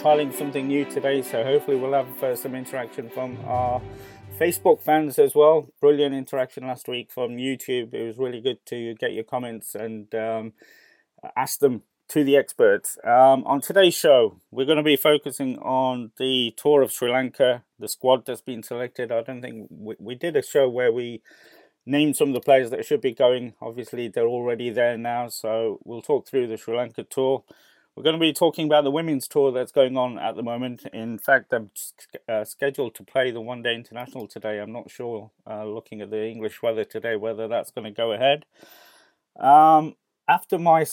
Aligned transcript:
trialing 0.00 0.32
something 0.32 0.66
new 0.66 0.86
today, 0.86 1.20
so 1.20 1.44
hopefully 1.44 1.76
we'll 1.76 1.92
have 1.92 2.22
uh, 2.22 2.34
some 2.34 2.54
interaction 2.54 3.10
from 3.10 3.36
our 3.46 3.82
Facebook 4.40 4.80
fans 4.80 5.18
as 5.18 5.34
well. 5.34 5.68
Brilliant 5.78 6.14
interaction 6.14 6.66
last 6.66 6.88
week 6.88 7.10
from 7.10 7.32
YouTube. 7.32 7.92
It 7.92 8.06
was 8.06 8.16
really 8.16 8.40
good 8.40 8.64
to 8.66 8.94
get 8.94 9.12
your 9.12 9.24
comments 9.24 9.74
and 9.74 10.14
um, 10.14 10.54
ask 11.36 11.58
them 11.58 11.82
to 12.08 12.24
the 12.24 12.34
experts. 12.34 12.96
Um, 13.04 13.44
on 13.44 13.60
today's 13.60 13.92
show, 13.92 14.40
we're 14.50 14.64
going 14.64 14.78
to 14.78 14.82
be 14.82 14.96
focusing 14.96 15.58
on 15.58 16.12
the 16.16 16.54
tour 16.56 16.80
of 16.80 16.90
Sri 16.90 17.12
Lanka, 17.12 17.64
the 17.78 17.88
squad 17.88 18.24
that's 18.24 18.40
been 18.40 18.62
selected. 18.62 19.12
I 19.12 19.22
don't 19.22 19.42
think 19.42 19.68
we, 19.68 19.96
we 19.98 20.14
did 20.14 20.34
a 20.34 20.42
show 20.42 20.66
where 20.66 20.90
we 20.90 21.20
named 21.84 22.16
some 22.16 22.28
of 22.28 22.34
the 22.34 22.40
players 22.40 22.70
that 22.70 22.86
should 22.86 23.02
be 23.02 23.12
going. 23.12 23.52
Obviously, 23.60 24.08
they're 24.08 24.26
already 24.26 24.70
there 24.70 24.96
now, 24.96 25.28
so 25.28 25.78
we'll 25.84 26.00
talk 26.00 26.26
through 26.26 26.46
the 26.46 26.56
Sri 26.56 26.74
Lanka 26.74 27.04
tour. 27.04 27.44
We're 27.96 28.04
going 28.04 28.14
to 28.14 28.20
be 28.20 28.32
talking 28.32 28.66
about 28.66 28.84
the 28.84 28.90
women's 28.90 29.26
tour 29.26 29.50
that's 29.50 29.72
going 29.72 29.96
on 29.96 30.18
at 30.18 30.36
the 30.36 30.42
moment. 30.42 30.86
In 30.92 31.18
fact, 31.18 31.52
I'm 31.52 31.70
uh, 32.28 32.44
scheduled 32.44 32.94
to 32.94 33.02
play 33.02 33.30
the 33.30 33.40
one 33.40 33.62
day 33.62 33.74
international 33.74 34.28
today. 34.28 34.58
I'm 34.58 34.72
not 34.72 34.90
sure, 34.90 35.30
uh, 35.48 35.64
looking 35.64 36.00
at 36.00 36.10
the 36.10 36.24
English 36.24 36.62
weather 36.62 36.84
today, 36.84 37.16
whether 37.16 37.48
that's 37.48 37.72
going 37.72 37.84
to 37.84 37.90
go 37.90 38.12
ahead. 38.12 38.46
Um, 39.38 39.96
after 40.28 40.56
my 40.56 40.86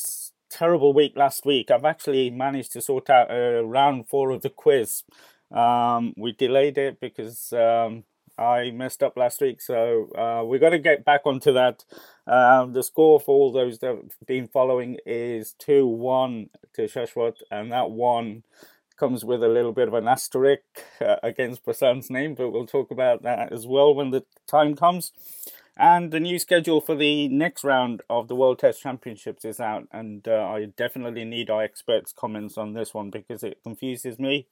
terrible 0.49 0.91
week 0.91 1.13
last 1.15 1.45
week, 1.45 1.69
I've 1.69 1.85
actually 1.85 2.31
managed 2.31 2.71
to 2.73 2.81
sort 2.81 3.09
out 3.11 3.29
uh, 3.29 3.63
round 3.63 4.09
four 4.09 4.31
of 4.31 4.41
the 4.41 4.49
quiz. 4.49 5.03
Um, 5.51 6.13
we 6.17 6.31
delayed 6.31 6.79
it 6.79 6.99
because 6.99 7.53
um, 7.53 8.05
I 8.37 8.71
messed 8.71 9.01
up 9.01 9.17
last 9.17 9.41
week, 9.41 9.61
so 9.61 10.09
uh, 10.15 10.43
we're 10.45 10.59
going 10.59 10.73
to 10.73 10.79
get 10.79 11.03
back 11.03 11.21
onto 11.25 11.53
that. 11.53 11.83
Um, 12.27 12.73
the 12.73 12.83
score 12.83 13.19
for 13.19 13.35
all 13.35 13.51
those 13.51 13.79
that 13.79 13.95
have 13.95 14.27
been 14.27 14.47
following 14.47 14.97
is 15.05 15.53
2 15.59 15.87
1 15.87 16.49
to 16.73 16.83
Shashwat, 16.83 17.37
and 17.49 17.71
that 17.71 17.91
one 17.91 18.43
comes 18.97 19.23
with 19.23 19.43
a 19.43 19.47
little 19.47 19.71
bit 19.71 19.87
of 19.87 19.93
an 19.93 20.07
asterisk 20.07 20.61
uh, 21.01 21.17
against 21.23 21.63
Prasen's 21.63 22.09
name, 22.09 22.35
but 22.35 22.49
we'll 22.49 22.65
talk 22.67 22.91
about 22.91 23.23
that 23.23 23.53
as 23.53 23.65
well 23.65 23.93
when 23.93 24.11
the 24.11 24.23
time 24.47 24.75
comes. 24.75 25.11
And 25.79 26.11
the 26.11 26.19
new 26.19 26.39
schedule 26.39 26.81
for 26.81 26.95
the 26.95 27.27
next 27.27 27.63
round 27.63 28.01
of 28.09 28.27
the 28.27 28.35
World 28.35 28.57
Test 28.59 28.81
Championships 28.81 29.45
is 29.45 29.59
out, 29.59 29.87
and 29.91 30.27
uh, 30.27 30.47
I 30.49 30.65
definitely 30.65 31.23
need 31.23 31.51
our 31.51 31.61
experts' 31.61 32.11
comments 32.11 32.57
on 32.57 32.73
this 32.73 32.95
one 32.95 33.11
because 33.11 33.43
it 33.43 33.59
confuses 33.63 34.17
me. 34.17 34.47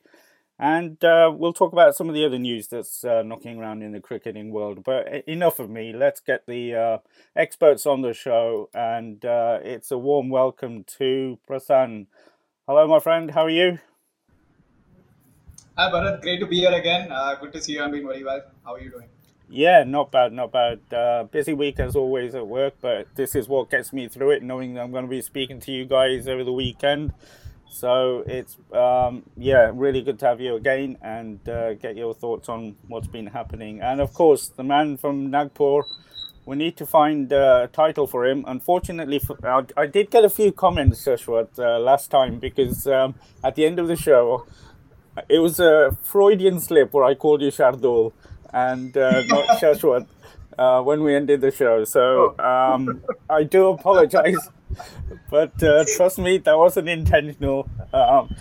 And 0.58 1.04
uh, 1.04 1.34
we'll 1.36 1.54
talk 1.54 1.74
about 1.74 1.96
some 1.96 2.08
of 2.08 2.16
the 2.16 2.26
other 2.26 2.40
news 2.40 2.68
that's 2.68 3.04
uh, 3.04 3.24
knocking 3.24 3.60
around 3.60 3.82
in 3.82 3.92
the 3.92 4.00
cricketing 4.00 4.52
world. 4.52 4.84
But 4.84 5.28
enough 5.28 5.60
of 5.60 5.70
me. 5.70 5.92
Let's 5.92 6.22
get 6.22 6.46
the 6.48 6.76
uh, 6.76 6.98
experts 7.36 7.86
on 7.86 8.02
the 8.02 8.14
show. 8.14 8.70
And 8.74 9.24
uh, 9.26 9.60
it's 9.64 9.92
a 9.92 9.98
warm 9.98 10.30
welcome 10.30 10.86
to 10.98 11.40
Prasen. 11.50 12.08
Hello, 12.68 12.88
my 12.88 13.00
friend. 13.00 13.32
How 13.32 13.44
are 13.44 13.50
you? 13.50 13.80
Hi, 15.78 15.92
Bharat. 15.92 16.22
Great 16.22 16.40
to 16.40 16.48
be 16.48 16.60
here 16.60 16.72
again. 16.72 17.12
Uh, 17.12 17.36
good 17.36 17.52
to 17.52 17.62
see 17.62 17.74
you. 17.74 17.84
I'm 17.84 17.92
doing 17.92 18.08
very 18.08 18.24
well. 18.24 18.42
How 18.64 18.76
are 18.76 18.80
you 18.80 18.92
doing? 18.92 19.10
Yeah, 19.50 19.84
not 19.84 20.12
bad, 20.12 20.34
not 20.34 20.52
bad. 20.52 20.80
Uh, 20.92 21.26
busy 21.26 21.54
week 21.54 21.80
as 21.80 21.96
always 21.96 22.34
at 22.34 22.48
work, 22.48 22.76
but 22.82 23.08
this 23.16 23.36
is 23.36 23.48
what 23.48 23.70
gets 23.70 23.94
me 23.94 24.08
through 24.08 24.32
it, 24.32 24.42
knowing 24.42 24.74
that 24.74 24.82
I'm 24.82 24.92
going 24.92 25.04
to 25.04 25.10
be 25.10 25.22
speaking 25.22 25.60
to 25.60 25.72
you 25.72 25.86
guys 25.86 26.28
over 26.28 26.44
the 26.44 26.54
weekend. 26.54 27.14
So 27.70 28.24
it's 28.26 28.58
um, 28.74 29.24
yeah, 29.38 29.72
really 29.74 30.02
good 30.02 30.20
to 30.20 30.26
have 30.28 30.40
you 30.40 30.56
again 30.56 30.98
and 31.02 31.48
uh, 31.48 31.74
get 31.74 31.96
your 31.96 32.14
thoughts 32.14 32.50
on 32.50 32.76
what's 32.88 33.08
been 33.08 33.28
happening. 33.28 33.82
And 33.82 34.00
of 34.02 34.14
course, 34.14 34.50
the 34.50 34.64
man 34.64 34.98
from 34.98 35.30
Nagpur. 35.30 35.82
We 36.48 36.56
need 36.56 36.78
to 36.78 36.86
find 36.86 37.32
a 37.32 37.72
title 37.74 38.06
for 38.06 38.24
him. 38.24 38.46
Unfortunately, 38.48 39.18
for, 39.18 39.36
I, 39.44 39.64
I, 39.76 39.88
did 39.88 40.12
get 40.12 40.24
a 40.24 40.30
few 40.30 40.52
comments, 40.52 41.04
Shashwat, 41.04 41.58
uh, 41.58 41.80
last 41.80 42.12
time 42.12 42.38
because 42.38 42.86
um, 42.86 43.16
at 43.44 43.56
the 43.56 43.66
end 43.66 43.80
of 43.80 43.88
the 43.88 43.96
show, 43.96 44.46
it 45.28 45.40
was 45.40 45.60
a 45.60 45.98
Freudian 46.04 46.60
slip 46.60 46.94
where 46.94 47.04
I 47.04 47.16
called 47.16 47.42
you 47.42 47.50
Shardul 47.50 48.14
and 48.54 48.96
uh, 48.96 49.24
not 49.28 49.60
Shashwat 49.60 50.06
uh, 50.58 50.82
when 50.82 51.04
we 51.04 51.16
ended 51.16 51.42
the 51.42 51.52
show. 51.52 51.84
So 51.84 52.38
um, 52.40 53.02
I 53.30 53.44
do 53.44 53.68
apologize, 53.70 54.38
but 55.30 55.62
uh, 55.64 55.86
trust 55.96 56.18
me, 56.18 56.38
that 56.40 56.58
wasn't 56.58 56.90
intentional. 56.90 57.70
Um, 57.94 58.36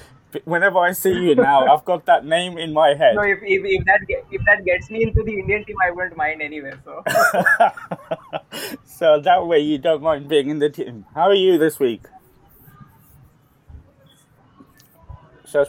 whenever 0.45 0.79
I 0.79 0.93
see 0.93 1.13
you 1.13 1.35
now, 1.35 1.67
I've 1.67 1.85
got 1.85 2.07
that 2.07 2.25
name 2.25 2.59
in 2.59 2.73
my 2.73 2.95
head. 2.95 3.15
No, 3.15 3.23
if, 3.23 3.39
if, 3.43 3.63
if 3.65 3.85
that 3.85 4.01
if 4.09 4.43
that 4.47 4.65
gets 4.65 4.91
me 4.91 5.03
into 5.05 5.23
the 5.23 5.33
Indian 5.33 5.65
team, 5.65 5.77
I 5.85 5.91
wouldn't 5.91 6.17
mind 6.17 6.43
anyway. 6.43 6.73
So, 6.85 7.03
so 8.85 9.21
that 9.21 9.47
way 9.47 9.61
you 9.61 9.79
don't 9.79 10.03
mind 10.03 10.29
being 10.29 10.51
in 10.51 10.59
the 10.59 10.71
team. 10.71 11.07
How 11.15 11.29
are 11.29 11.35
you 11.35 11.59
this 11.59 11.79
week? 11.79 12.03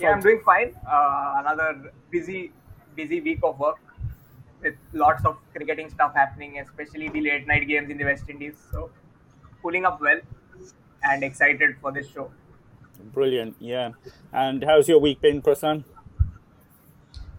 yeah, 0.02 0.10
I'm 0.10 0.20
doing 0.20 0.42
fine. 0.44 0.74
Uh, 0.88 1.34
another 1.38 1.94
busy 2.10 2.52
busy 2.96 3.22
week 3.22 3.40
of 3.44 3.60
work 3.60 3.78
with 4.64 4.74
lots 4.94 5.26
of 5.26 5.38
cricketing 5.54 5.90
stuff 5.90 6.16
happening, 6.16 6.60
especially 6.60 7.10
the 7.10 7.22
late 7.22 7.46
night 7.46 7.68
games 7.68 7.92
in 7.92 7.98
the 7.98 8.06
West 8.06 8.30
Indies. 8.30 8.56
So, 8.72 8.90
pulling 9.62 9.86
up 9.86 10.02
well 10.02 10.20
and 11.06 11.24
excited 11.24 11.78
for 11.82 11.92
this 11.92 12.10
show. 12.10 12.32
Brilliant, 13.14 13.56
yeah. 13.60 13.92
And 14.34 14.64
how's 14.64 14.88
your 14.88 15.00
week 15.00 15.22
been, 15.22 15.42
Prasen? 15.42 15.84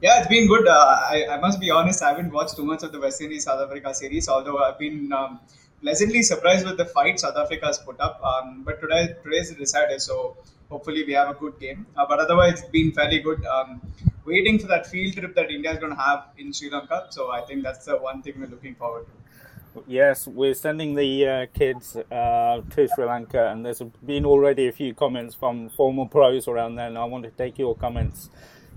Yeah, 0.00 0.18
it's 0.18 0.28
been 0.28 0.46
good. 0.46 0.68
Uh, 0.68 1.00
I, 1.10 1.26
I 1.30 1.40
must 1.40 1.58
be 1.58 1.70
honest, 1.70 2.02
I 2.02 2.10
haven't 2.10 2.32
watched 2.32 2.56
too 2.56 2.64
much 2.64 2.82
of 2.82 2.92
the 2.92 3.00
West 3.00 3.20
Indies 3.20 3.44
South 3.44 3.60
Africa 3.60 3.94
series, 3.94 4.28
although 4.28 4.58
I've 4.58 4.78
been 4.78 5.12
um, 5.12 5.40
pleasantly 5.80 6.22
surprised 6.22 6.66
with 6.66 6.76
the 6.76 6.84
fight 6.84 7.18
South 7.18 7.36
Africa 7.36 7.66
has 7.66 7.78
put 7.78 7.98
up. 8.00 8.20
Um, 8.22 8.62
but 8.64 8.80
today, 8.80 9.14
today's 9.24 9.48
the 9.48 9.56
decider, 9.56 9.98
so 9.98 10.36
hopefully 10.68 11.04
we 11.04 11.14
have 11.14 11.30
a 11.30 11.34
good 11.34 11.58
game. 11.58 11.86
Uh, 11.96 12.04
but 12.08 12.18
otherwise, 12.20 12.60
it's 12.60 12.68
been 12.68 12.92
fairly 12.92 13.20
good. 13.20 13.44
Um, 13.46 13.80
waiting 14.26 14.58
for 14.58 14.66
that 14.66 14.86
field 14.86 15.14
trip 15.14 15.34
that 15.34 15.50
India 15.50 15.72
is 15.72 15.78
going 15.78 15.94
to 15.94 16.00
have 16.00 16.26
in 16.38 16.52
Sri 16.52 16.70
Lanka. 16.70 17.06
So 17.10 17.30
I 17.30 17.40
think 17.42 17.62
that's 17.62 17.84
the 17.86 17.96
one 17.96 18.22
thing 18.22 18.34
we're 18.38 18.48
looking 18.48 18.74
forward 18.74 19.06
to. 19.06 19.12
Yes, 19.84 20.26
we're 20.26 20.54
sending 20.54 20.94
the 20.94 21.28
uh, 21.28 21.46
kids 21.52 21.96
uh, 21.96 22.62
to 22.70 22.88
Sri 22.88 23.04
Lanka, 23.04 23.50
and 23.50 23.64
there's 23.64 23.82
been 24.04 24.24
already 24.24 24.68
a 24.68 24.72
few 24.72 24.94
comments 24.94 25.34
from 25.34 25.68
former 25.68 26.06
pros 26.06 26.48
around 26.48 26.76
there, 26.76 26.86
and 26.86 26.96
I 26.96 27.04
want 27.04 27.24
to 27.24 27.30
take 27.30 27.58
your 27.58 27.74
comments. 27.76 28.30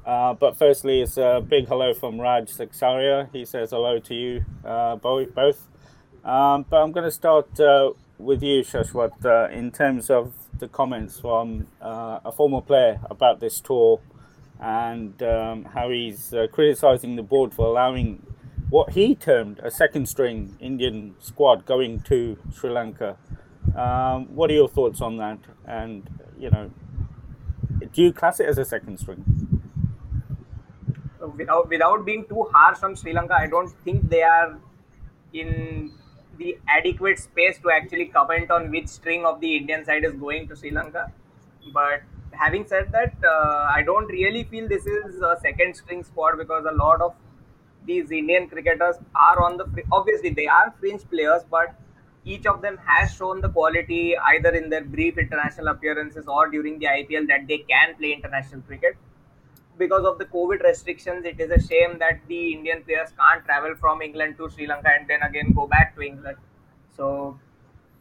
Uh, 0.05 0.33
but 0.33 0.57
firstly, 0.57 1.01
it's 1.01 1.17
a 1.17 1.43
big 1.47 1.67
hello 1.67 1.93
from 1.93 2.19
Raj 2.19 2.51
Saksaria. 2.51 3.29
He 3.31 3.45
says 3.45 3.69
hello 3.69 3.99
to 3.99 4.13
you 4.13 4.45
uh, 4.65 4.97
both. 4.97 5.67
Um, 6.25 6.65
but 6.69 6.77
I'm 6.77 6.91
going 6.91 7.05
to 7.05 7.11
start 7.11 7.59
uh, 7.59 7.91
with 8.17 8.43
you, 8.43 8.61
Shashwat, 8.63 9.25
uh, 9.25 9.49
in 9.53 9.71
terms 9.71 10.09
of 10.09 10.33
the 10.57 10.67
comments 10.67 11.19
from 11.19 11.67
a 11.79 12.31
former 12.31 12.61
player 12.61 12.99
about 13.09 13.39
this 13.39 13.61
tour 13.61 14.01
and 14.59 15.23
um, 15.23 15.63
how 15.63 15.89
he's 15.89 16.33
criticising 16.51 17.15
the 17.15 17.23
board 17.23 17.53
for 17.53 17.67
allowing 17.67 18.21
what 18.69 18.91
he 18.91 19.15
termed 19.15 19.59
a 19.63 19.71
second 19.71 20.07
string 20.07 20.55
Indian 20.59 21.15
squad 21.19 21.65
going 21.65 21.99
to 22.01 22.37
Sri 22.53 22.69
Lanka. 22.69 23.17
Um, 23.75 24.27
what 24.35 24.49
are 24.49 24.53
your 24.53 24.69
thoughts 24.69 25.01
on 25.01 25.17
that? 25.17 25.39
And, 25.65 26.09
you 26.37 26.49
know, 26.49 26.71
do 27.93 28.01
you 28.01 28.13
class 28.13 28.39
it 28.39 28.47
as 28.47 28.57
a 28.57 28.65
second 28.65 28.99
string? 28.99 29.23
Without, 31.37 31.69
without 31.69 32.05
being 32.05 32.25
too 32.25 32.47
harsh 32.53 32.83
on 32.83 32.95
Sri 32.95 33.13
Lanka, 33.13 33.33
I 33.33 33.47
don't 33.47 33.71
think 33.83 34.09
they 34.09 34.23
are 34.23 34.57
in 35.33 35.91
the 36.37 36.57
adequate 36.67 37.19
space 37.19 37.57
to 37.59 37.71
actually 37.71 38.05
comment 38.05 38.49
on 38.51 38.71
which 38.71 38.87
string 38.87 39.25
of 39.25 39.39
the 39.41 39.57
Indian 39.57 39.83
side 39.85 40.03
is 40.03 40.13
going 40.13 40.47
to 40.47 40.55
Sri 40.55 40.71
Lanka. 40.71 41.11
But 41.73 42.01
having 42.31 42.65
said 42.67 42.91
that, 42.91 43.13
uh, 43.23 43.67
I 43.75 43.83
don't 43.85 44.07
really 44.07 44.43
feel 44.43 44.67
this 44.67 44.85
is 44.85 45.21
a 45.21 45.37
second 45.41 45.75
string 45.75 46.03
squad 46.03 46.37
because 46.37 46.65
a 46.69 46.75
lot 46.75 47.01
of 47.01 47.13
these 47.85 48.11
Indian 48.11 48.47
cricketers 48.47 48.95
are 49.15 49.43
on 49.43 49.57
the 49.57 49.65
obviously 49.91 50.29
they 50.29 50.47
are 50.47 50.73
fringe 50.79 51.03
players, 51.09 51.43
but 51.49 51.75
each 52.25 52.45
of 52.45 52.61
them 52.61 52.77
has 52.85 53.13
shown 53.13 53.41
the 53.41 53.49
quality 53.49 54.15
either 54.17 54.49
in 54.49 54.69
their 54.69 54.83
brief 54.83 55.17
international 55.17 55.69
appearances 55.69 56.27
or 56.27 56.49
during 56.49 56.79
the 56.79 56.85
IPL 56.85 57.27
that 57.27 57.47
they 57.47 57.59
can 57.59 57.95
play 57.95 58.11
international 58.13 58.61
cricket. 58.61 58.97
Because 59.77 60.05
of 60.05 60.17
the 60.17 60.25
COVID 60.25 60.61
restrictions, 60.61 61.25
it 61.25 61.39
is 61.39 61.49
a 61.51 61.67
shame 61.67 61.97
that 61.99 62.19
the 62.27 62.53
Indian 62.53 62.83
players 62.83 63.09
can't 63.17 63.45
travel 63.45 63.75
from 63.75 64.01
England 64.01 64.35
to 64.37 64.49
Sri 64.49 64.67
Lanka 64.67 64.89
and 64.89 65.07
then 65.07 65.21
again 65.21 65.53
go 65.55 65.67
back 65.67 65.95
to 65.95 66.01
England. 66.01 66.37
So, 66.97 67.39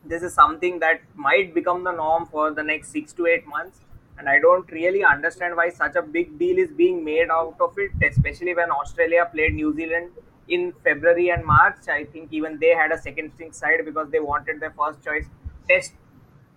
this 0.04 0.22
is 0.22 0.34
something 0.34 0.80
that 0.80 1.00
might 1.14 1.54
become 1.54 1.84
the 1.84 1.92
norm 1.92 2.26
for 2.26 2.50
the 2.52 2.62
next 2.62 2.90
six 2.90 3.12
to 3.12 3.26
eight 3.26 3.46
months 3.46 3.78
and 4.18 4.28
I 4.28 4.38
don't 4.38 4.70
really 4.70 5.04
understand 5.04 5.56
why 5.56 5.68
such 5.70 5.94
a 5.96 6.02
big 6.02 6.38
deal 6.38 6.58
is 6.58 6.70
being 6.72 7.04
made 7.04 7.30
out 7.30 7.56
of 7.60 7.74
it, 7.78 7.92
especially 8.02 8.54
when 8.54 8.70
Australia 8.70 9.28
played 9.32 9.54
New 9.54 9.74
Zealand 9.74 10.10
in 10.48 10.72
February 10.84 11.30
and 11.30 11.44
March. 11.44 11.88
I 11.88 12.04
think 12.04 12.32
even 12.32 12.58
they 12.58 12.74
had 12.74 12.90
a 12.92 12.98
second 12.98 13.32
string 13.34 13.52
side 13.52 13.84
because 13.84 14.10
they 14.10 14.20
wanted 14.20 14.60
their 14.60 14.72
first 14.72 15.04
choice 15.04 15.26
test 15.68 15.92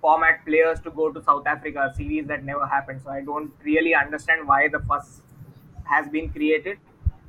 format 0.01 0.43
players 0.45 0.79
to 0.81 0.89
go 0.89 1.11
to 1.11 1.21
South 1.23 1.45
Africa, 1.45 1.93
series 1.95 2.25
that 2.27 2.43
never 2.43 2.65
happened. 2.65 3.01
So 3.03 3.11
I 3.11 3.21
don't 3.21 3.51
really 3.63 3.93
understand 3.93 4.47
why 4.47 4.67
the 4.67 4.79
fuss 4.79 5.21
has 5.83 6.09
been 6.09 6.29
created. 6.29 6.79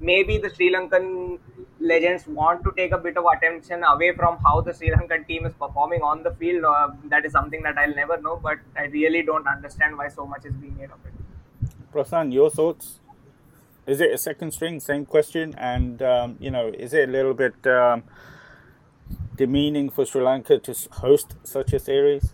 Maybe 0.03 0.37
the 0.39 0.51
Sri 0.51 0.73
Lankan 0.75 1.39
legends 1.79 2.27
want 2.27 2.65
to 2.65 2.73
take 2.77 2.93
a 2.93 2.99
bit 2.99 3.17
of 3.17 3.25
attention 3.25 3.85
away 3.85 4.15
from 4.17 4.39
how 4.45 4.61
the 4.61 4.75
Sri 4.75 4.91
Lankan 4.91 5.27
team 5.29 5.47
is 5.47 5.53
performing 5.55 6.03
on 6.03 6.25
the 6.25 6.33
field. 6.33 6.65
Uh, 6.65 6.89
that 7.05 7.25
is 7.25 7.33
something 7.33 7.63
that 7.63 7.79
I'll 7.79 7.95
never 7.95 8.21
know, 8.21 8.41
but 8.43 8.59
I 8.77 8.87
really 8.87 9.23
don't 9.23 9.47
understand 9.47 9.97
why 9.97 10.09
so 10.09 10.27
much 10.27 10.45
is 10.45 10.55
being 10.55 10.77
made 10.77 10.91
of 10.91 10.99
it. 11.07 11.13
Prasen, 11.95 12.33
your 12.33 12.51
thoughts? 12.51 12.99
Is 13.87 14.01
it 14.01 14.13
a 14.13 14.19
second 14.19 14.53
string? 14.53 14.81
Same 14.81 15.07
question, 15.07 15.55
and 15.57 16.03
um, 16.03 16.37
you 16.41 16.51
know, 16.51 16.69
is 16.69 16.95
it 16.95 17.09
a 17.09 17.13
little 17.13 17.35
bit 17.35 17.67
um, 17.67 18.05
demeaning 19.37 19.91
for 19.91 20.05
Sri 20.05 20.23
Lanka 20.23 20.59
to 20.59 20.75
host 20.93 21.37
such 21.45 21.73
a 21.73 21.79
series? 21.79 22.33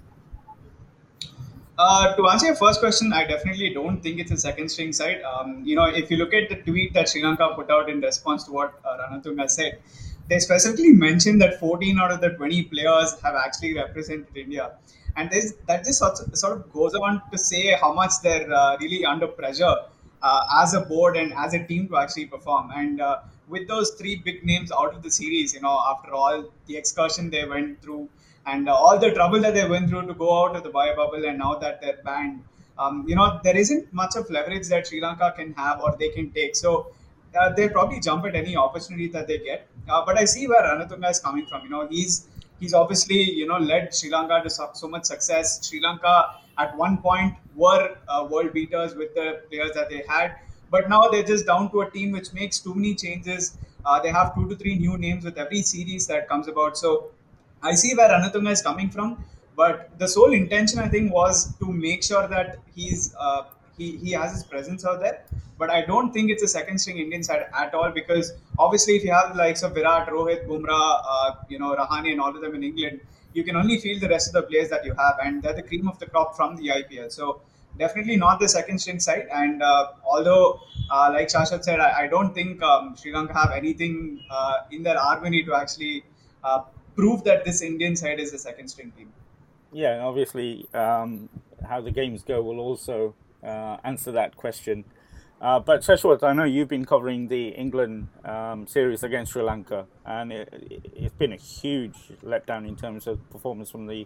Uh, 1.78 2.12
to 2.16 2.26
answer 2.26 2.46
your 2.46 2.56
first 2.56 2.80
question, 2.80 3.12
I 3.12 3.24
definitely 3.24 3.72
don't 3.72 4.02
think 4.02 4.18
it's 4.18 4.32
a 4.32 4.36
second 4.36 4.68
string 4.68 4.92
side. 4.92 5.22
Um, 5.22 5.62
you 5.64 5.76
know, 5.76 5.84
if 5.84 6.10
you 6.10 6.16
look 6.16 6.34
at 6.34 6.48
the 6.48 6.56
tweet 6.56 6.92
that 6.94 7.08
Sri 7.08 7.22
Lanka 7.22 7.52
put 7.54 7.70
out 7.70 7.88
in 7.88 8.00
response 8.00 8.42
to 8.44 8.52
what 8.52 8.74
uh, 8.84 8.96
Ranatunga 8.98 9.48
said, 9.48 9.78
they 10.28 10.40
specifically 10.40 10.90
mentioned 10.90 11.40
that 11.40 11.60
14 11.60 12.00
out 12.00 12.10
of 12.10 12.20
the 12.20 12.30
20 12.30 12.64
players 12.64 13.14
have 13.22 13.36
actually 13.36 13.74
represented 13.74 14.36
India. 14.36 14.72
And 15.16 15.30
this, 15.30 15.54
that 15.68 15.84
just 15.84 16.00
sort 16.00 16.18
of, 16.18 16.36
sort 16.36 16.56
of 16.56 16.72
goes 16.72 16.96
on 16.96 17.22
to 17.30 17.38
say 17.38 17.76
how 17.80 17.92
much 17.92 18.10
they're 18.24 18.52
uh, 18.52 18.76
really 18.80 19.04
under 19.04 19.28
pressure 19.28 19.76
uh, 20.20 20.40
as 20.60 20.74
a 20.74 20.80
board 20.80 21.16
and 21.16 21.32
as 21.32 21.54
a 21.54 21.64
team 21.64 21.86
to 21.88 21.96
actually 21.96 22.26
perform. 22.26 22.72
And 22.74 23.00
uh, 23.00 23.20
with 23.48 23.68
those 23.68 23.92
three 23.92 24.16
big 24.16 24.44
names 24.44 24.72
out 24.72 24.94
of 24.94 25.04
the 25.04 25.12
series, 25.12 25.54
you 25.54 25.60
know, 25.60 25.80
after 25.88 26.12
all 26.12 26.44
the 26.66 26.76
excursion 26.76 27.30
they 27.30 27.44
went 27.44 27.80
through, 27.82 28.08
and 28.52 28.68
uh, 28.68 28.74
all 28.74 28.98
the 28.98 29.10
trouble 29.18 29.40
that 29.40 29.54
they 29.54 29.66
went 29.68 29.88
through 29.88 30.06
to 30.06 30.14
go 30.14 30.28
out 30.42 30.56
of 30.56 30.62
the 30.62 30.70
bio 30.70 30.94
bubble 30.96 31.24
and 31.24 31.38
now 31.38 31.54
that 31.54 31.80
they're 31.80 32.00
banned. 32.04 32.42
Um, 32.78 33.04
you 33.08 33.16
know 33.16 33.40
there 33.42 33.56
isn't 33.56 33.92
much 33.92 34.14
of 34.16 34.30
leverage 34.30 34.68
that 34.68 34.86
sri 34.86 35.00
lanka 35.00 35.34
can 35.36 35.52
have 35.54 35.80
or 35.80 35.96
they 35.98 36.10
can 36.10 36.30
take. 36.30 36.54
So 36.56 36.92
uh, 37.38 37.50
they'll 37.54 37.70
probably 37.70 38.00
jump 38.00 38.24
at 38.26 38.34
any 38.34 38.56
opportunity 38.56 39.08
that 39.08 39.26
they 39.26 39.38
get. 39.38 39.66
Uh, 39.88 40.04
but 40.06 40.18
i 40.18 40.24
see 40.24 40.46
where 40.48 40.62
ranatunga 40.62 41.10
is 41.10 41.20
coming 41.20 41.46
from. 41.46 41.64
You 41.64 41.70
know 41.70 41.86
he's 41.88 42.26
he's 42.60 42.74
obviously 42.74 43.20
you 43.40 43.46
know 43.46 43.58
led 43.58 43.94
sri 43.94 44.10
lanka 44.10 44.40
to 44.44 44.50
so, 44.50 44.70
so 44.74 44.88
much 44.88 45.04
success. 45.04 45.66
Sri 45.68 45.80
lanka 45.80 46.14
at 46.56 46.76
one 46.76 46.98
point 46.98 47.34
were 47.54 47.96
uh, 48.08 48.26
world 48.30 48.52
beaters 48.52 48.94
with 48.94 49.14
the 49.14 49.42
players 49.50 49.72
that 49.74 49.90
they 49.90 50.02
had. 50.08 50.36
But 50.70 50.88
now 50.88 51.08
they're 51.08 51.22
just 51.34 51.46
down 51.46 51.70
to 51.72 51.80
a 51.82 51.90
team 51.90 52.12
which 52.12 52.32
makes 52.32 52.58
too 52.60 52.74
many 52.74 52.94
changes. 52.94 53.56
Uh, 53.84 54.00
they 54.00 54.10
have 54.10 54.34
two 54.34 54.48
to 54.48 54.56
three 54.56 54.76
new 54.78 54.98
names 54.98 55.24
with 55.24 55.38
every 55.38 55.62
series 55.62 56.06
that 56.08 56.28
comes 56.28 56.46
about. 56.46 56.76
So 56.76 57.10
I 57.62 57.74
see 57.74 57.94
where 57.94 58.08
Ranatunga 58.08 58.52
is 58.52 58.62
coming 58.62 58.90
from, 58.90 59.24
but 59.56 59.98
the 59.98 60.08
sole 60.08 60.32
intention 60.32 60.78
I 60.78 60.88
think 60.88 61.12
was 61.12 61.54
to 61.58 61.66
make 61.72 62.02
sure 62.02 62.26
that 62.28 62.58
he's 62.74 63.14
uh, 63.18 63.44
he, 63.76 63.96
he 63.96 64.12
has 64.12 64.32
his 64.32 64.44
presence 64.44 64.84
out 64.84 65.00
there. 65.00 65.24
But 65.58 65.70
I 65.70 65.84
don't 65.84 66.12
think 66.12 66.30
it's 66.30 66.42
a 66.42 66.48
second 66.48 66.78
string 66.78 66.98
Indian 66.98 67.22
side 67.24 67.46
at 67.52 67.74
all 67.74 67.90
because 67.90 68.32
obviously 68.58 68.94
if 68.94 69.04
you 69.04 69.12
have 69.12 69.32
the 69.32 69.38
likes 69.38 69.62
of 69.64 69.74
Virat, 69.74 70.08
Rohit, 70.08 70.46
Bumrah, 70.46 71.02
uh, 71.04 71.34
you 71.48 71.58
know 71.58 71.74
Rahane, 71.74 72.12
and 72.12 72.20
all 72.20 72.34
of 72.34 72.40
them 72.40 72.54
in 72.54 72.62
England, 72.62 73.00
you 73.32 73.42
can 73.42 73.56
only 73.56 73.78
feel 73.78 73.98
the 73.98 74.08
rest 74.08 74.28
of 74.28 74.34
the 74.34 74.42
players 74.42 74.68
that 74.70 74.84
you 74.84 74.94
have, 74.94 75.16
and 75.24 75.42
they're 75.42 75.54
the 75.54 75.62
cream 75.62 75.88
of 75.88 75.98
the 75.98 76.06
crop 76.06 76.36
from 76.36 76.56
the 76.56 76.68
IPL. 76.68 77.10
So 77.10 77.40
definitely 77.76 78.16
not 78.16 78.40
the 78.40 78.48
second 78.48 78.78
string 78.78 79.00
side. 79.00 79.26
And 79.32 79.62
uh, 79.62 79.88
although, 80.04 80.60
uh, 80.90 81.10
like 81.12 81.28
Shashwat 81.28 81.64
said, 81.64 81.80
I, 81.80 82.04
I 82.04 82.06
don't 82.06 82.34
think 82.34 82.62
um, 82.62 82.96
Sri 82.96 83.12
Lanka 83.12 83.34
have 83.34 83.50
anything 83.52 84.20
uh, 84.30 84.58
in 84.70 84.82
their 84.82 84.98
armory 84.98 85.42
to 85.44 85.54
actually 85.54 86.04
uh, 86.44 86.62
prove 86.98 87.22
that 87.22 87.44
this 87.44 87.62
Indian 87.62 87.94
side 87.94 88.18
is 88.18 88.32
a 88.32 88.38
second 88.38 88.66
string 88.66 88.90
team. 88.96 89.12
Yeah, 89.72 90.00
obviously, 90.00 90.66
um, 90.74 91.28
how 91.66 91.80
the 91.80 91.92
games 91.92 92.22
go 92.22 92.42
will 92.42 92.58
also 92.58 93.14
uh, 93.42 93.76
answer 93.84 94.10
that 94.12 94.34
question. 94.34 94.84
Uh, 95.40 95.60
but 95.60 95.82
Shashwat, 95.82 96.24
I 96.24 96.32
know 96.32 96.42
you've 96.42 96.68
been 96.68 96.84
covering 96.84 97.28
the 97.28 97.50
England 97.50 98.08
um, 98.24 98.66
series 98.66 99.04
against 99.04 99.30
Sri 99.30 99.42
Lanka, 99.42 99.86
and 100.04 100.32
it, 100.32 100.48
has 101.00 101.12
been 101.12 101.32
a 101.32 101.36
huge 101.36 101.94
letdown 102.24 102.66
in 102.66 102.74
terms 102.74 103.06
of 103.06 103.30
performance 103.30 103.70
from 103.70 103.86
the 103.86 104.04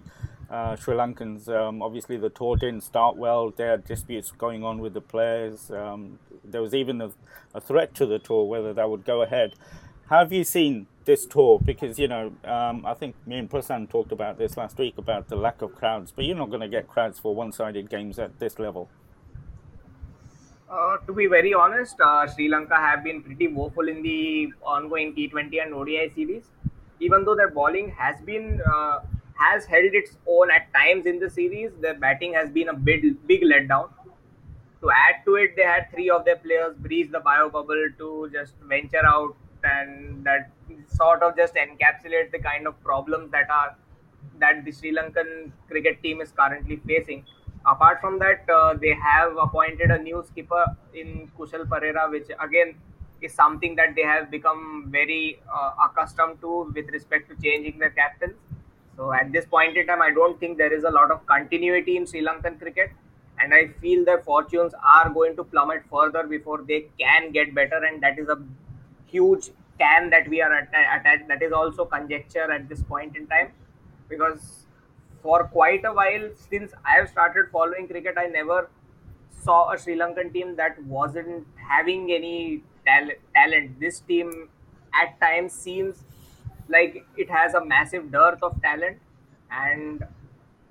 uh, 0.51 0.77
Sri 0.77 0.95
Lankans. 0.95 1.49
Um, 1.49 1.81
obviously, 1.81 2.19
the 2.19 2.29
tour 2.29 2.57
didn't 2.57 2.83
start 2.83 3.17
well. 3.17 3.51
There 3.51 3.73
are 3.73 3.79
disputes 3.79 4.31
going 4.31 4.63
on 4.63 4.81
with 4.81 4.93
the 4.93 5.01
players. 5.01 5.71
Um, 5.71 6.19
there 6.45 6.61
was 6.61 6.75
even 6.75 7.01
a, 7.01 7.11
a, 7.55 7.61
threat 7.63 7.95
to 7.95 8.05
the 8.05 8.19
tour 8.19 8.45
whether 8.45 8.75
that 8.75 8.91
would 8.91 9.07
go 9.07 9.23
ahead. 9.23 9.55
How 10.11 10.19
have 10.19 10.33
you 10.35 10.45
seen 10.45 10.87
this 11.05 11.27
tour 11.27 11.59
because 11.65 11.99
you 11.99 12.09
know 12.09 12.33
um, 12.45 12.85
I 12.87 12.95
think 12.95 13.15
me 13.27 13.37
and 13.39 13.51
Prasen 13.51 13.89
talked 13.89 14.13
about 14.13 14.39
this 14.39 14.57
last 14.57 14.79
week 14.79 14.99
about 14.99 15.29
the 15.29 15.37
lack 15.37 15.63
of 15.63 15.75
crowds, 15.75 16.13
but 16.15 16.25
you're 16.25 16.37
not 16.37 16.51
going 16.51 16.61
to 16.61 16.69
get 16.69 16.89
crowds 16.89 17.19
for 17.19 17.35
one-sided 17.35 17.91
games 17.91 18.19
at 18.19 18.39
this 18.39 18.59
level. 18.59 18.89
Uh, 20.71 20.97
to 21.07 21.13
be 21.13 21.27
very 21.27 21.53
honest, 21.53 22.01
uh, 22.01 22.27
Sri 22.27 22.49
Lanka 22.49 22.77
have 22.77 23.05
been 23.05 23.23
pretty 23.23 23.47
woeful 23.47 23.89
in 23.89 24.03
the 24.03 24.49
ongoing 24.63 25.15
T20 25.15 25.63
and 25.63 25.75
ODI 25.75 26.11
series. 26.15 26.45
Even 26.99 27.25
though 27.25 27.35
their 27.35 27.51
bowling 27.51 27.91
has 27.91 28.21
been 28.23 28.61
uh, 28.67 29.01
has 29.35 29.65
held 29.67 29.93
its 29.93 30.17
own 30.27 30.51
at 30.51 30.73
times 30.73 31.05
in 31.07 31.19
the 31.19 31.29
series, 31.29 31.73
their 31.81 31.95
batting 31.95 32.33
has 32.33 32.49
been 32.51 32.69
a 32.69 32.75
big 32.75 33.27
big 33.27 33.43
letdown. 33.43 33.91
To 34.81 34.91
add 34.91 35.25
to 35.27 35.35
it, 35.37 35.55
they 35.57 35.63
had 35.63 35.91
three 35.93 36.11
of 36.11 36.25
their 36.25 36.37
players 36.37 36.75
breach 36.77 37.11
the 37.13 37.21
bio 37.21 37.49
bubble 37.51 37.89
to 37.99 38.31
just 38.33 38.55
venture 38.63 39.05
out 39.05 39.37
and 39.65 40.25
that 40.25 40.51
sort 40.89 41.23
of 41.23 41.37
just 41.37 41.55
encapsulate 41.55 42.31
the 42.33 42.39
kind 42.39 42.67
of 42.67 42.81
problems 42.83 43.31
that 43.33 43.51
are 43.51 43.77
that 44.39 44.65
the 44.65 44.73
Sri 44.73 44.95
Lankan 44.95 45.53
cricket 45.69 46.03
team 46.03 46.21
is 46.21 46.33
currently 46.33 46.81
facing. 46.87 47.25
Apart 47.65 48.01
from 48.01 48.19
that, 48.19 48.49
uh, 48.51 48.75
they 48.75 48.95
have 48.95 49.37
appointed 49.37 49.91
a 49.91 49.99
new 49.99 50.25
skipper 50.27 50.65
in 50.95 51.31
Kusal 51.39 51.65
Perera, 51.67 52.11
which 52.11 52.27
again 52.41 52.75
is 53.21 53.33
something 53.33 53.77
that 53.77 53.95
they 53.95 54.03
have 54.03 54.31
become 54.31 54.89
very 54.91 55.39
uh, 55.53 55.71
accustomed 55.85 56.41
to 56.41 56.73
with 56.75 56.89
respect 56.89 57.29
to 57.31 57.41
changing 57.41 57.79
their 57.79 57.91
captains. 57.91 58.35
So 58.97 59.13
at 59.13 59.33
this 59.33 59.47
point 59.47 59.77
in 59.77 59.87
time, 59.87 60.03
I 60.03 60.11
don't 60.11 60.39
think 60.41 60.59
there 60.59 60.73
is 60.73 60.85
a 60.85 60.91
lot 60.91 61.11
of 61.11 61.25
continuity 61.27 61.97
in 61.97 62.07
Sri 62.07 62.25
Lankan 62.25 62.59
cricket, 62.59 62.91
and 63.39 63.55
I 63.55 63.69
feel 63.81 64.05
their 64.05 64.23
fortunes 64.23 64.75
are 64.83 65.09
going 65.09 65.37
to 65.37 65.45
plummet 65.45 65.85
further 65.91 66.25
before 66.25 66.63
they 66.67 66.89
can 66.99 67.31
get 67.33 67.55
better, 67.55 67.85
and 67.85 68.03
that 68.03 68.19
is 68.19 68.29
a 68.29 68.43
huge 69.07 69.51
can 69.79 70.11
that 70.11 70.29
we 70.29 70.41
are 70.41 70.53
attached 70.53 71.29
that 71.29 71.43
is 71.43 71.53
also 71.53 71.85
conjecture 71.85 72.51
at 72.51 72.69
this 72.69 72.83
point 72.83 73.17
in 73.17 73.27
time. 73.27 73.53
Because 74.09 74.67
for 75.23 75.45
quite 75.45 75.85
a 75.85 75.93
while 75.93 76.29
since 76.51 76.73
i 76.85 76.97
have 76.97 77.09
started 77.09 77.49
following 77.53 77.87
cricket 77.87 78.17
i 78.19 78.27
never 78.27 78.69
saw 79.45 79.59
a 79.73 79.79
sri 79.79 79.95
lankan 79.97 80.33
team 80.33 80.57
that 80.57 80.83
wasn't 80.85 81.47
having 81.69 82.11
any 82.13 82.63
tal- 82.87 83.19
talent. 83.35 83.79
This 83.81 84.01
team 84.01 84.49
at 84.95 85.19
times 85.21 85.53
seems 85.53 86.03
like 86.69 87.05
it 87.17 87.31
has 87.31 87.55
a 87.55 87.65
massive 87.65 88.11
dearth 88.13 88.43
of 88.43 88.61
talent 88.63 88.99
and 89.51 90.05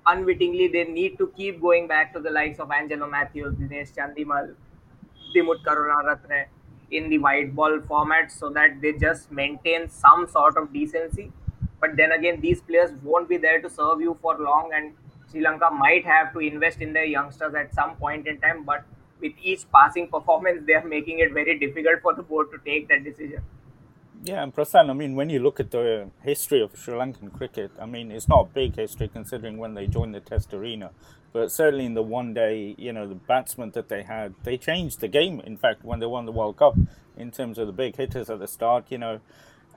unwittingly 0.06 0.68
they 0.68 0.84
need 0.84 1.18
to 1.18 1.28
keep 1.36 1.60
going 1.60 1.86
back 1.86 2.12
to 2.14 2.20
the 2.20 2.30
likes 2.30 2.58
of 2.58 2.70
Angelo 2.70 3.08
Mathews, 3.08 3.54
Dinesh 3.56 3.92
Chandimal, 3.94 4.54
Dimuth 5.34 5.62
Karunaratne 5.64 6.46
in 6.92 7.08
the 7.08 7.18
white 7.18 7.54
ball 7.54 7.80
format 7.80 8.30
so 8.30 8.50
that 8.50 8.80
they 8.80 8.92
just 8.92 9.30
maintain 9.32 9.88
some 9.88 10.26
sort 10.28 10.56
of 10.56 10.72
decency. 10.72 11.32
But 11.80 11.96
then 11.96 12.12
again, 12.12 12.40
these 12.40 12.60
players 12.60 12.90
won't 13.02 13.28
be 13.28 13.36
there 13.36 13.60
to 13.60 13.68
serve 13.68 14.00
you 14.00 14.16
for 14.22 14.38
long, 14.38 14.70
and 14.74 14.92
Sri 15.30 15.40
Lanka 15.40 15.70
might 15.70 16.04
have 16.04 16.32
to 16.34 16.38
invest 16.38 16.80
in 16.80 16.92
their 16.92 17.04
youngsters 17.04 17.54
at 17.54 17.74
some 17.74 17.96
point 17.96 18.28
in 18.28 18.38
time. 18.40 18.64
But 18.64 18.84
with 19.20 19.32
each 19.42 19.64
passing 19.72 20.08
performance, 20.08 20.62
they 20.66 20.74
are 20.74 20.84
making 20.84 21.18
it 21.20 21.32
very 21.32 21.58
difficult 21.58 22.02
for 22.02 22.14
the 22.14 22.22
board 22.22 22.48
to 22.52 22.58
take 22.64 22.88
that 22.88 23.02
decision. 23.02 23.42
Yeah, 24.24 24.44
and 24.44 24.54
Prasen, 24.54 24.88
I 24.88 24.92
mean, 24.92 25.16
when 25.16 25.30
you 25.30 25.40
look 25.40 25.58
at 25.58 25.72
the 25.72 26.08
history 26.22 26.60
of 26.60 26.76
Sri 26.76 26.94
Lankan 26.94 27.32
cricket, 27.32 27.72
I 27.80 27.86
mean, 27.86 28.12
it's 28.12 28.28
not 28.28 28.40
a 28.42 28.48
big 28.48 28.76
history 28.76 29.08
considering 29.08 29.58
when 29.58 29.74
they 29.74 29.88
joined 29.88 30.14
the 30.14 30.20
Test 30.20 30.54
arena, 30.54 30.90
but 31.32 31.50
certainly 31.50 31.86
in 31.86 31.94
the 31.94 32.02
one 32.02 32.34
day, 32.34 32.74
you 32.78 32.92
know, 32.92 33.06
the 33.08 33.14
batsmen 33.14 33.70
that 33.72 33.88
they 33.88 34.02
had, 34.02 34.34
they 34.44 34.56
changed 34.56 35.00
the 35.00 35.08
game. 35.08 35.40
In 35.40 35.56
fact, 35.56 35.84
when 35.84 36.00
they 36.00 36.06
won 36.06 36.26
the 36.26 36.32
World 36.32 36.56
Cup, 36.56 36.76
in 37.16 37.30
terms 37.30 37.58
of 37.58 37.66
the 37.66 37.72
big 37.72 37.96
hitters 37.96 38.30
at 38.30 38.38
the 38.38 38.48
start, 38.48 38.86
you 38.88 38.98
know, 38.98 39.20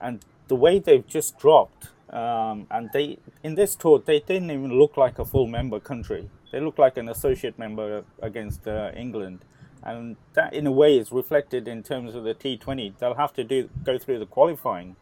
and 0.00 0.24
the 0.48 0.56
way 0.56 0.78
they've 0.78 1.06
just 1.06 1.38
dropped, 1.38 1.88
um, 2.10 2.66
and 2.70 2.90
they 2.92 3.18
in 3.42 3.56
this 3.56 3.74
tour 3.74 4.00
they 4.04 4.20
didn't 4.20 4.50
even 4.50 4.78
look 4.78 4.96
like 4.96 5.18
a 5.18 5.24
full 5.24 5.46
member 5.46 5.80
country. 5.80 6.30
They 6.52 6.60
looked 6.60 6.78
like 6.78 6.96
an 6.96 7.08
associate 7.08 7.58
member 7.58 8.04
against 8.22 8.66
uh, 8.68 8.92
England 8.96 9.44
and 9.86 10.16
that 10.34 10.52
in 10.52 10.66
a 10.66 10.72
way 10.72 10.98
is 10.98 11.12
reflected 11.12 11.68
in 11.68 11.82
terms 11.82 12.14
of 12.14 12.24
the 12.24 12.34
T20. 12.34 12.98
They'll 12.98 13.14
have 13.14 13.32
to 13.34 13.44
do 13.44 13.70
go 13.84 13.98
through 13.98 14.18
the 14.18 14.26
qualifying. 14.26 14.96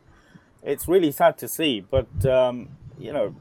It's 0.63 0.87
really 0.87 1.11
sad 1.11 1.39
to 1.39 1.49
see, 1.49 1.81
but 1.81 2.27
um, 2.27 2.69
you 2.99 3.13
know, 3.13 3.35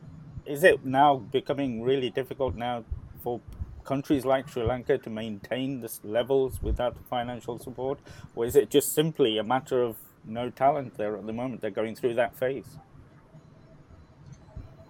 is 0.45 0.63
it 0.63 0.85
now 0.85 1.17
becoming 1.17 1.83
really 1.83 2.09
difficult 2.09 2.55
now 2.55 2.85
for 3.23 3.41
countries 3.83 4.25
like 4.25 4.47
Sri 4.47 4.63
Lanka 4.63 4.97
to 4.97 5.09
maintain 5.09 5.81
this 5.81 5.99
levels 6.03 6.61
without 6.61 6.95
financial 7.09 7.59
support, 7.59 7.99
or 8.35 8.45
is 8.45 8.55
it 8.55 8.69
just 8.69 8.93
simply 8.93 9.37
a 9.37 9.43
matter 9.43 9.81
of 9.81 9.97
no 10.25 10.49
talent 10.49 10.95
there 10.97 11.15
at 11.17 11.25
the 11.25 11.33
moment? 11.33 11.61
They're 11.61 11.71
going 11.71 11.95
through 11.95 12.15
that 12.15 12.35
phase. 12.35 12.77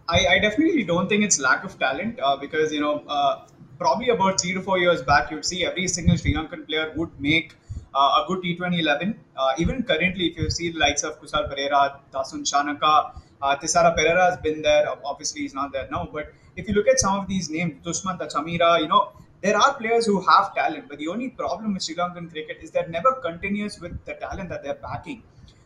I, 0.08 0.28
I 0.28 0.40
definitely 0.40 0.84
don't 0.84 1.08
think 1.08 1.24
it's 1.24 1.40
lack 1.40 1.64
of 1.64 1.80
talent 1.80 2.20
uh, 2.22 2.38
because 2.38 2.74
you 2.74 2.82
know 2.82 3.04
uh, 3.08 3.46
probably 3.80 4.10
about 4.10 4.40
three 4.42 4.54
to 4.54 4.62
four 4.62 4.78
years 4.78 5.02
back, 5.02 5.32
you'd 5.32 5.46
see 5.46 5.66
every 5.66 5.88
single 5.88 6.18
Sri 6.18 6.34
Lankan 6.34 6.66
player 6.68 6.92
would 6.96 7.20
make 7.20 7.54
uh, 7.96 8.24
a 8.24 8.26
good 8.28 8.44
T20 8.44 8.80
11. 8.80 9.20
Uh, 9.36 9.54
even 9.58 9.84
currently, 9.84 10.28
if 10.28 10.38
you 10.38 10.50
see 10.50 10.72
the 10.72 10.80
likes 10.80 11.04
of 11.04 11.20
Kusal 11.22 11.50
Perera, 11.52 12.00
Dasun 12.12 12.42
Shanaka, 12.52 13.14
uh, 13.44 13.56
Thisara 13.58 13.92
Perera 13.98 14.30
has 14.30 14.38
been 14.38 14.62
there. 14.62 14.86
Obviously, 15.04 15.42
he's 15.42 15.54
not 15.54 15.72
there 15.74 15.88
now. 15.92 16.08
But 16.12 16.34
if 16.56 16.68
you 16.68 16.74
look 16.74 16.88
at 16.88 17.00
some 17.00 17.20
of 17.20 17.28
these 17.28 17.50
names, 17.50 17.74
Dushmantha 17.86 18.32
Chameera, 18.34 18.82
you 18.82 18.88
know, 18.88 19.12
there 19.42 19.58
are 19.58 19.74
players 19.74 20.06
who 20.06 20.22
have 20.22 20.56
talent. 20.56 20.86
But 20.90 21.00
the 21.00 21.10
only 21.10 21.30
problem 21.30 21.74
with 21.74 21.84
Sri 21.84 21.96
Lankan 21.96 22.32
cricket 22.32 22.60
is 22.62 22.72
they're 22.72 22.88
never 22.88 23.14
continuous 23.28 23.80
with 23.80 24.04
the 24.06 24.14
talent 24.14 24.50
that 24.50 24.64
they're 24.64 24.82
backing. 24.90 25.24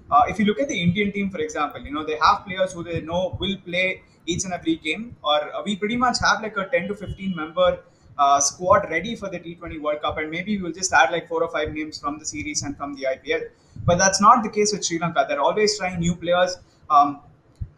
Uh, 0.09 0.23
if 0.27 0.39
you 0.39 0.45
look 0.45 0.59
at 0.59 0.69
the 0.69 0.81
Indian 0.81 1.11
team, 1.11 1.29
for 1.29 1.39
example, 1.39 1.81
you 1.81 1.91
know, 1.91 2.03
they 2.03 2.17
have 2.17 2.45
players 2.45 2.73
who 2.73 2.83
they 2.83 3.01
know 3.01 3.37
will 3.39 3.57
play 3.65 4.01
each 4.25 4.43
and 4.45 4.53
every 4.53 4.77
game, 4.77 5.15
or 5.23 5.39
uh, 5.53 5.61
we 5.63 5.75
pretty 5.75 5.97
much 5.97 6.17
have 6.21 6.41
like 6.41 6.57
a 6.57 6.65
10 6.65 6.87
to 6.87 6.95
15 6.95 7.35
member 7.35 7.79
uh, 8.17 8.39
squad 8.39 8.89
ready 8.89 9.15
for 9.15 9.29
the 9.29 9.39
T20 9.39 9.79
World 9.79 10.01
Cup, 10.01 10.17
and 10.17 10.31
maybe 10.31 10.59
we'll 10.61 10.71
just 10.71 10.93
add 10.93 11.11
like 11.11 11.27
four 11.27 11.43
or 11.43 11.49
five 11.51 11.73
names 11.73 11.99
from 11.99 12.17
the 12.19 12.25
series 12.25 12.63
and 12.63 12.75
from 12.77 12.95
the 12.95 13.05
IPL. 13.13 13.49
But 13.85 13.97
that's 13.97 14.21
not 14.21 14.43
the 14.43 14.49
case 14.49 14.73
with 14.73 14.85
Sri 14.85 14.97
Lanka. 14.99 15.25
They're 15.27 15.41
always 15.41 15.77
trying 15.77 15.99
new 15.99 16.15
players. 16.15 16.57
Um, 16.89 17.19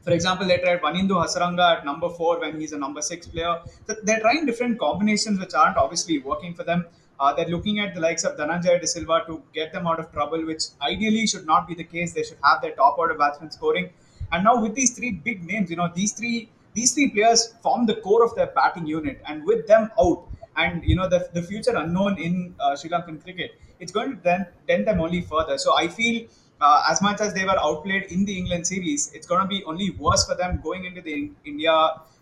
for 0.04 0.12
example, 0.12 0.48
they 0.48 0.58
tried 0.58 0.82
Wanindu 0.82 1.16
Hasaranga 1.24 1.78
at 1.78 1.86
number 1.86 2.10
four 2.10 2.40
when 2.40 2.60
he's 2.60 2.72
a 2.72 2.78
number 2.78 3.02
six 3.02 3.28
player. 3.28 3.62
They're 4.04 4.20
trying 4.20 4.46
different 4.46 4.80
combinations 4.80 5.40
which 5.40 5.54
aren't 5.54 5.78
obviously 5.78 6.20
working 6.20 6.54
for 6.54 6.64
them. 6.64 6.86
Uh, 7.20 7.34
they're 7.34 7.50
looking 7.50 7.80
at 7.80 7.94
the 7.94 8.00
likes 8.00 8.24
of 8.24 8.38
Dhananjaya 8.38 8.80
De 8.80 8.88
Silva 8.88 9.24
to 9.28 9.42
get 9.54 9.74
them 9.74 9.86
out 9.86 10.00
of 10.00 10.12
trouble, 10.14 10.46
which 10.46 10.64
ideally 10.82 11.28
should 11.28 11.46
not 11.46 11.68
be 11.68 11.76
the 11.76 11.84
case. 11.84 12.14
They 12.14 12.24
should 12.24 12.38
have 12.44 12.62
their 12.62 12.72
top 12.72 12.98
order 12.98 13.14
batsmen 13.14 13.52
scoring. 13.52 13.90
And 14.32 14.46
now 14.46 14.62
with 14.62 14.74
these 14.74 14.96
three 14.96 15.12
big 15.12 15.44
names, 15.44 15.70
you 15.70 15.76
know, 15.76 15.92
these 15.94 16.14
three 16.14 16.50
these 16.74 16.94
three 16.94 17.10
players 17.10 17.56
form 17.62 17.86
the 17.88 17.96
core 17.96 18.24
of 18.24 18.36
their 18.36 18.48
batting 18.48 18.86
unit, 18.86 19.22
and 19.28 19.44
with 19.44 19.68
them 19.68 19.92
out, 20.00 20.24
and 20.62 20.84
you 20.84 20.96
know 20.96 21.08
the, 21.08 21.30
the 21.34 21.42
future 21.42 21.76
unknown 21.76 22.20
in 22.28 22.56
uh, 22.60 22.76
Sri 22.76 22.90
Lankan 22.90 23.24
cricket, 23.24 23.60
it's 23.80 23.92
going 23.92 24.12
to 24.16 24.22
then 24.24 24.46
tend 24.68 24.88
them 24.88 25.02
only 25.02 25.22
further. 25.22 25.58
So 25.58 25.76
I 25.78 25.88
feel 25.88 26.28
uh, 26.62 26.84
as 26.90 27.02
much 27.02 27.22
as 27.22 27.34
they 27.34 27.46
were 27.46 27.60
outplayed 27.60 28.04
in 28.12 28.26
the 28.26 28.38
England 28.38 28.68
series, 28.68 29.12
it's 29.14 29.28
going 29.28 29.42
to 29.42 29.48
be 29.48 29.64
only 29.64 29.92
worse 29.92 30.26
for 30.26 30.36
them 30.36 30.60
going 30.64 30.86
into 30.86 31.02
the 31.02 31.32
India 31.46 31.76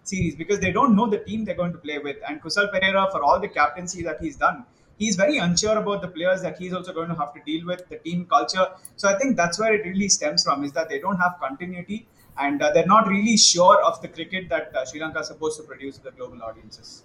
series 0.04 0.36
because 0.36 0.60
they 0.60 0.72
don't 0.72 0.96
know 0.96 1.08
the 1.10 1.20
team 1.20 1.46
they're 1.46 1.56
going 1.56 1.72
to 1.72 1.78
play 1.78 2.00
with. 2.00 2.18
And 2.28 2.42
Kusal 2.42 2.72
Perera, 2.74 3.12
for 3.12 3.24
all 3.24 3.40
the 3.40 3.48
captaincy 3.48 4.04
that 4.04 4.22
he's 4.22 4.36
done, 4.36 4.66
he's 4.98 5.16
very 5.16 5.38
unsure 5.38 5.78
about 5.78 6.02
the 6.02 6.08
players 6.08 6.42
that 6.42 6.58
he's 6.58 6.74
also 6.74 6.94
going 6.94 7.10
to 7.10 7.16
have 7.16 7.34
to 7.34 7.42
deal 7.46 7.66
with, 7.66 7.88
the 7.90 7.98
team 7.98 8.26
culture. 8.26 8.68
So 8.96 9.10
I 9.10 9.18
think 9.18 9.36
that's 9.36 9.60
where 9.60 9.74
it 9.74 9.86
really 9.86 10.10
stems 10.10 10.44
from 10.44 10.64
is 10.64 10.72
that 10.74 10.90
they 10.90 11.00
don't 11.00 11.18
have 11.18 11.36
continuity 11.40 12.08
and 12.38 12.62
uh, 12.62 12.72
they're 12.72 12.86
not 12.86 13.08
really 13.08 13.38
sure 13.38 13.82
of 13.84 14.02
the 14.02 14.08
cricket 14.08 14.50
that 14.50 14.76
uh, 14.76 14.86
Sri 14.86 15.00
Lanka 15.02 15.20
is 15.20 15.28
supposed 15.28 15.60
to 15.60 15.64
produce 15.64 15.98
to 15.98 16.04
the 16.04 16.12
global 16.12 16.44
audiences. 16.44 17.04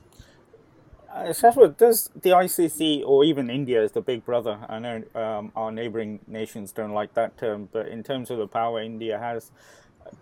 Uh, 1.13 1.25
Shashwat, 1.27 1.77
does 1.77 2.09
the 2.15 2.31
ICC 2.31 3.03
or 3.05 3.23
even 3.23 3.51
India 3.51 3.83
as 3.85 3.93
the 3.93 4.01
big 4.01 4.25
brother? 4.25 4.59
I 4.67 4.79
know 4.79 5.03
um, 5.15 5.53
our 5.55 5.71
neighbouring 5.71 6.21
nations 6.27 6.73
don't 6.73 6.93
like 6.93 7.13
that 7.15 7.37
term, 7.37 7.69
but 7.71 7.87
in 7.89 8.03
terms 8.03 8.31
of 8.31 8.39
the 8.39 8.47
power 8.47 8.81
India 8.81 9.19
has, 9.19 9.51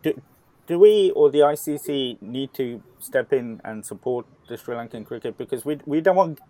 do, 0.03 0.21
do 0.67 0.81
we 0.81 1.13
or 1.13 1.31
the 1.31 1.39
ICC 1.39 2.21
need 2.21 2.53
to 2.55 2.83
step 2.99 3.33
in 3.33 3.61
and 3.65 3.87
support 3.87 4.27
the 4.49 4.57
Sri 4.57 4.75
Lankan 4.75 5.07
cricket 5.07 5.39
because 5.39 5.65
we 5.65 5.79
we 5.87 6.01
don't 6.01 6.17
want 6.17 6.41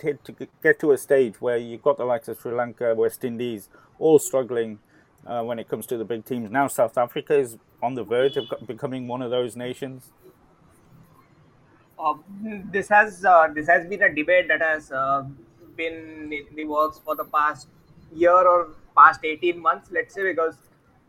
to 0.00 0.18
get 0.60 0.80
to 0.80 0.90
a 0.90 0.98
stage 0.98 1.40
where 1.40 1.56
you've 1.56 1.82
got 1.82 1.96
the 1.96 2.04
likes 2.04 2.26
of 2.26 2.40
Sri 2.40 2.52
Lanka, 2.52 2.96
West 2.96 3.22
Indies, 3.22 3.68
all 4.00 4.18
struggling 4.18 4.80
uh, 5.24 5.42
when 5.42 5.60
it 5.60 5.68
comes 5.68 5.86
to 5.86 5.96
the 5.96 6.04
big 6.04 6.24
teams. 6.24 6.50
Now 6.50 6.66
South 6.66 6.98
Africa 6.98 7.36
is 7.38 7.58
on 7.80 7.94
the 7.94 8.02
verge 8.02 8.36
of 8.36 8.46
becoming 8.66 9.06
one 9.06 9.22
of 9.22 9.30
those 9.30 9.54
nations. 9.54 10.10
This 12.72 12.88
has 12.88 13.24
uh, 13.24 13.48
this 13.54 13.68
has 13.68 13.86
been 13.86 14.02
a 14.02 14.14
debate 14.14 14.48
that 14.48 14.60
has 14.60 14.90
uh, 14.92 15.24
been 15.76 16.32
in 16.32 16.56
the 16.56 16.64
works 16.64 17.00
for 17.04 17.14
the 17.14 17.24
past 17.24 17.68
year 18.12 18.46
or 18.52 18.68
past 18.96 19.24
18 19.24 19.60
months 19.60 19.88
let's 19.90 20.14
say 20.14 20.22
because 20.22 20.56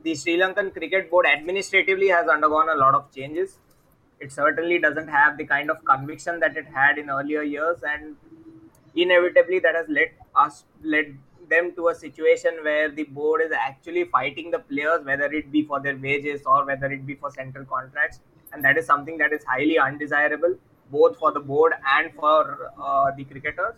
the 0.03 0.15
sri 0.15 0.37
lankan 0.37 0.71
cricket 0.73 1.09
board 1.11 1.25
administratively 1.25 2.07
has 2.07 2.27
undergone 2.27 2.69
a 2.69 2.75
lot 2.75 2.95
of 2.95 3.11
changes. 3.13 3.59
It 4.19 4.31
certainly 4.31 4.79
doesn't 4.79 5.07
have 5.07 5.37
the 5.37 5.45
kind 5.45 5.69
of 5.69 5.83
conviction 5.83 6.39
that 6.39 6.55
it 6.55 6.65
had 6.67 6.97
in 6.97 7.09
earlier 7.09 7.43
years 7.43 7.79
and 7.83 8.15
inevitably 8.95 9.59
that 9.59 9.75
has 9.75 9.87
led 9.89 10.11
us 10.35 10.63
led 10.83 11.17
them 11.49 11.73
to 11.75 11.89
a 11.89 11.95
situation 11.95 12.57
where 12.63 12.89
the 12.89 13.03
board 13.03 13.41
is 13.41 13.51
actually 13.51 14.05
fighting 14.05 14.49
the 14.51 14.59
players 14.59 15.03
whether 15.05 15.25
it 15.25 15.51
be 15.51 15.63
for 15.63 15.79
their 15.79 15.97
wages 15.97 16.41
or 16.45 16.65
whether 16.65 16.87
it 16.87 17.05
be 17.05 17.15
for 17.15 17.29
central 17.29 17.65
contracts 17.65 18.19
and 18.53 18.63
that 18.63 18.77
is 18.77 18.85
something 18.85 19.17
that 19.17 19.33
is 19.33 19.43
highly 19.43 19.77
undesirable 19.77 20.55
both 20.91 21.17
for 21.17 21.31
the 21.31 21.39
board 21.39 21.73
and 21.97 22.13
for 22.13 22.71
uh, 22.81 23.11
the 23.15 23.23
cricketers. 23.23 23.75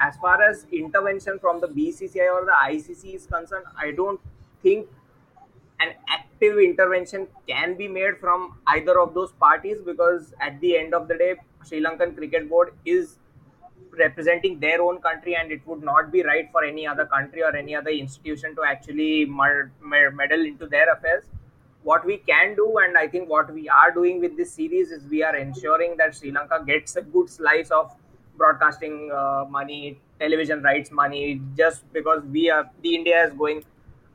As 0.00 0.16
far 0.16 0.40
as 0.42 0.66
intervention 0.70 1.38
from 1.38 1.60
the 1.60 1.66
BCCI 1.66 2.32
or 2.32 2.44
the 2.44 2.54
ICC 2.66 3.14
is 3.14 3.26
concerned, 3.26 3.64
I 3.76 3.90
don't 3.90 4.20
think 4.62 4.86
an 5.80 5.94
active 6.08 6.58
intervention 6.58 7.26
can 7.48 7.76
be 7.76 7.88
made 7.88 8.18
from 8.18 8.58
either 8.68 9.00
of 9.00 9.14
those 9.14 9.32
parties 9.32 9.78
because 9.84 10.34
at 10.40 10.60
the 10.60 10.76
end 10.76 10.94
of 10.94 11.08
the 11.08 11.16
day, 11.16 11.34
Sri 11.64 11.80
Lankan 11.82 12.16
Cricket 12.16 12.48
Board 12.48 12.74
is 12.84 13.18
representing 13.98 14.60
their 14.60 14.80
own 14.82 15.00
country 15.00 15.34
and 15.34 15.50
it 15.50 15.66
would 15.66 15.82
not 15.82 16.12
be 16.12 16.22
right 16.22 16.48
for 16.52 16.64
any 16.64 16.86
other 16.86 17.06
country 17.06 17.42
or 17.42 17.54
any 17.56 17.74
other 17.74 17.90
institution 17.90 18.54
to 18.54 18.62
actually 18.62 19.24
meddle 19.24 20.44
into 20.44 20.66
their 20.66 20.92
affairs 20.92 21.24
what 21.82 22.04
we 22.04 22.18
can 22.18 22.54
do 22.54 22.78
and 22.78 22.98
i 22.98 23.06
think 23.06 23.28
what 23.28 23.52
we 23.52 23.68
are 23.68 23.90
doing 23.92 24.20
with 24.20 24.36
this 24.36 24.52
series 24.52 24.90
is 24.90 25.02
we 25.10 25.22
are 25.22 25.36
ensuring 25.36 25.96
that 25.96 26.14
sri 26.14 26.30
lanka 26.32 26.62
gets 26.66 26.96
a 26.96 27.02
good 27.02 27.28
slice 27.30 27.70
of 27.70 27.94
broadcasting 28.36 29.10
uh, 29.12 29.44
money 29.48 29.98
television 30.20 30.62
rights 30.62 30.90
money 30.90 31.40
just 31.56 31.90
because 31.92 32.22
we 32.36 32.50
are 32.50 32.68
the 32.82 32.94
india 32.94 33.24
is 33.24 33.32
going 33.32 33.64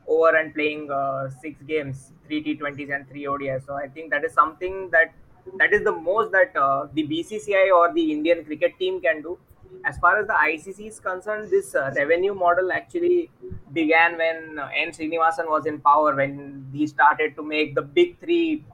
over 0.06 0.36
and 0.36 0.54
playing 0.54 0.90
uh, 0.90 1.28
six 1.42 1.60
games 1.62 2.12
three 2.26 2.42
t20s 2.44 2.90
and 2.94 3.08
three 3.08 3.24
odis 3.24 3.64
so 3.66 3.74
i 3.74 3.88
think 3.88 4.10
that 4.10 4.24
is 4.24 4.32
something 4.32 4.90
that 4.90 5.12
that 5.58 5.72
is 5.72 5.82
the 5.84 5.92
most 5.92 6.32
that 6.32 6.54
uh, 6.56 6.86
the 6.94 7.04
bcci 7.08 7.64
or 7.78 7.92
the 7.94 8.12
indian 8.12 8.44
cricket 8.44 8.78
team 8.78 9.00
can 9.00 9.22
do 9.22 9.38
as 9.84 9.98
far 9.98 10.18
as 10.18 10.26
the 10.26 10.32
ICC 10.32 10.88
is 10.88 11.00
concerned, 11.00 11.50
this 11.50 11.74
uh, 11.74 11.92
revenue 11.96 12.34
model 12.34 12.72
actually 12.72 13.30
began 13.72 14.16
when 14.16 14.58
uh, 14.58 14.68
N. 14.76 14.90
Srinivasan 14.90 15.48
was 15.48 15.66
in 15.66 15.80
power, 15.80 16.14
when 16.14 16.66
he 16.72 16.86
started 16.86 17.36
to 17.36 17.42
make 17.42 17.74
the 17.74 17.82
big 17.82 18.18
three, 18.18 18.64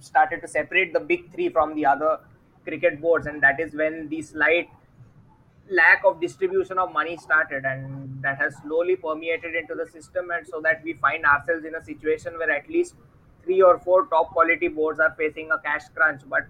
started 0.00 0.40
to 0.40 0.48
separate 0.48 0.92
the 0.92 1.00
big 1.00 1.30
three 1.32 1.48
from 1.48 1.74
the 1.74 1.86
other 1.86 2.20
cricket 2.64 3.00
boards, 3.00 3.26
and 3.26 3.42
that 3.42 3.60
is 3.60 3.74
when 3.74 4.08
the 4.08 4.20
slight 4.22 4.68
lack 5.70 6.02
of 6.04 6.20
distribution 6.20 6.78
of 6.78 6.92
money 6.92 7.16
started, 7.16 7.64
and 7.64 8.22
that 8.22 8.38
has 8.38 8.56
slowly 8.62 8.96
permeated 8.96 9.54
into 9.54 9.74
the 9.74 9.86
system, 9.86 10.30
and 10.30 10.46
so 10.46 10.60
that 10.60 10.82
we 10.82 10.94
find 10.94 11.24
ourselves 11.24 11.64
in 11.64 11.74
a 11.74 11.84
situation 11.84 12.36
where 12.38 12.50
at 12.50 12.68
least 12.68 12.94
three 13.44 13.62
or 13.62 13.78
four 13.78 14.06
top 14.06 14.30
quality 14.30 14.68
boards 14.68 15.00
are 15.00 15.14
facing 15.16 15.50
a 15.50 15.58
cash 15.58 15.82
crunch, 15.94 16.22
but 16.28 16.46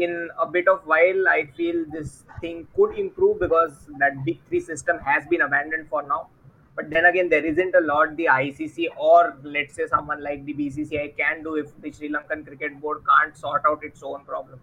in 0.00 0.28
a 0.38 0.46
bit 0.46 0.68
of 0.68 0.80
while 0.92 1.28
i 1.28 1.44
feel 1.56 1.84
this 1.92 2.24
thing 2.40 2.66
could 2.74 2.98
improve 2.98 3.38
because 3.40 3.72
that 3.98 4.24
big 4.24 4.38
three 4.48 4.60
system 4.60 4.98
has 4.98 5.26
been 5.26 5.42
abandoned 5.42 5.88
for 5.88 6.02
now. 6.02 6.28
But 6.76 6.88
then 6.88 7.04
again 7.04 7.28
there 7.28 7.44
isn't 7.44 7.74
a 7.74 7.80
lot 7.80 8.16
the 8.16 8.26
icc 8.32 8.86
or 8.96 9.36
let's 9.42 9.74
say 9.74 9.86
someone 9.86 10.22
like 10.22 10.44
the 10.46 10.54
bcci 10.54 11.14
can 11.16 11.42
do 11.42 11.56
if 11.56 11.68
the 11.82 11.92
sri 11.92 12.08
lankan 12.08 12.46
cricket 12.46 12.80
board 12.80 13.02
can't 13.08 13.36
sort 13.36 13.62
out 13.68 13.84
its 13.84 14.02
own 14.02 14.24
problems. 14.24 14.62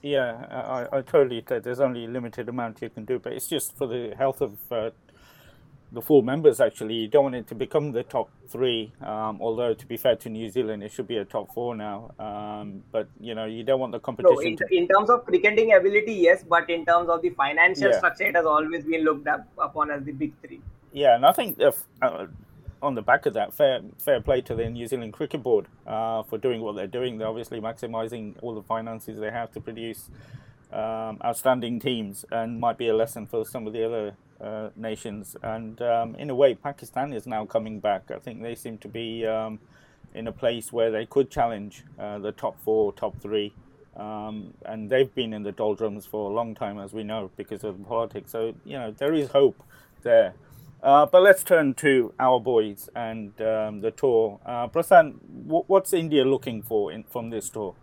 Yeah 0.00 0.46
i, 0.50 0.98
I 0.98 1.02
totally 1.02 1.44
there's 1.46 1.80
only 1.80 2.04
a 2.04 2.08
limited 2.08 2.48
amount 2.48 2.80
you 2.80 2.88
can 2.88 3.04
do 3.04 3.18
but 3.18 3.32
it's 3.32 3.48
just 3.48 3.76
for 3.76 3.88
the 3.88 4.14
health 4.16 4.40
of 4.40 4.56
uh, 4.70 4.90
the 5.92 6.02
full 6.02 6.22
members 6.22 6.60
actually. 6.60 6.94
You 6.94 7.08
don't 7.08 7.24
want 7.24 7.34
it 7.34 7.46
to 7.48 7.54
become 7.54 7.92
the 7.92 8.02
top 8.02 8.30
three. 8.48 8.92
Um, 9.00 9.38
although 9.40 9.74
to 9.74 9.86
be 9.86 9.96
fair 9.96 10.16
to 10.16 10.28
New 10.28 10.48
Zealand, 10.50 10.82
it 10.82 10.92
should 10.92 11.08
be 11.08 11.16
a 11.16 11.24
top 11.24 11.52
four 11.54 11.74
now. 11.74 12.12
Um, 12.18 12.82
but 12.92 13.08
you 13.20 13.34
know, 13.34 13.46
you 13.46 13.64
don't 13.64 13.80
want 13.80 13.92
the 13.92 14.00
competition. 14.00 14.36
No, 14.36 14.40
in, 14.40 14.56
to... 14.56 14.66
in, 14.70 14.88
terms 14.88 15.10
of 15.10 15.24
cricketing 15.24 15.74
ability, 15.74 16.14
yes, 16.14 16.44
but 16.48 16.68
in 16.68 16.84
terms 16.84 17.08
of 17.08 17.22
the 17.22 17.30
financial 17.30 17.90
yeah. 17.90 17.98
structure, 17.98 18.24
it 18.24 18.36
has 18.36 18.44
always 18.44 18.84
been 18.84 19.04
looked 19.04 19.26
up 19.26 19.46
upon 19.58 19.90
as 19.90 20.04
the 20.04 20.12
big 20.12 20.32
three. 20.40 20.60
Yeah, 20.92 21.14
and 21.14 21.24
I 21.24 21.32
think 21.32 21.56
if, 21.58 21.82
uh, 22.02 22.26
on 22.82 22.94
the 22.94 23.02
back 23.02 23.26
of 23.26 23.34
that, 23.34 23.54
fair 23.54 23.80
fair 23.98 24.20
play 24.20 24.40
to 24.42 24.54
the 24.54 24.68
New 24.68 24.86
Zealand 24.86 25.12
Cricket 25.12 25.42
Board 25.42 25.66
uh, 25.86 26.22
for 26.22 26.38
doing 26.38 26.60
what 26.60 26.76
they're 26.76 26.86
doing. 26.86 27.18
They're 27.18 27.28
obviously 27.28 27.60
maximising 27.60 28.34
all 28.42 28.54
the 28.54 28.62
finances 28.62 29.18
they 29.18 29.30
have 29.30 29.52
to 29.52 29.60
produce 29.60 30.10
um, 30.72 31.18
outstanding 31.24 31.80
teams, 31.80 32.24
and 32.30 32.60
might 32.60 32.76
be 32.76 32.88
a 32.88 32.94
lesson 32.94 33.26
for 33.26 33.44
some 33.44 33.66
of 33.66 33.72
the 33.72 33.84
other 33.84 34.14
uh, 34.40 34.70
nations. 34.76 35.36
And 35.42 35.80
um, 35.82 36.14
in 36.16 36.30
a 36.30 36.34
way, 36.34 36.54
Pakistan 36.54 37.12
is 37.12 37.26
now 37.26 37.44
coming 37.46 37.80
back. 37.80 38.10
I 38.10 38.18
think 38.18 38.42
they 38.42 38.54
seem 38.54 38.78
to 38.78 38.88
be 38.88 39.26
um, 39.26 39.58
in 40.14 40.26
a 40.26 40.32
place 40.32 40.72
where 40.72 40.90
they 40.90 41.06
could 41.06 41.30
challenge 41.30 41.84
uh, 41.98 42.18
the 42.18 42.32
top 42.32 42.60
four, 42.62 42.92
top 42.92 43.20
three. 43.20 43.52
Um, 43.96 44.54
and 44.64 44.88
they've 44.88 45.12
been 45.12 45.32
in 45.32 45.42
the 45.42 45.52
doldrums 45.52 46.06
for 46.06 46.30
a 46.30 46.32
long 46.32 46.54
time, 46.54 46.78
as 46.78 46.92
we 46.92 47.02
know, 47.02 47.30
because 47.36 47.64
of 47.64 47.84
politics. 47.86 48.30
So, 48.30 48.54
you 48.64 48.78
know, 48.78 48.92
there 48.92 49.12
is 49.12 49.30
hope 49.30 49.62
there. 50.02 50.34
Uh, 50.80 51.04
but 51.06 51.22
let's 51.22 51.42
turn 51.42 51.74
to 51.74 52.14
our 52.20 52.38
boys 52.38 52.88
and 52.94 53.40
um, 53.40 53.80
the 53.80 53.90
tour. 53.90 54.38
Uh, 54.46 54.68
Prasen, 54.68 55.14
what's 55.46 55.92
India 55.92 56.24
looking 56.24 56.62
for 56.62 56.92
in, 56.92 57.02
from 57.02 57.30
this 57.30 57.48
tour? 57.48 57.74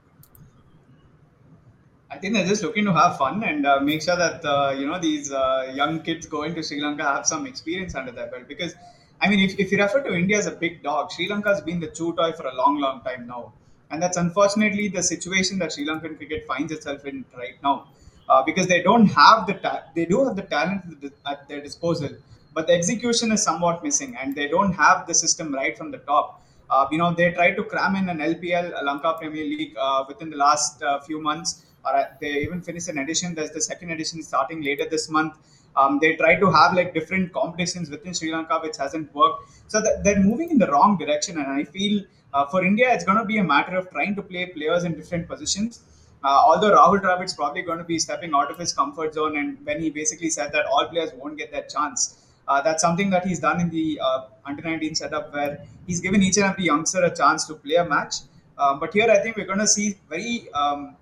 I 2.15 2.17
think 2.17 2.33
they're 2.33 2.47
just 2.47 2.63
looking 2.63 2.85
to 2.85 2.93
have 2.93 3.17
fun 3.17 3.43
and 3.43 3.65
uh, 3.65 3.79
make 3.81 4.01
sure 4.01 4.15
that 4.15 4.45
uh, 4.45 4.71
you 4.79 4.85
know 4.87 4.99
these 4.99 5.31
uh, 5.31 5.71
young 5.75 6.01
kids 6.01 6.25
going 6.27 6.55
to 6.55 6.63
Sri 6.63 6.79
Lanka 6.81 7.03
have 7.03 7.25
some 7.27 7.45
experience 7.45 7.93
under 7.93 8.11
their 8.13 8.27
belt. 8.27 8.47
Because 8.47 8.73
I 9.21 9.27
mean, 9.29 9.39
if, 9.41 9.59
if 9.59 9.71
you 9.71 9.77
refer 9.81 10.01
to 10.01 10.13
India 10.13 10.37
as 10.37 10.45
a 10.45 10.51
big 10.51 10.81
dog, 10.81 11.11
Sri 11.11 11.27
Lanka 11.27 11.49
has 11.49 11.61
been 11.61 11.79
the 11.81 11.87
chew 11.87 12.13
toy 12.15 12.31
for 12.31 12.45
a 12.47 12.55
long, 12.55 12.79
long 12.79 13.01
time 13.01 13.27
now, 13.27 13.51
and 13.91 14.01
that's 14.01 14.15
unfortunately 14.15 14.87
the 14.87 15.03
situation 15.03 15.59
that 15.59 15.73
Sri 15.73 15.85
Lankan 15.85 16.15
cricket 16.17 16.47
finds 16.47 16.71
itself 16.71 17.05
in 17.05 17.25
right 17.37 17.57
now. 17.61 17.87
Uh, 18.29 18.41
because 18.43 18.67
they 18.67 18.81
don't 18.81 19.07
have 19.07 19.45
the 19.45 19.53
ta- 19.55 19.83
they 19.95 20.05
do 20.05 20.23
have 20.25 20.35
the 20.37 20.41
talent 20.55 20.81
at 21.27 21.47
their 21.49 21.61
disposal, 21.61 22.09
but 22.53 22.65
the 22.67 22.73
execution 22.73 23.31
is 23.33 23.43
somewhat 23.43 23.83
missing, 23.83 24.15
and 24.19 24.35
they 24.35 24.47
don't 24.47 24.71
have 24.73 25.05
the 25.05 25.13
system 25.13 25.53
right 25.53 25.77
from 25.77 25.91
the 25.91 25.99
top. 25.99 26.41
Uh, 26.69 26.87
you 26.91 26.97
know, 26.97 27.13
they 27.13 27.31
tried 27.31 27.55
to 27.55 27.63
cram 27.63 27.95
in 27.95 28.09
an 28.09 28.21
LPL, 28.21 28.71
Lanka 28.83 29.15
Premier 29.19 29.43
League, 29.43 29.75
uh, 29.79 30.05
within 30.07 30.29
the 30.31 30.37
last 30.37 30.81
few 31.05 31.21
months, 31.21 31.64
or 31.85 32.07
they 32.21 32.31
even 32.45 32.61
finished 32.61 32.87
an 32.89 32.97
edition. 32.97 33.35
There's 33.35 33.51
the 33.51 33.61
second 33.61 33.91
edition 33.91 34.21
starting 34.23 34.61
later 34.61 34.87
this 34.89 35.09
month. 35.09 35.35
Um, 35.77 35.99
they 36.01 36.15
try 36.15 36.35
to 36.35 36.51
have 36.51 36.73
like 36.73 36.93
different 36.93 37.33
competitions 37.33 37.89
within 37.89 38.13
Sri 38.13 38.31
Lanka, 38.31 38.59
which 38.63 38.77
hasn't 38.77 39.13
worked. 39.13 39.49
So 39.67 39.81
they're 40.03 40.19
moving 40.19 40.51
in 40.51 40.57
the 40.57 40.71
wrong 40.71 40.97
direction, 40.97 41.37
and 41.37 41.47
I 41.47 41.63
feel 41.65 42.03
uh, 42.33 42.45
for 42.47 42.63
India, 42.65 42.93
it's 42.93 43.03
going 43.03 43.17
to 43.17 43.25
be 43.25 43.37
a 43.37 43.43
matter 43.43 43.77
of 43.77 43.89
trying 43.91 44.15
to 44.15 44.21
play 44.21 44.45
players 44.45 44.83
in 44.83 44.93
different 44.93 45.27
positions. 45.27 45.81
Uh, 46.23 46.41
although 46.47 46.71
Rahul 46.71 47.01
Dravid's 47.01 47.33
probably 47.33 47.61
going 47.61 47.77
to 47.77 47.83
be 47.83 47.99
stepping 47.99 48.33
out 48.33 48.49
of 48.49 48.57
his 48.57 48.73
comfort 48.73 49.13
zone, 49.13 49.37
and 49.37 49.63
when 49.65 49.79
he 49.79 49.89
basically 49.89 50.29
said 50.29 50.51
that 50.53 50.65
all 50.65 50.85
players 50.87 51.11
won't 51.13 51.37
get 51.37 51.51
that 51.51 51.69
chance, 51.69 52.25
uh, 52.47 52.61
that's 52.61 52.81
something 52.81 53.09
that 53.09 53.25
he's 53.25 53.39
done 53.39 53.59
in 53.59 53.69
the 53.69 53.99
uh, 54.03 54.25
under 54.45 54.61
19 54.61 54.95
setup 54.95 55.33
where 55.33 55.63
he's 55.87 56.01
given 56.01 56.21
each 56.21 56.37
and 56.37 56.45
every 56.45 56.65
youngster 56.65 57.03
a 57.03 57.15
chance 57.15 57.45
to 57.45 57.55
play 57.55 57.75
a 57.75 57.85
match. 57.85 58.15
Uh, 58.57 58.75
but 58.75 58.93
here, 58.93 59.09
I 59.09 59.19
think 59.19 59.37
we're 59.37 59.45
going 59.45 59.59
to 59.59 59.67
see 59.67 59.97
very 60.09 60.47
um, 60.53 60.95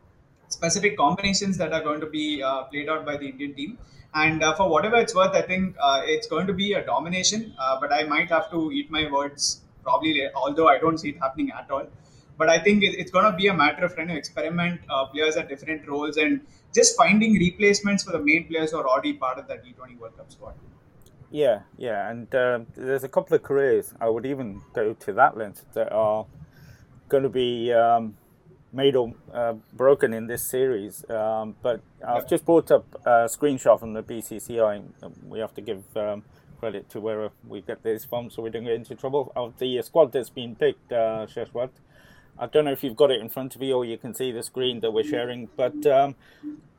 specific 0.54 0.98
combinations 0.98 1.58
that 1.58 1.74
are 1.74 1.82
going 1.82 2.00
to 2.00 2.06
be 2.06 2.44
uh, 2.44 2.64
played 2.64 2.90
out 2.90 3.06
by 3.06 3.18
the 3.18 3.28
Indian 3.28 3.54
team. 3.54 3.78
And 4.14 4.44
uh, 4.44 4.54
for 4.56 4.70
whatever 4.70 4.98
it's 4.98 5.16
worth, 5.16 5.36
I 5.36 5.42
think 5.42 5.76
uh, 5.82 6.02
it's 6.06 6.28
going 6.28 6.48
to 6.48 6.54
be 6.54 6.74
a 6.74 6.86
domination. 6.86 7.54
but 7.82 7.92
I 7.92 8.04
might 8.04 8.30
have 8.30 8.50
to 8.52 8.72
eat 8.72 8.92
my 8.92 9.12
words 9.12 9.62
probably, 9.84 10.28
although 10.36 10.68
I 10.70 10.78
don't 10.78 10.98
see 10.98 11.10
it 11.10 11.18
happening 11.20 11.52
at 11.52 11.70
all. 11.72 11.88
But 12.38 12.50
I 12.50 12.60
think 12.60 12.84
it's 12.84 13.12
going 13.12 13.26
to 13.32 13.38
be 13.38 13.48
a 13.48 13.54
matter 13.54 13.86
of 13.86 13.96
trying 13.96 14.08
to 14.10 14.16
experiment 14.16 14.82
players 15.12 15.36
at 15.36 15.50
different 15.50 15.88
roles 15.88 16.18
and 16.18 16.42
just 16.74 16.96
finding 16.98 17.34
replacements 17.34 18.04
for 18.04 18.12
the 18.12 18.20
main 18.20 18.48
players 18.48 18.72
who 18.72 18.78
are 18.78 18.88
already 18.88 19.14
part 19.14 19.38
of 19.38 19.48
that 19.48 19.64
T20 19.66 19.98
World 20.00 20.18
Cup 20.18 20.32
squad. 20.32 20.56
Yeah, 21.34 21.62
yeah, 21.78 22.12
and 22.12 22.34
uh, 22.36 22.60
there's 22.76 23.04
a 23.04 23.10
couple 23.10 23.36
of 23.36 23.42
careers 23.42 23.94
I 24.00 24.08
would 24.08 24.26
even 24.26 24.62
go 24.74 24.94
to 24.94 25.14
that 25.14 25.36
length 25.36 25.66
that 25.74 25.92
are 25.92 26.28
going 27.10 27.24
to 27.24 27.30
be 27.30 27.74
um, 27.74 28.16
made 28.74 28.96
or 28.96 29.14
uh, 29.34 29.54
broken 29.72 30.14
in 30.14 30.28
this 30.28 30.50
series. 30.50 31.08
Um, 31.10 31.56
but 31.62 31.82
I've 32.06 32.28
just 32.28 32.46
brought 32.46 32.72
up 32.72 32.86
a 33.06 33.30
screenshot 33.30 33.80
from 33.80 33.94
the 33.94 34.04
BCCI. 34.04 34.84
We 35.28 35.40
have 35.40 35.54
to 35.56 35.62
give 35.62 35.84
um, 35.96 36.24
credit 36.60 36.90
to 36.90 37.00
where 37.00 37.30
we 37.48 37.62
get 37.62 37.84
this 37.84 38.04
from, 38.04 38.30
so 38.30 38.42
we 38.42 38.50
don't 38.50 38.64
get 38.64 38.74
into 38.74 38.96
trouble. 38.96 39.32
Of 39.36 39.58
the 39.60 39.82
squad 39.82 40.12
that's 40.12 40.30
been 40.30 40.56
picked, 40.56 40.92
uh, 40.92 41.28
Shashwat, 41.28 41.70
I 42.38 42.48
don't 42.48 42.66
know 42.66 42.72
if 42.72 42.84
you've 42.84 42.96
got 42.96 43.12
it 43.12 43.22
in 43.22 43.30
front 43.30 43.56
of 43.56 43.62
you 43.62 43.76
or 43.76 43.86
you 43.86 43.98
can 43.98 44.16
see 44.16 44.32
the 44.32 44.42
screen 44.42 44.80
that 44.80 44.92
we're 44.92 45.04
sharing, 45.04 45.50
but 45.56 45.86
um, 45.86 46.16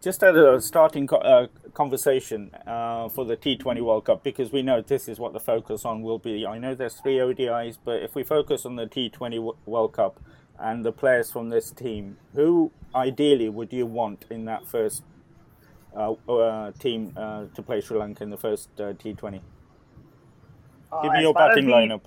just 0.02 0.22
as 0.24 0.34
a 0.34 0.60
starting 0.60 1.06
co- 1.06 1.18
uh, 1.18 1.46
conversation 1.74 2.50
uh, 2.66 3.08
for 3.08 3.24
the 3.24 3.36
T20 3.36 3.80
World 3.82 4.06
Cup, 4.06 4.24
because 4.24 4.50
we 4.50 4.62
know 4.62 4.80
this 4.80 5.08
is 5.08 5.20
what 5.20 5.32
the 5.32 5.38
focus 5.38 5.84
on 5.84 6.02
will 6.02 6.18
be. 6.18 6.44
I 6.44 6.58
know 6.58 6.74
there's 6.74 6.94
three 6.94 7.18
ODIs, 7.18 7.78
but 7.84 8.02
if 8.02 8.16
we 8.16 8.24
focus 8.24 8.66
on 8.66 8.74
the 8.76 8.86
T20 8.86 9.54
World 9.64 9.92
Cup 9.92 10.20
and 10.64 10.84
the 10.84 10.92
players 10.92 11.30
from 11.30 11.50
this 11.50 11.70
team, 11.70 12.16
who 12.34 12.70
ideally 12.94 13.48
would 13.48 13.72
you 13.72 13.86
want 13.86 14.24
in 14.30 14.46
that 14.46 14.66
first 14.66 15.02
uh, 15.96 16.12
uh 16.12 16.72
team 16.78 17.12
uh, 17.16 17.44
to 17.54 17.62
play 17.62 17.80
Sri 17.80 17.98
Lanka 17.98 18.24
in 18.24 18.30
the 18.30 18.36
first 18.36 18.68
uh, 18.78 18.94
T20? 18.94 19.40
Give 21.02 21.12
me 21.12 21.20
your 21.20 21.34
batting 21.34 21.66
lineup. 21.66 22.02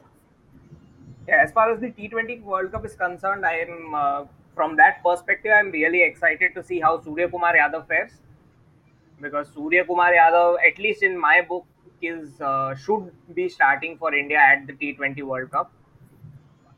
Yeah, 1.28 1.44
as 1.44 1.52
far 1.52 1.72
as 1.72 1.80
the 1.82 1.92
T20 1.92 2.42
World 2.42 2.72
Cup 2.72 2.86
is 2.86 2.96
concerned, 2.96 3.46
I 3.46 3.56
am 3.68 3.94
uh, 3.94 4.26
from 4.56 4.76
that 4.78 5.04
perspective, 5.04 5.52
I'm 5.56 5.72
really 5.72 6.04
excited 6.04 6.56
to 6.56 6.64
see 6.64 6.80
how 6.80 7.00
Surya 7.02 7.30
Kumar 7.30 7.56
Yadav 7.56 7.88
fares. 7.88 8.14
Because 9.22 9.50
Surya 9.54 9.86
Kumar 9.86 10.12
Yadav, 10.12 10.56
at 10.68 10.80
least 10.80 11.04
in 11.04 11.20
my 11.20 11.42
book, 11.42 11.66
is 12.02 12.42
uh, 12.42 12.76
should 12.76 13.12
be 13.34 13.50
starting 13.50 13.98
for 13.98 14.14
India 14.16 14.38
at 14.38 14.66
the 14.68 14.74
T20 14.74 15.24
World 15.24 15.52
Cup, 15.52 15.72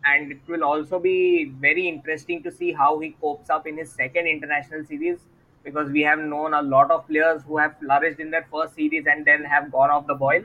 and 0.06 0.32
it 0.32 0.40
will 0.48 0.64
also 0.64 1.00
be 1.00 1.52
very 1.60 1.88
interesting 1.88 2.42
to 2.44 2.52
see 2.52 2.72
how 2.72 3.00
he 3.00 3.12
copes 3.22 3.50
up 3.50 3.68
in 3.68 3.78
his 3.78 3.92
second 3.92 4.28
international 4.28 4.86
series 4.86 5.20
because 5.64 5.90
we 5.92 6.02
have 6.02 6.20
known 6.20 6.54
a 6.54 6.62
lot 6.62 6.90
of 6.90 7.06
players 7.08 7.42
who 7.44 7.58
have 7.58 7.78
flourished 7.80 8.20
in 8.20 8.32
their 8.32 8.48
first 8.52 8.76
series 8.76 9.06
and 9.08 9.26
then 9.26 9.44
have 9.44 9.72
gone 9.72 9.90
off 9.90 10.08
the 10.08 10.16
boil 10.16 10.44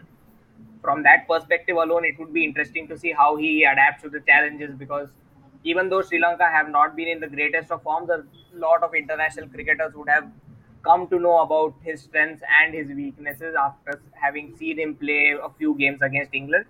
from 0.85 1.03
that 1.03 1.27
perspective 1.27 1.77
alone, 1.77 2.05
it 2.05 2.19
would 2.19 2.33
be 2.33 2.45
interesting 2.45 2.87
to 2.89 2.99
see 2.99 3.13
how 3.13 3.37
he 3.37 3.65
adapts 3.65 4.03
to 4.03 4.11
the 4.11 4.21
challenges 4.21 4.75
because 4.77 5.09
even 5.65 5.89
though 5.89 6.03
Sri 6.03 6.21
Lanka 6.21 6.45
have 6.45 6.69
not 6.69 6.95
been 6.95 7.09
in 7.09 7.21
the 7.21 7.27
greatest 7.27 7.71
of 7.71 7.83
forms, 7.83 8.11
a 8.11 8.23
lot 8.55 8.83
of 8.83 8.95
international 8.95 9.49
cricketers 9.49 9.95
would 9.95 10.11
have 10.11 10.31
come 10.85 11.09
to 11.09 11.19
know 11.19 11.41
about 11.41 11.75
his 11.83 12.03
strengths 12.03 12.43
and 12.61 12.75
his 12.75 12.89
weaknesses 12.89 13.55
after 13.59 14.03
having 14.13 14.55
seen 14.59 14.79
him 14.79 14.95
play 14.95 15.35
a 15.43 15.49
few 15.57 15.75
games 15.77 16.03
against 16.03 16.35
England. 16.35 16.67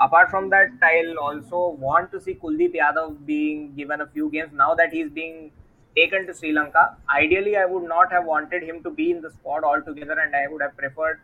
Apart 0.00 0.30
from 0.30 0.48
that, 0.50 0.70
I'll 0.82 1.18
also 1.18 1.76
want 1.78 2.10
to 2.12 2.20
see 2.20 2.34
Kuldeep 2.34 2.74
Yadav 2.74 3.26
being 3.26 3.74
given 3.74 4.00
a 4.00 4.06
few 4.06 4.30
games 4.30 4.50
now 4.54 4.74
that 4.74 4.92
he's 4.92 5.10
being 5.10 5.50
taken 5.94 6.26
to 6.26 6.34
Sri 6.34 6.52
Lanka. 6.52 6.96
Ideally, 7.14 7.56
I 7.56 7.66
would 7.66 7.86
not 7.86 8.10
have 8.10 8.24
wanted 8.24 8.62
him 8.62 8.82
to 8.82 8.90
be 8.90 9.10
in 9.10 9.20
the 9.20 9.30
squad 9.30 9.62
altogether, 9.62 10.18
and 10.18 10.34
I 10.34 10.46
would 10.48 10.62
have 10.62 10.76
preferred 10.76 11.20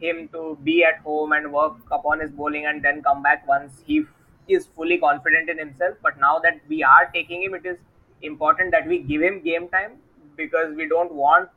him 0.00 0.28
to 0.28 0.56
be 0.62 0.84
at 0.84 0.98
home 0.98 1.32
and 1.32 1.52
work 1.52 1.74
upon 1.90 2.20
his 2.20 2.30
bowling 2.30 2.66
and 2.66 2.84
then 2.84 3.02
come 3.02 3.22
back 3.22 3.46
once 3.48 3.82
he 3.84 4.04
is 4.48 4.66
fully 4.66 4.98
confident 4.98 5.48
in 5.48 5.58
himself. 5.58 5.96
But 6.02 6.20
now 6.20 6.38
that 6.40 6.60
we 6.68 6.82
are 6.84 7.10
taking 7.12 7.42
him, 7.42 7.54
it 7.54 7.66
is 7.66 7.78
important 8.22 8.70
that 8.70 8.86
we 8.86 8.98
give 8.98 9.22
him 9.22 9.40
game 9.42 9.68
time 9.68 9.92
because 10.36 10.74
we 10.76 10.88
don't 10.88 11.12
want 11.12 11.48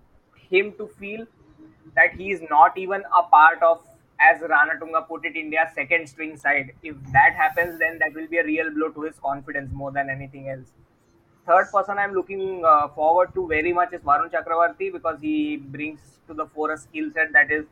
him 0.50 0.74
to 0.78 0.88
feel 1.00 1.26
that 1.96 2.14
he 2.14 2.32
is 2.32 2.42
not 2.50 2.78
even 2.78 3.04
a 3.16 3.24
part 3.24 3.62
of, 3.62 3.82
as 4.20 4.42
Ranatunga 4.42 5.08
put 5.08 5.26
it, 5.26 5.36
India's 5.36 5.70
second 5.76 6.08
string 6.08 6.38
side. 6.38 6.72
If 6.84 6.96
that 7.14 7.36
happens, 7.36 7.80
then 7.80 8.00
that 8.00 8.14
will 8.14 8.28
be 8.28 8.38
a 8.38 8.44
real 8.44 8.72
blow 8.72 8.90
to 8.90 9.02
his 9.04 9.20
confidence 9.20 9.72
more 9.74 9.92
than 9.92 10.10
anything 10.10 10.50
else. 10.50 10.72
Third 11.46 11.68
person 11.72 11.98
I'm 11.98 12.14
looking 12.14 12.64
uh, 12.66 12.90
forward 12.90 13.34
to 13.36 13.48
very 13.48 13.72
much 13.72 13.94
is 13.94 14.02
Varun 14.02 14.32
Chakravarti 14.32 14.92
because 14.92 15.20
he 15.22 15.58
brings 15.58 16.00
to 16.28 16.34
the 16.34 16.46
fore 16.48 16.72
a 16.72 16.78
skill 16.78 17.10
set 17.14 17.32
that 17.32 17.52
is 17.52 17.66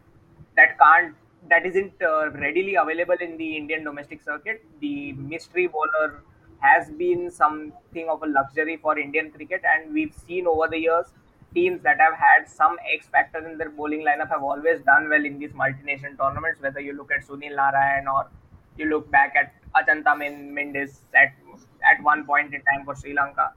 that 0.55 0.77
can't 0.79 1.15
that 1.49 1.65
isn't 1.65 1.93
uh, 2.01 2.31
readily 2.31 2.75
available 2.75 3.17
in 3.19 3.37
the 3.37 3.57
Indian 3.57 3.83
domestic 3.83 4.23
circuit. 4.23 4.63
The 4.79 5.13
mystery 5.13 5.67
bowler 5.67 6.23
has 6.59 6.89
been 6.91 7.29
something 7.29 8.07
of 8.09 8.23
a 8.23 8.27
luxury 8.27 8.77
for 8.77 8.97
Indian 8.97 9.29
cricket, 9.31 9.61
and 9.75 9.93
we've 9.93 10.13
seen 10.25 10.47
over 10.47 10.67
the 10.69 10.79
years 10.79 11.07
teams 11.55 11.81
that 11.83 11.99
have 11.99 12.13
had 12.13 12.47
some 12.47 12.77
X 12.93 13.07
factor 13.07 13.47
in 13.49 13.57
their 13.57 13.69
bowling 13.69 14.05
lineup 14.05 14.29
have 14.29 14.43
always 14.43 14.81
done 14.81 15.09
well 15.09 15.25
in 15.25 15.39
these 15.39 15.51
multinational 15.51 16.17
tournaments. 16.17 16.61
Whether 16.61 16.81
you 16.81 16.93
look 16.93 17.11
at 17.11 17.27
Sunil 17.27 17.55
Narine 17.55 18.11
or 18.13 18.29
you 18.77 18.85
look 18.89 19.09
back 19.09 19.35
at 19.35 19.53
Ajantha 19.75 20.15
Mendis 20.17 20.97
at 21.13 21.33
at 21.91 22.03
one 22.03 22.25
point 22.25 22.53
in 22.53 22.61
time 22.61 22.85
for 22.85 22.95
Sri 22.95 23.13
Lanka, 23.13 23.53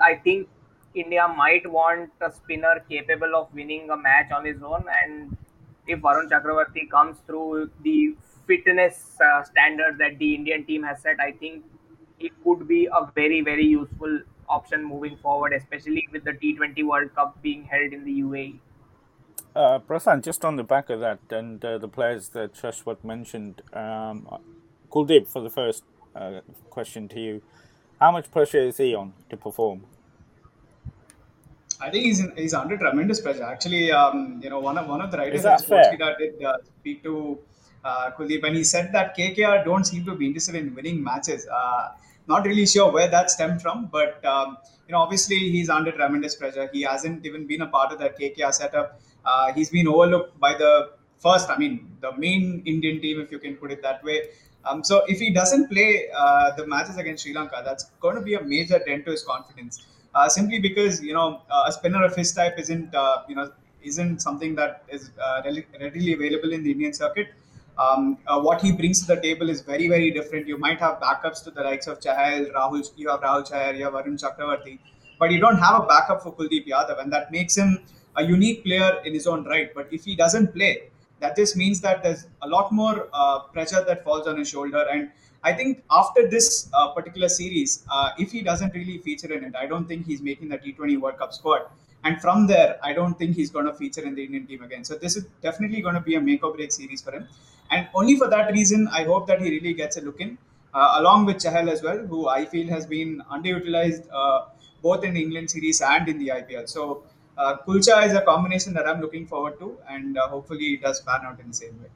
I 0.00 0.14
think 0.14 0.48
India 0.94 1.28
might 1.28 1.70
want 1.70 2.10
a 2.20 2.30
spinner 2.32 2.84
capable 2.88 3.36
of 3.36 3.52
winning 3.54 3.90
a 3.90 3.96
match 3.96 4.30
on 4.32 4.44
his 4.44 4.62
own 4.62 4.84
and 5.02 5.36
if 5.86 6.00
Varun 6.00 6.28
Chakravarti 6.28 6.88
comes 6.90 7.18
through 7.26 7.70
the 7.82 8.16
fitness 8.46 9.16
uh, 9.24 9.42
standards 9.44 9.98
that 9.98 10.18
the 10.18 10.34
Indian 10.34 10.64
team 10.64 10.82
has 10.82 11.00
set, 11.02 11.20
I 11.20 11.32
think 11.32 11.64
it 12.18 12.32
could 12.44 12.66
be 12.68 12.86
a 12.86 13.10
very, 13.14 13.40
very 13.40 13.64
useful 13.66 14.20
option 14.50 14.84
moving 14.84 15.16
forward, 15.16 15.52
especially 15.52 16.08
with 16.12 16.24
the 16.24 16.32
T20 16.32 16.84
World 16.86 17.14
Cup 17.14 17.40
being 17.42 17.64
held 17.64 17.92
in 17.92 18.04
the 18.04 18.20
UAE. 18.22 18.58
Uh, 19.54 19.78
Prasen, 19.80 20.22
just 20.22 20.44
on 20.44 20.56
the 20.56 20.62
back 20.62 20.90
of 20.90 21.00
that, 21.00 21.18
and 21.30 21.64
uh, 21.64 21.78
the 21.78 21.88
players 21.88 22.28
that 22.30 22.54
Shashwat 22.54 23.02
mentioned, 23.02 23.62
um, 23.72 24.28
Kuldeep, 24.90 25.26
for 25.26 25.42
the 25.42 25.50
first 25.50 25.84
uh, 26.14 26.40
question 26.68 27.08
to 27.08 27.20
you, 27.20 27.42
how 28.00 28.12
much 28.12 28.30
pressure 28.30 28.60
is 28.60 28.76
he 28.76 28.94
on 28.94 29.12
to 29.28 29.36
perform? 29.36 29.84
I 31.80 31.90
think 31.90 32.04
he's 32.04 32.20
in, 32.20 32.32
he's 32.36 32.54
under 32.54 32.76
tremendous 32.76 33.20
pressure. 33.20 33.44
Actually, 33.44 33.90
um, 33.90 34.40
you 34.42 34.50
know, 34.50 34.60
one 34.60 34.76
of 34.76 34.86
one 34.86 35.00
of 35.00 35.10
the 35.10 35.18
writers 35.18 35.44
at 35.44 35.60
Sportskeeda 35.60 36.18
did 36.18 36.42
uh, 36.42 36.58
speak 36.80 37.02
to 37.02 37.38
uh, 37.84 38.10
Kuldeep, 38.16 38.44
and 38.44 38.56
he 38.56 38.64
said 38.64 38.92
that 38.92 39.16
KKR 39.16 39.64
don't 39.64 39.84
seem 39.84 40.04
to 40.04 40.14
be 40.14 40.26
interested 40.26 40.54
in 40.54 40.74
winning 40.74 41.02
matches. 41.02 41.46
Uh, 41.48 41.88
not 42.28 42.44
really 42.44 42.66
sure 42.66 42.90
where 42.90 43.08
that 43.08 43.30
stemmed 43.30 43.62
from, 43.62 43.86
but 43.86 44.24
um, 44.24 44.56
you 44.86 44.92
know, 44.92 44.98
obviously 44.98 45.38
he's 45.38 45.68
under 45.68 45.92
tremendous 45.92 46.36
pressure. 46.36 46.68
He 46.72 46.82
hasn't 46.82 47.24
even 47.26 47.46
been 47.46 47.62
a 47.62 47.66
part 47.66 47.92
of 47.92 47.98
that 47.98 48.18
KKR 48.18 48.52
setup. 48.52 49.00
Uh, 49.24 49.52
he's 49.52 49.70
been 49.70 49.88
overlooked 49.88 50.38
by 50.40 50.54
the 50.54 50.90
first, 51.18 51.50
I 51.50 51.56
mean, 51.58 51.96
the 52.00 52.12
main 52.16 52.62
Indian 52.66 53.00
team, 53.00 53.20
if 53.20 53.30
you 53.30 53.38
can 53.38 53.56
put 53.56 53.70
it 53.70 53.82
that 53.82 54.02
way. 54.02 54.22
Um, 54.64 54.84
so 54.84 55.04
if 55.06 55.18
he 55.18 55.30
doesn't 55.30 55.70
play 55.70 56.08
uh, 56.14 56.54
the 56.56 56.66
matches 56.66 56.96
against 56.96 57.22
Sri 57.24 57.34
Lanka, 57.34 57.62
that's 57.64 57.84
going 58.00 58.16
to 58.16 58.22
be 58.22 58.34
a 58.34 58.42
major 58.42 58.78
dent 58.86 59.04
to 59.06 59.10
his 59.12 59.22
confidence. 59.22 59.86
uh, 60.18 60.28
simply 60.28 60.58
because 60.58 61.00
you 61.08 61.14
know 61.16 61.42
uh, 61.56 61.64
a 61.68 61.72
spinner 61.74 62.04
of 62.04 62.14
his 62.20 62.32
type 62.38 62.56
isn't 62.62 62.94
uh, 62.94 63.18
you 63.28 63.34
know 63.36 63.44
isn't 63.90 64.20
something 64.24 64.54
that 64.60 64.82
is 64.96 65.10
uh, 65.26 65.40
readily 65.80 66.12
available 66.12 66.52
in 66.52 66.62
the 66.64 66.72
Indian 66.72 66.92
circuit. 66.92 67.28
Um, 67.78 68.18
uh, 68.26 68.40
what 68.40 68.60
he 68.60 68.72
brings 68.72 69.00
to 69.00 69.14
the 69.14 69.20
table 69.20 69.48
is 69.48 69.60
very 69.62 69.88
very 69.88 70.10
different. 70.10 70.46
You 70.46 70.58
might 70.58 70.78
have 70.80 71.00
backups 71.00 71.42
to 71.44 71.50
the 71.50 71.62
likes 71.62 71.86
of 71.86 72.00
Chahal, 72.00 72.52
Rahul, 72.52 72.90
you 72.96 73.08
have 73.08 73.20
Rahul 73.20 73.50
Chahar, 73.50 73.76
you 73.76 73.84
have 73.84 73.94
Varun 73.94 74.20
Chakravarti, 74.22 74.78
but 75.18 75.30
you 75.30 75.40
don't 75.40 75.58
have 75.58 75.82
a 75.82 75.86
backup 75.86 76.22
for 76.22 76.34
Kuldeep 76.34 76.66
Yadav, 76.66 77.00
and 77.00 77.12
that 77.12 77.32
makes 77.32 77.56
him 77.56 77.82
a 78.16 78.24
unique 78.24 78.64
player 78.64 79.00
in 79.04 79.14
his 79.14 79.26
own 79.26 79.44
right. 79.44 79.72
But 79.74 79.88
if 79.92 80.04
he 80.04 80.16
doesn't 80.16 80.52
play, 80.52 80.90
that 81.20 81.36
just 81.36 81.56
means 81.56 81.80
that 81.80 82.02
there's 82.02 82.26
a 82.42 82.48
lot 82.48 82.72
more 82.72 83.08
uh, 83.12 83.40
pressure 83.40 83.84
that 83.86 84.04
falls 84.04 84.26
on 84.26 84.38
his 84.38 84.48
shoulder 84.48 84.86
and 84.90 85.10
I 85.42 85.54
think 85.54 85.82
after 85.90 86.28
this 86.28 86.68
uh, 86.74 86.88
particular 86.88 87.28
series, 87.28 87.84
uh, 87.90 88.10
if 88.18 88.30
he 88.30 88.42
doesn't 88.42 88.74
really 88.74 88.98
feature 88.98 89.32
in 89.32 89.44
it, 89.44 89.56
I 89.56 89.66
don't 89.66 89.88
think 89.88 90.06
he's 90.06 90.20
making 90.20 90.48
the 90.48 90.58
T20 90.58 91.00
World 91.00 91.18
Cup 91.18 91.32
squad. 91.32 91.62
And 92.04 92.20
from 92.20 92.46
there, 92.46 92.78
I 92.82 92.92
don't 92.92 93.18
think 93.18 93.36
he's 93.36 93.50
going 93.50 93.66
to 93.66 93.72
feature 93.72 94.02
in 94.02 94.14
the 94.14 94.24
Indian 94.24 94.46
team 94.46 94.62
again. 94.62 94.84
So 94.84 94.96
this 94.96 95.16
is 95.16 95.24
definitely 95.42 95.80
going 95.80 95.94
to 95.94 96.00
be 96.00 96.14
a 96.14 96.20
make 96.20 96.44
or 96.44 96.52
break 96.52 96.72
series 96.72 97.00
for 97.02 97.12
him. 97.12 97.28
And 97.70 97.88
only 97.94 98.16
for 98.16 98.28
that 98.28 98.52
reason, 98.52 98.88
I 98.88 99.04
hope 99.04 99.26
that 99.28 99.40
he 99.40 99.50
really 99.50 99.74
gets 99.74 99.96
a 99.96 100.00
look 100.00 100.20
in, 100.20 100.38
uh, 100.74 100.96
along 100.98 101.26
with 101.26 101.36
Chahal 101.36 101.70
as 101.70 101.82
well, 101.82 101.98
who 101.98 102.28
I 102.28 102.44
feel 102.44 102.68
has 102.68 102.86
been 102.86 103.22
underutilized 103.30 104.08
uh, 104.12 104.46
both 104.82 105.04
in 105.04 105.14
the 105.14 105.22
England 105.22 105.50
series 105.50 105.80
and 105.80 106.08
in 106.08 106.18
the 106.18 106.28
IPL. 106.28 106.68
So 106.68 107.04
uh, 107.36 107.58
Kulcha 107.66 108.06
is 108.06 108.14
a 108.14 108.22
combination 108.22 108.74
that 108.74 108.88
I'm 108.88 109.00
looking 109.00 109.26
forward 109.26 109.58
to, 109.60 109.78
and 109.88 110.18
uh, 110.18 110.28
hopefully 110.28 110.74
it 110.74 110.82
does 110.82 111.00
pan 111.00 111.20
out 111.24 111.40
in 111.40 111.48
the 111.48 111.54
same 111.54 111.80
way. 111.80 111.88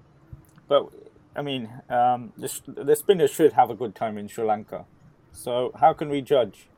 But 0.68 0.90
I 1.36 1.42
mean, 1.42 1.68
um, 1.88 2.32
the, 2.36 2.48
the 2.66 2.96
spinners 2.96 3.30
should 3.30 3.52
have 3.54 3.70
a 3.70 3.74
good 3.74 3.94
time 3.94 4.16
in 4.16 4.28
Sri 4.28 4.44
Lanka. 4.44 4.86
So 5.32 5.72
how 5.78 5.92
can 5.92 6.08
we 6.08 6.22
judge? 6.22 6.68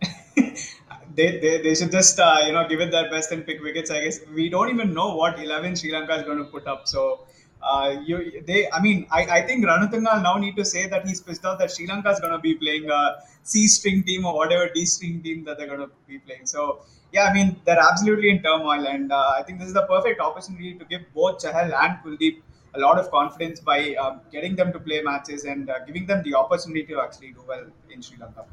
they, 0.36 1.38
they, 1.40 1.62
they 1.62 1.74
should 1.74 1.90
just 1.90 2.20
uh, 2.20 2.36
you 2.46 2.52
know 2.52 2.68
give 2.68 2.80
it 2.80 2.90
their 2.90 3.10
best 3.10 3.32
and 3.32 3.46
pick 3.46 3.62
wickets. 3.62 3.90
I 3.90 4.04
guess 4.04 4.20
we 4.34 4.48
don't 4.50 4.68
even 4.68 4.92
know 4.92 5.16
what 5.16 5.38
eleven 5.38 5.74
Sri 5.74 5.92
Lanka 5.92 6.16
is 6.16 6.22
going 6.24 6.38
to 6.38 6.44
put 6.44 6.66
up. 6.66 6.86
So 6.86 7.26
uh, 7.72 7.90
you 8.08 8.42
they 8.46 8.68
I 8.70 8.80
mean 8.80 9.06
I, 9.10 9.22
I 9.38 9.40
think 9.46 9.64
Ranatunga 9.64 10.22
now 10.22 10.36
need 10.36 10.56
to 10.56 10.64
say 10.64 10.88
that 10.88 11.06
he's 11.06 11.20
pissed 11.20 11.44
off 11.44 11.58
that 11.58 11.70
Sri 11.70 11.86
Lanka 11.86 12.10
is 12.10 12.20
going 12.20 12.32
to 12.32 12.38
be 12.38 12.54
playing 12.54 12.90
a 12.90 13.16
C 13.42 13.66
string 13.66 14.02
team 14.02 14.26
or 14.26 14.34
whatever 14.34 14.68
D 14.74 14.84
string 14.86 15.22
team 15.22 15.44
that 15.44 15.58
they're 15.58 15.72
going 15.74 15.80
to 15.80 15.90
be 16.08 16.18
playing. 16.18 16.46
So 16.46 16.80
yeah, 17.12 17.24
I 17.24 17.32
mean 17.32 17.56
they're 17.64 17.84
absolutely 17.90 18.30
in 18.30 18.42
turmoil, 18.42 18.86
and 18.86 19.12
uh, 19.12 19.32
I 19.38 19.42
think 19.42 19.58
this 19.58 19.68
is 19.68 19.74
the 19.74 19.86
perfect 19.86 20.20
opportunity 20.20 20.74
to 20.74 20.84
give 20.84 21.02
both 21.14 21.42
Chahal 21.42 21.72
and 21.84 21.98
Kuldeep 22.04 22.42
a 22.74 22.80
lot 22.80 22.98
of 22.98 23.10
confidence 23.10 23.60
by 23.60 23.94
um, 23.94 24.20
getting 24.30 24.54
them 24.54 24.72
to 24.72 24.78
play 24.78 25.00
matches 25.02 25.44
and 25.44 25.70
uh, 25.70 25.78
giving 25.86 26.06
them 26.06 26.22
the 26.24 26.34
opportunity 26.34 26.84
to 26.92 27.00
actually 27.00 27.32
do 27.32 27.42
well 27.48 27.64
in 27.90 28.02
Sri 28.02 28.18
Lanka. 28.18 28.44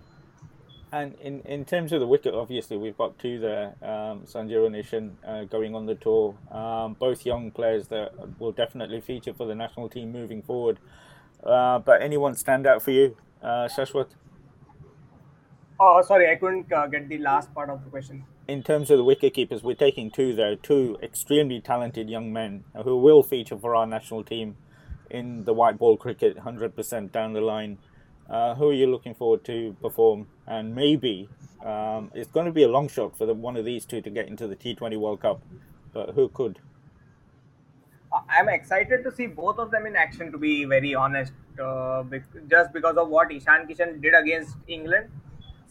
And 0.94 1.16
in, 1.20 1.42
in 1.42 1.66
terms 1.66 1.92
of 1.92 2.00
the 2.02 2.06
wicket, 2.06 2.36
obviously 2.36 2.78
we've 2.78 2.98
got 2.98 3.18
two 3.18 3.40
there, 3.40 3.74
um, 3.82 4.22
Sanju 4.26 4.94
and 4.94 5.18
uh, 5.28 5.44
going 5.46 5.74
on 5.74 5.88
the 5.88 5.96
tour. 5.96 6.36
Um, 6.52 6.94
both 6.94 7.26
young 7.26 7.50
players 7.50 7.88
that 7.88 8.12
will 8.40 8.52
definitely 8.52 9.02
feature 9.02 9.34
for 9.34 9.48
the 9.48 9.56
national 9.56 9.90
team 9.90 10.12
moving 10.12 10.44
forward. 10.44 10.78
Uh, 11.44 11.80
but 11.80 12.04
anyone 12.04 12.36
stand 12.36 12.68
out 12.68 12.84
for 12.84 12.92
you, 12.92 13.18
uh, 13.42 13.68
Shashwat? 13.68 14.10
Oh, 15.80 16.02
sorry, 16.04 16.30
I 16.30 16.36
couldn't 16.36 16.72
uh, 16.72 16.86
get 16.86 17.10
the 17.10 17.18
last 17.18 17.52
part 17.56 17.72
of 17.72 17.84
the 17.84 17.90
question 17.90 18.24
in 18.48 18.62
terms 18.62 18.92
of 18.92 18.98
the 18.98 19.04
wicket 19.04 19.34
keepers, 19.34 19.64
we're 19.64 19.74
taking 19.74 20.12
two 20.12 20.36
there, 20.36 20.56
two 20.56 20.98
extremely 21.02 21.62
talented 21.62 22.10
young 22.10 22.34
men 22.34 22.64
who 22.84 22.98
will 22.98 23.24
feature 23.24 23.58
for 23.58 23.76
our 23.76 23.88
national 23.88 24.24
team 24.24 24.58
in 25.10 25.46
the 25.46 25.54
white 25.54 25.78
ball 25.78 25.96
cricket 25.96 26.38
100% 26.38 27.12
down 27.12 27.34
the 27.34 27.42
line. 27.42 27.78
Uh, 28.30 28.56
who 28.56 28.70
are 28.70 28.74
you 28.74 28.88
looking 28.88 29.14
forward 29.14 29.46
to 29.46 29.76
perform? 29.82 30.28
And 30.48 30.76
maybe 30.76 31.30
um, 31.66 32.12
it's 32.14 32.30
going 32.30 32.46
to 32.46 32.52
be 32.52 32.64
a 32.64 32.68
long 32.68 32.90
shot 32.90 33.18
for 33.18 33.26
the, 33.26 33.34
one 33.34 33.56
of 33.56 33.66
these 33.66 33.86
two 33.86 34.02
to 34.02 34.10
get 34.10 34.28
into 34.28 34.48
the 34.48 34.56
T20 34.56 35.00
World 35.00 35.22
Cup, 35.22 35.42
but 35.94 36.10
who 36.12 36.30
could? 36.30 36.60
I'm 38.30 38.50
excited 38.50 39.04
to 39.04 39.12
see 39.12 39.26
both 39.26 39.58
of 39.58 39.72
them 39.72 39.86
in 39.86 39.96
action, 39.96 40.32
to 40.32 40.38
be 40.38 40.66
very 40.66 40.94
honest, 40.94 41.34
uh, 41.60 42.04
just 42.48 42.72
because 42.74 42.98
of 42.98 43.10
what 43.10 43.32
Ishan 43.32 43.68
Kishan 43.68 44.02
did 44.02 44.14
against 44.14 44.56
England 44.68 45.10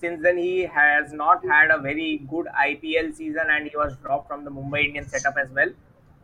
since 0.02 0.20
then 0.20 0.36
he 0.36 0.62
has 0.76 1.12
not 1.12 1.44
had 1.46 1.70
a 1.70 1.78
very 1.78 2.22
good 2.28 2.46
IPL 2.60 3.14
season 3.14 3.50
and 3.56 3.68
he 3.68 3.76
was 3.76 3.96
dropped 4.04 4.26
from 4.28 4.44
the 4.44 4.50
Mumbai 4.50 4.86
Indians 4.86 5.10
setup 5.12 5.36
as 5.42 5.50
well. 5.50 5.70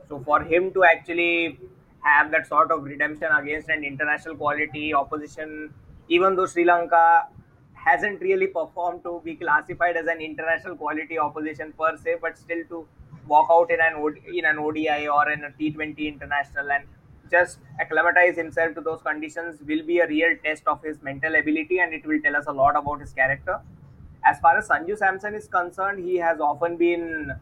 So 0.09 0.19
for 0.25 0.43
him 0.43 0.73
to 0.73 0.85
actually 0.85 1.59
have 2.01 2.33
that 2.33 2.49
sort 2.49 2.73
of 2.73 2.83
redemption 2.83 3.29
against 3.31 3.69
an 3.69 3.85
international 3.85 4.35
quality 4.35 4.93
opposition, 4.93 5.73
even 6.09 6.35
though 6.35 6.47
Sri 6.47 6.65
Lanka 6.65 7.29
hasn't 7.89 8.21
really 8.21 8.47
performed 8.47 9.03
to 9.09 9.21
be 9.25 9.35
classified 9.43 9.97
as 9.97 10.07
an 10.07 10.21
international 10.21 10.77
quality 10.77 11.19
opposition 11.19 11.73
per 11.79 11.97
se, 11.97 12.17
but 12.21 12.39
still 12.39 12.63
to 12.69 12.87
walk 13.27 13.49
out 13.51 13.71
in 13.71 13.81
an 13.89 13.95
in 14.35 14.45
an 14.45 14.59
ODI 14.59 15.09
or 15.17 15.31
in 15.31 15.45
a 15.45 15.51
T20 15.61 15.99
international 16.13 16.71
and 16.77 16.85
just 17.31 17.59
acclimatize 17.81 18.37
himself 18.37 18.75
to 18.75 18.81
those 18.81 19.03
conditions 19.03 19.61
will 19.71 19.83
be 19.87 19.99
a 19.99 20.07
real 20.09 20.37
test 20.45 20.67
of 20.67 20.83
his 20.83 21.03
mental 21.03 21.35
ability 21.35 21.81
and 21.81 21.93
it 21.93 22.07
will 22.07 22.21
tell 22.23 22.37
us 22.37 22.47
a 22.47 22.53
lot 22.53 22.77
about 22.77 23.01
his 23.01 23.13
character. 23.13 23.61
As 24.25 24.39
far 24.41 24.57
as 24.59 24.69
Sanju 24.69 24.97
Samson 24.99 25.35
is 25.35 25.47
concerned, 25.47 26.05
he 26.05 26.17
has 26.17 26.41
often 26.41 26.77
been 26.77 27.33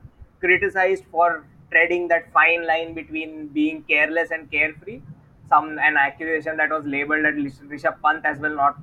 criticized 0.40 1.04
for 1.10 1.44
treading 1.70 2.08
that 2.08 2.32
fine 2.32 2.66
line 2.66 2.94
between 2.94 3.46
being 3.48 3.82
careless 3.84 4.30
and 4.30 4.50
carefree. 4.50 5.00
Some 5.48 5.78
an 5.78 5.96
accusation 5.96 6.56
that 6.56 6.70
was 6.70 6.84
labeled 6.84 7.24
at 7.24 7.34
Rishabh 7.34 8.00
Pant 8.02 8.24
as 8.24 8.38
well 8.40 8.56
not 8.56 8.76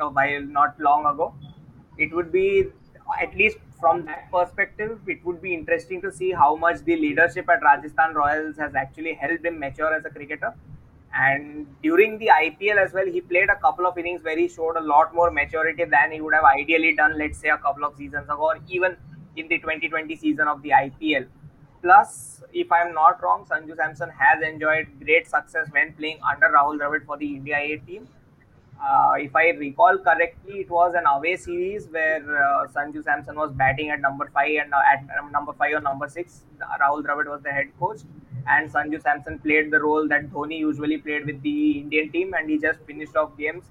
a 0.00 0.08
while 0.08 0.42
not 0.42 0.78
long 0.80 1.06
ago. 1.06 1.34
It 1.98 2.14
would 2.14 2.32
be 2.32 2.66
at 3.20 3.34
least 3.36 3.58
from 3.80 4.04
that 4.06 4.30
perspective, 4.30 4.98
it 5.06 5.24
would 5.24 5.42
be 5.42 5.54
interesting 5.54 6.00
to 6.02 6.10
see 6.10 6.32
how 6.32 6.56
much 6.56 6.80
the 6.84 6.96
leadership 6.96 7.48
at 7.48 7.62
Rajasthan 7.62 8.14
Royals 8.14 8.56
has 8.56 8.74
actually 8.74 9.14
helped 9.14 9.44
him 9.44 9.58
mature 9.58 9.94
as 9.94 10.04
a 10.04 10.10
cricketer. 10.10 10.54
And 11.14 11.66
during 11.82 12.18
the 12.18 12.28
IPL 12.28 12.76
as 12.78 12.92
well, 12.92 13.06
he 13.06 13.20
played 13.20 13.48
a 13.48 13.56
couple 13.56 13.86
of 13.86 13.96
innings 13.96 14.22
where 14.22 14.36
he 14.36 14.48
showed 14.48 14.76
a 14.76 14.80
lot 14.80 15.14
more 15.14 15.30
maturity 15.30 15.84
than 15.84 16.12
he 16.12 16.20
would 16.20 16.34
have 16.34 16.44
ideally 16.44 16.94
done, 16.94 17.16
let's 17.18 17.38
say, 17.38 17.48
a 17.48 17.58
couple 17.58 17.84
of 17.84 17.96
seasons 17.96 18.24
ago, 18.24 18.50
or 18.50 18.58
even 18.68 18.96
in 19.36 19.48
the 19.48 19.58
2020 19.58 20.16
season 20.16 20.48
of 20.48 20.62
the 20.62 20.70
IPL. 20.70 21.26
Plus, 21.82 22.42
if 22.52 22.70
I'm 22.72 22.92
not 22.92 23.22
wrong, 23.22 23.46
Sanju 23.48 23.76
Samson 23.76 24.10
has 24.10 24.42
enjoyed 24.42 24.88
great 25.02 25.28
success 25.28 25.68
when 25.70 25.92
playing 25.94 26.18
under 26.30 26.48
Rahul 26.48 26.78
Dravid 26.78 27.06
for 27.06 27.16
the 27.16 27.36
India 27.36 27.56
A 27.56 27.76
team 27.78 28.08
uh, 28.80 29.14
if 29.18 29.34
I 29.34 29.50
recall 29.50 29.98
correctly, 29.98 30.60
it 30.60 30.70
was 30.70 30.94
an 30.94 31.06
away 31.06 31.36
series 31.36 31.88
where 31.88 32.20
uh, 32.20 32.66
Sanju 32.66 33.02
Samson 33.04 33.36
was 33.36 33.52
batting 33.52 33.90
at 33.90 34.00
number 34.00 34.30
five 34.32 34.50
and 34.62 34.72
uh, 34.74 34.80
at 34.92 35.04
um, 35.18 35.32
number 35.32 35.52
five 35.54 35.74
or 35.74 35.80
number 35.80 36.08
six. 36.08 36.42
Rahul 36.80 37.02
Dravid 37.02 37.26
was 37.26 37.42
the 37.42 37.50
head 37.50 37.68
coach, 37.80 38.00
and 38.46 38.70
Sanju 38.70 39.02
Samson 39.02 39.38
played 39.38 39.70
the 39.70 39.80
role 39.80 40.06
that 40.08 40.30
Dhoni 40.30 40.58
usually 40.58 40.98
played 40.98 41.26
with 41.26 41.40
the 41.42 41.78
Indian 41.80 42.12
team, 42.12 42.34
and 42.34 42.50
he 42.50 42.58
just 42.58 42.80
finished 42.86 43.16
off 43.16 43.36
games, 43.38 43.64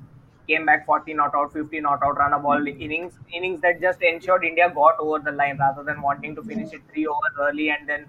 came 0.47 0.65
back 0.65 0.85
40 0.85 1.13
not 1.13 1.35
out, 1.35 1.53
50 1.53 1.79
not 1.81 2.01
out, 2.03 2.17
run 2.17 2.33
a 2.33 2.39
ball 2.39 2.67
innings, 2.67 3.13
innings 3.31 3.61
that 3.61 3.79
just 3.79 4.01
ensured 4.01 4.43
India 4.43 4.71
got 4.73 4.99
over 4.99 5.19
the 5.19 5.31
line 5.31 5.57
rather 5.59 5.83
than 5.83 6.01
wanting 6.01 6.35
to 6.35 6.43
finish 6.43 6.73
it 6.73 6.81
three 6.91 7.05
overs 7.05 7.37
early 7.39 7.69
and 7.69 7.87
then 7.87 8.05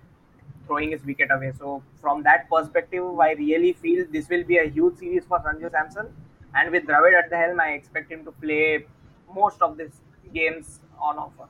throwing 0.66 0.90
his 0.90 1.04
wicket 1.04 1.30
away. 1.30 1.52
So 1.58 1.82
from 2.00 2.22
that 2.22 2.48
perspective, 2.50 3.04
I 3.20 3.32
really 3.32 3.74
feel 3.74 4.06
this 4.10 4.28
will 4.28 4.44
be 4.44 4.56
a 4.58 4.64
huge 4.64 4.96
series 4.96 5.24
for 5.24 5.38
Sanju 5.40 5.70
Samson 5.70 6.08
and 6.54 6.70
with 6.72 6.84
Dravid 6.84 7.18
at 7.18 7.30
the 7.30 7.36
helm, 7.36 7.60
I 7.60 7.70
expect 7.70 8.10
him 8.10 8.24
to 8.24 8.32
play 8.32 8.86
most 9.34 9.60
of 9.60 9.76
these 9.76 10.00
games 10.32 10.80
on 11.00 11.18
offer. 11.18 11.48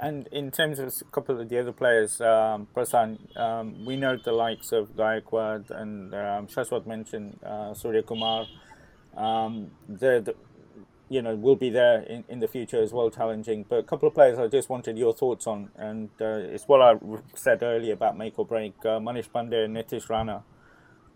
And 0.00 0.26
in 0.32 0.50
terms 0.50 0.78
of 0.78 0.88
a 0.88 1.04
couple 1.12 1.40
of 1.40 1.48
the 1.48 1.58
other 1.60 1.72
players, 1.72 2.20
um, 2.20 2.66
Prasen, 2.74 3.18
um, 3.38 3.84
we 3.84 3.96
know 3.96 4.16
the 4.16 4.32
likes 4.32 4.72
of 4.72 4.96
Gaikwad 4.96 5.70
and 5.70 6.12
um, 6.14 6.46
Shashwat 6.48 6.86
mentioned 6.86 7.38
uh, 7.44 7.72
Surya 7.74 8.02
Kumar. 8.02 8.46
Um, 9.16 9.70
the, 9.88 10.34
you 11.08 11.20
know, 11.20 11.36
will 11.36 11.56
be 11.56 11.70
there 11.70 12.00
in, 12.00 12.24
in 12.28 12.40
the 12.40 12.48
future 12.48 12.82
as 12.82 12.92
well, 12.92 13.10
challenging. 13.10 13.64
But 13.68 13.80
a 13.80 13.82
couple 13.82 14.08
of 14.08 14.14
players 14.14 14.38
I 14.38 14.48
just 14.48 14.68
wanted 14.68 14.96
your 14.98 15.12
thoughts 15.12 15.46
on, 15.46 15.70
and 15.76 16.08
uh, 16.20 16.54
it's 16.54 16.64
what 16.64 16.80
I 16.80 16.96
said 17.34 17.62
earlier 17.62 17.92
about 17.92 18.16
make 18.16 18.38
or 18.38 18.46
break. 18.46 18.74
Uh, 18.80 18.98
Manish 18.98 19.28
Pandey 19.30 19.66
and 19.66 19.76
Nitish 19.76 20.08
Rana. 20.08 20.42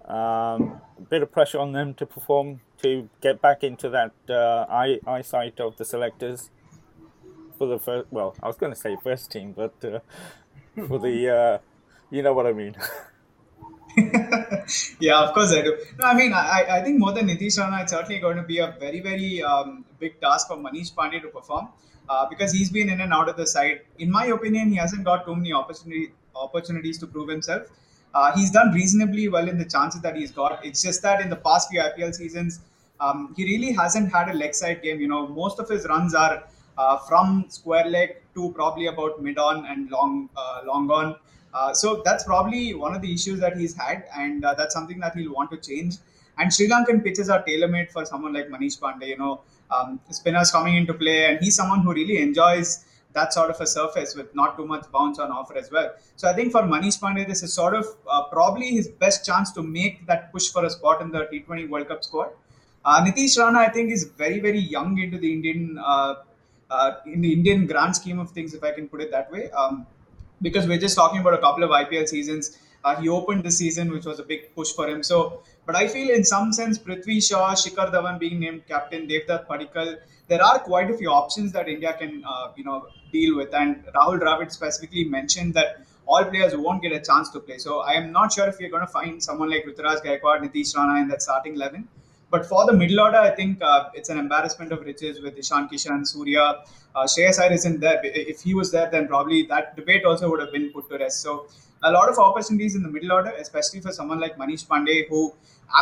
Um, 0.07 0.81
a 0.99 1.03
bit 1.11 1.23
of 1.23 1.33
pressure 1.33 1.59
on 1.59 1.73
them 1.73 1.95
to 1.95 2.07
perform 2.07 2.61
to 2.83 3.09
get 3.21 3.42
back 3.42 3.64
into 3.64 3.88
that 3.90 4.12
uh, 4.29 4.66
eye, 4.71 5.01
eyesight 5.07 5.59
of 5.59 5.77
the 5.77 5.85
selectors 5.85 6.51
for 7.59 7.66
the 7.66 7.79
first. 7.79 8.07
Well, 8.11 8.37
I 8.42 8.47
was 8.47 8.57
going 8.57 8.73
to 8.73 8.79
say 8.79 8.97
first 9.03 9.33
team, 9.33 9.53
but 9.53 9.75
uh, 9.85 9.99
for 10.87 10.99
the 10.99 11.37
uh, 11.37 11.59
you 12.11 12.23
know 12.23 12.33
what 12.33 12.47
I 12.47 12.53
mean. 12.53 12.77
yeah, 15.01 15.23
of 15.23 15.33
course 15.33 15.53
I 15.53 15.62
do. 15.62 15.77
No, 15.99 16.05
I 16.05 16.14
mean, 16.14 16.33
I, 16.33 16.66
I 16.69 16.83
think 16.85 16.99
more 16.99 17.12
than 17.12 17.29
Nitish 17.29 17.59
Rana, 17.59 17.83
it's 17.83 17.92
certainly 17.92 18.19
going 18.19 18.37
to 18.37 18.42
be 18.42 18.59
a 18.59 18.77
very, 18.79 19.01
very 19.01 19.42
um, 19.42 19.85
big 19.99 20.21
task 20.21 20.49
for 20.49 20.57
Manish 20.57 20.95
Pandey 20.95 21.23
to 21.23 21.29
perform 21.29 21.69
uh, 22.09 22.27
because 22.29 22.53
he's 22.53 22.71
been 22.71 22.90
in 22.90 23.01
and 23.01 23.12
out 23.12 23.29
of 23.29 23.37
the 23.37 23.47
side. 23.47 23.81
In 23.99 24.11
my 24.11 24.27
opinion, 24.27 24.71
he 24.71 24.77
hasn't 24.77 25.05
got 25.05 25.25
too 25.25 25.35
many 25.35 25.53
opportunity, 25.53 26.12
opportunities 26.35 26.99
to 26.99 27.07
prove 27.07 27.29
himself. 27.29 27.69
Uh, 28.14 28.35
he's 28.35 28.51
done 28.51 28.73
reasonably 28.73 29.29
well 29.29 29.49
in 29.49 29.59
the 29.59 29.64
chances 29.64 30.01
that 30.01 30.16
he's 30.16 30.31
got. 30.31 30.64
It's 30.64 30.83
just 30.83 31.03
that 31.03 31.21
in 31.21 31.29
the 31.29 31.37
past 31.37 31.69
few 31.71 31.81
IPL 31.81 32.14
seasons, 32.14 32.61
um, 33.01 33.35
he 33.37 33.45
really 33.45 33.73
hasn't 33.73 34.11
had 34.11 34.31
a 34.31 34.33
leg 34.33 34.55
side 34.55 34.83
game. 34.83 35.01
You 35.01 35.09
know, 35.09 35.29
most 35.29 35.59
of 35.59 35.69
his 35.69 35.87
runs 35.87 36.14
are 36.14 36.45
uh, 36.79 36.99
from 36.99 37.45
square 37.49 37.87
leg 37.87 38.16
to 38.35 38.53
probably 38.53 38.87
about 38.87 39.23
mid 39.23 39.38
on 39.38 39.66
and 39.66 39.90
long 39.90 40.29
uh, 40.37 40.61
long 40.64 40.90
on. 40.90 41.16
Uh, 41.53 41.73
so 41.73 42.03
that's 42.05 42.25
probably 42.25 42.75
one 42.75 42.95
of 42.95 43.03
the 43.03 43.12
issues 43.12 43.40
that 43.40 43.57
he's 43.57 43.75
had, 43.75 44.05
and 44.16 44.45
uh, 44.45 44.55
that's 44.55 44.75
something 44.75 44.99
that 45.01 45.16
he'll 45.16 45.33
want 45.33 45.51
to 45.51 45.57
change. 45.57 45.97
And 46.38 46.53
Sri 46.53 46.69
Lankan 46.69 47.03
pitches 47.03 47.31
are 47.31 47.42
tailor 47.42 47.69
made 47.69 47.90
for 47.90 48.05
someone 48.05 48.35
like 48.35 48.49
Manish 48.49 48.79
Pandey. 48.79 49.09
You 49.09 49.19
know, 49.19 49.40
um, 49.71 50.01
spinners 50.11 50.51
coming 50.51 50.77
into 50.77 50.95
play, 50.95 51.27
and 51.27 51.38
he's 51.40 51.57
someone 51.57 51.81
who 51.81 51.92
really 51.92 52.19
enjoys 52.19 52.85
that 53.18 53.33
sort 53.33 53.50
of 53.50 53.61
a 53.61 53.66
surface 53.66 54.14
with 54.14 54.35
not 54.40 54.57
too 54.57 54.66
much 54.72 54.85
bounce 54.92 55.18
on 55.18 55.31
offer 55.31 55.57
as 55.57 55.70
well. 55.70 55.90
So 56.16 56.29
I 56.29 56.35
think 56.35 56.52
for 56.52 56.62
Manish 56.62 56.98
Pandey, 57.00 57.26
this 57.26 57.42
is 57.42 57.52
sort 57.52 57.74
of 57.74 57.87
uh, 58.11 58.24
probably 58.37 58.70
his 58.79 58.88
best 58.88 59.24
chance 59.24 59.52
to 59.52 59.62
make 59.62 60.07
that 60.07 60.33
push 60.33 60.48
for 60.50 60.64
a 60.64 60.70
spot 60.70 61.02
in 61.02 61.11
the 61.11 61.24
T20 61.33 61.68
World 61.68 61.88
Cup 61.88 62.05
squad. 62.05 62.31
Uh, 62.85 63.05
Nitish 63.05 63.38
Rana, 63.38 63.59
I 63.59 63.70
think, 63.70 63.90
is 63.90 64.05
very 64.05 64.40
very 64.40 64.61
young 64.76 64.98
into 64.98 65.18
the 65.18 65.33
Indian 65.33 65.79
uh, 65.79 66.14
uh, 66.70 66.90
in 67.07 67.20
the 67.20 67.33
Indian 67.33 67.66
grand 67.66 67.96
scheme 67.96 68.18
of 68.18 68.31
things, 68.31 68.55
if 68.55 68.62
I 68.62 68.72
can 68.72 68.88
put 68.88 69.00
it 69.00 69.11
that 69.11 69.31
way. 69.31 69.50
Um, 69.50 69.87
because 70.42 70.66
we're 70.66 70.79
just 70.79 70.96
talking 70.96 71.20
about 71.20 71.35
a 71.35 71.38
couple 71.38 71.64
of 71.64 71.70
IPL 71.70 72.09
seasons. 72.09 72.59
Uh, 72.85 72.94
he 73.00 73.09
opened 73.09 73.42
the 73.42 73.50
season, 73.50 73.90
which 73.90 74.05
was 74.05 74.18
a 74.20 74.22
big 74.22 74.55
push 74.55 74.72
for 74.72 74.88
him. 74.88 75.02
So, 75.02 75.42
but 75.64 75.74
I 75.74 75.88
feel 75.88 76.14
in 76.14 76.24
some 76.24 76.52
sense, 76.52 76.79
Prithvi 76.79 77.20
Shaw, 77.29 77.52
Shikhar 77.55 77.92
Dhawan 77.92 78.20
being 78.20 78.38
named 78.38 78.66
captain, 78.68 79.09
Devdutt 79.09 79.46
Padikkal, 79.46 79.96
there 80.29 80.42
are 80.42 80.59
quite 80.59 80.90
a 80.90 80.96
few 80.96 81.11
options 81.11 81.52
that 81.52 81.68
India 81.68 81.94
can, 81.98 82.22
uh, 82.29 82.52
you 82.57 82.64
know, 82.64 82.87
deal 83.18 83.37
with. 83.40 83.52
And 83.62 83.85
Rahul 83.98 84.18
Dravid 84.22 84.50
specifically 84.61 85.05
mentioned 85.18 85.52
that 85.61 85.68
all 86.14 86.24
players 86.33 86.57
won't 86.64 86.83
get 86.87 86.92
a 87.00 87.02
chance 87.11 87.31
to 87.35 87.40
play. 87.46 87.59
So 87.66 87.81
I 87.90 87.94
am 88.00 88.11
not 88.16 88.33
sure 88.38 88.48
if 88.52 88.59
you're 88.61 88.74
going 88.79 88.87
to 88.88 88.94
find 88.98 89.22
someone 89.29 89.50
like 89.55 89.64
Ruturaj 89.68 90.02
Gaikwad, 90.09 90.42
Nitish 90.44 90.76
Rana 90.76 91.00
in 91.02 91.09
that 91.12 91.22
starting 91.29 91.55
eleven. 91.61 91.88
But 92.35 92.44
for 92.50 92.61
the 92.68 92.72
middle 92.79 93.00
order, 93.00 93.18
I 93.18 93.33
think 93.38 93.62
uh, 93.62 93.98
it's 93.98 94.11
an 94.14 94.18
embarrassment 94.22 94.72
of 94.76 94.81
riches 94.88 95.20
with 95.24 95.35
Ishan 95.42 95.68
Kishan, 95.72 96.00
Surya. 96.12 96.46
Uh, 96.94 97.05
Shreyas 97.12 97.38
Iyer 97.42 97.52
isn't 97.59 97.79
there. 97.85 98.00
If 98.33 98.40
he 98.46 98.55
was 98.61 98.72
there, 98.72 98.88
then 98.94 99.07
probably 99.12 99.38
that 99.52 99.76
debate 99.76 100.09
also 100.11 100.31
would 100.31 100.40
have 100.44 100.52
been 100.57 100.66
put 100.72 100.88
to 100.90 100.98
rest. 101.02 101.20
So 101.26 101.35
a 101.90 101.92
lot 101.96 102.09
of 102.12 102.18
opportunities 102.24 102.74
in 102.79 102.83
the 102.87 102.92
middle 102.96 103.12
order, 103.18 103.33
especially 103.44 103.81
for 103.87 103.92
someone 103.98 104.20
like 104.24 104.35
Manish 104.42 104.66
Pandey, 104.72 104.98
who 105.09 105.20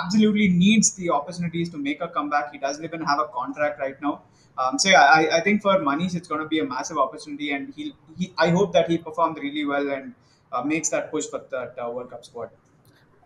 absolutely 0.01 0.49
needs 0.49 0.93
the 1.01 1.09
opportunities 1.19 1.71
to 1.71 1.79
make 1.89 2.03
a 2.09 2.09
comeback. 2.17 2.53
He 2.53 2.59
doesn't 2.67 2.85
even 2.91 3.03
have 3.11 3.21
a 3.27 3.29
contract 3.39 3.81
right 3.87 3.99
now. 4.07 4.15
Um, 4.57 4.79
so 4.79 4.89
yeah, 4.89 5.03
I, 5.03 5.39
I 5.39 5.41
think 5.41 5.63
for 5.63 5.77
Manish, 5.79 6.15
it's 6.15 6.29
going 6.29 6.41
to 6.41 6.49
be 6.49 6.61
a 6.61 6.65
massive 6.65 6.99
opportunity, 6.99 7.53
and 7.53 7.73
he, 7.75 7.95
he 8.17 8.33
I 8.39 8.51
hope 8.51 8.73
that 8.73 8.89
he 8.89 8.99
performed 8.99 9.39
really 9.39 9.65
well 9.65 9.91
and 9.91 10.15
uh, 10.53 10.63
makes 10.63 10.89
that 10.91 11.11
push 11.11 11.27
for 11.27 11.43
that 11.51 11.75
uh, 11.77 11.91
World 11.91 12.11
Cup 12.11 12.25
squad. 12.25 12.51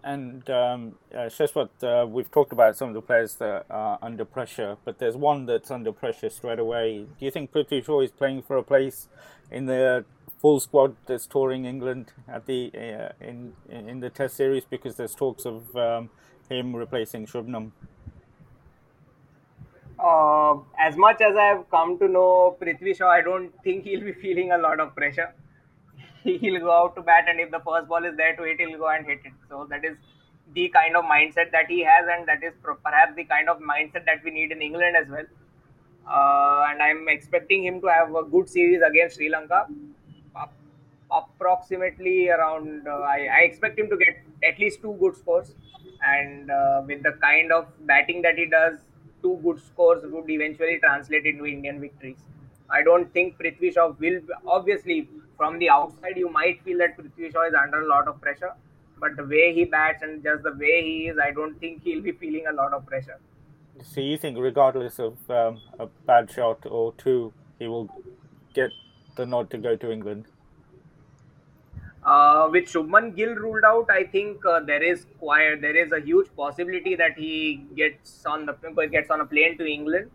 And 0.03 0.49
um, 0.49 0.95
uh, 1.13 1.29
Shashwat, 1.29 1.71
uh, 1.83 2.07
we've 2.07 2.31
talked 2.31 2.53
about 2.53 2.77
some 2.77 2.89
of 2.89 2.95
the 2.95 3.03
players 3.03 3.35
that 3.37 3.67
are 3.69 3.99
under 4.01 4.25
pressure, 4.25 4.77
but 4.85 4.99
there's 4.99 5.17
one 5.17 5.45
that's 5.45 5.71
under 5.71 5.93
pressure 5.93 6.31
straight 6.31 6.59
away. 6.59 7.07
Do 7.19 7.25
you 7.25 7.31
think 7.31 7.53
Prithvi 7.53 7.85
Shaw 7.85 8.01
is 8.01 8.13
playing 8.13 8.43
for 8.43 8.57
a 8.57 8.63
place 8.63 9.09
in 9.51 9.67
the 9.67 10.05
full 10.41 10.61
squad 10.61 10.97
that's 11.07 11.27
touring 11.27 11.65
England 11.65 12.13
at 12.29 12.47
the 12.47 12.71
uh, 12.75 13.13
in 13.21 13.55
in 13.69 14.01
the 14.01 14.09
Test 14.09 14.37
series? 14.37 14.65
Because 14.65 14.95
there's 14.97 15.15
talks 15.15 15.45
of 15.45 15.77
um, 15.77 16.11
him 16.49 16.75
replacing 16.75 17.27
Shubman. 17.27 17.73
Uh, 19.99 20.59
as 20.79 20.97
much 20.97 21.21
as 21.21 21.37
I've 21.37 21.69
come 21.71 21.99
to 21.99 22.09
know 22.09 22.57
Prithvi 22.61 22.97
Shaw, 22.97 23.09
I 23.09 23.21
don't 23.21 23.53
think 23.65 23.85
he'll 23.85 24.05
be 24.05 24.13
feeling 24.13 24.53
a 24.53 24.59
lot 24.59 24.79
of 24.81 24.95
pressure. 24.95 25.35
he'll 26.23 26.61
go 26.61 26.71
out 26.71 26.95
to 26.97 27.03
bat, 27.03 27.25
and 27.29 27.41
if 27.41 27.51
the 27.51 27.61
first 27.61 27.89
ball 27.89 28.05
is 28.05 28.17
there 28.17 28.37
to 28.37 28.43
hit, 28.45 28.61
he'll 28.61 28.79
go 28.79 28.89
and 28.89 29.05
hit 29.07 29.21
it. 29.25 29.33
So 29.49 29.67
that 29.71 29.85
is 29.85 29.97
the 30.55 30.69
kind 30.69 30.97
of 30.97 31.05
mindset 31.05 31.51
that 31.53 31.67
he 31.69 31.81
has, 31.83 32.07
and 32.11 32.29
that 32.29 32.43
is 32.43 32.55
perhaps 32.63 33.17
the 33.17 33.25
kind 33.25 33.49
of 33.49 33.59
mindset 33.59 34.05
that 34.07 34.23
we 34.25 34.31
need 34.31 34.53
in 34.53 34.63
England 34.63 34.97
as 34.97 35.09
well. 35.09 35.27
Uh, 36.09 36.65
and 36.71 36.83
I'm 36.83 37.09
expecting 37.09 37.65
him 37.65 37.81
to 37.83 37.89
have 37.89 38.15
a 38.15 38.23
good 38.23 38.49
series 38.49 38.81
against 38.83 39.17
Sri 39.17 39.29
Lanka. 39.29 39.67
approximately 41.11 42.29
around, 42.29 42.87
uh, 42.87 43.01
I, 43.01 43.29
I, 43.33 43.41
expect 43.45 43.79
him 43.79 43.89
to 43.89 43.97
get 43.97 44.19
at 44.47 44.59
least 44.59 44.83
two 44.83 44.95
good 45.01 45.17
scores. 45.17 45.55
And 46.07 46.51
uh, 46.51 46.83
with 46.87 47.03
the 47.03 47.13
kind 47.23 47.51
of 47.51 47.67
batting 47.87 48.21
that 48.23 48.37
he 48.37 48.47
does, 48.47 48.79
two 49.23 49.39
good 49.43 49.61
scores 49.61 50.03
would 50.05 50.31
eventually 50.31 50.79
translate 50.79 51.27
into 51.27 51.47
Indian 51.47 51.81
victories. 51.81 52.19
I 52.71 52.83
don't 52.83 53.13
think 53.13 53.39
Prithvi 53.39 53.73
Shaw 53.73 53.93
will. 53.99 54.21
Obviously, 54.47 55.09
from 55.37 55.59
the 55.59 55.71
outside, 55.71 56.17
you 56.17 56.29
might 56.31 56.63
feel 56.65 56.79
that 56.79 56.97
Prithvi 56.99 57.33
Shaw 57.33 57.47
is 57.49 57.55
under 57.55 57.83
a 57.83 57.89
lot 57.89 58.09
of 58.09 58.21
pressure. 58.21 58.53
But 59.01 59.17
the 59.17 59.25
way 59.25 59.55
he 59.55 59.65
bats 59.65 60.03
and 60.03 60.23
just 60.23 60.43
the 60.43 60.53
way 60.53 60.83
he 60.83 61.09
is, 61.09 61.17
I 61.23 61.31
don't 61.31 61.59
think 61.61 61.83
he'll 61.83 62.03
be 62.03 62.13
feeling 62.13 62.47
a 62.51 62.53
lot 62.53 62.73
of 62.73 62.85
pressure. 62.85 63.19
So 63.83 64.01
you 64.01 64.19
think, 64.19 64.39
regardless 64.39 64.99
of 64.99 65.17
um, 65.31 65.61
a 65.79 65.87
bad 66.07 66.31
shot 66.31 66.67
or 66.67 66.93
two, 66.95 67.33
he 67.59 67.69
will 67.69 67.89
get 68.55 68.71
the 69.17 69.27
nod 69.27 69.51
to 69.51 69.59
go 69.59 69.77
to 69.77 69.91
England? 69.91 70.27
Uh, 72.09 72.49
with 72.51 72.65
Shubman 72.73 73.15
Gill 73.15 73.35
ruled 73.35 73.65
out, 73.65 73.91
I 73.91 74.05
think 74.05 74.45
uh, 74.47 74.61
there 74.61 74.83
is 74.83 75.07
quite 75.19 75.61
there 75.61 75.77
is 75.77 75.93
a 75.93 76.01
huge 76.01 76.29
possibility 76.37 76.95
that 77.01 77.19
he 77.19 77.67
gets 77.81 78.25
on 78.25 78.47
the 78.47 78.55
gets 78.93 79.11
on 79.11 79.21
a 79.21 79.27
plane 79.27 79.59
to 79.59 79.67
England 79.67 80.11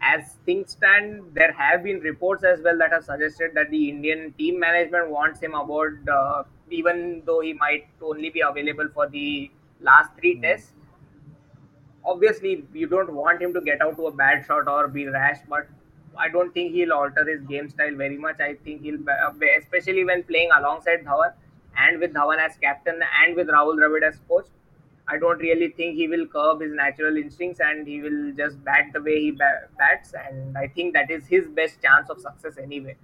as 0.00 0.36
things 0.44 0.72
stand, 0.72 1.22
there 1.32 1.52
have 1.52 1.84
been 1.84 2.00
reports 2.00 2.44
as 2.44 2.60
well 2.62 2.78
that 2.78 2.92
have 2.92 3.04
suggested 3.04 3.52
that 3.54 3.70
the 3.70 3.88
Indian 3.88 4.32
team 4.38 4.58
management 4.60 5.10
wants 5.10 5.40
him 5.40 5.54
aboard, 5.54 6.08
uh, 6.08 6.42
even 6.70 7.22
though 7.24 7.40
he 7.40 7.52
might 7.52 7.88
only 8.02 8.30
be 8.30 8.40
available 8.40 8.88
for 8.92 9.08
the 9.08 9.50
last 9.80 10.10
three 10.18 10.36
mm. 10.36 10.42
tests. 10.42 10.72
Obviously, 12.04 12.64
you 12.72 12.86
don't 12.86 13.12
want 13.12 13.42
him 13.42 13.52
to 13.52 13.60
get 13.60 13.80
out 13.80 13.96
to 13.96 14.06
a 14.06 14.12
bad 14.12 14.44
shot 14.46 14.68
or 14.68 14.86
be 14.86 15.06
rash, 15.08 15.38
but 15.48 15.66
I 16.18 16.28
don't 16.28 16.52
think 16.52 16.72
he'll 16.72 16.92
alter 16.92 17.24
his 17.24 17.42
game 17.42 17.68
style 17.68 17.94
very 17.94 18.16
much. 18.16 18.40
I 18.40 18.54
think 18.54 18.82
he'll, 18.82 18.98
uh, 19.08 19.32
especially 19.58 20.04
when 20.04 20.22
playing 20.24 20.50
alongside 20.56 21.04
Dhawan 21.04 21.32
and 21.76 22.00
with 22.00 22.12
Dhawan 22.14 22.38
as 22.38 22.56
captain 22.56 23.00
and 23.24 23.36
with 23.36 23.48
Rahul 23.48 23.76
Dravid 23.76 24.02
as 24.02 24.18
coach, 24.28 24.46
I 25.08 25.18
don't 25.18 25.38
really 25.38 25.68
think 25.70 25.96
he 25.96 26.08
will 26.08 26.26
curb 26.26 26.60
his 26.60 26.72
natural 26.72 27.16
instincts 27.16 27.60
and 27.60 27.86
he 27.86 28.00
will 28.00 28.32
just 28.32 28.62
bat 28.64 28.86
the 28.92 29.00
way 29.00 29.20
he 29.20 29.30
bats. 29.30 30.14
And 30.14 30.56
I 30.58 30.66
think 30.68 30.94
that 30.94 31.10
is 31.10 31.26
his 31.26 31.46
best 31.46 31.80
chance 31.80 32.10
of 32.10 32.20
success 32.20 32.58
anyway. 32.58 32.96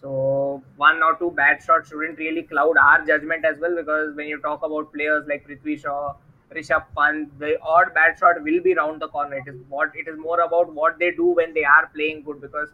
So 0.00 0.62
one 0.76 1.02
or 1.02 1.16
two 1.16 1.30
bad 1.30 1.62
shots 1.62 1.90
shouldn't 1.90 2.18
really 2.18 2.42
cloud 2.42 2.76
our 2.78 3.04
judgment 3.06 3.44
as 3.44 3.58
well 3.58 3.76
because 3.76 4.14
when 4.16 4.28
you 4.28 4.40
talk 4.40 4.62
about 4.62 4.92
players 4.92 5.26
like 5.28 5.46
Prithvi 5.46 5.80
Shaw, 5.80 6.14
Rishabh 6.54 6.84
Pant, 6.96 7.38
the 7.38 7.60
odd 7.62 7.94
bad 7.94 8.18
shot 8.18 8.42
will 8.42 8.60
be 8.60 8.74
round 8.74 9.00
the 9.00 9.08
corner. 9.08 9.36
It 9.36 9.48
is 9.48 9.56
what 9.68 9.92
it 9.94 10.08
is 10.08 10.18
more 10.18 10.40
about 10.40 10.72
what 10.72 10.98
they 10.98 11.12
do 11.12 11.26
when 11.26 11.54
they 11.54 11.64
are 11.64 11.88
playing 11.94 12.22
good 12.24 12.40
because 12.40 12.68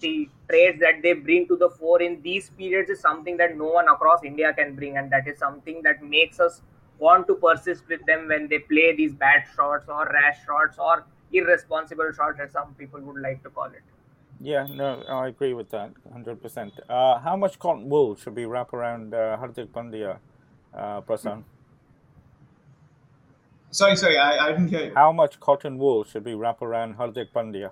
the 0.00 0.28
traits 0.48 0.78
that 0.80 1.02
they 1.02 1.12
bring 1.14 1.48
to 1.48 1.56
the 1.56 1.70
fore 1.70 2.02
in 2.02 2.20
these 2.22 2.50
periods 2.50 2.90
is 2.90 3.00
something 3.00 3.36
that 3.38 3.56
no 3.56 3.66
one 3.66 3.88
across 3.88 4.22
India 4.24 4.52
can 4.52 4.74
bring, 4.74 4.96
and 4.96 5.10
that 5.10 5.26
is 5.26 5.38
something 5.38 5.82
that 5.82 6.02
makes 6.02 6.38
us 6.38 6.62
want 6.98 7.26
to 7.26 7.34
persist 7.34 7.84
with 7.88 8.04
them 8.06 8.28
when 8.28 8.48
they 8.48 8.58
play 8.58 8.94
these 8.94 9.14
bad 9.14 9.44
shots 9.54 9.86
or 9.88 10.06
rash 10.12 10.44
shots 10.44 10.78
or 10.78 11.04
irresponsible 11.32 12.10
shots, 12.14 12.38
as 12.40 12.52
some 12.52 12.74
people 12.74 13.00
would 13.00 13.20
like 13.20 13.42
to 13.42 13.50
call 13.50 13.66
it. 13.66 13.82
Yeah, 14.40 14.66
no, 14.70 15.02
I 15.08 15.28
agree 15.28 15.54
with 15.54 15.70
that 15.70 15.92
100%. 16.14 16.72
Uh, 16.88 17.18
how 17.18 17.36
much 17.36 17.58
cotton 17.58 17.88
wool 17.88 18.16
should 18.16 18.36
we 18.36 18.44
wrap 18.44 18.72
around 18.74 19.14
uh, 19.14 19.38
Hardik 19.38 19.68
Pandya, 19.68 20.18
uh, 20.74 21.00
Prasen? 21.00 21.42
Sorry, 23.70 23.96
sorry, 23.96 24.16
I, 24.18 24.46
I 24.46 24.52
didn't 24.52 24.68
hear 24.68 24.86
you. 24.86 24.94
How 24.94 25.12
much 25.12 25.38
cotton 25.40 25.78
wool 25.78 26.04
should 26.04 26.24
we 26.24 26.34
wrap 26.34 26.62
around 26.62 26.96
Hardik 26.96 27.32
Pandya? 27.34 27.70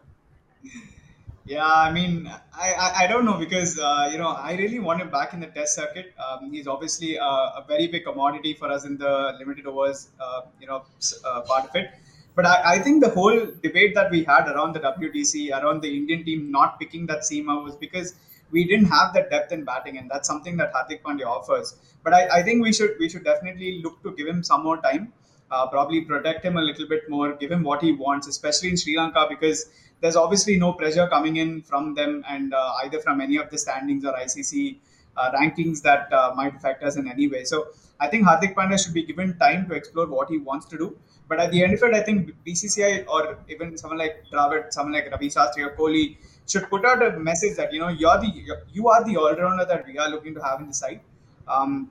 Yeah, 1.47 1.67
I 1.67 1.93
mean, 1.93 2.27
I, 2.57 2.73
I, 2.73 3.05
I 3.05 3.07
don't 3.07 3.27
know 3.27 3.39
because, 3.39 3.79
uh, 3.79 4.09
you 4.11 4.17
know, 4.17 4.29
I 4.29 4.55
really 4.55 4.79
want 4.79 5.03
him 5.03 5.11
back 5.11 5.35
in 5.35 5.41
the 5.41 5.47
test 5.47 5.75
circuit. 5.75 6.15
Um, 6.19 6.51
he's 6.51 6.67
obviously 6.67 7.17
a, 7.17 7.23
a, 7.23 7.65
very 7.69 7.87
big 7.87 8.05
commodity 8.05 8.55
for 8.55 8.71
us 8.71 8.87
in 8.87 8.97
the 8.97 9.35
limited 9.39 9.67
overs, 9.67 10.09
uh, 10.19 10.43
you 10.59 10.67
know, 10.67 10.85
uh, 11.27 11.43
part 11.43 11.69
of 11.69 11.77
it. 11.77 11.91
But 12.35 12.47
I, 12.47 12.77
I 12.77 12.79
think 12.79 13.05
the 13.05 13.11
whole 13.11 13.47
debate 13.63 13.95
that 13.95 14.11
we 14.11 14.25
had 14.25 14.49
around 14.49 14.73
the 14.73 14.81
WTC, 14.81 15.53
around 15.53 15.83
the 15.83 15.95
Indian 15.95 16.25
team 16.25 16.51
not 16.51 16.81
picking 16.81 17.07
that 17.07 17.21
seamer 17.21 17.63
was 17.63 17.77
because 17.77 18.15
we 18.51 18.65
didn't 18.65 18.87
have 18.87 19.13
that 19.15 19.31
depth 19.31 19.53
in 19.53 19.65
batting, 19.65 19.99
and 19.99 20.11
that's 20.11 20.27
something 20.27 20.57
that 20.57 20.73
Hardik 20.73 21.03
Pandya 21.03 21.27
offers. 21.27 21.77
But 22.03 22.15
I, 22.15 22.39
I 22.39 22.43
think 22.43 22.63
we 22.63 22.73
should 22.73 22.97
we 22.99 23.09
should 23.09 23.25
definitely 23.25 23.83
look 23.83 24.03
to 24.03 24.13
give 24.13 24.27
him 24.27 24.43
some 24.43 24.63
more 24.63 24.81
time, 24.81 25.13
uh, 25.51 25.67
probably 25.69 26.01
protect 26.03 26.45
him 26.45 26.57
a 26.57 26.61
little 26.61 26.89
bit 26.89 27.09
more, 27.09 27.35
give 27.35 27.51
him 27.51 27.63
what 27.63 27.83
he 27.83 27.93
wants, 27.93 28.27
especially 28.27 28.71
in 28.71 28.77
Sri 28.77 28.97
Lanka 28.97 29.27
because 29.29 29.67
there's 30.01 30.17
obviously 30.17 30.59
no 30.59 30.73
pressure 30.73 31.07
coming 31.09 31.37
in 31.37 31.63
from 31.63 31.95
them 31.95 32.25
and 32.29 32.53
uh, 32.55 32.75
either 32.85 33.01
from 33.01 33.21
any 33.21 33.37
of 33.37 33.51
the 33.51 33.59
standings 33.59 34.05
or 34.05 34.13
ICC 34.13 34.77
uh, 35.17 35.31
rankings 35.33 35.83
that 35.83 36.13
uh, 36.13 36.33
might 36.35 36.55
affect 36.57 36.83
us 36.83 36.97
in 36.97 37.09
any 37.09 37.29
way. 37.29 37.45
So 37.45 37.69
I 38.01 38.09
think 38.09 38.27
Hardik 38.27 38.55
Pandya 38.55 38.83
should 38.83 38.95
be 38.95 39.05
given 39.05 39.39
time 39.39 39.69
to 39.69 39.75
explore 39.75 40.07
what 40.07 40.29
he 40.29 40.39
wants 40.39 40.67
to 40.67 40.79
do. 40.79 40.97
But 41.29 41.41
at 41.41 41.51
the 41.53 41.63
end 41.65 41.73
of 41.75 41.83
it, 41.83 41.95
I 41.95 42.03
think 42.03 42.35
BCCI 42.47 43.07
or 43.09 43.39
even 43.49 43.79
someone 43.79 43.99
like 43.99 44.25
Dravid, 44.31 44.73
someone 44.73 44.93
like 44.93 45.11
Ravi 45.11 45.31
Shastri 45.31 45.65
or 45.67 45.71
Kohli 45.71 46.17
should 46.47 46.69
put 46.69 46.85
out 46.85 47.03
a 47.03 47.19
message 47.19 47.57
that 47.57 47.73
you 47.73 47.81
know 47.81 47.89
you're 47.89 48.19
the 48.19 48.31
you 48.73 48.89
are 48.89 49.03
the 49.05 49.17
all-rounder 49.17 49.65
that 49.65 49.87
we 49.87 49.97
are 49.97 50.11
looking 50.11 50.35
to 50.35 50.43
have 50.43 50.61
in 50.61 50.69
the 50.69 50.75
side. 50.75 51.01
Um, 51.49 51.91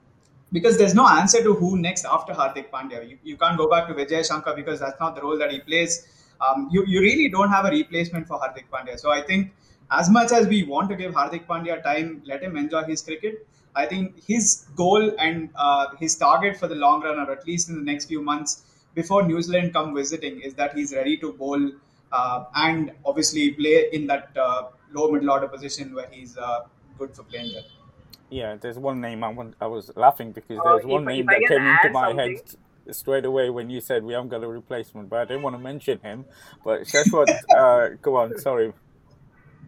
because 0.53 0.77
there's 0.77 0.95
no 0.95 1.07
answer 1.07 1.43
to 1.43 1.53
who 1.53 1.77
next 1.77 2.05
after 2.05 2.33
Hardik 2.33 2.69
Pandya. 2.69 3.09
You, 3.09 3.17
you 3.23 3.37
can't 3.37 3.57
go 3.57 3.69
back 3.69 3.87
to 3.89 3.93
Vijay 3.93 4.25
Shankar 4.25 4.55
because 4.55 4.79
that's 4.79 4.99
not 4.99 5.15
the 5.15 5.21
role 5.21 5.37
that 5.37 5.51
he 5.51 5.59
plays 5.59 6.07
um, 6.41 6.69
you, 6.71 6.83
you 6.85 7.01
really 7.01 7.29
don't 7.29 7.49
have 7.49 7.65
a 7.65 7.69
replacement 7.69 8.27
for 8.27 8.39
Hardik 8.39 8.65
Pandya. 8.71 8.99
So 8.99 9.11
I 9.11 9.21
think 9.21 9.53
as 9.91 10.09
much 10.09 10.31
as 10.31 10.47
we 10.47 10.63
want 10.63 10.89
to 10.89 10.95
give 10.95 11.13
Hardik 11.13 11.45
Pandya 11.45 11.83
time, 11.83 12.21
let 12.25 12.41
him 12.43 12.57
enjoy 12.57 12.83
his 12.83 13.01
cricket. 13.01 13.47
I 13.75 13.85
think 13.85 14.23
his 14.25 14.65
goal 14.75 15.13
and 15.19 15.49
uh, 15.55 15.95
his 15.99 16.15
target 16.15 16.57
for 16.57 16.67
the 16.67 16.75
long 16.75 17.01
run, 17.01 17.19
or 17.19 17.31
at 17.31 17.47
least 17.47 17.69
in 17.69 17.75
the 17.75 17.81
next 17.91 18.05
few 18.05 18.21
months 18.21 18.63
before 18.93 19.23
New 19.23 19.41
Zealand 19.41 19.73
come 19.73 19.95
visiting, 19.95 20.41
is 20.41 20.53
that 20.55 20.75
he's 20.75 20.93
ready 20.93 21.17
to 21.17 21.33
bowl 21.33 21.71
uh, 22.11 22.45
and 22.55 22.91
obviously 23.05 23.51
play 23.51 23.87
in 23.91 24.05
that 24.07 24.29
uh, 24.37 24.69
low 24.91 25.09
middle 25.11 25.31
order 25.31 25.47
position 25.47 25.93
where 25.95 26.07
he's 26.11 26.37
uh, 26.37 26.61
good 26.99 27.15
for 27.15 27.23
playing 27.23 27.51
there. 27.53 27.63
Yeah, 28.33 28.55
there's 28.59 28.79
one 28.79 28.99
name 28.99 29.23
I, 29.23 29.27
want, 29.27 29.53
I 29.61 29.67
was 29.67 29.91
laughing 29.95 30.31
because 30.31 30.57
uh, 30.57 30.63
there's 30.63 30.85
one 30.85 31.05
name 31.05 31.27
that 31.27 31.39
came 31.47 31.63
into 31.63 31.89
my 31.91 32.07
something. 32.09 32.41
head 32.87 32.95
straight 32.95 33.25
away 33.25 33.51
when 33.51 33.69
you 33.69 33.79
said 33.79 34.03
we 34.03 34.13
haven't 34.13 34.29
got 34.29 34.43
a 34.43 34.47
replacement, 34.47 35.07
but 35.07 35.19
I 35.19 35.25
didn't 35.25 35.43
want 35.43 35.55
to 35.55 35.61
mention 35.61 35.99
him. 35.99 36.25
But 36.65 36.81
Shashwat, 36.81 37.27
uh, 37.55 37.89
go 38.01 38.15
on, 38.15 38.39
sorry. 38.39 38.73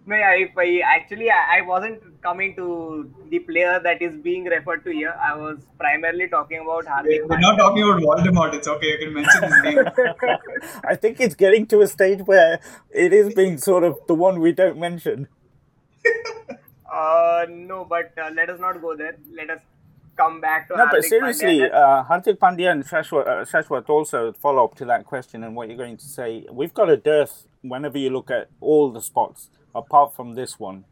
No, 0.08 0.16
yeah, 0.16 0.34
if 0.34 0.58
I 0.58 0.82
actually 0.84 1.30
I, 1.30 1.60
I 1.60 1.62
wasn't 1.62 2.20
coming 2.24 2.56
to 2.56 3.14
the 3.30 3.38
player 3.38 3.80
that 3.84 4.02
is 4.02 4.16
being 4.18 4.46
referred 4.46 4.84
to 4.86 4.92
here. 4.92 5.16
I 5.20 5.36
was 5.36 5.60
primarily 5.80 6.28
talking 6.28 6.60
about 6.62 6.86
Hardik. 6.86 7.28
We're 7.28 7.40
not 7.40 7.58
talking 7.58 7.84
about 7.84 8.02
Voldemort. 8.02 8.56
It's 8.56 8.68
okay. 8.68 8.94
You 8.94 8.98
can 8.98 9.14
mention 9.14 9.44
his 9.44 9.64
name. 9.64 9.86
I 10.84 10.96
think 10.96 11.20
it's 11.20 11.36
getting 11.36 11.68
to 11.68 11.82
a 11.82 11.88
stage 11.88 12.22
where 12.26 12.60
it 12.90 13.14
is 13.14 13.32
being 13.36 13.60
sort 13.60 13.84
of 13.84 14.00
the 14.08 14.16
one 14.16 14.40
we 14.40 14.54
don't 14.54 14.80
mention. 14.80 15.28
uh, 16.96 17.46
no, 17.50 17.86
but 17.86 18.14
uh, 18.18 18.30
let 18.34 18.50
us 18.50 18.60
not 18.60 18.82
go 18.82 18.96
there. 18.96 19.18
Let 19.34 19.50
us 19.50 19.60
come 20.16 20.40
back 20.42 20.68
to. 20.70 20.78
No, 20.78 20.86
Hardik 20.86 20.92
but 20.92 21.04
seriously, 21.04 21.60
Pandya. 21.60 21.74
Uh, 21.74 22.04
Hardik 22.06 22.38
Pandya 22.38 22.72
and 22.72 22.86
Shashwat, 22.86 23.28
uh, 23.28 23.46
Shashwat 23.46 23.90
also 23.90 24.34
follow 24.34 24.64
up 24.64 24.76
to 24.76 24.86
that 24.86 25.06
question 25.06 25.44
and 25.44 25.56
what 25.56 25.68
you're 25.68 25.78
going 25.78 25.98
to 25.98 26.06
say. 26.06 26.46
We've 26.52 26.74
got 26.74 26.90
a 26.90 26.98
dearth 26.98 27.48
whenever 27.62 27.98
you 27.98 28.10
look 28.10 28.32
at 28.32 28.50
all 28.62 28.92
the 28.92 29.02
spots 29.02 29.50
apart 29.74 30.16
from 30.16 30.34
this 30.34 30.60
one? 30.60 30.86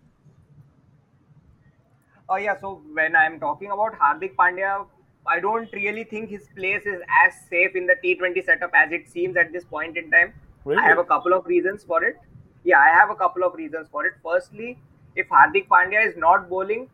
Oh 2.29 2.35
yeah, 2.35 2.59
so 2.59 2.81
when 2.93 3.15
I'm 3.15 3.39
talking 3.39 3.71
about 3.71 3.97
Hardik 3.99 4.35
Pandya, 4.35 4.85
I 5.25 5.39
don't 5.39 5.71
really 5.73 6.03
think 6.03 6.29
his 6.29 6.47
place 6.55 6.85
is 6.85 7.01
as 7.25 7.33
safe 7.49 7.75
in 7.75 7.87
the 7.87 7.95
T20 8.03 8.45
setup 8.45 8.71
as 8.73 8.91
it 8.91 9.09
seems 9.09 9.37
at 9.37 9.53
this 9.53 9.63
point 9.63 9.97
in 9.97 10.11
time. 10.11 10.33
Really? 10.65 10.81
I 10.81 10.87
have 10.87 10.97
a 10.97 11.03
couple 11.03 11.33
of 11.33 11.45
reasons 11.45 11.83
for 11.83 12.03
it. 12.03 12.17
Yeah, 12.63 12.79
I 12.79 12.89
have 12.89 13.09
a 13.09 13.15
couple 13.15 13.43
of 13.43 13.55
reasons 13.55 13.87
for 13.91 14.05
it. 14.05 14.13
Firstly, 14.23 14.77
if 15.15 15.29
Hardik 15.29 15.67
Pandya 15.67 16.05
is 16.07 16.17
not 16.17 16.49
bowling, 16.49 16.89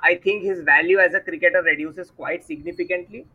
I 0.00 0.14
think 0.16 0.42
his 0.42 0.62
value 0.62 0.98
as 0.98 1.14
a 1.14 1.20
cricketer 1.20 1.62
reduces 1.62 2.10
quite 2.10 2.44
significantly. 2.44 3.26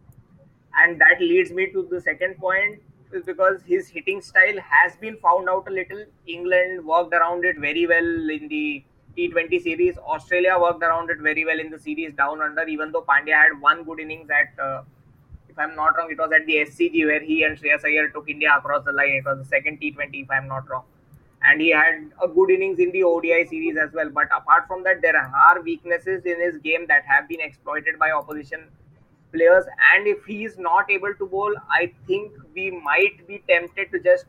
And 0.77 0.99
that 0.99 1.19
leads 1.19 1.51
me 1.51 1.71
to 1.71 1.88
the 1.89 2.01
second 2.01 2.38
point 2.38 2.81
is 3.13 3.23
because 3.23 3.62
his 3.65 3.88
hitting 3.88 4.21
style 4.21 4.60
has 4.60 4.95
been 4.97 5.15
found 5.17 5.49
out 5.49 5.67
a 5.67 5.71
little. 5.71 6.03
England 6.27 6.86
worked 6.86 7.13
around 7.13 7.45
it 7.45 7.58
very 7.58 7.88
well 7.88 8.29
in 8.29 8.47
the 8.49 8.84
T20 9.17 9.62
series. 9.62 9.97
Australia 9.97 10.58
worked 10.60 10.84
around 10.84 11.10
it 11.10 11.19
very 11.19 11.45
well 11.45 11.60
in 11.60 11.69
the 11.69 11.79
series 11.79 12.13
down 12.13 12.41
under, 12.41 12.63
even 12.67 12.91
though 12.91 13.03
Pandya 13.03 13.34
had 13.34 13.62
one 13.62 13.84
good 13.84 13.99
innings 13.99 14.29
at, 14.29 14.60
uh, 14.62 14.81
if 15.47 15.58
I'm 15.58 15.75
not 15.75 15.97
wrong, 15.97 16.12
it 16.12 16.17
was 16.17 16.31
at 16.34 16.45
the 16.45 16.55
SCG 16.55 17.05
where 17.05 17.21
he 17.21 17.43
and 17.43 17.58
Shreyas 17.58 17.86
Iyer 17.86 18.10
took 18.10 18.27
India 18.27 18.53
across 18.58 18.84
the 18.84 18.91
line. 18.91 19.21
It 19.23 19.25
was 19.25 19.38
the 19.38 19.45
second 19.45 19.79
T20, 19.79 20.23
if 20.23 20.31
I'm 20.31 20.47
not 20.47 20.69
wrong. 20.69 20.84
And 21.47 21.62
he 21.62 21.69
had 21.69 22.12
a 22.23 22.27
good 22.27 22.49
innings 22.49 22.79
in 22.79 22.91
the 22.91 23.03
ODI 23.03 23.45
series 23.45 23.77
as 23.77 23.93
well. 23.93 24.10
But 24.10 24.27
apart 24.36 24.67
from 24.67 24.84
that, 24.84 25.01
there 25.01 25.15
are 25.15 25.62
weaknesses 25.62 26.25
in 26.25 26.39
his 26.39 26.58
game 26.58 26.88
that 26.88 27.03
have 27.05 27.27
been 27.27 27.41
exploited 27.41 27.99
by 27.99 28.12
opposition 28.12 28.67
players. 29.31 29.65
And 29.93 30.08
if 30.08 30.25
he 30.25 30.45
is 30.45 30.58
not 30.58 30.89
able 30.89 31.13
to 31.13 31.25
bowl, 31.25 31.53
I 31.69 31.91
think 32.08 32.31
we 32.55 32.71
might 32.71 33.27
be 33.27 33.43
tempted 33.47 33.91
to 33.91 33.99
just 33.99 34.25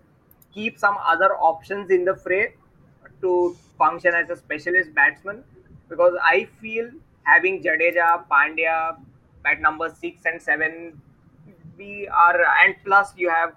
keep 0.53 0.79
some 0.79 0.97
other 1.05 1.35
options 1.37 1.91
in 1.91 2.05
the 2.05 2.17
fray 2.17 2.55
to 3.23 3.57
function 3.79 4.15
as 4.15 4.31
a 4.31 4.37
specialist 4.37 4.95
batsman. 4.95 5.43
Because 5.89 6.15
I 6.23 6.49
feel 6.61 6.91
having 7.23 7.63
Jadeja, 7.63 8.25
Pandya 8.31 8.99
at 9.45 9.61
number 9.61 9.89
six 9.89 10.23
and 10.25 10.43
seven, 10.43 11.01
we 11.79 12.09
are, 12.09 12.45
and 12.65 12.75
plus 12.85 13.13
you 13.17 13.31
have 13.31 13.55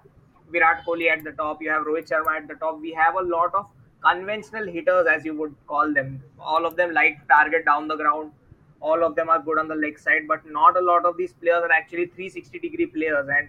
Virat 0.50 0.84
Kohli 0.86 1.10
at 1.10 1.24
the 1.24 1.32
top, 1.32 1.62
you 1.62 1.70
have 1.70 1.84
Rohit 1.84 2.08
Sharma 2.08 2.36
at 2.36 2.48
the 2.48 2.54
top. 2.54 2.80
We 2.80 2.92
have 2.92 3.14
a 3.14 3.22
lot 3.22 3.54
of 3.54 3.66
conventional 4.02 4.66
hitters, 4.66 5.06
as 5.06 5.24
you 5.24 5.34
would 5.36 5.54
call 5.66 5.92
them. 5.92 6.22
All 6.38 6.66
of 6.66 6.76
them 6.76 6.92
like 6.92 7.26
target 7.28 7.64
down 7.64 7.88
the 7.88 7.96
ground 7.96 8.32
all 8.80 9.04
of 9.04 9.14
them 9.14 9.28
are 9.28 9.40
good 9.40 9.58
on 9.58 9.68
the 9.68 9.74
leg 9.74 9.98
side, 9.98 10.26
but 10.26 10.40
not 10.50 10.76
a 10.76 10.80
lot 10.80 11.04
of 11.04 11.16
these 11.16 11.32
players 11.34 11.62
are 11.62 11.72
actually 11.72 12.06
360 12.06 12.58
degree 12.58 12.86
players. 12.86 13.28
And 13.28 13.48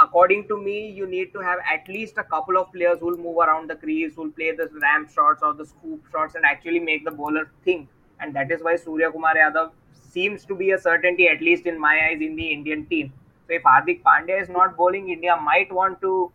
according 0.00 0.48
to 0.48 0.56
me, 0.56 0.90
you 0.90 1.06
need 1.06 1.32
to 1.34 1.40
have 1.40 1.58
at 1.70 1.86
least 1.88 2.16
a 2.16 2.24
couple 2.24 2.56
of 2.56 2.72
players 2.72 2.98
who'll 3.00 3.18
move 3.18 3.36
around 3.36 3.68
the 3.68 3.76
crease, 3.76 4.14
who'll 4.16 4.30
play 4.30 4.52
the 4.52 4.68
ramp 4.80 5.10
shots 5.10 5.42
or 5.42 5.52
the 5.52 5.66
scoop 5.66 6.02
shots 6.10 6.34
and 6.34 6.44
actually 6.44 6.80
make 6.80 7.04
the 7.04 7.10
bowler 7.10 7.50
think. 7.64 7.88
And 8.20 8.34
that 8.34 8.50
is 8.50 8.62
why 8.62 8.76
Surya 8.76 9.12
Kumar 9.12 9.34
Yadav 9.34 9.72
seems 9.92 10.44
to 10.46 10.54
be 10.54 10.70
a 10.70 10.78
certainty, 10.78 11.28
at 11.28 11.42
least 11.42 11.66
in 11.66 11.78
my 11.78 12.08
eyes, 12.08 12.20
in 12.22 12.36
the 12.36 12.46
Indian 12.50 12.86
team. 12.86 13.12
So 13.46 13.54
if 13.54 13.62
Hardik 13.62 14.02
Pandya 14.02 14.40
is 14.40 14.48
not 14.48 14.76
bowling, 14.76 15.10
India 15.10 15.36
might 15.36 15.72
want 15.72 16.00
to 16.00 16.32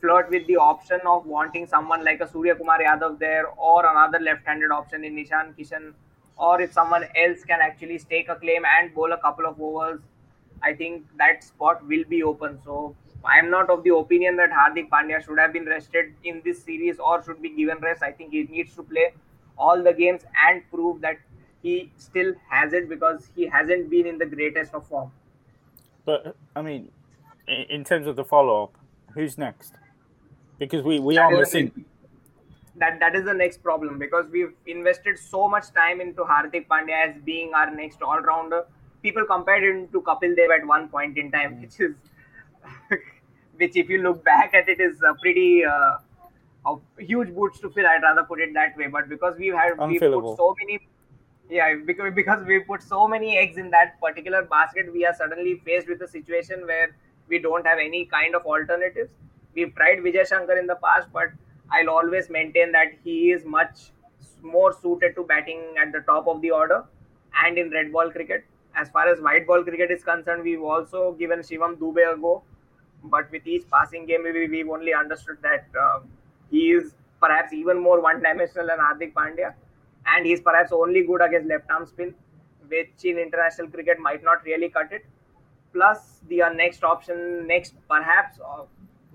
flirt 0.00 0.30
with 0.30 0.46
the 0.46 0.56
option 0.56 1.00
of 1.06 1.26
wanting 1.26 1.66
someone 1.66 2.04
like 2.04 2.20
a 2.20 2.28
Surya 2.28 2.54
Kumar 2.54 2.80
Yadav 2.80 3.18
there 3.18 3.46
or 3.48 3.84
another 3.86 4.18
left-handed 4.18 4.70
option 4.70 5.04
in 5.04 5.18
Ishan 5.18 5.54
Kishan 5.58 5.92
or 6.36 6.60
if 6.60 6.72
someone 6.72 7.04
else 7.14 7.44
can 7.44 7.60
actually 7.60 7.98
stake 7.98 8.28
a 8.30 8.36
claim 8.36 8.62
and 8.78 8.94
bowl 8.94 9.12
a 9.12 9.18
couple 9.18 9.46
of 9.46 9.60
overs, 9.60 10.00
I 10.62 10.72
think 10.72 11.04
that 11.18 11.44
spot 11.44 11.86
will 11.86 12.04
be 12.08 12.22
open. 12.22 12.58
So 12.64 12.96
I 13.24 13.38
am 13.38 13.50
not 13.50 13.68
of 13.68 13.84
the 13.84 13.94
opinion 13.94 14.36
that 14.36 14.50
Hardik 14.50 14.88
Pandya 14.88 15.22
should 15.24 15.38
have 15.38 15.52
been 15.52 15.66
rested 15.66 16.14
in 16.24 16.40
this 16.44 16.62
series 16.62 16.98
or 16.98 17.22
should 17.22 17.42
be 17.42 17.50
given 17.50 17.78
rest. 17.78 18.02
I 18.02 18.12
think 18.12 18.32
he 18.32 18.44
needs 18.44 18.74
to 18.76 18.82
play 18.82 19.12
all 19.58 19.82
the 19.82 19.92
games 19.92 20.22
and 20.48 20.62
prove 20.70 21.02
that 21.02 21.18
he 21.62 21.92
still 21.98 22.32
has 22.48 22.72
it 22.72 22.88
because 22.88 23.28
he 23.36 23.46
hasn't 23.46 23.90
been 23.90 24.06
in 24.06 24.16
the 24.16 24.24
greatest 24.24 24.72
of 24.72 24.86
form. 24.86 25.12
But 26.04 26.36
I 26.56 26.62
mean, 26.62 26.90
in 27.46 27.84
terms 27.84 28.06
of 28.06 28.16
the 28.16 28.24
follow 28.24 28.64
up, 28.64 28.76
who's 29.14 29.38
next? 29.38 29.74
Because 30.58 30.82
we, 30.82 30.98
we 30.98 31.16
are 31.16 31.30
missing 31.30 31.84
that 32.80 32.98
that 33.00 33.14
is 33.14 33.24
the 33.24 33.34
next 33.34 33.62
problem 33.62 33.98
because 33.98 34.26
we've 34.30 34.52
invested 34.66 35.18
so 35.18 35.48
much 35.48 35.72
time 35.72 36.00
into 36.00 36.22
Hardik 36.22 36.66
Pandya 36.66 37.08
as 37.08 37.22
being 37.22 37.52
our 37.54 37.70
next 37.70 38.02
all 38.02 38.20
rounder. 38.20 38.64
People 39.02 39.24
compared 39.24 39.64
him 39.64 39.88
to 39.88 40.00
Kapil 40.02 40.36
Dev 40.36 40.50
at 40.50 40.66
one 40.66 40.88
point 40.88 41.18
in 41.18 41.30
time, 41.30 41.60
which 41.60 41.80
is 41.80 41.94
which 43.56 43.76
if 43.76 43.88
you 43.88 44.02
look 44.02 44.24
back 44.24 44.54
at 44.54 44.68
it 44.68 44.80
is 44.80 45.02
a 45.02 45.14
pretty 45.20 45.64
uh, 45.64 45.98
a 46.66 46.76
huge 46.98 47.34
boots 47.34 47.60
to 47.60 47.70
fill. 47.70 47.86
I'd 47.86 48.02
rather 48.02 48.24
put 48.24 48.40
it 48.40 48.54
that 48.54 48.76
way. 48.76 48.86
But 48.86 49.08
because 49.08 49.36
we've 49.38 49.54
had 49.54 49.78
we 49.78 49.98
put 49.98 50.36
so 50.36 50.54
many 50.60 50.80
yeah 51.50 51.74
because, 51.84 52.44
we 52.46 52.60
put 52.60 52.82
so 52.82 53.06
many 53.08 53.36
eggs 53.36 53.56
in 53.56 53.70
that 53.70 54.00
particular 54.00 54.42
basket 54.42 54.92
we 54.92 55.04
are 55.04 55.14
suddenly 55.14 55.60
faced 55.64 55.88
with 55.88 56.00
a 56.02 56.08
situation 56.08 56.66
where 56.66 56.96
we 57.28 57.38
don't 57.38 57.66
have 57.66 57.78
any 57.78 58.04
kind 58.06 58.34
of 58.34 58.44
alternatives 58.44 59.10
we've 59.54 59.74
tried 59.74 59.98
vijay 59.98 60.26
shankar 60.26 60.58
in 60.58 60.66
the 60.66 60.76
past 60.76 61.08
but 61.12 61.30
I'll 61.72 61.90
always 61.90 62.28
maintain 62.30 62.72
that 62.72 62.88
he 63.04 63.30
is 63.30 63.44
much 63.44 63.92
more 64.42 64.72
suited 64.72 65.14
to 65.16 65.24
batting 65.24 65.60
at 65.80 65.92
the 65.92 66.00
top 66.00 66.26
of 66.26 66.40
the 66.40 66.50
order 66.50 66.84
and 67.44 67.58
in 67.58 67.70
red 67.70 67.92
ball 67.92 68.10
cricket. 68.10 68.44
As 68.74 68.88
far 68.88 69.08
as 69.08 69.20
white 69.20 69.46
ball 69.46 69.62
cricket 69.62 69.90
is 69.90 70.02
concerned, 70.02 70.42
we've 70.42 70.62
also 70.62 71.12
given 71.12 71.40
Shivam 71.40 71.76
Dube 71.76 72.12
a 72.12 72.16
go. 72.16 72.42
But 73.04 73.30
with 73.30 73.46
each 73.46 73.68
passing 73.70 74.06
game, 74.06 74.24
we've 74.24 74.68
only 74.68 74.92
understood 74.94 75.38
that 75.42 75.66
uh, 75.80 76.00
he 76.50 76.70
is 76.70 76.94
perhaps 77.20 77.52
even 77.52 77.80
more 77.80 78.00
one 78.00 78.22
dimensional 78.22 78.66
than 78.66 78.78
Hardik 78.78 79.12
Pandya. 79.14 79.54
And 80.14 80.26
he's 80.26 80.40
perhaps 80.40 80.72
only 80.72 81.04
good 81.04 81.22
against 81.22 81.48
left 81.48 81.70
arm 81.70 81.86
spin, 81.86 82.14
which 82.68 83.04
in 83.04 83.18
international 83.18 83.68
cricket 83.68 83.98
might 83.98 84.22
not 84.24 84.44
really 84.44 84.68
cut 84.68 84.92
it. 84.92 85.04
Plus, 85.72 86.20
the 86.28 86.42
uh, 86.42 86.52
next 86.52 86.82
option, 86.82 87.46
next 87.46 87.74
perhaps 87.88 88.40
uh, 88.40 88.64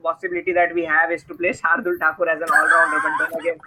possibility 0.02 0.54
that 0.54 0.74
we 0.74 0.86
have 0.86 1.12
is 1.12 1.24
to 1.24 1.36
play 1.36 1.50
Shardul 1.50 2.00
Thakur 2.00 2.30
as 2.30 2.42
an 2.42 2.48
all-rounder, 2.50 3.02
but 3.04 3.12
then 3.20 3.34
again, 3.40 3.60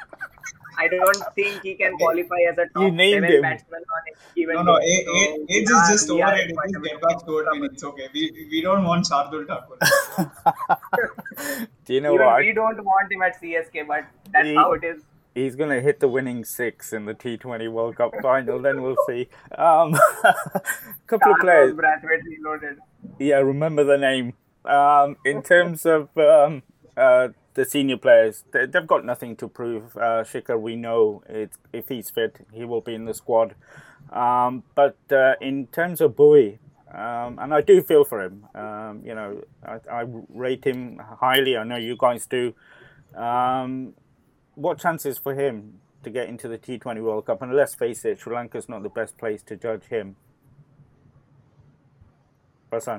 I 0.79 0.89
don't 0.89 1.23
think 1.35 1.63
he 1.63 1.75
can 1.75 1.97
qualify 1.99 2.37
as 2.51 2.59
a 2.59 2.67
top 2.73 2.83
you 2.83 2.91
named 2.93 3.25
seven 3.25 3.37
him. 3.37 3.43
batsman 3.43 3.83
on 3.95 4.03
any 4.07 4.17
given 4.37 4.55
No, 4.57 4.63
no, 4.63 4.79
age, 4.81 5.07
so, 5.07 5.13
age 5.49 5.63
is 5.63 5.89
just 5.91 6.11
overrated. 6.11 6.57
Just 6.73 6.85
get 6.85 7.01
back 7.03 7.27
to 7.27 7.39
it 7.39 7.47
It's 7.65 7.85
okay. 7.85 8.09
We, 8.15 8.49
we 8.51 8.61
don't 8.63 8.85
want 8.85 9.07
Shardul 9.07 9.47
Thakur. 9.47 9.77
Do 11.85 11.95
you 11.95 12.01
know 12.01 12.15
Even 12.15 12.27
what? 12.27 12.39
We 12.39 12.53
don't 12.53 12.85
want 12.85 13.13
him 13.13 13.23
at 13.23 13.41
CSK, 13.41 13.87
but 13.89 14.05
that's 14.33 14.49
he, 14.49 14.55
how 14.55 14.73
it 14.73 14.85
is. 14.85 15.03
He's 15.35 15.57
going 15.57 15.71
to 15.71 15.81
hit 15.81 16.01
the 16.01 16.09
winning 16.09 16.45
six 16.45 16.93
in 16.93 17.05
the 17.05 17.15
T20 17.15 17.71
World 17.71 17.97
Cup 17.97 18.13
final, 18.23 18.61
then 18.61 18.83
we'll 18.83 18.97
see. 19.07 19.29
Um, 19.57 19.93
couple 21.07 21.33
of 21.33 21.39
players. 21.41 21.75
Yeah, 23.19 23.37
remember 23.37 23.85
the 23.85 23.99
name. 23.99 24.35
Um, 24.65 25.17
in 25.25 25.43
terms 25.43 25.87
of 25.87 26.09
um, 26.19 26.63
uh, 26.97 27.29
the 27.55 27.65
senior 27.65 27.97
players, 27.97 28.45
they, 28.53 28.67
have 28.73 28.87
got 28.87 29.05
nothing 29.05 29.37
to 29.37 29.49
prove. 29.49 29.97
Uh, 29.97 30.25
Shikhar, 30.25 30.61
we 30.61 30.77
know 30.77 31.23
it, 31.29 31.53
if 31.73 31.89
he's 31.89 32.11
fit, 32.11 32.47
he 32.53 32.65
will 32.65 32.81
be 32.81 32.95
in 32.95 33.05
the 33.05 33.15
squad. 33.15 33.55
Um, 34.11 34.65
but 34.75 34.97
uh, 35.11 35.35
in 35.41 35.67
terms 35.69 36.01
of 36.01 36.13
Bhuvi, 36.17 36.59
um, 36.93 37.39
and 37.39 37.53
I 37.53 37.61
do 37.61 37.83
feel 37.83 38.05
for 38.05 38.23
him. 38.23 38.47
Um, 38.55 39.03
you 39.05 39.15
know, 39.15 39.43
I, 39.65 39.79
I, 39.91 40.05
rate 40.31 40.65
him 40.65 40.99
highly. 41.21 41.57
I 41.57 41.65
know 41.65 41.77
you 41.77 41.97
guys 41.99 42.27
do. 42.27 42.55
What 44.59 44.79
chances 44.79 45.19
for 45.19 45.35
him 45.35 45.81
to 46.03 46.11
get 46.11 46.29
into 46.29 46.49
the 46.49 46.59
T20 46.59 47.03
World 47.03 47.27
Cup. 47.27 47.43
And 47.43 47.55
let's 47.55 47.75
face 47.75 48.05
it, 48.05 48.21
Sri 48.21 48.35
Lanka's 48.35 48.69
not 48.69 48.83
the 48.83 48.89
best 48.89 49.17
place 49.19 49.43
to 49.45 49.57
judge 49.57 49.85
him. 49.85 50.17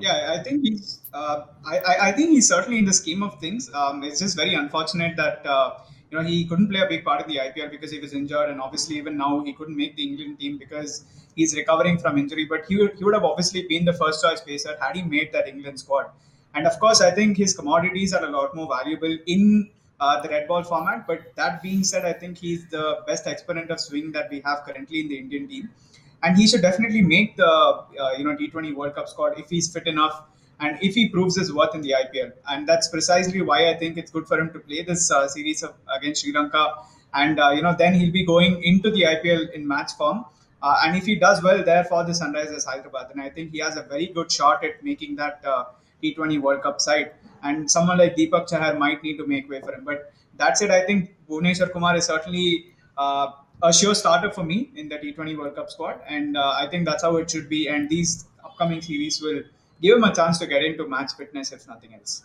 Yeah, 0.01 0.36
I 0.38 0.41
think 0.41 0.64
he's. 0.64 1.01
Uh, 1.14 1.45
I, 1.64 2.10
I 2.10 2.12
think 2.12 2.32
he's 2.32 2.47
certainly 2.47 2.80
in 2.80 2.86
the 2.86 2.93
scheme 2.93 3.22
of 3.22 3.39
things. 3.39 3.70
Um, 3.74 4.03
it's 4.03 4.20
just 4.20 4.36
very 4.36 4.55
unfortunate 4.55 5.16
that 5.18 5.45
uh, 5.45 5.78
you 6.10 6.18
know 6.18 6.24
he 6.24 6.45
couldn't 6.45 6.70
play 6.70 6.80
a 6.80 6.88
big 6.88 7.05
part 7.05 7.22
of 7.22 7.28
the 7.28 7.36
IPL 7.36 7.70
because 7.70 7.91
he 7.91 7.99
was 7.99 8.14
injured, 8.14 8.49
and 8.49 8.60
obviously 8.60 8.97
even 8.97 9.16
now 9.16 9.43
he 9.43 9.53
couldn't 9.53 9.78
make 9.78 9.95
the 9.95 10.03
England 10.03 10.39
team 10.39 10.57
because 10.57 11.03
he's 11.36 11.55
recovering 11.55 11.99
from 11.99 12.18
injury. 12.18 12.45
But 12.45 12.66
he 12.68 12.78
would, 12.78 12.95
he 12.95 13.03
would 13.03 13.14
have 13.14 13.24
obviously 13.24 13.68
been 13.68 13.86
the 13.86 13.93
first 13.93 14.24
choice 14.24 14.41
pacer 14.41 14.76
had 14.82 14.95
he 14.95 15.03
made 15.03 15.32
that 15.34 15.47
England 15.47 15.80
squad. 15.80 16.07
And 16.55 16.66
of 16.66 16.80
course, 16.80 16.99
I 16.99 17.12
think 17.12 17.38
his 17.38 17.55
commodities 17.55 18.12
are 18.12 18.26
a 18.26 18.32
lot 18.32 18.55
more 18.55 18.68
valuable 18.68 19.16
in 19.28 19.70
uh, 20.00 20.22
the 20.22 20.30
red 20.30 20.47
ball 20.47 20.64
format. 20.64 21.06
But 21.08 21.36
that 21.36 21.62
being 21.62 21.84
said, 21.84 22.06
I 22.06 22.14
think 22.14 22.38
he's 22.38 22.68
the 22.70 23.00
best 23.08 23.28
exponent 23.28 23.70
of 23.72 23.80
swing 23.80 24.12
that 24.14 24.30
we 24.30 24.41
have 24.41 24.64
currently 24.66 25.02
in 25.02 25.10
the 25.10 25.18
Indian 25.18 25.47
team 25.47 25.70
and 26.24 26.38
he 26.38 26.47
should 26.47 26.62
definitely 26.62 27.02
make 27.02 27.36
the 27.38 27.45
uh, 27.45 28.12
you 28.18 28.24
know 28.24 28.36
T20 28.36 28.76
World 28.76 28.95
Cup 28.95 29.08
squad 29.08 29.39
if 29.39 29.50
he's 29.50 29.72
fit 29.72 29.88
enough 29.88 30.24
and 30.60 30.78
if 30.82 30.93
he 30.93 31.08
proves 31.08 31.38
his 31.38 31.54
worth 31.54 31.74
in 31.74 31.82
the 31.82 31.91
IPL. 31.91 32.34
And 32.50 32.68
that's 32.68 32.89
precisely 32.89 33.41
why 33.41 33.70
I 33.70 33.78
think 33.78 33.97
it's 33.97 34.12
good 34.12 34.28
for 34.28 34.38
him 34.38 34.52
to 34.52 34.60
play 34.60 34.84
this 34.84 35.10
uh, 35.10 35.28
series 35.28 35.64
of, 35.64 35.74
against 35.95 36.24
Sri 36.24 36.34
Lanka. 36.34 36.74
And 37.14 37.39
uh, 37.39 37.52
you 37.52 37.62
know 37.62 37.76
then 37.78 37.93
he'll 37.93 38.12
be 38.12 38.26
going 38.26 38.62
into 38.64 38.91
the 38.91 39.04
IPL 39.04 39.52
in 39.52 39.68
match 39.68 39.93
form. 39.93 40.26
Uh, 40.62 40.82
and 40.84 40.97
if 40.97 41.06
he 41.06 41.16
does 41.16 41.41
well 41.41 41.64
there 41.64 41.86
for 41.86 42.04
the 42.04 42.12
Sunrisers 42.12 42.66
Hyderabad, 42.66 43.12
then 43.14 43.24
I 43.24 43.30
think 43.30 43.52
he 43.52 43.60
has 43.60 43.78
a 43.78 43.84
very 43.84 44.08
good 44.08 44.30
shot 44.30 44.64
at 44.66 44.84
making 44.84 45.16
that 45.16 45.41
uh, 45.45 45.66
T20 46.04 46.41
World 46.41 46.64
Cup 46.64 46.82
side. 46.82 47.12
And 47.44 47.70
someone 47.70 47.98
like 47.98 48.16
Deepak 48.16 48.50
Chahar 48.50 48.78
might 48.78 49.04
need 49.04 49.18
to 49.18 49.28
make 49.28 49.50
way 49.50 49.62
for 49.62 49.74
him. 49.74 49.86
But 49.86 50.14
that's 50.36 50.62
it. 50.62 50.72
I 50.72 50.86
think 50.86 51.16
Bhuvneshwar 51.30 51.72
Kumar 51.72 51.96
is 51.96 52.06
certainly 52.06 52.74
uh, 52.98 53.32
a 53.62 53.74
sure 53.74 53.94
starter 53.94 54.32
for 54.32 54.44
me 54.44 54.72
in 54.76 54.90
the 54.90 54.98
T20 54.98 55.38
World 55.38 55.56
Cup 55.56 55.70
squad, 55.70 56.00
and 56.08 56.38
uh, 56.38 56.54
I 56.58 56.68
think 56.68 56.86
that's 56.86 57.04
how 57.04 57.18
it 57.18 57.30
should 57.30 57.50
be. 57.50 57.68
And 57.68 57.90
these 57.90 58.26
upcoming 58.44 58.82
series 58.82 59.22
will 59.22 59.44
give 59.82 59.98
him 59.98 60.04
a 60.04 60.16
chance 60.16 60.40
to 60.40 60.48
get 60.48 60.64
into 60.64 60.88
match 60.88 61.14
fitness, 61.18 61.52
if 61.52 61.68
nothing 61.68 61.94
else. 61.94 62.24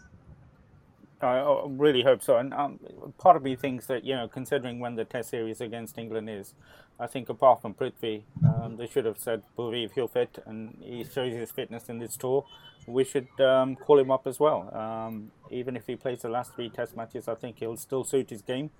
I 1.21 1.62
really 1.67 2.03
hope 2.03 2.23
so. 2.23 2.37
And 2.37 2.53
um, 2.53 2.79
part 3.19 3.37
of 3.37 3.43
me 3.43 3.57
thinks 3.57 3.87
that, 3.87 4.05
you 4.05 4.15
know, 4.15 4.29
considering 4.29 4.79
when 4.79 4.95
the 4.95 5.05
Test 5.05 5.31
series 5.31 5.61
against 5.61 5.97
England 5.97 6.29
is, 6.29 6.55
I 6.99 7.07
think 7.07 7.28
apart 7.28 7.61
from 7.61 7.74
Prithvi, 7.74 8.22
um, 8.45 8.76
they 8.76 8.86
should 8.86 9.05
have 9.05 9.18
said, 9.18 9.42
Bhuvi, 9.59 9.90
you're 9.97 10.09
fit 10.09 10.38
and 10.47 10.78
he 10.80 11.05
shows 11.05 11.32
his 11.32 11.51
fitness 11.51 11.88
in 11.88 11.99
this 11.99 12.16
tour, 12.16 12.45
we 12.86 13.05
should 13.05 13.28
um, 13.40 13.76
call 13.76 13.99
him 13.99 14.11
up 14.11 14.26
as 14.26 14.38
well. 14.38 14.72
Um, 14.74 15.32
even 15.51 15.76
if 15.76 15.86
he 15.86 15.97
plays 15.97 16.22
the 16.22 16.28
last 16.28 16.55
three 16.55 16.70
Test 16.70 16.97
matches, 16.97 17.26
I 17.26 17.34
think 17.34 17.59
he'll 17.59 17.76
still 17.76 18.05
suit 18.05 18.30
his 18.30 18.42
game 18.42 18.70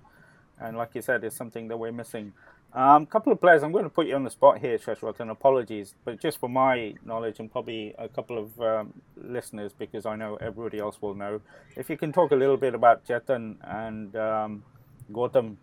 and 0.61 0.77
like 0.77 0.91
you 0.95 1.03
said, 1.03 1.25
it's 1.25 1.37
something 1.37 1.69
that 1.69 1.77
we're 1.77 1.93
missing. 1.93 2.33
A 2.75 2.81
um, 2.81 3.07
couple 3.07 3.33
of 3.33 3.41
players, 3.41 3.63
I'm 3.63 3.71
going 3.71 3.85
to 3.85 3.91
put 3.91 4.07
you 4.07 4.17
on 4.17 4.25
the 4.25 4.31
spot 4.31 4.59
here, 4.59 4.77
Shashwat, 4.79 5.21
and 5.21 5.31
apologies, 5.31 5.95
but 6.05 6.21
just 6.21 6.41
for 6.41 6.49
my 6.49 6.95
knowledge 7.05 7.39
and 7.39 7.51
probably 7.51 7.95
a 7.99 8.09
couple 8.09 8.37
of 8.37 8.61
um, 8.61 8.95
listeners, 9.17 9.73
because 9.73 10.07
I 10.07 10.17
know 10.17 10.37
everybody 10.37 10.81
else 10.81 11.01
will 11.01 11.15
know, 11.15 11.41
if 11.77 11.89
you 11.89 11.97
can 11.97 12.13
talk 12.13 12.33
a 12.33 12.37
little 12.37 12.57
bit 12.57 12.75
about 12.75 13.07
Chetan 13.07 13.57
and 13.63 14.17
um, 14.17 14.65
Gautam 15.13 15.57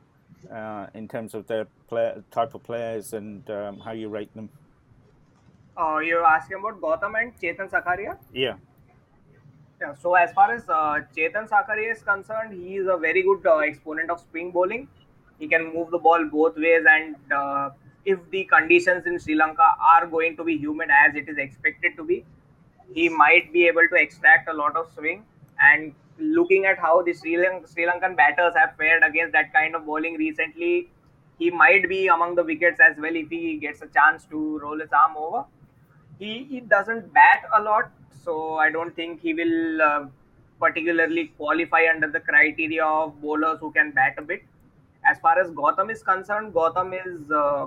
uh, 0.50 0.88
in 0.94 1.08
terms 1.08 1.34
of 1.34 1.48
their 1.48 1.68
play, 1.88 2.14
type 2.32 2.54
of 2.54 2.64
players 2.64 3.14
and 3.14 3.50
um, 3.50 3.80
how 3.80 3.92
you 3.92 4.10
rate 4.10 4.34
them. 4.36 4.50
Uh, 5.78 6.00
you're 6.00 6.26
asking 6.26 6.58
about 6.60 6.82
Gautam 6.82 7.20
and 7.22 7.34
Chetan 7.39 7.70
Sakaria? 7.70 8.18
Yeah. 8.34 8.56
Yeah, 9.80 9.96
so 9.96 10.14
as 10.14 10.32
far 10.34 10.52
as 10.54 10.68
uh, 10.70 11.00
Chetan 11.16 11.50
Sakaria 11.50 11.92
is 11.92 12.04
concerned, 12.04 12.54
he 12.54 12.76
is 12.76 12.88
a 12.88 12.98
very 12.98 13.24
good 13.24 13.46
uh, 13.46 13.58
exponent 13.58 14.12
of 14.12 14.20
spin 14.20 14.52
bowling. 14.52 14.88
He 15.39 15.48
can 15.48 15.74
move 15.74 15.89
the 15.89 15.98
ball 15.98 16.24
both 16.26 16.56
ways, 16.56 16.84
and 16.88 17.16
uh, 17.32 17.72
if 18.06 18.20
the 18.30 18.44
conditions 18.44 19.08
in 19.08 19.18
Sri 19.20 19.34
Lanka 19.34 19.66
are 19.82 20.06
going 20.06 20.38
to 20.38 20.44
be 20.44 20.56
humid 20.56 20.89
as 21.06 21.16
it 21.16 21.28
is 21.28 21.38
expected 21.38 21.96
to 21.98 22.04
be, 22.04 22.24
he 22.94 23.10
might 23.10 23.52
be 23.52 23.68
able 23.68 23.88
to 23.89 23.96
extract 23.96 24.50
a 24.50 24.54
lot 24.54 24.76
of 24.76 24.92
swing. 24.94 25.24
And 25.60 25.96
looking 26.22 26.66
at 26.66 26.78
how 26.80 27.02
the 27.02 27.14
Sri, 27.14 27.38
Lank- 27.38 27.68
Sri 27.68 27.86
Lankan 27.86 28.16
batters 28.16 28.54
have 28.56 28.76
fared 28.78 29.04
against 29.04 29.34
that 29.34 29.54
kind 29.54 29.76
of 29.76 29.86
bowling 29.86 30.16
recently, 30.16 30.90
he 31.40 31.50
might 31.50 31.90
be 31.90 32.08
among 32.08 32.36
the 32.36 32.44
wickets 32.44 32.80
as 32.80 32.98
well 32.98 33.16
if 33.16 33.30
he 33.30 33.58
gets 33.58 33.82
a 33.82 33.88
chance 33.88 34.26
to 34.26 34.60
roll 34.60 34.80
his 34.80 34.92
arm 34.92 35.18
over. 35.18 35.46
He, 36.20 36.46
he 36.50 36.60
doesn't 36.60 37.12
bat 37.14 37.44
a 37.58 37.62
lot, 37.62 37.92
so 38.24 38.56
I 38.58 38.70
don't 38.70 38.96
think 38.96 39.22
he 39.22 39.34
will 39.34 39.82
uh, 39.82 40.06
particularly 40.60 41.34
qualify 41.38 41.86
under 41.92 42.08
the 42.08 42.20
criteria 42.20 42.86
of 42.86 43.20
bowlers 43.22 43.60
who 43.60 43.72
can 43.72 43.92
bat 43.92 44.16
a 44.18 44.22
bit. 44.22 44.44
As 45.04 45.18
far 45.20 45.40
as 45.40 45.50
Gautam 45.50 45.92
is 45.92 46.04
concerned, 46.04 46.54
Gautam 46.54 46.94
is 46.94 47.32
uh, 47.32 47.66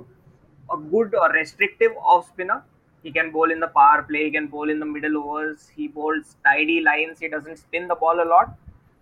a 0.73 0.77
good 0.79 1.15
or 1.15 1.33
restrictive 1.33 1.93
off 1.97 2.29
spinner. 2.29 2.63
He 3.05 3.13
can 3.13 3.31
bowl 3.31 3.51
in 3.53 3.61
the 3.61 3.69
power 3.69 4.03
play, 4.03 4.25
he 4.25 4.31
can 4.31 4.47
bowl 4.49 4.71
in 4.71 4.81
the 4.81 4.87
middle 4.87 5.19
overs, 5.19 5.71
he 5.77 5.89
bowls 5.89 6.37
tidy 6.45 6.81
lines, 6.81 7.19
he 7.21 7.29
doesn't 7.29 7.59
spin 7.59 7.87
the 7.87 7.95
ball 7.95 8.23
a 8.23 8.25
lot, 8.25 8.57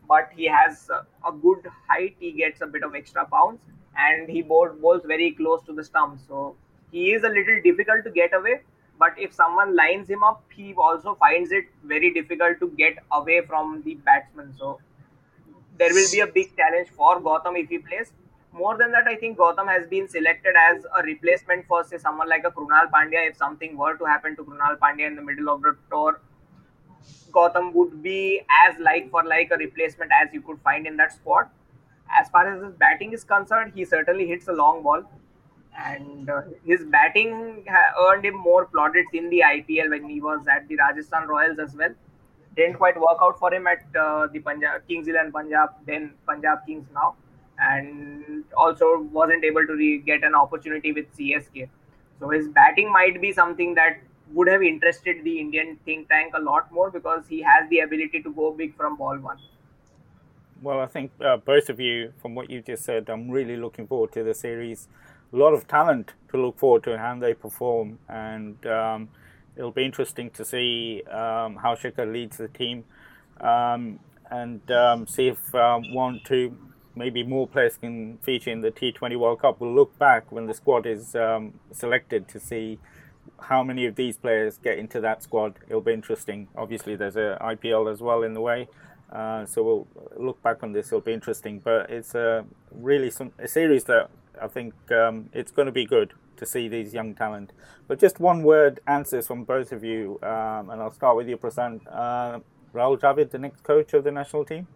but 0.09 0.29
he 0.37 0.47
has 0.47 0.91
a 0.91 1.33
good 1.33 1.65
height, 1.89 2.17
he 2.19 2.33
gets 2.33 2.61
a 2.61 2.67
bit 2.67 2.83
of 2.83 2.97
extra 2.97 3.25
bounce, 3.25 3.61
and 3.97 4.29
he 4.29 4.43
bowls, 4.43 5.03
very 5.07 5.31
close 5.31 5.63
to 5.67 5.73
the 5.73 5.85
stump. 5.85 6.19
So 6.27 6.57
he 6.91 7.13
is 7.13 7.23
a 7.23 7.29
little 7.29 7.63
difficult 7.63 8.03
to 8.05 8.11
get 8.11 8.35
away, 8.35 8.63
but 8.99 9.13
if 9.17 9.33
someone 9.33 9.77
lines 9.77 10.11
him 10.11 10.25
up, 10.25 10.43
he 10.53 10.75
also 10.75 11.15
finds 11.15 11.53
it 11.53 11.67
very 11.85 12.13
difficult 12.13 12.59
to 12.59 12.69
get 12.71 12.97
away 13.13 13.43
from 13.47 13.83
the 13.85 13.95
batsman. 13.95 14.53
So 14.59 14.81
there 15.79 15.95
will 15.95 16.11
be 16.11 16.21
a 16.21 16.27
big 16.27 16.57
challenge 16.57 16.89
for 16.89 17.21
Gautam 17.21 17.57
if 17.57 17.69
he 17.69 17.79
plays. 17.79 18.13
More 18.53 18.77
than 18.77 18.93
that, 18.93 19.07
I 19.07 19.17
think 19.17 19.39
Gautam 19.39 19.67
has 19.67 19.87
been 19.87 20.09
selected 20.09 20.55
as 20.57 20.85
a 20.99 21.03
replacement 21.03 21.67
for 21.67 21.83
say 21.85 21.97
someone 21.97 22.29
like 22.29 22.45
a 22.45 22.51
Krunal 22.51 22.91
Pandya. 22.91 23.29
If 23.29 23.37
something 23.37 23.79
were 23.79 23.97
to 23.97 24.05
happen 24.05 24.37
to 24.37 24.45
Krunal 24.45 24.79
Pandya 24.79 25.07
in 25.07 25.17
the 25.17 25.23
middle 25.23 25.49
of 25.49 25.63
the 25.63 25.77
tour, 25.91 26.21
Gautam 27.31 27.73
would 27.73 28.03
be 28.03 28.43
as 28.67 28.79
like 28.79 29.11
for 29.11 29.25
like 29.25 29.51
a 29.53 29.57
replacement 29.57 30.11
as 30.13 30.29
you 30.35 30.43
could 30.43 30.61
find 30.61 30.87
in 30.87 30.99
that 30.99 31.13
spot. 31.13 31.51
As 32.15 32.29
far 32.29 32.47
as 32.47 32.63
his 32.63 32.75
batting 32.75 33.15
is 33.15 33.25
concerned, 33.25 33.73
he 33.75 33.87
certainly 33.87 34.27
hits 34.27 34.49
a 34.49 34.53
long 34.53 34.83
ball 34.83 35.03
and 35.79 36.29
uh, 36.29 36.43
his 36.65 36.85
batting 36.85 37.65
earned 37.99 38.25
him 38.27 38.37
more 38.37 38.67
plaudits 38.67 39.09
in 39.15 39.31
the 39.31 39.43
IPL 39.47 39.91
when 39.91 40.09
he 40.09 40.21
was 40.21 40.47
at 40.47 40.69
the 40.69 40.77
Rajasthan 40.77 41.27
Royals 41.27 41.59
as 41.59 41.75
well. 41.75 41.95
Didn't 42.55 42.75
quite 42.75 43.01
work 43.01 43.19
out 43.23 43.39
for 43.39 43.53
him 43.53 43.67
at 43.67 43.83
uh, 43.99 44.27
the 44.27 44.41
Punjab 44.41 44.87
Kings 44.87 45.09
Eleven 45.09 45.33
Punjab, 45.33 45.71
then 45.87 46.13
Punjab 46.27 46.67
Kings 46.67 46.87
now, 46.93 47.17
and 47.71 48.45
also 48.57 49.01
wasn't 49.13 49.45
able 49.45 49.67
to 49.67 49.75
re- 49.75 49.99
get 49.99 50.25
an 50.25 50.35
opportunity 50.35 50.93
with 50.93 51.07
CSK. 51.17 51.69
So 52.21 52.31
his 52.31 52.49
batting 52.49 52.93
might 52.93 53.21
be 53.21 53.33
something 53.33 53.75
that 53.75 53.99
would 54.33 54.49
have 54.49 54.63
interested 54.63 55.25
the 55.25 55.39
Indian 55.41 55.79
think 55.85 56.09
tank 56.09 56.35
a 56.37 56.41
lot 56.41 56.73
more 56.73 56.91
because 56.91 57.25
he 57.29 57.43
has 57.43 57.69
the 57.71 57.81
ability 57.81 58.23
to 58.23 58.33
go 58.33 58.53
big 58.53 58.77
from 58.77 58.97
ball 58.97 59.19
one. 59.19 59.39
Well, 60.63 60.81
I 60.81 60.87
think 60.87 61.11
uh, 61.21 61.39
both 61.39 61.69
of 61.69 61.81
you, 61.81 62.13
from 62.23 62.35
what 62.35 62.49
you 62.49 62.63
just 62.63 62.85
said, 62.85 63.09
I'm 63.09 63.31
really 63.31 63.57
looking 63.57 63.87
forward 63.87 64.13
to 64.13 64.23
the 64.23 64.35
series 64.35 64.89
a 65.33 65.37
lot 65.37 65.55
of 65.55 65.67
talent 65.67 66.13
to 66.31 66.37
look 66.37 66.59
forward 66.59 66.85
to 66.85 66.99
how 66.99 67.19
they 67.19 67.35
perform, 67.35 67.99
and 68.09 68.65
um, 68.67 69.09
it'll 69.57 69.71
be 69.71 69.85
interesting 69.85 70.31
to 70.31 70.45
see 70.45 71.03
um, 71.11 71.57
how 71.57 71.75
Shikhar 71.75 72.11
leads 72.13 72.37
the 72.37 72.49
team, 72.49 72.85
um, 73.41 73.99
and 74.31 74.71
um, 74.71 75.07
see 75.07 75.29
if 75.29 75.55
um, 75.55 75.95
one, 75.95 76.21
two, 76.25 76.57
maybe 76.95 77.23
more 77.23 77.47
players 77.47 77.77
can 77.77 78.19
feature 78.19 78.51
in 78.51 78.61
the 78.61 78.71
T20 78.71 79.19
World 79.19 79.41
Cup. 79.41 79.61
We'll 79.61 79.75
look 79.75 79.99
back 79.99 80.31
when 80.31 80.47
the 80.47 80.55
squad 80.55 80.87
is 80.87 81.15
um, 81.15 81.55
selected 81.73 82.29
to 82.29 82.41
see 82.41 82.79
how 83.41 83.63
many 83.63 83.87
of 83.87 83.97
these 83.97 84.17
players 84.17 84.59
get 84.59 84.79
into 84.79 85.01
that 85.01 85.23
squad. 85.23 85.59
It'll 85.69 85.81
be 85.81 85.93
interesting. 85.93 86.49
Obviously, 86.57 86.97
there's 86.97 87.17
a 87.17 87.39
IPL 87.41 87.91
as 87.93 88.01
well 88.01 88.23
in 88.23 88.35
the 88.35 88.41
way. 88.41 88.69
Uh, 89.11 89.45
so 89.45 89.63
we'll 89.63 89.87
look 90.17 90.43
back 90.43 90.63
on 90.63 90.73
this. 90.73 90.87
It'll 90.87 91.01
be 91.01 91.13
interesting, 91.13 91.59
but 91.59 91.91
it's 91.91 92.15
a 92.15 92.45
really 92.71 93.11
some 93.11 93.33
a 93.39 93.47
series 93.47 93.85
that 93.85 94.09
I 94.41 94.49
think 94.49 94.75
um, 94.91 95.29
it's 95.33 95.51
going 95.51 95.67
to 95.67 95.73
be 95.73 95.85
good 95.85 96.15
to 96.39 96.47
see 96.47 96.67
these 96.67 96.95
young 96.95 97.15
talent. 97.15 97.53
But 97.87 97.99
just 97.99 98.21
one 98.21 98.43
word 98.43 98.81
answers 98.87 99.27
from 99.27 99.45
both 99.45 99.71
of 99.71 99.85
you, 99.85 100.19
um, 100.23 100.71
and 100.71 100.81
I'll 100.81 100.93
start 100.93 101.17
with 101.17 101.29
you, 101.29 101.37
Prasen. 101.37 101.81
Uh, 101.91 102.41
Rahul 102.75 102.99
Dravid, 102.99 103.31
the 103.31 103.39
next 103.39 103.63
coach 103.65 103.93
of 103.93 104.05
the 104.05 104.11
national 104.11 104.47
team. 104.47 104.67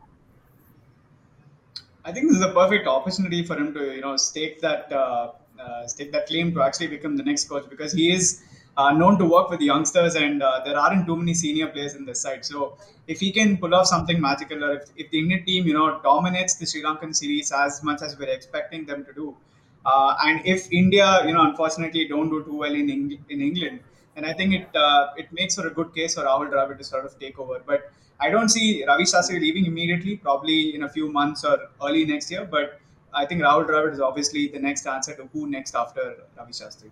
I 2.07 2.13
think 2.13 2.29
this 2.29 2.37
is 2.39 2.45
a 2.45 2.53
perfect 2.53 2.87
opportunity 2.87 3.43
for 3.45 3.57
him 3.57 3.75
to, 3.75 3.95
you 3.95 4.01
know, 4.01 4.17
stake 4.17 4.61
that 4.61 4.93
uh, 4.93 5.33
uh, 5.61 5.87
stake 5.87 6.13
that 6.13 6.27
claim 6.27 6.55
to 6.55 6.63
actually 6.63 6.87
become 6.87 7.17
the 7.17 7.23
next 7.25 7.49
coach 7.49 7.69
because 7.69 7.93
he 7.93 8.13
is 8.13 8.43
uh, 8.77 8.93
known 8.93 9.19
to 9.19 9.25
work 9.25 9.51
with 9.51 9.61
youngsters 9.61 10.15
and 10.15 10.43
uh, 10.43 10.61
there 10.65 10.79
aren't 10.79 11.07
too 11.07 11.17
many 11.17 11.35
senior 11.35 11.67
players 11.69 11.95
in 11.95 12.05
this 12.05 12.21
side. 12.23 12.45
So 12.45 12.79
if 13.09 13.19
he 13.21 13.33
can 13.33 13.57
pull 13.59 13.75
off 13.75 13.87
something 13.87 14.21
magical, 14.21 14.63
or 14.63 14.73
if, 14.75 14.85
if 14.97 15.11
the 15.11 15.19
Indian 15.19 15.45
team, 15.45 15.67
you 15.67 15.75
know, 15.75 16.01
dominates 16.03 16.55
the 16.57 16.67
Sri 16.67 16.83
Lankan 16.83 17.15
series 17.17 17.51
as 17.53 17.83
much 17.83 18.03
as 18.03 18.17
we're 18.19 18.29
expecting 18.29 18.87
them 18.87 19.05
to 19.07 19.13
do, 19.13 19.37
uh, 19.85 20.15
and 20.25 20.43
if 20.45 20.71
India, 20.73 21.23
you 21.27 21.33
know, 21.33 21.43
unfortunately 21.43 22.07
don't 22.09 22.29
do 22.31 22.45
too 22.45 22.57
well 22.59 22.75
in 22.75 22.91
Eng- 22.91 23.25
in 23.29 23.41
England, 23.41 23.81
then 24.15 24.25
I 24.25 24.33
think 24.33 24.55
it 24.55 24.69
uh, 24.77 25.09
it 25.17 25.33
makes 25.33 25.55
for 25.57 25.67
a 25.67 25.71
good 25.71 25.95
case 25.95 26.15
for 26.15 26.23
Rahul 26.25 26.51
Dravid 26.53 26.79
to 26.79 26.85
sort 26.85 27.05
of 27.05 27.19
take 27.19 27.39
over. 27.39 27.63
But 27.67 27.91
I 28.19 28.31
don't 28.31 28.49
see 28.49 28.85
Ravi 28.87 29.05
Shastri 29.05 29.41
leaving 29.41 29.67
immediately, 29.67 30.17
probably 30.17 30.75
in 30.75 30.85
a 30.85 30.89
few 30.89 31.11
months 31.11 31.45
or 31.45 31.59
early 31.83 32.05
next 32.05 32.31
year. 32.31 32.47
But 32.51 32.81
I 33.13 33.27
think 33.27 33.43
Rahul 33.43 33.67
Dravid 33.67 33.93
is 33.93 34.01
obviously 34.01 34.49
the 34.49 34.59
next 34.59 34.87
answer 34.87 35.15
to 35.17 35.29
who 35.33 35.47
next 35.47 35.75
after 35.75 36.17
Ravi 36.37 36.53
Shastri. 36.53 36.91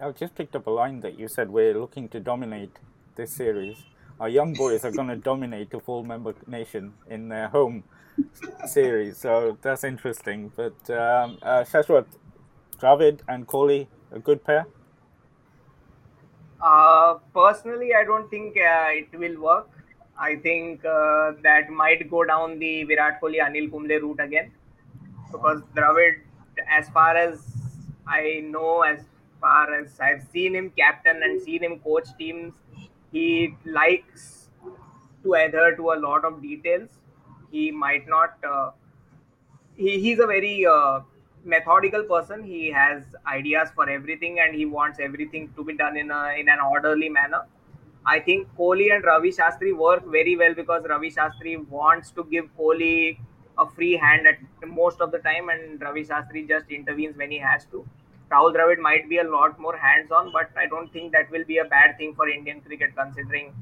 I 0.00 0.10
just 0.12 0.34
picked 0.34 0.54
up 0.54 0.66
a 0.66 0.70
line 0.70 1.00
that 1.00 1.18
you 1.18 1.28
said 1.28 1.50
we're 1.50 1.74
looking 1.74 2.08
to 2.10 2.20
dominate 2.20 2.76
this 3.16 3.32
series. 3.32 3.76
Our 4.20 4.28
young 4.28 4.54
boys 4.54 4.84
are 4.84 4.92
going 4.92 5.08
to 5.08 5.16
dominate 5.16 5.70
the 5.70 5.80
full 5.80 6.04
member 6.04 6.34
nation 6.46 6.92
in 7.10 7.28
their 7.28 7.48
home 7.48 7.82
series, 8.66 9.18
so 9.18 9.58
that's 9.62 9.82
interesting. 9.82 10.52
But 10.54 10.78
um, 10.90 11.38
uh, 11.42 11.64
Shashwat, 11.64 12.06
Dravid 12.78 13.20
and 13.28 13.46
Kohli, 13.48 13.88
a 14.12 14.20
good 14.20 14.44
pair. 14.44 14.66
Uh, 16.60 17.14
personally, 17.34 17.90
I 17.94 18.04
don't 18.04 18.30
think 18.30 18.56
uh, 18.56 18.86
it 18.90 19.18
will 19.18 19.40
work. 19.40 19.68
I 20.18 20.36
think 20.36 20.84
uh, 20.84 21.32
that 21.42 21.70
might 21.70 22.10
go 22.10 22.24
down 22.24 22.58
the 22.58 22.84
Virat 22.84 23.20
Kohli 23.20 23.38
Anil 23.40 23.70
Kumble 23.70 23.98
route 24.00 24.20
again 24.20 24.52
because 25.30 25.62
Dravid, 25.74 26.20
as 26.68 26.88
far 26.90 27.16
as 27.16 27.40
I 28.06 28.42
know, 28.44 28.82
as 28.82 29.00
far 29.40 29.74
as 29.74 29.98
I've 30.00 30.22
seen 30.32 30.54
him 30.54 30.70
captain 30.76 31.22
and 31.22 31.40
seen 31.40 31.62
him 31.62 31.78
coach 31.80 32.08
teams, 32.18 32.54
he 33.10 33.54
likes 33.64 34.48
to 35.24 35.34
adhere 35.34 35.76
to 35.76 35.92
a 35.92 35.98
lot 35.98 36.24
of 36.24 36.42
details. 36.42 36.90
He 37.50 37.70
might 37.70 38.08
not. 38.08 38.36
Uh, 38.44 38.70
he, 39.76 40.00
he's 40.00 40.18
a 40.18 40.26
very 40.26 40.66
uh, 40.66 41.00
methodical 41.44 42.02
person. 42.04 42.44
He 42.44 42.70
has 42.70 43.02
ideas 43.26 43.70
for 43.74 43.88
everything, 43.88 44.40
and 44.40 44.54
he 44.54 44.66
wants 44.66 44.98
everything 45.00 45.52
to 45.56 45.64
be 45.64 45.74
done 45.74 45.96
in 45.96 46.10
a 46.10 46.34
in 46.38 46.48
an 46.48 46.58
orderly 46.60 47.08
manner. 47.08 47.42
I 48.04 48.18
think 48.20 48.48
Kohli 48.58 48.92
and 48.94 49.04
Ravi 49.04 49.30
Shastri 49.30 49.76
work 49.76 50.04
very 50.06 50.36
well 50.36 50.54
because 50.54 50.84
Ravi 50.88 51.10
Shastri 51.10 51.66
wants 51.68 52.10
to 52.12 52.24
give 52.24 52.46
Kohli 52.58 53.18
a 53.58 53.68
free 53.68 53.96
hand 53.96 54.26
at 54.26 54.38
most 54.68 55.00
of 55.00 55.12
the 55.12 55.18
time, 55.18 55.48
and 55.48 55.80
Ravi 55.80 56.04
Shastri 56.04 56.48
just 56.48 56.70
intervenes 56.70 57.16
when 57.16 57.30
he 57.30 57.38
has 57.38 57.64
to. 57.66 57.86
Rahul 58.30 58.54
Dravid 58.54 58.78
might 58.78 59.08
be 59.08 59.18
a 59.18 59.24
lot 59.24 59.58
more 59.60 59.76
hands-on, 59.76 60.32
but 60.32 60.50
I 60.56 60.66
don't 60.66 60.92
think 60.92 61.12
that 61.12 61.30
will 61.30 61.44
be 61.44 61.58
a 61.58 61.64
bad 61.64 61.98
thing 61.98 62.14
for 62.14 62.28
Indian 62.28 62.60
cricket, 62.62 62.96
considering 62.96 63.54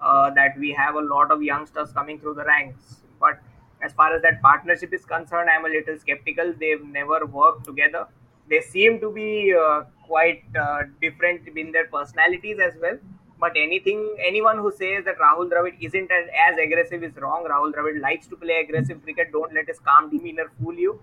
uh, 0.00 0.30
that 0.30 0.58
we 0.58 0.72
have 0.72 0.94
a 0.94 1.00
lot 1.00 1.30
of 1.30 1.42
youngsters 1.42 1.92
coming 1.92 2.18
through 2.18 2.34
the 2.34 2.44
ranks. 2.44 3.02
But 3.20 3.38
as 3.82 3.92
far 3.92 4.14
as 4.14 4.22
that 4.22 4.40
partnership 4.42 4.92
is 4.94 5.04
concerned, 5.04 5.50
I'm 5.50 5.64
a 5.64 5.68
little 5.68 5.98
skeptical. 5.98 6.54
They've 6.58 6.84
never 6.84 7.26
worked 7.26 7.64
together. 7.64 8.06
They 8.48 8.60
seem 8.62 9.00
to 9.00 9.12
be 9.12 9.54
uh, 9.54 9.84
quite 10.06 10.44
uh, 10.58 10.84
different 11.00 11.46
in 11.56 11.72
their 11.72 11.86
personalities 11.88 12.58
as 12.58 12.74
well. 12.80 12.98
But 13.38 13.52
anything, 13.56 14.16
anyone 14.26 14.58
who 14.58 14.70
says 14.70 15.04
that 15.04 15.18
Rahul 15.18 15.50
Dravid 15.50 15.76
isn't 15.80 16.10
as, 16.10 16.28
as 16.48 16.58
aggressive 16.58 17.02
is 17.02 17.14
wrong. 17.16 17.46
Rahul 17.50 17.72
Dravid 17.74 18.00
likes 18.00 18.26
to 18.28 18.36
play 18.36 18.60
aggressive 18.60 19.02
cricket. 19.02 19.30
Don't 19.32 19.52
let 19.54 19.68
his 19.68 19.78
calm 19.78 20.10
demeanor 20.10 20.50
fool 20.58 20.74
you. 20.74 21.00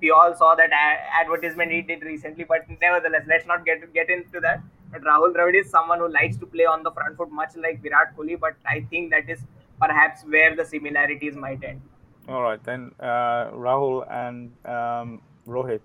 We 0.00 0.10
all 0.10 0.34
saw 0.36 0.54
that 0.54 0.70
a- 0.70 1.20
advertisement 1.20 1.72
he 1.72 1.82
did 1.82 2.02
recently, 2.02 2.44
but 2.44 2.68
nevertheless, 2.80 3.24
let's 3.28 3.46
not 3.46 3.64
get 3.64 3.92
get 3.94 4.10
into 4.10 4.40
that. 4.40 4.62
But 4.92 5.02
Rahul 5.02 5.34
Dravid 5.34 5.60
is 5.60 5.70
someone 5.70 5.98
who 5.98 6.08
likes 6.12 6.36
to 6.38 6.46
play 6.46 6.66
on 6.66 6.82
the 6.82 6.92
front 6.92 7.16
foot, 7.16 7.32
much 7.32 7.56
like 7.56 7.82
Virat 7.82 8.16
Kohli. 8.16 8.38
But 8.38 8.54
I 8.66 8.86
think 8.90 9.10
that 9.10 9.28
is 9.28 9.40
perhaps 9.80 10.22
where 10.24 10.54
the 10.54 10.64
similarities 10.64 11.34
might 11.34 11.64
end. 11.64 11.80
All 12.28 12.42
right, 12.42 12.62
then 12.62 12.92
uh, 13.00 13.50
Rahul 13.50 14.06
and 14.08 14.52
um, 14.64 15.22
Rohit, 15.46 15.82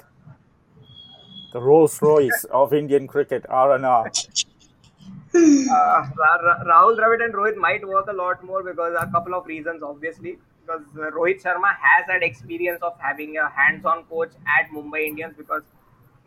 the 1.54 1.60
Rolls 1.60 2.00
Royce 2.02 2.44
of 2.52 2.74
Indian 2.74 3.08
cricket, 3.08 3.46
R 3.50 3.72
and 3.74 3.86
R. 3.86 4.12
Uh, 5.36 6.08
Ra- 6.18 6.64
Rahul 6.66 6.98
Dravid 6.98 7.24
and 7.24 7.34
Rohit 7.34 7.58
might 7.58 7.88
work 7.88 8.08
a 8.08 8.14
lot 8.14 8.44
more 8.44 8.64
because 8.64 8.96
a 9.00 9.08
couple 9.12 9.34
of 9.34 9.46
reasons, 9.46 9.84
obviously. 9.84 10.38
Because 10.66 10.84
uh, 10.96 11.12
Rohit 11.12 11.42
Sharma 11.42 11.76
has 11.82 12.06
had 12.08 12.24
experience 12.24 12.82
of 12.82 12.94
having 13.00 13.38
a 13.38 13.50
hands-on 13.50 14.04
coach 14.06 14.32
at 14.48 14.70
Mumbai 14.72 15.08
Indians. 15.08 15.36
Because 15.38 15.64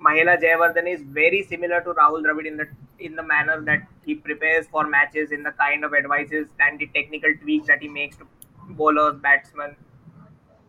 Mahela 0.03 0.41
Jayawardene 0.41 0.95
is 0.95 1.03
very 1.03 1.43
similar 1.43 1.81
to 1.83 1.91
Rahul 1.91 2.23
Dravid 2.25 2.47
in 2.47 2.57
the 2.57 2.69
in 2.99 3.17
the 3.17 3.23
manner 3.23 3.61
that 3.63 3.87
he 4.05 4.15
prepares 4.15 4.67
for 4.67 4.87
matches, 4.87 5.33
in 5.33 5.43
the 5.43 5.53
kind 5.53 5.85
of 5.85 5.95
advices 5.95 6.49
and 6.59 6.79
the 6.79 6.87
technical 6.95 7.31
tweaks 7.43 7.67
that 7.67 7.81
he 7.81 7.89
makes 7.89 8.17
to 8.19 8.27
bowlers, 8.71 9.17
batsmen. 9.21 9.75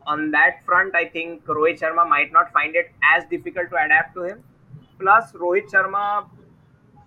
On 0.08 0.32
that 0.32 0.64
front, 0.66 0.96
I 0.96 1.06
think 1.06 1.46
Rohit 1.46 1.80
Sharma 1.80 2.08
might 2.08 2.32
not 2.32 2.52
find 2.52 2.76
it 2.76 2.92
as 3.14 3.26
difficult 3.26 3.70
to 3.70 3.76
adapt 3.76 4.16
to 4.16 4.24
him. 4.24 4.44
Plus, 5.00 5.32
Rohit 5.34 5.70
Sharma 5.70 6.30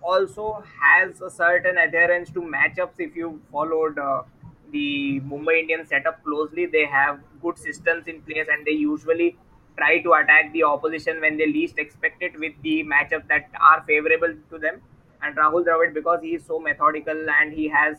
also 0.05 0.63
has 0.81 1.21
a 1.21 1.29
certain 1.29 1.77
adherence 1.77 2.29
to 2.31 2.41
matchups. 2.41 2.99
If 2.99 3.15
you 3.15 3.41
followed 3.51 3.97
uh, 3.99 4.23
the 4.71 5.21
Mumbai 5.21 5.59
Indians 5.61 5.89
setup 5.89 6.23
closely, 6.23 6.65
they 6.65 6.85
have 6.85 7.19
good 7.41 7.57
systems 7.57 8.07
in 8.07 8.21
place 8.21 8.47
and 8.51 8.65
they 8.65 8.71
usually 8.71 9.37
try 9.77 10.01
to 10.01 10.13
attack 10.13 10.51
the 10.53 10.63
opposition 10.63 11.19
when 11.21 11.37
they 11.37 11.47
least 11.47 11.77
expect 11.77 12.21
it 12.21 12.39
with 12.39 12.53
the 12.63 12.83
matchups 12.83 13.27
that 13.27 13.49
are 13.59 13.83
favorable 13.87 14.33
to 14.49 14.57
them. 14.57 14.81
And 15.21 15.35
Rahul 15.35 15.65
Dravid, 15.65 15.93
because 15.93 16.21
he 16.21 16.35
is 16.35 16.45
so 16.45 16.59
methodical 16.59 17.25
and 17.41 17.51
he 17.53 17.67
has 17.69 17.97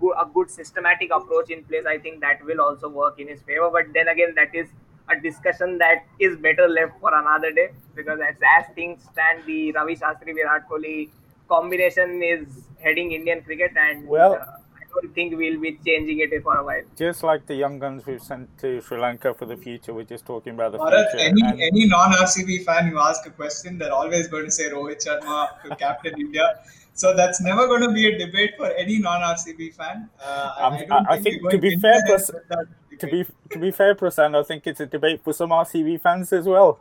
go- 0.00 0.12
a 0.12 0.26
good 0.32 0.50
systematic 0.50 1.10
approach 1.14 1.50
in 1.50 1.64
place, 1.64 1.84
I 1.86 1.98
think 1.98 2.20
that 2.20 2.44
will 2.44 2.60
also 2.60 2.88
work 2.88 3.18
in 3.18 3.28
his 3.28 3.40
favor. 3.42 3.70
But 3.72 3.92
then 3.94 4.08
again, 4.08 4.34
that 4.36 4.54
is 4.54 4.68
a 5.08 5.18
discussion 5.20 5.78
that 5.78 6.04
is 6.18 6.36
better 6.36 6.68
left 6.68 6.98
for 7.00 7.14
another 7.14 7.52
day 7.52 7.68
because 7.94 8.18
as, 8.20 8.36
as 8.58 8.66
things 8.74 9.02
stand, 9.12 9.42
the 9.46 9.72
Ravi 9.72 9.96
Shastri 9.96 10.34
Virat 10.34 10.68
Kohli 10.68 11.08
combination 11.48 12.22
is 12.22 12.46
heading 12.80 13.12
Indian 13.12 13.42
cricket, 13.42 13.72
and 13.76 14.06
Well- 14.06 14.34
uh, 14.34 14.44
I 14.80 15.00
don't 15.02 15.14
think 15.14 15.36
we'll 15.36 15.60
be 15.60 15.78
changing 15.86 16.20
it 16.20 16.42
for 16.42 16.54
a 16.56 16.64
while. 16.64 16.82
Just 16.96 17.22
like 17.22 17.44
the 17.46 17.54
young 17.54 17.78
guns 17.78 18.06
we've 18.06 18.22
sent 18.22 18.56
to 18.60 18.80
Sri 18.80 18.98
Lanka 18.98 19.34
for 19.34 19.44
the 19.44 19.56
future, 19.56 19.92
we're 19.92 20.04
just 20.04 20.24
talking 20.24 20.54
about 20.54 20.72
the 20.72 20.78
Bharat, 20.78 21.10
future. 21.10 21.24
any 21.26 21.42
and- 21.42 21.60
any 21.60 21.86
non-RCB 21.86 22.64
fan 22.64 22.86
who 22.88 22.98
asks 22.98 23.26
a 23.26 23.30
question, 23.30 23.76
they're 23.78 23.92
always 23.92 24.28
going 24.28 24.46
to 24.46 24.50
say 24.50 24.70
Rohit 24.70 25.04
Sharma 25.06 25.48
to 25.64 25.76
captain 25.76 26.18
India. 26.18 26.60
So 26.94 27.14
that's 27.14 27.42
never 27.42 27.66
going 27.66 27.82
to 27.82 27.92
be 27.92 28.06
a 28.06 28.18
debate 28.18 28.52
for 28.56 28.68
any 28.68 28.98
non-RCB 28.98 29.74
fan. 29.74 30.08
Uh, 30.18 30.52
I, 30.56 30.64
Um, 30.64 30.72
I 30.72 30.94
I- 30.94 31.04
I 31.10 31.20
think, 31.20 31.40
think 31.42 31.50
to 31.50 31.58
be 31.58 31.76
fair, 31.78 31.92
anywhere 31.92 32.16
pers- 32.18 32.30
with 32.32 32.48
that 32.48 32.66
to 33.00 33.06
debate. 33.06 33.26
be 33.28 33.48
to 33.50 33.58
be 33.58 33.70
fair, 33.70 33.94
Prasen, 33.94 34.34
I 34.34 34.42
think 34.42 34.66
it's 34.66 34.80
a 34.80 34.86
debate 34.86 35.20
for 35.22 35.34
some 35.34 35.50
RCB 35.52 35.98
fans 36.00 36.32
as 36.32 36.46
well. 36.46 36.80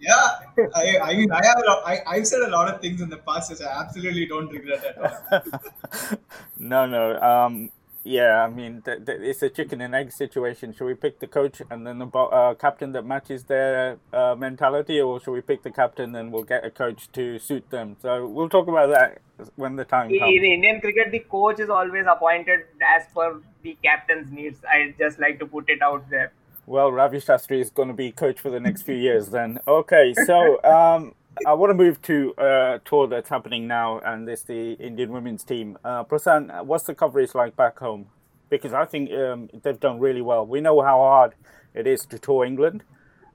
Yeah, 0.00 0.28
I, 0.74 0.98
I 1.02 1.16
mean, 1.16 1.30
I 1.32 1.44
have 1.44 1.58
a 1.58 1.66
lot, 1.66 1.82
I, 1.86 2.00
I've 2.06 2.26
said 2.26 2.42
a 2.42 2.50
lot 2.50 2.72
of 2.72 2.80
things 2.80 3.00
in 3.00 3.08
the 3.08 3.16
past, 3.18 3.50
which 3.50 3.60
I 3.60 3.80
absolutely 3.80 4.26
don't 4.26 4.48
regret 4.50 4.84
at 4.84 4.98
all. 4.98 6.18
no, 6.58 6.86
no. 6.86 7.20
Um, 7.20 7.70
yeah, 8.06 8.44
I 8.44 8.48
mean, 8.48 8.82
th- 8.82 9.04
th- 9.04 9.18
it's 9.20 9.42
a 9.42 9.48
chicken 9.48 9.80
and 9.80 9.92
egg 9.94 10.12
situation. 10.12 10.72
Should 10.72 10.86
we 10.86 10.94
pick 10.94 11.18
the 11.18 11.26
coach 11.26 11.60
and 11.70 11.84
then 11.84 11.98
the 11.98 12.06
bo- 12.06 12.28
uh, 12.28 12.54
captain 12.54 12.92
that 12.92 13.04
matches 13.04 13.44
their 13.44 13.98
uh, 14.12 14.36
mentality, 14.36 15.00
or 15.00 15.18
should 15.18 15.32
we 15.32 15.40
pick 15.40 15.64
the 15.64 15.72
captain 15.72 16.14
and 16.14 16.32
we'll 16.32 16.44
get 16.44 16.64
a 16.64 16.70
coach 16.70 17.10
to 17.12 17.38
suit 17.40 17.68
them? 17.70 17.96
So 18.00 18.28
we'll 18.28 18.48
talk 18.48 18.68
about 18.68 18.90
that 18.90 19.18
when 19.56 19.74
the 19.74 19.84
time 19.84 20.08
comes. 20.16 20.36
in 20.36 20.44
Indian 20.44 20.80
cricket, 20.80 21.10
the 21.10 21.18
coach 21.18 21.58
is 21.58 21.68
always 21.68 22.06
appointed 22.08 22.60
as 22.80 23.06
per 23.12 23.40
the 23.62 23.76
captain's 23.82 24.30
needs. 24.30 24.64
I 24.64 24.94
just 24.96 25.18
like 25.18 25.40
to 25.40 25.46
put 25.46 25.68
it 25.68 25.82
out 25.82 26.08
there. 26.08 26.32
Well, 26.68 26.90
Ravi 26.90 27.18
Shastri 27.18 27.60
is 27.60 27.70
going 27.70 27.86
to 27.86 27.94
be 27.94 28.10
coach 28.10 28.40
for 28.40 28.50
the 28.50 28.58
next 28.58 28.82
few 28.82 28.96
years 28.96 29.28
then. 29.28 29.60
Okay, 29.68 30.12
so 30.26 30.60
um, 30.64 31.14
I 31.46 31.52
want 31.52 31.70
to 31.70 31.74
move 31.74 32.02
to 32.02 32.34
a 32.36 32.80
tour 32.84 33.06
that's 33.06 33.28
happening 33.28 33.68
now, 33.68 34.00
and 34.00 34.28
it's 34.28 34.42
the 34.42 34.72
Indian 34.72 35.12
women's 35.12 35.44
team. 35.44 35.78
Uh, 35.84 36.02
Prasen, 36.02 36.64
what's 36.64 36.82
the 36.82 36.94
coverage 36.96 37.36
like 37.36 37.54
back 37.54 37.78
home? 37.78 38.06
Because 38.50 38.72
I 38.72 38.84
think 38.84 39.12
um, 39.12 39.48
they've 39.62 39.78
done 39.78 40.00
really 40.00 40.22
well. 40.22 40.44
We 40.44 40.60
know 40.60 40.82
how 40.82 40.98
hard 40.98 41.34
it 41.72 41.86
is 41.86 42.04
to 42.06 42.18
tour 42.18 42.44
England, 42.44 42.82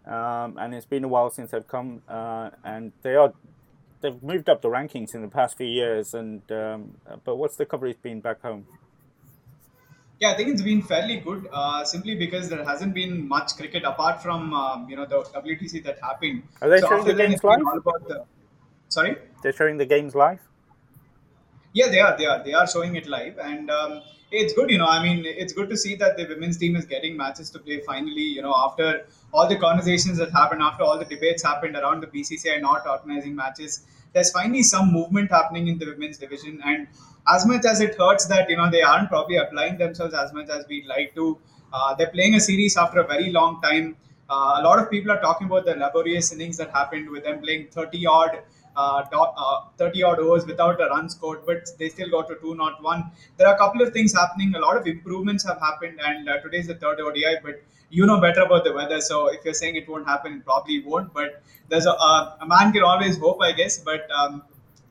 um, 0.05 0.57
and 0.57 0.75
it's 0.75 0.85
been 0.85 1.05
a 1.05 1.07
while 1.07 1.29
since 1.29 1.51
they've 1.51 1.67
come, 1.67 2.01
uh, 2.09 2.49
and 2.65 2.91
they 3.01 3.15
are 3.15 3.31
they've 4.01 4.21
moved 4.21 4.49
up 4.49 4.61
the 4.61 4.67
rankings 4.67 5.15
in 5.15 5.21
the 5.21 5.29
past 5.29 5.55
few 5.55 5.67
years. 5.67 6.13
And 6.13 6.41
um, 6.51 6.97
but 7.23 7.37
what's 7.37 7.55
the 7.55 7.65
coverage 7.65 8.01
been 8.01 8.19
back 8.19 8.41
home? 8.41 8.65
Yeah, 10.21 10.31
I 10.31 10.35
think 10.37 10.49
it's 10.49 10.61
been 10.61 10.81
fairly 10.83 11.17
good, 11.17 11.47
uh, 11.51 11.83
simply 11.83 12.13
because 12.15 12.47
there 12.47 12.63
hasn't 12.63 12.93
been 12.93 13.27
much 13.27 13.55
cricket 13.57 13.83
apart 13.83 14.21
from 14.21 14.53
um, 14.53 14.87
you 14.89 14.95
know 14.95 15.05
the 15.05 15.23
WTC 15.33 15.83
that 15.83 15.99
happened. 15.99 16.43
Are 16.61 16.69
they 16.69 16.79
So 16.79 16.89
showing 16.89 17.05
the 17.05 17.15
games 17.15 17.43
live? 17.43 17.59
the- 17.59 18.25
Sorry. 18.89 19.17
They're 19.41 19.53
showing 19.53 19.77
the 19.77 19.85
games 19.85 20.13
live. 20.13 20.39
Yeah, 21.73 21.87
they 21.87 21.99
are. 21.99 22.17
They 22.17 22.25
are. 22.25 22.43
They 22.43 22.53
are 22.53 22.67
showing 22.67 22.95
it 22.97 23.07
live, 23.07 23.39
and 23.39 23.71
um, 23.71 24.01
it's 24.29 24.53
good. 24.53 24.69
You 24.69 24.77
know, 24.77 24.87
I 24.87 25.01
mean, 25.01 25.23
it's 25.25 25.53
good 25.53 25.69
to 25.69 25.77
see 25.77 25.95
that 25.95 26.17
the 26.17 26.25
women's 26.27 26.57
team 26.57 26.75
is 26.75 26.85
getting 26.85 27.15
matches 27.17 27.49
to 27.51 27.59
play 27.59 27.79
finally. 27.79 28.27
You 28.37 28.41
know, 28.41 28.53
after 28.55 29.07
all 29.33 29.47
the 29.47 29.57
conversations 29.57 30.17
that 30.17 30.31
happened, 30.31 30.61
after 30.61 30.83
all 30.83 30.99
the 30.99 31.05
debates 31.05 31.41
happened 31.43 31.75
around 31.77 32.01
the 32.01 32.07
BCCI 32.07 32.59
not 32.61 32.85
organizing 32.85 33.35
matches, 33.35 33.85
there's 34.13 34.31
finally 34.31 34.63
some 34.63 34.91
movement 34.91 35.31
happening 35.31 35.67
in 35.67 35.77
the 35.77 35.85
women's 35.85 36.17
division. 36.17 36.61
And 36.65 36.87
as 37.27 37.45
much 37.45 37.65
as 37.65 37.81
it 37.81 37.95
hurts 37.97 38.25
that 38.25 38.49
you 38.49 38.57
know 38.57 38.69
they 38.69 38.81
aren't 38.81 39.09
probably 39.09 39.37
applying 39.37 39.77
themselves 39.77 40.13
as 40.13 40.33
much 40.33 40.49
as 40.49 40.65
we'd 40.67 40.85
like 40.85 41.13
to, 41.15 41.37
uh, 41.73 41.95
they're 41.95 42.09
playing 42.09 42.35
a 42.35 42.39
series 42.39 42.77
after 42.77 42.99
a 42.99 43.07
very 43.07 43.31
long 43.31 43.61
time. 43.61 43.95
Uh, 44.29 44.55
a 44.59 44.63
lot 44.63 44.79
of 44.79 44.89
people 44.89 45.11
are 45.11 45.19
talking 45.19 45.47
about 45.47 45.65
the 45.65 45.75
laborious 45.75 46.31
innings 46.31 46.57
that 46.57 46.71
happened 46.71 47.09
with 47.09 47.23
them 47.23 47.41
playing 47.41 47.67
30 47.67 48.05
odd 48.05 48.39
uh, 48.75 49.03
uh, 49.11 49.65
30 49.77 50.03
odd 50.03 50.19
overs 50.19 50.45
without 50.45 50.79
a 50.81 50.85
run 50.85 51.09
scored, 51.09 51.39
but 51.45 51.69
they 51.77 51.89
still 51.89 52.09
got 52.09 52.27
to 52.29 52.35
2 52.35 52.55
not 52.55 52.81
1. 52.81 53.11
There 53.37 53.47
are 53.47 53.55
a 53.55 53.57
couple 53.57 53.81
of 53.81 53.93
things 53.93 54.13
happening. 54.13 54.53
A 54.55 54.59
lot 54.59 54.77
of 54.77 54.87
improvements 54.87 55.45
have 55.45 55.59
happened, 55.59 55.99
and 56.03 56.29
uh, 56.29 56.39
today 56.39 56.59
is 56.59 56.67
the 56.67 56.75
third 56.75 56.99
ODI, 56.99 57.37
but 57.43 57.61
you 57.89 58.05
know 58.05 58.19
better 58.19 58.41
about 58.41 58.63
the 58.63 58.73
weather. 58.73 59.01
So 59.01 59.27
if 59.27 59.43
you're 59.43 59.53
saying 59.53 59.75
it 59.75 59.87
won't 59.89 60.07
happen, 60.07 60.33
it 60.37 60.45
probably 60.45 60.81
won't. 60.83 61.13
But 61.13 61.43
there's 61.69 61.85
a, 61.85 61.93
uh, 61.93 62.37
a 62.41 62.47
man 62.47 62.71
can 62.71 62.83
always 62.83 63.17
hope, 63.17 63.41
I 63.41 63.51
guess. 63.51 63.77
But 63.77 64.09
um, 64.11 64.43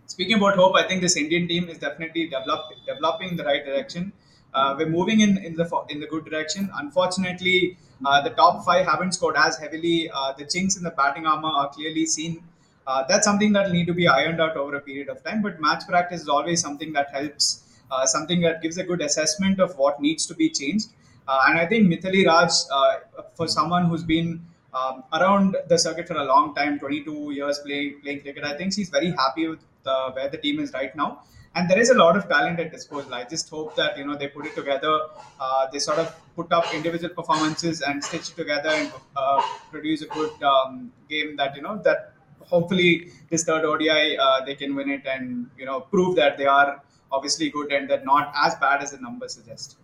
speaking 0.07 0.37
about 0.37 0.57
hope, 0.57 0.77
I 0.77 0.87
think 0.87 1.01
this 1.01 1.17
Indian 1.17 1.49
team 1.49 1.69
is 1.69 1.79
definitely 1.79 2.27
develop, 2.27 2.73
developing 2.87 3.31
in 3.31 3.37
the 3.37 3.45
right 3.45 3.65
direction. 3.65 4.13
Uh, 4.53 4.75
we're 4.77 4.89
moving 4.89 5.21
in, 5.21 5.39
in 5.39 5.55
the 5.55 5.85
in 5.89 6.01
the 6.01 6.07
good 6.07 6.25
direction. 6.25 6.71
Unfortunately, 6.75 7.79
uh, 8.05 8.21
the 8.21 8.31
top 8.31 8.65
five 8.65 8.85
haven't 8.87 9.13
scored 9.13 9.37
as 9.37 9.57
heavily. 9.57 10.11
Uh, 10.13 10.33
the 10.37 10.45
chinks 10.45 10.77
in 10.77 10.83
the 10.83 10.91
batting 10.91 11.27
armor 11.27 11.49
are 11.49 11.69
clearly 11.69 12.05
seen. 12.05 12.43
Uh, 12.91 13.03
that's 13.09 13.27
something 13.31 13.53
that 13.57 13.71
need 13.77 13.87
to 13.93 13.95
be 14.01 14.07
ironed 14.09 14.41
out 14.45 14.57
over 14.57 14.77
a 14.77 14.81
period 14.81 15.09
of 15.15 15.23
time. 15.27 15.43
But 15.47 15.61
match 15.67 15.85
practice 15.89 16.23
is 16.23 16.29
always 16.37 16.61
something 16.67 16.93
that 16.95 17.11
helps, 17.17 17.63
uh, 17.91 18.05
something 18.15 18.41
that 18.47 18.63
gives 18.63 18.79
a 18.79 18.85
good 18.91 19.03
assessment 19.09 19.61
of 19.67 19.77
what 19.83 20.01
needs 20.07 20.27
to 20.31 20.35
be 20.43 20.49
changed. 20.61 20.89
Uh, 21.29 21.41
and 21.49 21.59
I 21.59 21.67
think 21.67 21.93
Mithali 21.93 22.27
Raj, 22.27 22.53
for 23.35 23.47
someone 23.47 23.85
who's 23.87 24.03
been 24.03 24.31
um, 24.75 25.05
around 25.13 25.57
the 25.69 25.79
circuit 25.79 26.09
for 26.09 26.15
a 26.15 26.25
long 26.25 26.55
time, 26.55 26.79
22 26.79 27.33
years 27.41 27.61
playing 27.67 28.01
playing 28.03 28.23
cricket, 28.23 28.45
I 28.53 28.57
think 28.57 28.73
she's 28.73 28.91
very 28.99 29.11
happy 29.23 29.47
with 29.49 29.61
where 30.17 30.29
the 30.29 30.39
team 30.39 30.59
is 30.61 30.73
right 30.73 30.95
now 31.03 31.11
and 31.55 31.69
there 31.69 31.79
is 31.79 31.91
a 31.91 31.95
lot 31.95 32.17
of 32.17 32.29
talent 32.29 32.61
at 32.61 32.71
disposal. 32.71 33.15
I 33.15 33.25
just 33.25 33.49
hope 33.51 33.75
that 33.77 33.99
you 33.99 34.05
know 34.07 34.17
they 34.17 34.29
put 34.29 34.47
it 34.47 34.55
together. 34.55 35.01
Uh, 35.41 35.67
they 35.73 35.79
sort 35.79 35.99
of 35.99 36.15
put 36.37 36.53
up 36.53 36.73
individual 36.75 37.13
performances 37.15 37.83
and 37.83 38.03
stitch 38.05 38.31
it 38.31 38.37
together 38.37 38.71
and 38.71 38.93
uh, 39.17 39.43
produce 39.71 40.03
a 40.03 40.07
good 40.07 40.43
um, 40.43 40.93
game 41.09 41.37
that 41.37 41.57
you 41.57 41.63
know 41.63 41.77
that 41.83 42.10
hopefully 42.51 43.11
this 43.31 43.45
third 43.45 43.65
ODI 43.65 44.19
uh, 44.19 44.45
they 44.45 44.55
can 44.55 44.75
win 44.75 44.91
it 44.91 45.07
and 45.07 45.49
you 45.57 45.67
know 45.67 45.81
prove 45.81 46.17
that 46.17 46.37
they 46.37 46.47
are 46.47 46.83
obviously 47.13 47.51
good 47.51 47.73
and 47.73 47.89
they're 47.89 48.05
not 48.05 48.33
as 48.37 48.55
bad 48.57 48.83
as 48.83 48.93
the 48.93 48.99
numbers 48.99 49.35
suggest. 49.35 49.79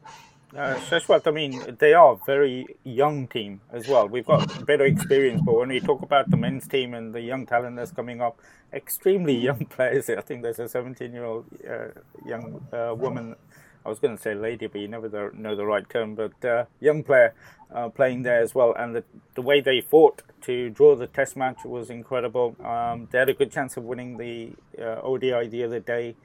Uh, 0.55 0.77
Shashwat, 0.77 1.27
I 1.27 1.33
mean, 1.33 1.77
they 1.81 1.93
are 1.93 2.12
a 2.12 2.19
very 2.25 2.67
young 2.85 3.27
team 3.27 3.61
as 3.73 3.89
well. 3.89 4.09
We've 4.09 4.25
got 4.25 4.64
better 4.64 4.85
experience, 4.85 5.43
but 5.45 5.59
when 5.59 5.69
we 5.69 5.81
talk 5.81 6.03
about 6.03 6.31
the 6.31 6.37
men's 6.37 6.69
team 6.69 6.95
and 6.95 7.12
the 7.12 7.21
young 7.21 7.47
talent 7.47 7.77
that's 7.77 7.91
coming 7.91 8.21
up, 8.21 8.41
extremely 8.73 9.35
young 9.49 9.67
players. 9.67 10.09
I 10.09 10.21
think 10.21 10.43
there's 10.43 10.59
a 10.59 10.69
17 10.69 11.12
year 11.12 11.25
old 11.25 11.47
uh, 11.69 11.89
young 12.25 12.67
uh, 12.73 12.95
woman. 12.95 13.37
I 13.85 13.89
was 13.89 13.99
going 13.99 14.17
to 14.17 14.23
say 14.23 14.35
lady, 14.35 14.67
but 14.67 14.81
you 14.81 14.89
never 14.89 15.33
know 15.33 15.55
the 15.55 15.64
right 15.64 15.89
term. 15.89 16.14
But 16.14 16.45
uh, 16.45 16.64
young 16.81 17.03
player 17.03 17.35
uh, 17.75 17.89
playing 17.89 18.23
there 18.23 18.41
as 18.41 18.55
well, 18.55 18.75
and 18.75 18.97
the, 18.97 19.05
the 19.35 19.43
way 19.43 19.61
they 19.61 19.81
fought 19.81 20.23
to 20.47 20.70
draw 20.70 20.97
the 20.97 21.07
Test 21.07 21.36
match 21.36 21.64
was 21.64 21.90
incredible. 21.90 22.57
Um, 22.64 23.09
they 23.11 23.18
had 23.18 23.28
a 23.28 23.34
good 23.34 23.53
chance 23.53 23.76
of 23.76 23.84
winning 23.84 24.16
the 24.16 24.53
uh, 24.80 25.01
ODI 25.03 25.49
the 25.49 25.64
other 25.64 25.80
day 25.80 26.16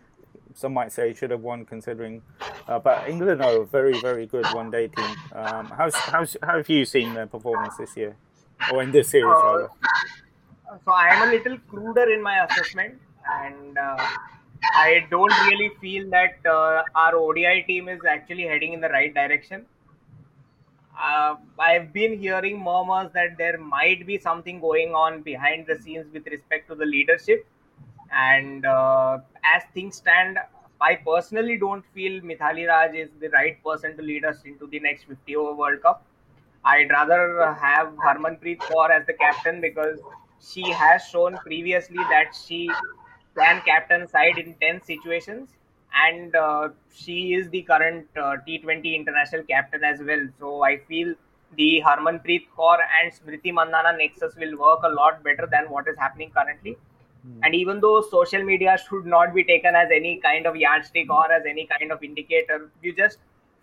some 0.55 0.73
might 0.73 0.91
say 0.91 1.13
should 1.13 1.31
have 1.31 1.41
won 1.41 1.65
considering. 1.65 2.21
Uh, 2.67 2.79
but 2.79 3.07
England 3.07 3.41
are 3.41 3.61
a 3.61 3.65
very, 3.65 3.99
very 4.01 4.25
good 4.25 4.45
one 4.47 4.71
day 4.71 4.87
team. 4.87 5.15
Um, 5.33 5.65
how's, 5.77 5.95
how's, 5.95 6.37
how 6.41 6.57
have 6.57 6.69
you 6.69 6.85
seen 6.85 7.13
their 7.13 7.27
performance 7.27 7.77
this 7.77 7.95
year? 7.95 8.15
Or 8.71 8.83
in 8.83 8.91
this 8.91 9.09
series, 9.09 9.35
uh, 9.35 9.45
rather? 9.45 9.69
So 10.85 10.91
I 10.91 11.07
am 11.09 11.27
a 11.27 11.31
little 11.31 11.57
cruder 11.69 12.11
in 12.13 12.21
my 12.21 12.45
assessment, 12.45 12.95
and 13.29 13.77
uh, 13.77 13.97
I 14.75 15.05
don't 15.09 15.33
really 15.47 15.71
feel 15.81 16.09
that 16.11 16.37
uh, 16.45 16.83
our 16.95 17.15
ODI 17.15 17.63
team 17.67 17.89
is 17.89 17.99
actually 18.07 18.43
heading 18.43 18.73
in 18.73 18.81
the 18.81 18.89
right 18.89 19.13
direction. 19.13 19.65
Uh, 21.01 21.35
I've 21.59 21.91
been 21.93 22.19
hearing 22.19 22.63
murmurs 22.63 23.11
that 23.13 23.37
there 23.37 23.57
might 23.57 24.05
be 24.05 24.17
something 24.19 24.59
going 24.59 24.93
on 24.93 25.21
behind 25.23 25.65
the 25.67 25.79
scenes 25.81 26.05
with 26.13 26.27
respect 26.27 26.67
to 26.69 26.75
the 26.75 26.85
leadership 26.85 27.45
and 28.11 28.65
uh, 28.65 29.19
as 29.43 29.63
things 29.73 29.95
stand, 29.95 30.37
I 30.79 30.95
personally 30.95 31.57
don't 31.57 31.83
feel 31.93 32.21
Mithali 32.21 32.67
Raj 32.67 32.93
is 32.95 33.09
the 33.19 33.29
right 33.29 33.63
person 33.63 33.95
to 33.97 34.03
lead 34.03 34.25
us 34.25 34.43
into 34.45 34.67
the 34.67 34.79
next 34.79 35.05
50 35.05 35.35
over 35.35 35.53
World 35.55 35.81
Cup. 35.81 36.05
I'd 36.63 36.89
rather 36.91 37.53
have 37.53 37.93
Harmanpreet 37.95 38.59
Kaur 38.59 38.91
as 38.91 39.05
the 39.07 39.13
captain 39.13 39.61
because 39.61 39.99
she 40.39 40.69
has 40.71 41.03
shown 41.05 41.37
previously 41.37 42.03
that 42.09 42.35
she 42.35 42.69
can 43.37 43.61
captain 43.65 44.07
side 44.07 44.37
in 44.37 44.55
10 44.61 44.83
situations 44.83 45.49
and 45.93 46.35
uh, 46.35 46.69
she 46.93 47.33
is 47.33 47.49
the 47.49 47.61
current 47.63 48.07
uh, 48.15 48.37
T20 48.47 48.95
international 48.95 49.43
captain 49.43 49.83
as 49.83 49.99
well. 50.01 50.27
So 50.39 50.63
I 50.63 50.77
feel 50.87 51.13
the 51.57 51.83
Harmanpreet 51.85 52.47
Kaur 52.57 52.77
and 53.01 53.11
Smriti 53.11 53.51
Mandhana 53.51 53.97
nexus 53.97 54.35
will 54.35 54.57
work 54.57 54.79
a 54.83 54.89
lot 54.89 55.23
better 55.23 55.47
than 55.51 55.69
what 55.69 55.87
is 55.87 55.97
happening 55.97 56.31
currently. 56.31 56.77
Hmm. 57.23 57.43
And 57.43 57.55
even 57.55 57.81
though 57.81 58.01
social 58.01 58.43
media 58.43 58.77
should 58.89 59.05
not 59.05 59.33
be 59.33 59.43
taken 59.43 59.75
as 59.75 59.89
any 59.93 60.19
kind 60.19 60.45
of 60.45 60.55
yardstick 60.55 61.11
or 61.11 61.31
as 61.31 61.43
any 61.45 61.67
kind 61.67 61.91
of 61.91 62.03
indicator, 62.03 62.71
you 62.81 62.95
just 62.95 63.17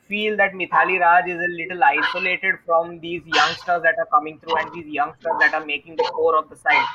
feel 0.07 0.37
that 0.37 0.53
Mithali 0.53 1.01
Raj 1.01 1.29
is 1.29 1.39
a 1.39 1.53
little 1.53 1.83
isolated 1.85 2.57
from 2.65 2.99
these 3.01 3.23
youngsters 3.27 3.83
that 3.83 3.95
are 3.99 4.07
coming 4.07 4.39
through 4.41 4.57
and 4.57 4.73
these 4.73 4.87
youngsters 4.87 5.33
that 5.41 5.55
are 5.55 5.65
making 5.65 5.97
the 5.97 6.05
core 6.15 6.37
of 6.37 6.49
the 6.49 6.57
side. 6.57 6.87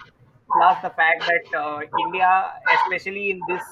Plus 0.52 0.82
the 0.82 0.90
fact 0.90 1.24
that 1.28 1.58
uh, 1.58 1.80
India, 2.06 2.52
especially 2.76 3.32
in 3.32 3.40
this 3.48 3.64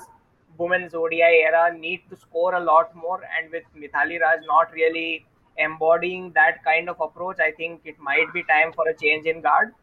women's 0.58 0.94
ODI 0.94 1.44
era, 1.46 1.76
need 1.78 2.02
to 2.10 2.16
score 2.16 2.56
a 2.56 2.60
lot 2.60 2.96
more. 2.96 3.22
And 3.38 3.52
with 3.52 3.64
Mithali 3.76 4.20
Raj 4.20 4.40
not 4.48 4.72
really 4.74 5.26
embodying 5.58 6.32
that 6.34 6.64
kind 6.64 6.90
of 6.90 7.00
approach, 7.00 7.40
I 7.40 7.52
think 7.52 7.82
it 7.86 8.00
might 8.00 8.32
be 8.34 8.44
time 8.44 8.74
for 8.74 8.88
a 8.88 8.94
change 8.94 9.26
in 9.26 9.42
guard 9.42 9.74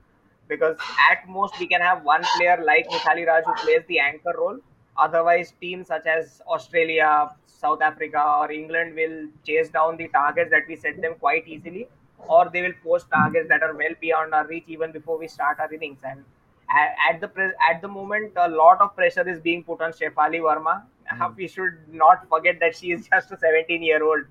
because 0.49 0.77
at 1.11 1.29
most 1.29 1.59
we 1.59 1.67
can 1.67 1.81
have 1.81 2.03
one 2.05 2.25
player 2.37 2.63
like 2.65 2.89
Mithali 2.89 3.27
Raj 3.27 3.45
who 3.45 3.55
plays 3.55 3.83
the 3.89 3.99
anchor 3.99 4.35
role. 4.37 4.59
Otherwise, 4.97 5.53
teams 5.61 5.89
such 5.89 6.07
as 6.07 6.41
Australia, 6.49 7.29
South 7.47 7.83
Africa, 7.83 8.21
or 8.41 8.51
England 8.51 8.95
will 8.95 9.29
chase 9.47 9.69
down 9.69 9.97
the 9.97 10.09
targets 10.09 10.51
that 10.51 10.63
we 10.69 10.75
set 10.75 11.01
them 11.01 11.15
quite 11.21 11.47
easily, 11.47 11.89
or 12.29 12.51
they 12.53 12.63
will 12.63 12.73
post 12.83 13.09
targets 13.11 13.49
that 13.49 13.63
are 13.63 13.75
well 13.77 13.95
beyond 14.01 14.35
our 14.35 14.47
reach 14.47 14.65
even 14.67 14.91
before 14.91 15.19
we 15.19 15.29
start 15.29 15.61
our 15.61 15.73
innings. 15.73 16.01
And 16.03 16.25
at 16.71 17.21
the 17.21 17.29
pre- 17.29 17.57
at 17.71 17.81
the 17.81 17.89
moment, 17.89 18.33
a 18.37 18.49
lot 18.49 18.81
of 18.81 18.95
pressure 18.95 19.29
is 19.29 19.41
being 19.41 19.65
put 19.65 19.81
on 19.81 19.93
Shefali 19.93 20.41
Verma. 20.41 20.83
Mm. 21.13 21.37
We 21.37 21.49
should 21.49 21.79
not 21.91 22.29
forget 22.29 22.61
that 22.61 22.77
she 22.77 22.93
is 22.93 23.09
just 23.13 23.33
a 23.33 23.39
17 23.39 23.83
year 23.83 24.03
old, 24.05 24.25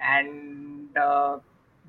and 0.00 0.96
uh, 0.96 1.38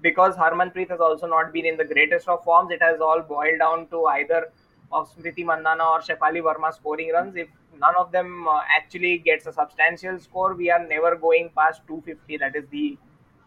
because 0.02 0.36
Harmanpreet 0.36 0.90
has 0.90 1.00
also 1.00 1.28
not 1.28 1.52
been 1.54 1.66
in 1.66 1.78
the 1.78 1.84
greatest 1.86 2.28
of 2.28 2.44
forms, 2.44 2.72
it 2.72 2.82
has 2.82 3.02
all 3.02 3.22
boiled 3.22 3.60
down 3.60 3.88
to 3.88 4.06
either 4.06 4.52
of 4.92 5.10
Smriti 5.16 5.46
Mandhana 5.46 5.86
or 5.92 6.00
Shefali 6.02 6.42
Verma 6.42 6.74
scoring 6.74 7.12
runs. 7.12 7.36
If 7.36 7.48
none 7.80 7.96
of 7.98 8.12
them 8.12 8.48
uh, 8.48 8.62
actually 8.78 9.18
gets 9.20 9.46
a 9.48 9.54
substantial 9.54 10.20
score, 10.20 10.54
we 10.54 10.70
are 10.70 10.86
never 10.86 11.16
going 11.16 11.50
past 11.58 11.82
250. 11.88 12.38
That 12.38 12.56
is 12.56 12.66
the 12.70 12.98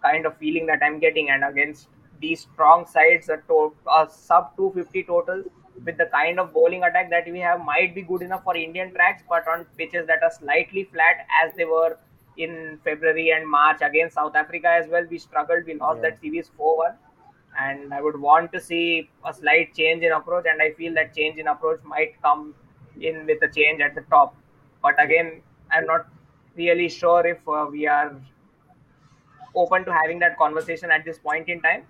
kind 0.02 0.26
of 0.26 0.36
feeling 0.36 0.66
that 0.66 0.80
I'm 0.82 0.98
getting. 0.98 1.30
And 1.30 1.44
against 1.44 1.88
these 2.20 2.40
strong 2.40 2.86
sides, 2.86 3.28
a, 3.28 3.38
to- 3.48 3.74
a 3.90 4.08
sub 4.10 4.56
250 4.56 5.04
total 5.04 5.44
with 5.84 5.96
the 5.96 6.06
kind 6.06 6.40
of 6.40 6.52
bowling 6.52 6.82
attack 6.82 7.10
that 7.10 7.30
we 7.30 7.40
have 7.40 7.64
might 7.64 7.94
be 7.94 8.02
good 8.02 8.22
enough 8.22 8.44
for 8.44 8.56
Indian 8.56 8.92
tracks, 8.92 9.22
but 9.28 9.46
on 9.48 9.64
pitches 9.76 10.06
that 10.06 10.22
are 10.22 10.30
slightly 10.30 10.84
flat 10.84 11.26
as 11.44 11.54
they 11.56 11.64
were 11.64 11.96
in 12.36 12.78
February 12.84 13.30
and 13.30 13.48
March 13.48 13.78
against 13.82 14.14
South 14.14 14.34
Africa 14.34 14.68
as 14.68 14.88
well. 14.88 15.04
We 15.10 15.18
struggled. 15.18 15.66
We 15.66 15.74
lost 15.74 16.00
yeah. 16.02 16.10
that 16.10 16.20
series 16.20 16.50
4 16.56 16.76
1. 16.78 16.92
And 17.60 17.92
I 17.92 18.00
would 18.00 18.20
want 18.20 18.52
to 18.52 18.60
see 18.60 19.10
a 19.24 19.34
slight 19.34 19.74
change 19.74 20.02
in 20.04 20.12
approach. 20.12 20.46
And 20.48 20.62
I 20.62 20.72
feel 20.72 20.94
that 20.94 21.14
change 21.14 21.38
in 21.38 21.48
approach 21.48 21.80
might 21.84 22.20
come 22.22 22.54
in 23.00 23.26
with 23.26 23.42
a 23.42 23.48
change 23.48 23.80
at 23.80 23.94
the 23.94 24.02
top. 24.02 24.36
But 24.82 25.02
again, 25.02 25.42
I'm 25.72 25.86
not 25.86 26.06
really 26.56 26.88
sure 26.88 27.26
if 27.26 27.46
uh, 27.48 27.66
we 27.70 27.86
are 27.86 28.14
open 29.54 29.84
to 29.84 29.92
having 29.92 30.18
that 30.20 30.36
conversation 30.38 30.90
at 30.90 31.04
this 31.04 31.18
point 31.18 31.48
in 31.48 31.60
time. 31.60 31.82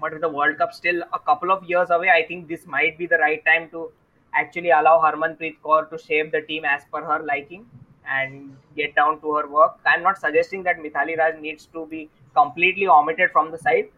But 0.00 0.12
with 0.12 0.20
the 0.20 0.28
World 0.28 0.58
Cup 0.58 0.74
still 0.74 1.02
a 1.12 1.18
couple 1.18 1.50
of 1.50 1.64
years 1.64 1.90
away, 1.90 2.10
I 2.10 2.26
think 2.26 2.48
this 2.48 2.66
might 2.66 2.98
be 2.98 3.06
the 3.06 3.18
right 3.18 3.44
time 3.44 3.70
to 3.70 3.90
actually 4.34 4.70
allow 4.70 5.00
Harmanpreet 5.00 5.56
Kaur 5.64 5.88
to 5.90 5.98
shape 5.98 6.32
the 6.32 6.42
team 6.42 6.64
as 6.64 6.82
per 6.92 7.02
her 7.02 7.22
liking 7.24 7.66
and 8.08 8.56
get 8.76 8.94
down 8.94 9.20
to 9.20 9.34
her 9.34 9.48
work. 9.48 9.78
I'm 9.86 10.02
not 10.02 10.18
suggesting 10.18 10.62
that 10.64 10.78
Mithali 10.78 11.16
Raj 11.18 11.40
needs 11.40 11.66
to 11.72 11.86
be 11.86 12.08
completely 12.34 12.86
omitted 12.86 13.30
from 13.30 13.50
the 13.50 13.58
side, 13.58 13.88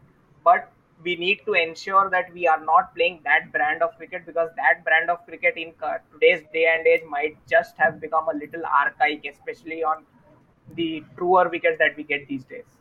but 0.45 0.71
we 1.03 1.17
need 1.17 1.41
to 1.47 1.53
ensure 1.55 2.09
that 2.11 2.33
we 2.33 2.47
are 2.47 2.65
not 2.65 2.95
playing 2.95 3.21
that 3.25 3.53
brand 3.53 3.83
of 3.83 3.97
cricket 3.97 4.25
because 4.27 4.51
that 4.57 4.85
brand 4.85 5.11
of 5.11 5.25
cricket 5.27 5.57
in 5.57 5.73
today's 6.13 6.43
day 6.53 6.67
and 6.77 6.87
age 6.87 7.03
might 7.09 7.37
just 7.49 7.77
have 7.77 8.01
become 8.01 8.29
a 8.29 8.37
little 8.37 8.63
archaic, 8.65 9.25
especially 9.25 9.85
on 9.85 10.05
the 10.75 11.05
truer 11.17 11.49
wickets 11.49 11.79
that 11.79 11.97
we 11.97 12.03
get 12.03 12.27
these 12.29 12.45
days. 12.45 12.78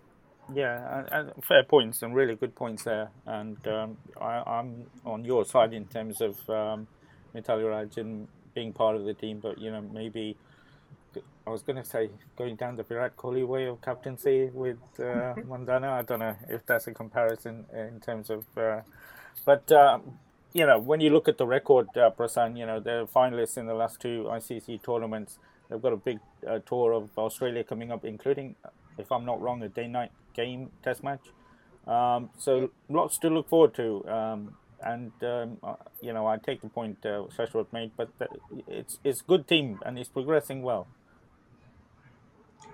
Yeah, 0.53 0.99
and, 0.99 1.27
and 1.35 1.43
fair 1.43 1.63
points 1.63 2.01
and 2.01 2.15
really 2.15 2.35
good 2.35 2.55
points 2.55 2.83
there. 2.83 3.09
And 3.25 3.57
um, 3.67 3.97
I, 4.19 4.59
am 4.59 4.85
on 5.05 5.25
your 5.25 5.45
side 5.45 5.73
in 5.73 5.85
terms 5.85 6.21
of 6.21 6.37
um, 6.49 6.87
Mithali 7.35 8.27
being 8.53 8.73
part 8.73 8.95
of 8.95 9.03
the 9.05 9.13
team, 9.13 9.39
but 9.39 9.59
you 9.59 9.71
know 9.71 9.81
maybe 9.81 10.37
I 11.45 11.49
was 11.49 11.61
going 11.61 11.77
to 11.77 11.85
say 11.85 12.09
going 12.37 12.55
down 12.55 12.75
the 12.75 12.83
Virat 12.83 13.15
Kohli 13.15 13.45
way 13.45 13.67
of 13.67 13.81
captaincy 13.81 14.49
with 14.53 14.77
uh, 14.99 15.35
Mandhana. 15.49 15.89
I 15.89 16.01
don't 16.01 16.19
know 16.19 16.35
if 16.49 16.65
that's 16.65 16.87
a 16.87 16.91
comparison 16.91 17.65
in 17.73 17.99
terms 17.99 18.29
of, 18.29 18.45
uh, 18.57 18.81
but 19.45 19.71
um, 19.71 20.17
you 20.53 20.65
know, 20.65 20.79
when 20.79 21.01
you 21.01 21.09
look 21.09 21.27
at 21.27 21.37
the 21.37 21.45
record, 21.45 21.87
uh, 21.97 22.09
Prasen, 22.09 22.57
you 22.57 22.65
know, 22.65 22.79
they're 22.79 23.05
finalists 23.05 23.57
in 23.57 23.65
the 23.65 23.73
last 23.73 23.99
two 23.99 24.25
ICC 24.29 24.81
tournaments. 24.83 25.39
They've 25.69 25.81
got 25.81 25.93
a 25.93 25.97
big 25.97 26.19
uh, 26.47 26.59
tour 26.65 26.93
of 26.93 27.09
Australia 27.17 27.63
coming 27.63 27.91
up, 27.91 28.05
including, 28.05 28.55
if 28.97 29.11
I'm 29.11 29.25
not 29.25 29.41
wrong, 29.41 29.61
a 29.61 29.69
day-night 29.69 30.11
game 30.37 30.69
test 30.83 31.03
match. 31.03 31.25
Um, 31.87 32.29
so 32.37 32.69
lots 32.89 33.17
to 33.19 33.29
look 33.29 33.49
forward 33.49 33.73
to. 33.75 34.07
Um, 34.07 34.55
and 34.81 35.11
um, 35.23 35.57
uh, 35.63 35.75
you 36.01 36.13
know, 36.13 36.27
I 36.27 36.37
take 36.37 36.61
the 36.61 36.69
point 36.69 36.97
uh, 37.05 37.23
Shashwat 37.35 37.67
made, 37.73 37.91
but 37.97 38.09
it's 38.67 38.99
it's 39.03 39.21
good 39.21 39.47
team 39.47 39.79
and 39.85 39.97
it's 39.97 40.09
progressing 40.09 40.61
well. 40.61 40.87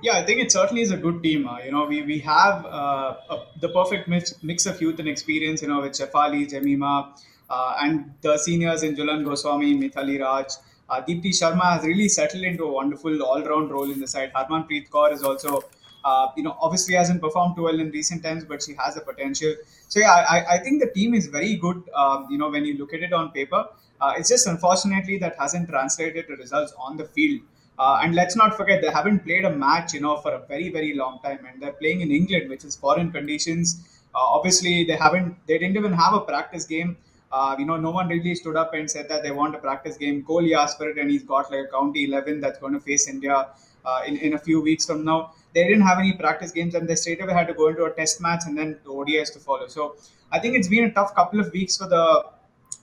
Yeah, 0.01 0.17
I 0.17 0.25
think 0.25 0.41
it 0.41 0.51
certainly 0.51 0.81
is 0.81 0.91
a 0.91 0.97
good 0.97 1.23
team. 1.23 1.47
Uh, 1.47 1.59
you 1.59 1.71
know, 1.71 1.85
we 1.85 2.01
we 2.01 2.19
have 2.19 2.65
uh, 2.65 3.15
a, 3.29 3.45
the 3.61 3.69
perfect 3.69 4.09
mix, 4.09 4.33
mix 4.43 4.65
of 4.65 4.81
youth 4.81 4.99
and 4.99 5.07
experience. 5.07 5.61
You 5.61 5.69
know, 5.69 5.81
with 5.81 5.93
Shefali, 5.93 6.41
Jemimah, 6.51 7.17
uh, 7.49 7.77
and 7.81 8.13
the 8.21 8.37
seniors 8.37 8.83
in 8.83 8.97
Jhulan 8.97 9.23
Goswami, 9.23 9.73
Mithali 9.79 10.19
Raj. 10.19 10.47
Uh, 10.89 11.01
Deepti 11.01 11.29
Sharma 11.29 11.67
has 11.75 11.85
really 11.85 12.09
settled 12.09 12.43
into 12.43 12.65
a 12.65 12.71
wonderful 12.71 13.23
all-round 13.23 13.71
role 13.71 13.89
in 13.89 14.01
the 14.01 14.07
side. 14.07 14.33
Harmanpreet 14.33 14.89
Kaur 14.89 15.13
is 15.13 15.23
also 15.23 15.63
uh, 16.03 16.27
you 16.35 16.43
know, 16.43 16.57
obviously 16.59 16.95
hasn't 16.95 17.21
performed 17.21 17.55
too 17.55 17.63
well 17.63 17.79
in 17.79 17.89
recent 17.91 18.23
times, 18.23 18.43
but 18.43 18.61
she 18.61 18.73
has 18.73 18.95
the 18.95 19.01
potential. 19.01 19.53
So 19.87 19.99
yeah, 19.99 20.25
I, 20.29 20.55
I 20.55 20.57
think 20.59 20.81
the 20.81 20.89
team 20.89 21.13
is 21.13 21.27
very 21.27 21.55
good. 21.55 21.81
Um, 21.95 22.27
you 22.29 22.37
know, 22.37 22.49
when 22.49 22.65
you 22.65 22.77
look 22.77 22.93
at 22.93 23.01
it 23.01 23.13
on 23.13 23.31
paper, 23.31 23.65
uh, 24.01 24.13
it's 24.17 24.29
just 24.29 24.47
unfortunately 24.47 25.17
that 25.19 25.35
hasn't 25.39 25.69
translated 25.69 26.27
to 26.27 26.35
results 26.35 26.73
on 26.77 26.97
the 26.97 27.05
field. 27.05 27.41
Uh, 27.79 27.99
and 28.03 28.13
let's 28.13 28.35
not 28.35 28.55
forget 28.55 28.81
they 28.81 28.91
haven't 28.91 29.23
played 29.23 29.45
a 29.45 29.49
match, 29.49 29.93
you 29.93 30.01
know, 30.01 30.17
for 30.17 30.33
a 30.33 30.39
very 30.47 30.69
very 30.69 30.93
long 30.93 31.19
time, 31.23 31.39
and 31.49 31.61
they're 31.61 31.73
playing 31.73 32.01
in 32.01 32.11
England, 32.11 32.49
which 32.49 32.63
is 32.63 32.75
foreign 32.75 33.11
conditions. 33.11 33.87
Uh, 34.13 34.19
obviously, 34.19 34.83
they 34.83 34.95
haven't, 34.95 35.35
they 35.47 35.57
didn't 35.57 35.75
even 35.75 35.91
have 35.93 36.13
a 36.13 36.19
practice 36.19 36.65
game. 36.65 36.95
Uh, 37.31 37.55
you 37.57 37.65
know, 37.65 37.77
no 37.77 37.89
one 37.89 38.07
really 38.07 38.35
stood 38.35 38.55
up 38.55 38.75
and 38.75 38.91
said 38.91 39.09
that 39.09 39.23
they 39.23 39.31
want 39.31 39.55
a 39.55 39.57
practice 39.57 39.97
game. 39.97 40.23
Kohli 40.23 40.55
asked 40.55 40.77
for 40.77 40.87
it, 40.87 40.99
and 40.99 41.09
he's 41.09 41.23
got 41.23 41.49
like 41.49 41.65
a 41.65 41.67
county 41.67 42.05
11 42.05 42.41
that's 42.41 42.59
going 42.59 42.73
to 42.73 42.79
face 42.79 43.07
India 43.07 43.47
uh, 43.85 44.01
in, 44.05 44.17
in 44.17 44.33
a 44.33 44.37
few 44.37 44.61
weeks 44.61 44.85
from 44.85 45.03
now 45.03 45.33
they 45.53 45.63
didn't 45.63 45.81
have 45.81 45.99
any 45.99 46.13
practice 46.13 46.51
games 46.51 46.75
and 46.75 46.87
they 46.87 46.95
straight 46.95 47.21
away 47.21 47.33
had 47.33 47.47
to 47.47 47.53
go 47.53 47.67
into 47.67 47.83
a 47.85 47.91
test 47.91 48.21
match 48.21 48.43
and 48.45 48.57
then 48.57 48.77
the 48.83 48.89
ODIs 48.89 49.31
to 49.33 49.39
follow. 49.39 49.67
So 49.67 49.95
I 50.31 50.39
think 50.39 50.55
it's 50.55 50.67
been 50.67 50.85
a 50.85 50.91
tough 50.91 51.13
couple 51.15 51.39
of 51.39 51.51
weeks 51.51 51.77
for 51.77 51.87
the 51.87 52.25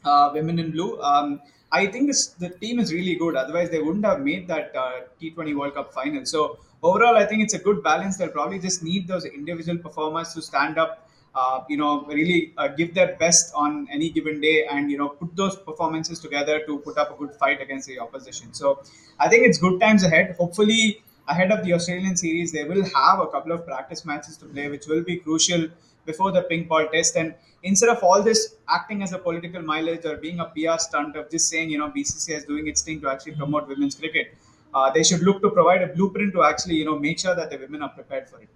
uh, 0.04 0.30
women 0.32 0.58
in 0.58 0.70
blue. 0.70 1.00
Um, 1.02 1.40
I 1.72 1.86
think 1.86 2.08
this, 2.08 2.28
the 2.28 2.48
team 2.48 2.78
is 2.80 2.92
really 2.92 3.14
good. 3.14 3.36
Otherwise, 3.36 3.70
they 3.70 3.80
wouldn't 3.80 4.04
have 4.04 4.20
made 4.20 4.48
that 4.48 4.74
uh, 4.76 5.02
T20 5.20 5.56
World 5.56 5.74
Cup 5.74 5.92
final. 5.92 6.24
So 6.26 6.58
overall, 6.82 7.16
I 7.16 7.26
think 7.26 7.42
it's 7.42 7.54
a 7.54 7.58
good 7.58 7.82
balance. 7.82 8.16
They'll 8.16 8.28
probably 8.28 8.58
just 8.58 8.82
need 8.82 9.06
those 9.06 9.24
individual 9.24 9.78
performers 9.78 10.34
to 10.34 10.42
stand 10.42 10.78
up. 10.78 11.06
Uh, 11.32 11.62
you 11.68 11.76
know, 11.76 12.02
really 12.06 12.52
uh, 12.58 12.66
give 12.66 12.92
their 12.92 13.14
best 13.14 13.52
on 13.54 13.86
any 13.88 14.10
given 14.10 14.40
day, 14.40 14.66
and 14.68 14.90
you 14.90 14.98
know, 14.98 15.10
put 15.10 15.36
those 15.36 15.54
performances 15.54 16.18
together 16.18 16.60
to 16.66 16.78
put 16.78 16.98
up 16.98 17.14
a 17.14 17.16
good 17.16 17.32
fight 17.34 17.60
against 17.60 17.86
the 17.86 18.00
opposition. 18.00 18.52
So, 18.52 18.82
I 19.20 19.28
think 19.28 19.46
it's 19.46 19.56
good 19.56 19.80
times 19.80 20.02
ahead. 20.02 20.34
Hopefully, 20.40 21.04
ahead 21.30 21.52
of 21.52 21.64
the 21.64 21.72
Australian 21.72 22.16
series, 22.16 22.52
they 22.52 22.64
will 22.64 22.84
have 22.84 23.20
a 23.20 23.28
couple 23.34 23.52
of 23.52 23.66
practice 23.66 24.04
matches 24.04 24.36
to 24.38 24.46
play, 24.46 24.68
which 24.68 24.86
will 24.86 25.02
be 25.02 25.16
crucial 25.16 25.68
before 26.06 26.32
the 26.32 26.42
pink 26.42 26.68
ball 26.68 26.86
test. 26.92 27.16
And 27.16 27.34
instead 27.62 27.90
of 27.90 28.02
all 28.02 28.22
this 28.22 28.56
acting 28.68 29.02
as 29.02 29.12
a 29.12 29.18
political 29.18 29.62
mileage 29.62 30.04
or 30.04 30.16
being 30.16 30.40
a 30.40 30.46
PR 30.46 30.78
stunt 30.78 31.16
of 31.16 31.30
just 31.30 31.48
saying, 31.48 31.70
you 31.70 31.78
know, 31.78 31.90
BCCI 31.90 32.36
is 32.38 32.44
doing 32.44 32.68
its 32.68 32.82
thing 32.82 33.00
to 33.02 33.10
actually 33.10 33.36
promote 33.36 33.68
women's 33.68 33.94
cricket, 33.94 34.34
uh, 34.74 34.90
they 34.90 35.02
should 35.02 35.22
look 35.22 35.42
to 35.42 35.50
provide 35.50 35.82
a 35.82 35.88
blueprint 35.88 36.32
to 36.32 36.44
actually, 36.44 36.76
you 36.76 36.84
know, 36.84 36.98
make 36.98 37.18
sure 37.18 37.34
that 37.34 37.50
the 37.50 37.58
women 37.58 37.82
are 37.82 37.90
prepared 37.90 38.28
for 38.28 38.40
it. 38.40 38.48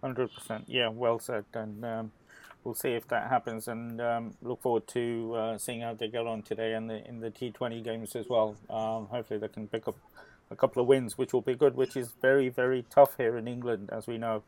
Hundred 0.00 0.32
percent. 0.34 0.64
Yeah, 0.66 0.88
well 0.88 1.18
said. 1.18 1.44
And 1.52 1.84
um, 1.84 2.12
we'll 2.64 2.74
see 2.74 2.90
if 2.90 3.06
that 3.08 3.28
happens, 3.28 3.68
and 3.68 4.00
um, 4.00 4.34
look 4.42 4.62
forward 4.62 4.86
to 4.88 5.34
uh, 5.34 5.58
seeing 5.58 5.82
how 5.82 5.92
they 5.94 6.08
get 6.08 6.26
on 6.26 6.42
today 6.42 6.72
the 6.72 7.06
in 7.06 7.20
the 7.20 7.30
T 7.30 7.50
Twenty 7.50 7.82
games 7.82 8.16
as 8.16 8.26
well. 8.28 8.56
Um, 8.70 9.06
hopefully, 9.06 9.38
they 9.38 9.48
can 9.48 9.68
pick 9.68 9.86
up 9.88 9.96
a 10.50 10.56
couple 10.56 10.82
of 10.82 10.88
wins, 10.88 11.16
which 11.16 11.32
will 11.32 11.40
be 11.40 11.54
good, 11.54 11.76
which 11.76 11.96
is 11.96 12.12
very, 12.20 12.48
very 12.48 12.84
tough 12.90 13.16
here 13.16 13.36
in 13.36 13.46
England, 13.46 13.90
as 13.92 14.06
we 14.06 14.18
know. 14.18 14.42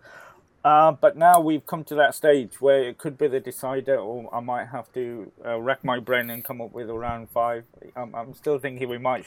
Uh, 0.65 0.93
but 0.93 1.17
now 1.17 1.41
we've 1.41 1.67
come 1.67 1.83
to 1.83 1.95
that 1.97 2.15
stage 2.15 2.61
where 2.61 2.83
it 2.83 2.97
could 2.97 3.19
be 3.19 3.27
the 3.27 3.41
decider, 3.41 3.97
or 3.97 4.33
I 4.33 4.41
might 4.41 4.67
have 4.67 4.93
to 4.93 5.33
uh, 5.45 5.61
rack 5.61 5.83
my 5.83 5.99
brain 5.99 6.31
and 6.31 6.45
come 6.45 6.61
up 6.61 6.73
with 6.73 6.89
a 6.89 6.95
round 6.95 7.31
five. 7.31 7.65
I'm, 7.97 8.35
still 8.35 8.59
thinking 8.59 8.89
we 8.89 8.99
might 8.99 9.27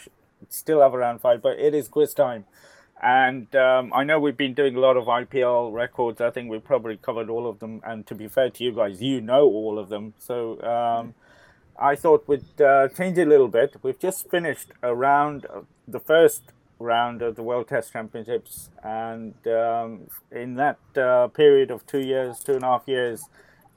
still 0.49 0.81
have 0.81 0.93
a 0.93 0.97
round 0.97 1.21
five, 1.21 1.41
but 1.41 1.59
it 1.59 1.73
is 1.73 1.89
quiz 1.89 2.13
time. 2.13 2.45
And 3.01 3.53
um, 3.55 3.91
I 3.93 4.05
know 4.05 4.19
we've 4.19 4.37
been 4.37 4.53
doing 4.53 4.77
a 4.77 4.79
lot 4.79 4.95
of 4.95 5.05
IPL 5.05 5.73
records. 5.73 6.21
I 6.21 6.29
think 6.29 6.49
we've 6.49 6.63
probably 6.63 6.95
covered 6.95 7.29
all 7.29 7.47
of 7.47 7.59
them. 7.59 7.81
And 7.85 8.07
to 8.07 8.15
be 8.15 8.29
fair 8.29 8.49
to 8.49 8.63
you 8.63 8.71
guys, 8.71 9.01
you 9.01 9.19
know 9.19 9.43
all 9.43 9.77
of 9.77 9.89
them. 9.89 10.13
So 10.17 10.61
um, 10.61 11.13
I 11.77 11.95
thought 11.95 12.25
we'd 12.27 12.61
uh, 12.61 12.87
change 12.87 13.17
it 13.17 13.27
a 13.27 13.29
little 13.29 13.49
bit. 13.49 13.75
We've 13.83 13.99
just 13.99 14.29
finished 14.29 14.69
a 14.81 14.95
round, 14.95 15.45
the 15.85 15.99
first 15.99 16.43
round 16.79 17.21
of 17.21 17.35
the 17.35 17.43
World 17.43 17.67
Test 17.67 17.93
Championships, 17.93 18.69
and 18.83 19.35
um, 19.47 20.07
in 20.31 20.55
that 20.55 20.79
uh, 20.97 21.27
period 21.27 21.71
of 21.71 21.85
two 21.85 22.01
years, 22.01 22.43
two 22.43 22.53
and 22.53 22.63
a 22.63 22.67
half 22.67 22.83
years, 22.87 23.29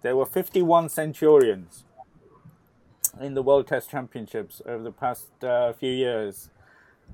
there 0.03 0.16
were 0.16 0.26
51 0.26 0.88
Centurions 0.88 1.84
in 3.20 3.34
the 3.34 3.42
World 3.42 3.66
Test 3.66 3.90
Championships 3.90 4.62
over 4.66 4.82
the 4.82 4.92
past 4.92 5.28
uh, 5.42 5.72
few 5.72 5.92
years. 5.92 6.51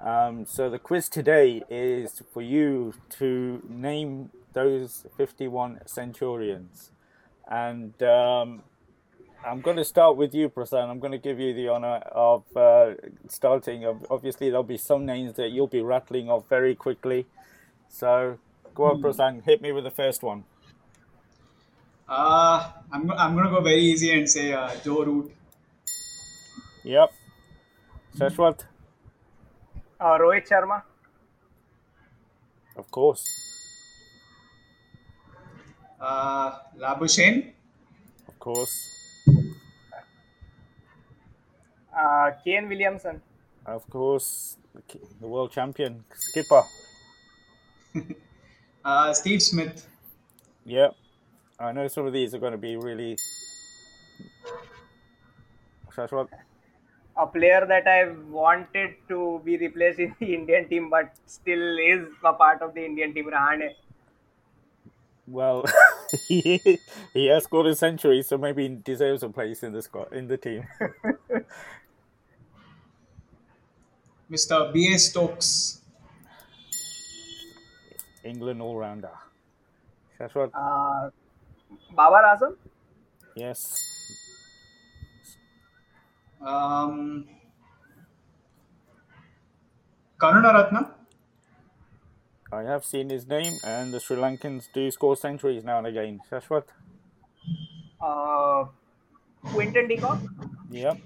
Um, 0.01 0.45
so 0.47 0.69
the 0.69 0.79
quiz 0.79 1.09
today 1.09 1.63
is 1.71 2.23
for 2.33 2.43
you 2.43 2.95
to 3.11 3.63
name 3.69 4.31
those 4.53 5.07
51 5.17 5.81
Centurions, 5.87 6.91
and 7.49 8.01
um, 8.03 8.63
I'm 9.47 9.61
going 9.61 9.77
to 9.77 9.85
start 9.85 10.17
with 10.17 10.35
you, 10.35 10.49
Prasen. 10.49 10.89
I'm 10.89 11.01
going 11.01 11.13
to 11.13 11.19
give 11.19 11.39
you 11.39 11.53
the 11.53 11.69
honor 11.69 11.97
of 12.13 12.45
uh, 12.57 12.95
starting. 13.29 13.85
Obviously, 14.11 14.49
there'll 14.49 14.63
be 14.63 14.79
some 14.79 15.05
names 15.05 15.35
that 15.35 15.51
you'll 15.51 15.67
be 15.67 15.83
rattling 15.83 16.31
off 16.31 16.49
very 16.49 16.75
quickly. 16.75 17.27
So, 17.89 18.39
go 18.75 18.85
on, 18.85 19.03
Prasen. 19.03 19.45
Hit 19.45 19.61
me 19.61 19.71
with 19.73 19.85
the 19.85 19.91
first 19.91 20.23
one. 20.23 20.45
Uh, 22.09 22.73
I'm, 22.91 23.11
I'm 23.11 23.35
going 23.35 23.45
to 23.45 23.51
go 23.51 23.61
very 23.61 23.81
easy 23.81 24.17
and 24.17 24.29
say 24.29 24.53
uh, 24.55 24.71
Joe 24.83 25.05
Root. 25.05 25.33
Yep. 26.85 27.13
Shashwat? 28.17 28.61
Uh, 30.01 30.19
Rohit 30.19 30.49
Sharma. 30.49 30.83
Of 32.77 32.91
course. 32.91 33.25
Uh, 36.01 36.59
Labuschagne. 36.79 37.53
Of 38.27 38.39
course. 38.39 39.04
Uh, 41.97 42.33
Kane 42.45 42.69
Williamson. 42.69 43.23
Of 43.67 43.89
course, 43.89 44.57
the 45.21 45.27
world 45.27 45.53
champion, 45.53 46.05
skipper. 46.13 46.63
uh, 48.85 49.13
Steve 49.13 49.43
Smith. 49.43 49.87
Yep. 50.67 50.97
I 51.59 51.73
know 51.73 51.87
some 51.89 52.07
of 52.07 52.13
these 52.13 52.35
are 52.35 52.39
going 52.39 52.53
to 52.53 52.59
be 52.59 52.77
really. 52.77 53.17
Shashwat? 55.95 56.29
A 57.17 57.27
player 57.27 57.65
that 57.67 57.87
I 57.87 58.11
wanted 58.29 58.97
to 59.09 59.41
be 59.45 59.57
replaced 59.57 60.01
in 60.01 60.17
the 60.19 60.35
Indian 60.35 60.69
team, 60.69 60.91
but 60.91 61.15
still 61.27 61.79
is 61.79 62.09
a 62.25 62.33
part 62.33 62.61
of 62.61 62.75
the 62.75 62.85
Indian 62.85 63.15
team, 63.15 63.31
Rahane. 63.31 63.71
Well, 65.27 65.65
he, 66.29 66.61
he 67.15 67.27
has 67.27 67.45
scored 67.45 67.67
a 67.67 67.77
century, 67.77 68.23
so 68.23 68.37
maybe 68.37 68.69
he 68.69 68.75
deserves 68.75 69.23
a 69.23 69.29
place 69.29 69.63
in 69.63 69.73
the 69.73 69.81
squad 69.81 70.13
in 70.13 70.27
the 70.27 70.37
team. 70.37 70.67
Mr. 74.31 74.73
B.A. 74.73 74.99
Stokes. 74.99 75.81
England 78.25 78.63
all 78.63 78.77
rounder. 78.77 79.11
Shashwat? 80.19 80.51
Uh, 80.55 81.11
Babar 81.91 82.23
Azam? 82.25 82.57
Yes. 83.37 83.85
Um, 86.41 87.29
Karunaratne? 90.19 90.91
I 92.53 92.63
have 92.63 92.85
seen 92.85 93.11
his 93.11 93.27
name, 93.27 93.59
and 93.65 93.93
the 93.93 94.01
Sri 94.01 94.17
Lankans 94.17 94.69
do 94.73 94.91
score 94.91 95.17
centuries 95.17 95.65
now 95.65 95.79
and 95.79 95.87
again. 95.87 96.21
Shashwat? 96.31 96.65
Uh, 98.01 98.67
Quinton 99.53 99.89
de 99.89 99.97
Kock? 99.97 100.19
Yep. 100.71 100.99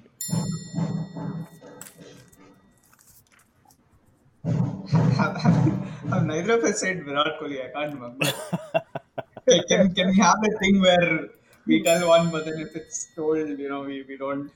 Have, 5.18 6.24
neither 6.26 6.54
of 6.58 6.64
us 6.64 6.80
said 6.80 7.04
Virat 7.04 7.38
Kohli. 7.40 7.64
I 7.64 7.70
can't 7.72 7.94
remember. 7.94 8.26
can, 9.68 9.94
can 9.94 10.08
we 10.08 10.16
have 10.16 10.38
a 10.42 10.58
thing 10.58 10.80
where 10.80 11.28
we 11.66 11.82
tell 11.82 12.08
one, 12.08 12.30
but 12.30 12.44
then 12.44 12.60
if 12.60 12.74
it's 12.76 13.08
told, 13.14 13.48
you 13.48 13.68
know, 13.68 13.82
we, 13.82 14.04
we 14.08 14.16
don't. 14.16 14.50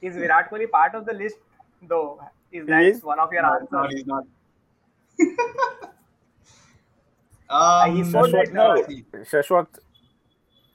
Is 0.00 0.16
Virat 0.16 0.50
Kohli 0.50 0.70
part 0.70 0.94
of 0.94 1.06
the 1.06 1.12
list, 1.12 1.36
though? 1.82 2.20
Is 2.50 2.66
that 2.66 2.82
is? 2.84 3.02
one 3.02 3.18
of 3.18 3.32
your 3.32 3.42
no, 3.42 3.52
answers? 3.54 3.68
No, 3.72 3.86
he's 3.88 4.06
not. 4.06 4.24
um, 7.88 7.96
he's 7.96 8.12
Shashwat, 8.12 8.52
no. 8.52 8.84
Shashwat. 9.24 9.66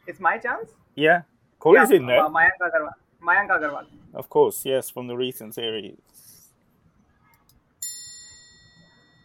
It's 0.07 0.19
my 0.19 0.37
chance? 0.37 0.69
Yeah. 0.95 1.21
Kohli's 1.59 1.91
yeah, 1.91 1.97
in 1.97 2.05
there. 2.05 2.23
Uh, 2.23 2.29
Mayank 2.29 2.57
Agarwal. 2.61 2.93
Mayank 3.21 3.49
Agarwal. 3.49 3.85
Of 4.13 4.29
course, 4.29 4.65
yes, 4.65 4.89
from 4.89 5.07
the 5.07 5.15
recent 5.15 5.53
series. 5.53 5.97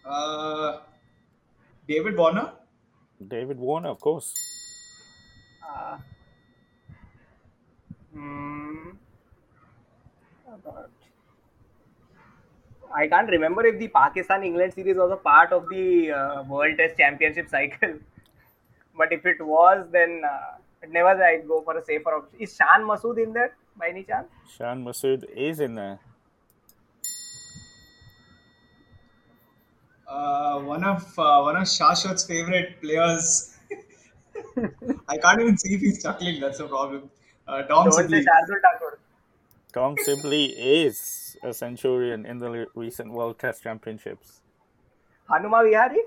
Uh, 0.05 0.81
David 1.89 2.17
Warner. 2.17 2.53
David 3.29 3.59
Warner, 3.59 3.91
of 3.91 4.01
course. 4.01 4.33
Uh, 5.67 5.99
hmm. 8.13 8.91
I 12.95 13.07
can't 13.09 13.31
remember 13.31 13.65
if 13.65 13.79
the 13.79 13.89
Pakistan 13.89 14.43
England 14.43 14.75
series 14.75 14.97
was 14.97 15.11
a 15.13 15.17
part 15.17 15.53
of 15.53 15.69
the 15.69 16.11
uh, 16.11 16.43
World 16.43 16.77
Test 16.77 16.99
Championship 16.99 17.49
cycle. 17.49 17.95
but 18.97 19.13
if 19.13 19.25
it 19.25 19.41
was, 19.41 19.87
then 19.91 20.23
uh, 20.25 20.59
never 20.89 21.23
I'd 21.25 21.49
go 21.49 21.63
for 21.63 21.79
a 21.79 21.85
safer 21.85 22.11
option. 22.17 22.41
Is 22.41 22.55
Shan 22.57 22.83
Masood 22.83 23.23
in 23.23 23.33
there 23.33 23.57
by 23.79 23.89
any 23.89 24.03
chance? 24.03 24.29
Shan 24.57 24.85
Masood 24.85 25.25
is 25.35 25.61
in 25.61 25.75
there. 25.75 26.01
Uh, 30.13 30.61
one 30.61 30.85
of 30.85 31.03
uh, 31.19 31.41
one 31.43 31.57
of 31.57 31.63
Shashwat's 31.63 32.25
favorite 32.25 32.81
players. 32.83 33.57
I 35.09 35.17
can't 35.17 35.41
even 35.41 35.57
see 35.57 35.75
if 35.75 35.81
he's 35.81 36.03
chuckling. 36.03 36.39
That's 36.41 36.61
a 36.61 36.67
problem. 36.69 37.11
Uh, 37.49 37.63
Dom 37.63 37.85
Don't 37.85 37.93
Sibley. 37.93 38.23
say 38.23 38.29
Shardul 38.29 38.61
Thakur. 38.67 38.99
Dom 39.73 39.97
Sibley 39.99 40.45
is 40.47 41.37
a 41.43 41.55
centurion 41.55 42.27
in 42.27 42.41
the 42.41 42.67
recent 42.75 43.13
World 43.13 43.39
Test 43.39 43.63
Championships. 43.63 44.43
Hanuma 45.31 45.65
Vihari? 45.65 46.03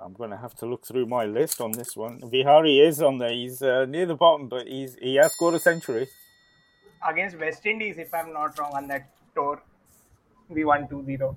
I'm 0.00 0.14
going 0.14 0.30
to 0.30 0.36
have 0.38 0.54
to 0.56 0.66
look 0.66 0.84
through 0.86 1.06
my 1.06 1.26
list 1.26 1.60
on 1.60 1.72
this 1.72 1.94
one. 1.96 2.20
Vihari 2.28 2.80
is 2.80 3.00
on 3.02 3.18
there. 3.18 3.32
He's 3.32 3.62
uh, 3.62 3.84
near 3.86 4.06
the 4.06 4.16
bottom, 4.16 4.48
but 4.48 4.66
he's 4.66 4.96
he 4.96 5.16
has 5.16 5.32
scored 5.32 5.54
a 5.54 5.60
century. 5.60 6.08
against 7.08 7.38
West 7.38 7.64
Indies, 7.66 7.98
if 7.98 8.12
I'm 8.14 8.32
not 8.32 8.58
wrong, 8.58 8.72
on 8.74 8.88
that 8.88 9.10
tour. 9.34 9.62
We 10.48 10.64
won 10.64 10.88
2 10.88 11.04
0. 11.04 11.36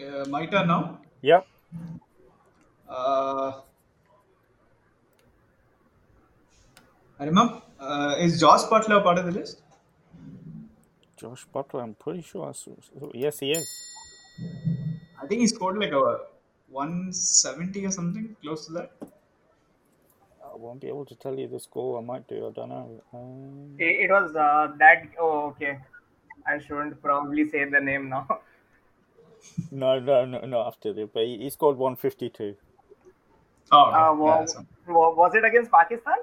Uh, 0.00 0.24
my 0.28 0.46
turn 0.46 0.66
now. 0.68 1.00
yeah 1.22 1.42
Uh, 2.88 3.62
I 7.18 7.24
remember. 7.24 7.62
Uh, 7.78 8.16
is 8.18 8.38
Jos 8.40 8.66
Buttler 8.68 9.02
part 9.02 9.18
of 9.18 9.24
the 9.26 9.32
list? 9.32 9.62
Jos 11.16 11.46
Buttler, 11.54 11.82
I'm 11.82 11.94
pretty 11.94 12.20
sure. 12.22 12.48
I 12.48 12.52
saw, 12.52 12.74
saw- 12.80 13.10
yes, 13.14 13.38
he 13.38 13.52
is. 13.52 13.66
I 15.22 15.26
think 15.26 15.40
he 15.40 15.46
scored 15.46 15.78
like 15.78 15.92
a 15.92 16.26
170 16.68 17.86
or 17.86 17.90
something, 17.90 18.36
close 18.42 18.66
to 18.66 18.72
that. 18.72 18.92
I 20.52 20.56
won't 20.56 20.80
be 20.80 20.88
able 20.88 21.06
to 21.06 21.14
tell 21.16 21.38
you 21.38 21.48
the 21.48 21.58
score. 21.60 21.98
I 21.98 22.02
might 22.02 22.28
do. 22.28 22.46
I 22.46 22.50
don't 22.52 22.68
know. 22.68 23.02
Um, 23.12 23.76
It, 23.78 24.04
it 24.04 24.10
was 24.10 24.34
uh, 24.36 24.72
that. 24.78 25.04
Oh, 25.18 25.48
okay. 25.50 25.78
I 26.46 26.58
shouldn't 26.58 27.00
probably 27.00 27.48
say 27.48 27.64
the 27.68 27.80
name 27.80 28.08
now. 28.08 28.26
no, 29.70 29.98
no, 29.98 30.24
no, 30.26 30.40
not 30.40 30.66
after 30.66 30.92
the. 30.92 31.06
But 31.06 31.24
he, 31.24 31.38
he 31.38 31.50
scored 31.50 31.76
152. 31.76 32.56
Oh, 33.70 33.82
okay. 33.88 33.96
Uh, 33.96 33.96
yeah, 33.96 34.12
wa- 34.14 34.46
so- 34.46 34.66
was 34.86 35.34
it 35.34 35.44
against 35.44 35.70
Pakistan? 35.70 36.18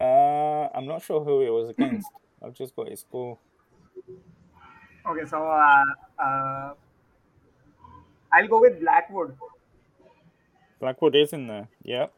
Uh, 0.00 0.68
I'm 0.74 0.86
not 0.86 1.02
sure 1.02 1.22
who 1.22 1.42
it 1.42 1.50
was 1.50 1.68
against. 1.74 2.10
I've 2.42 2.54
just 2.54 2.74
got 2.74 2.88
his 2.88 3.00
score. 3.00 3.38
Okay, 5.06 5.26
so 5.26 5.44
uh, 5.44 5.84
uh, 6.18 6.74
I'll 8.32 8.48
go 8.48 8.60
with 8.60 8.80
Blackwood. 8.80 9.36
Blackwood 10.80 11.14
is 11.14 11.32
in 11.32 11.46
there. 11.46 11.68
Yep. 11.84 12.12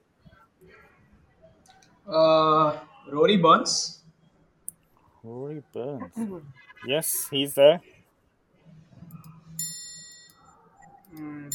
Uh, 2.07 2.79
Rory 3.11 3.37
Burns. 3.37 4.01
Rory 5.23 5.63
Burns. 5.73 6.13
yes, 6.87 7.29
he's 7.31 7.55
there. 7.55 7.81
Hmm. 11.15 11.49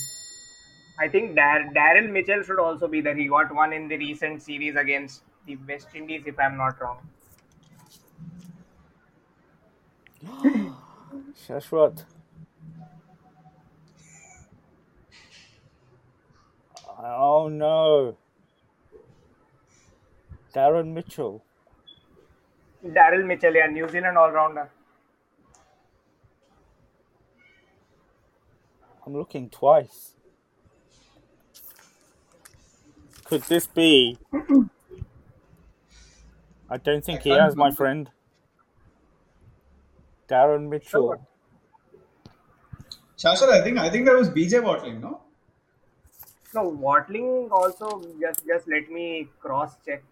I 1.00 1.08
think 1.08 1.36
Dar- 1.36 1.70
Daryl 1.76 2.10
Mitchell 2.12 2.42
should 2.44 2.60
also 2.60 2.88
be 2.88 3.02
there. 3.02 3.16
He 3.16 3.28
got 3.28 3.54
one 3.54 3.74
in 3.74 3.88
the 3.88 3.98
recent 3.98 4.42
series 4.42 4.76
against 4.76 5.22
the 5.46 5.56
West 5.68 5.88
Indies, 5.94 6.24
if 6.26 6.40
I'm 6.40 6.58
not 6.58 6.82
wrong. 6.82 6.98
Shashwat. 11.48 12.04
Oh 17.02 17.48
no. 17.48 18.18
Darren 20.54 20.94
Mitchell. 20.94 21.44
Daryl 22.86 23.26
Mitchell, 23.26 23.54
yeah, 23.54 23.68
New 23.68 23.88
Zealand 23.90 24.18
all 24.18 24.32
rounder. 24.32 24.70
I'm 29.06 29.14
looking 29.14 29.50
twice. 29.50 30.14
Could 33.26 33.44
this 33.44 33.68
be? 33.68 34.18
I 36.70 36.78
don't 36.78 37.04
think 37.04 37.22
he 37.22 37.30
has, 37.30 37.56
my 37.56 37.72
friend. 37.72 38.10
Darren 40.28 40.70
Mitchell. 40.70 41.28
Shashwat, 43.18 43.50
I 43.50 43.62
think 43.62 43.78
I 43.78 43.90
think 43.90 44.06
that 44.06 44.16
was 44.16 44.30
BJ 44.30 44.64
Watling, 44.64 45.02
no? 45.02 45.22
No, 46.54 46.64
Watling 46.70 47.50
also 47.52 48.02
just 48.22 48.46
just 48.48 48.68
let 48.68 48.90
me 48.90 49.28
cross 49.42 49.76
check 49.86 50.04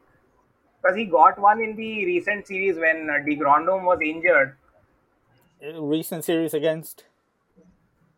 because 0.88 0.98
he 0.98 1.06
got 1.06 1.38
one 1.38 1.62
in 1.62 1.76
the 1.76 2.06
recent 2.06 2.48
series 2.48 2.78
when 2.78 3.10
uh, 3.10 3.20
De 3.26 3.36
Grandhomme 3.36 3.84
was 3.84 4.00
injured. 4.02 4.56
Recent 5.62 6.24
series 6.24 6.54
against 6.54 7.06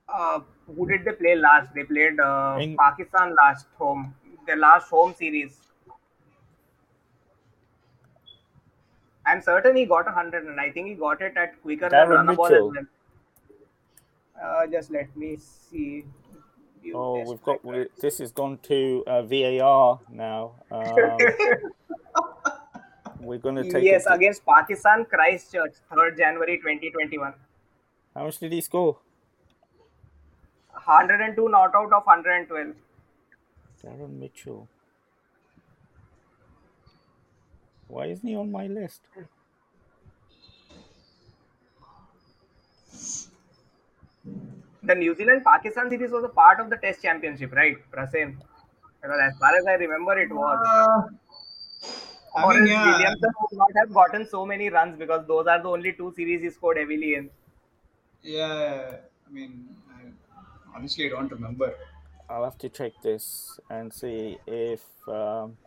Uh, 0.10 0.42
who 0.66 0.88
did 0.88 1.06
they 1.06 1.14
play 1.14 1.36
last? 1.36 1.74
They 1.74 1.84
played 1.84 2.20
uh, 2.20 2.60
Eng- 2.60 2.78
Pakistan 2.78 3.36
last 3.36 3.68
home, 3.78 4.16
the 4.48 4.56
last 4.56 4.90
home 4.90 5.14
series. 5.14 5.58
I'm 9.26 9.42
certain 9.42 9.76
he 9.78 9.86
got 9.86 10.08
a 10.08 10.12
hundred, 10.12 10.46
and 10.46 10.60
I 10.60 10.72
think 10.72 10.88
he 10.88 10.96
got 10.96 11.22
it 11.22 11.38
at 11.38 11.62
quicker 11.62 11.90
than 11.90 12.12
a 12.12 12.34
ball 12.34 12.54
as 12.56 12.64
well. 12.68 12.86
Uh, 14.42 14.68
just 14.68 14.92
let 14.92 15.16
me 15.16 15.36
see. 15.38 16.06
View 16.82 16.96
Oh, 16.96 17.30
we've 17.30 17.42
got. 17.44 17.64
We, 17.64 17.88
this 18.00 18.18
has 18.20 18.32
gone 18.32 18.58
to 18.64 19.04
uh, 19.06 19.22
VAR 19.24 20.02
now. 20.10 20.64
Um, 20.72 21.36
we're 23.20 23.38
going 23.38 23.56
to 23.56 23.64
take. 23.70 23.84
yes, 23.84 24.06
to- 24.06 24.14
against 24.14 24.46
Pakistan, 24.46 25.06
Christchurch, 25.06 25.74
3rd 25.92 26.18
January 26.18 26.58
2021. 26.58 27.34
How 28.16 28.24
much 28.26 28.38
did 28.40 28.52
he 28.52 28.62
score? 28.62 28.98
102 30.72 31.50
not 31.50 31.76
out 31.76 31.94
of 31.94 32.04
112. 32.06 32.76
Darren 33.84 34.20
Mitchell. 34.20 34.68
Why 37.88 38.06
isn't 38.06 38.28
he 38.28 38.36
on 38.36 38.52
my 38.52 38.68
list? 38.68 39.02
The 44.84 44.96
New 44.96 45.16
Zealand 45.16 45.44
Pakistan 45.46 45.90
series 45.90 46.12
was 46.12 46.24
a 46.24 46.30
part 46.30 46.60
of 46.60 46.70
the 46.70 46.78
Test 46.78 47.02
Championship, 47.02 47.52
right, 47.54 47.78
Prasen? 47.92 48.38
Because 49.02 49.20
as 49.22 49.38
far 49.38 49.56
as 49.56 49.66
I 49.68 49.74
remember, 49.74 50.18
it 50.20 50.32
was. 50.32 50.68
Uh, 50.68 51.16
I 52.40 52.46
or 52.46 52.54
mean, 52.54 52.66
else 52.66 52.68
yeah. 52.68 52.86
Williamson 52.86 53.32
would 53.42 53.58
not 53.58 53.72
have 53.82 53.94
gotten 53.94 54.26
so 54.26 54.46
many 54.46 54.70
runs 54.70 54.98
because 54.98 55.26
those 55.28 55.48
are 55.48 55.62
the 55.62 55.70
only 55.70 55.94
two 55.94 56.12
series 56.12 56.42
he 56.42 56.50
scored 56.50 56.78
heavily 56.78 57.16
in. 57.16 57.32
Yeah, 58.22 59.02
I 59.26 59.30
mean, 59.30 59.76
I 59.90 60.12
honestly 60.76 61.06
I 61.06 61.10
don't 61.10 61.32
remember. 61.32 61.76
I'll 62.30 62.44
have 62.46 62.58
to 62.60 62.70
check 62.70 63.02
this 63.02 63.60
and 63.70 63.94
see 63.94 64.40
if 64.48 64.86
um, 65.08 65.58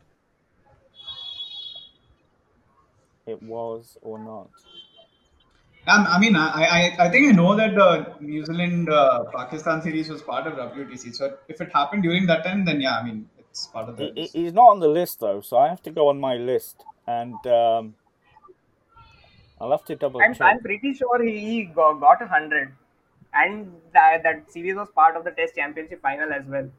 it 3.27 3.43
was 3.43 3.99
or 4.01 4.17
not. 4.19 4.51
Um, 5.87 6.07
I 6.07 6.19
mean, 6.21 6.37
I, 6.37 6.47
I 6.79 7.07
I 7.07 7.11
think 7.11 7.29
I 7.29 7.33
know 7.33 7.57
that 7.57 7.75
the 7.75 8.17
New 8.21 8.45
Zealand 8.45 8.89
uh, 8.89 9.25
Pakistan 9.35 9.83
series 9.83 10.09
was 10.09 10.23
part 10.23 10.47
of 10.47 10.55
WTC. 10.57 11.11
So 11.11 11.39
if 11.49 11.61
it 11.61 11.73
happened 11.73 12.05
during 12.05 12.27
that 12.27 12.45
time, 12.45 12.65
then 12.65 12.81
yeah, 12.81 12.97
I 12.99 13.03
mean, 13.05 13.29
it's 13.53 13.67
part 13.69 13.89
of 13.89 13.97
the. 13.97 14.13
He- 14.15 14.23
he- 14.27 14.43
he's 14.45 14.53
not 14.53 14.69
on 14.71 14.81
the 14.81 14.89
list 14.89 15.21
though, 15.21 15.41
so 15.41 15.57
I 15.59 15.69
have 15.69 15.83
to 15.83 15.91
go 15.91 16.09
on 16.09 16.19
my 16.21 16.37
list 16.37 16.85
and 17.07 17.35
um, 17.47 17.97
I'll 19.61 19.71
have 19.71 19.85
to 19.87 19.97
double 19.97 20.21
I'm, 20.21 20.35
check. 20.35 20.43
I'm 20.43 20.61
pretty 20.61 20.95
sure 20.95 21.23
he, 21.23 21.39
he 21.39 21.65
got 21.65 21.93
a 21.93 22.27
100. 22.27 22.77
And 23.35 23.81
that, 23.93 24.23
that 24.25 24.51
series 24.51 24.75
was 24.77 24.91
part 24.91 25.17
of 25.17 25.25
the 25.25 25.31
Test 25.31 25.55
Championship 25.55 26.03
final 26.03 26.33
as 26.33 26.45
well. 26.47 26.71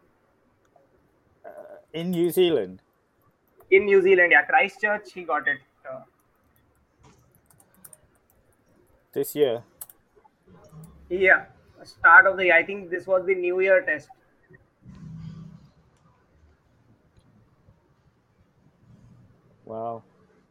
In 1.93 2.11
New 2.11 2.29
Zealand, 2.29 2.81
In 3.69 3.83
New 3.83 4.01
Zealand, 4.01 4.31
yeah, 4.31 4.45
Christchurch, 4.45 5.11
he 5.11 5.23
got 5.25 5.45
it. 5.49 5.59
Uh, 5.83 6.03
this 9.13 9.35
year. 9.35 9.63
yeah, 11.09 11.45
start 11.83 12.25
of 12.27 12.37
the, 12.37 12.51
I 12.51 12.63
think 12.63 12.89
this 12.89 13.07
was 13.07 13.25
the 13.25 13.35
New 13.35 13.59
Year 13.59 13.81
test. 13.83 14.09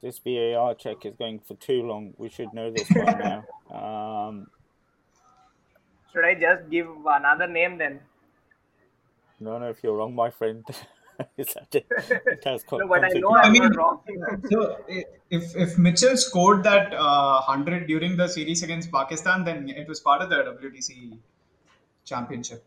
This 0.02 0.18
VAR 0.18 0.74
check 0.74 1.04
is 1.06 1.14
going 1.16 1.40
for 1.40 1.54
too 1.54 1.82
long. 1.82 2.14
We 2.18 2.28
should 2.28 2.52
know 2.52 2.70
this 2.70 2.88
by 2.88 3.12
now. 3.72 3.76
Um, 3.76 4.46
Should 6.12 6.24
I 6.24 6.34
just 6.34 6.68
give 6.70 6.88
another 7.06 7.46
name 7.46 7.78
then? 7.78 8.00
no, 9.40 9.58
no, 9.58 9.68
if 9.70 9.82
you're 9.82 9.96
wrong, 9.96 10.14
my 10.14 10.30
friend. 10.30 10.64
Is 11.36 11.54
that 11.54 11.74
it? 11.74 11.86
It 11.90 12.44
has 12.44 12.64
No, 12.72 12.88
but 12.88 13.04
I 13.04 13.08
know 13.08 13.30
I 13.36 13.42
I'm 13.42 13.52
mean- 13.52 13.62
not 13.62 13.76
wrong. 13.76 14.00
So 14.50 14.78
i- 14.90 15.04
if 15.30 15.54
if 15.64 15.78
Mitchell 15.78 16.16
scored 16.16 16.64
that 16.64 16.92
uh, 16.94 17.40
hundred 17.40 17.86
during 17.86 18.16
the 18.16 18.26
series 18.28 18.62
against 18.62 18.90
Pakistan, 18.90 19.44
then 19.44 19.68
it 19.68 19.88
was 19.88 20.00
part 20.00 20.22
of 20.22 20.30
the 20.30 20.36
WTC 20.52 21.18
championship. 22.04 22.64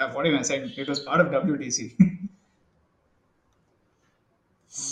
Uh, 0.00 0.10
what 0.12 0.26
am 0.26 0.36
I 0.38 0.42
saying? 0.42 0.72
It 0.76 0.88
was 0.88 1.00
part 1.00 1.20
of 1.20 1.28
WTC. 1.28 1.96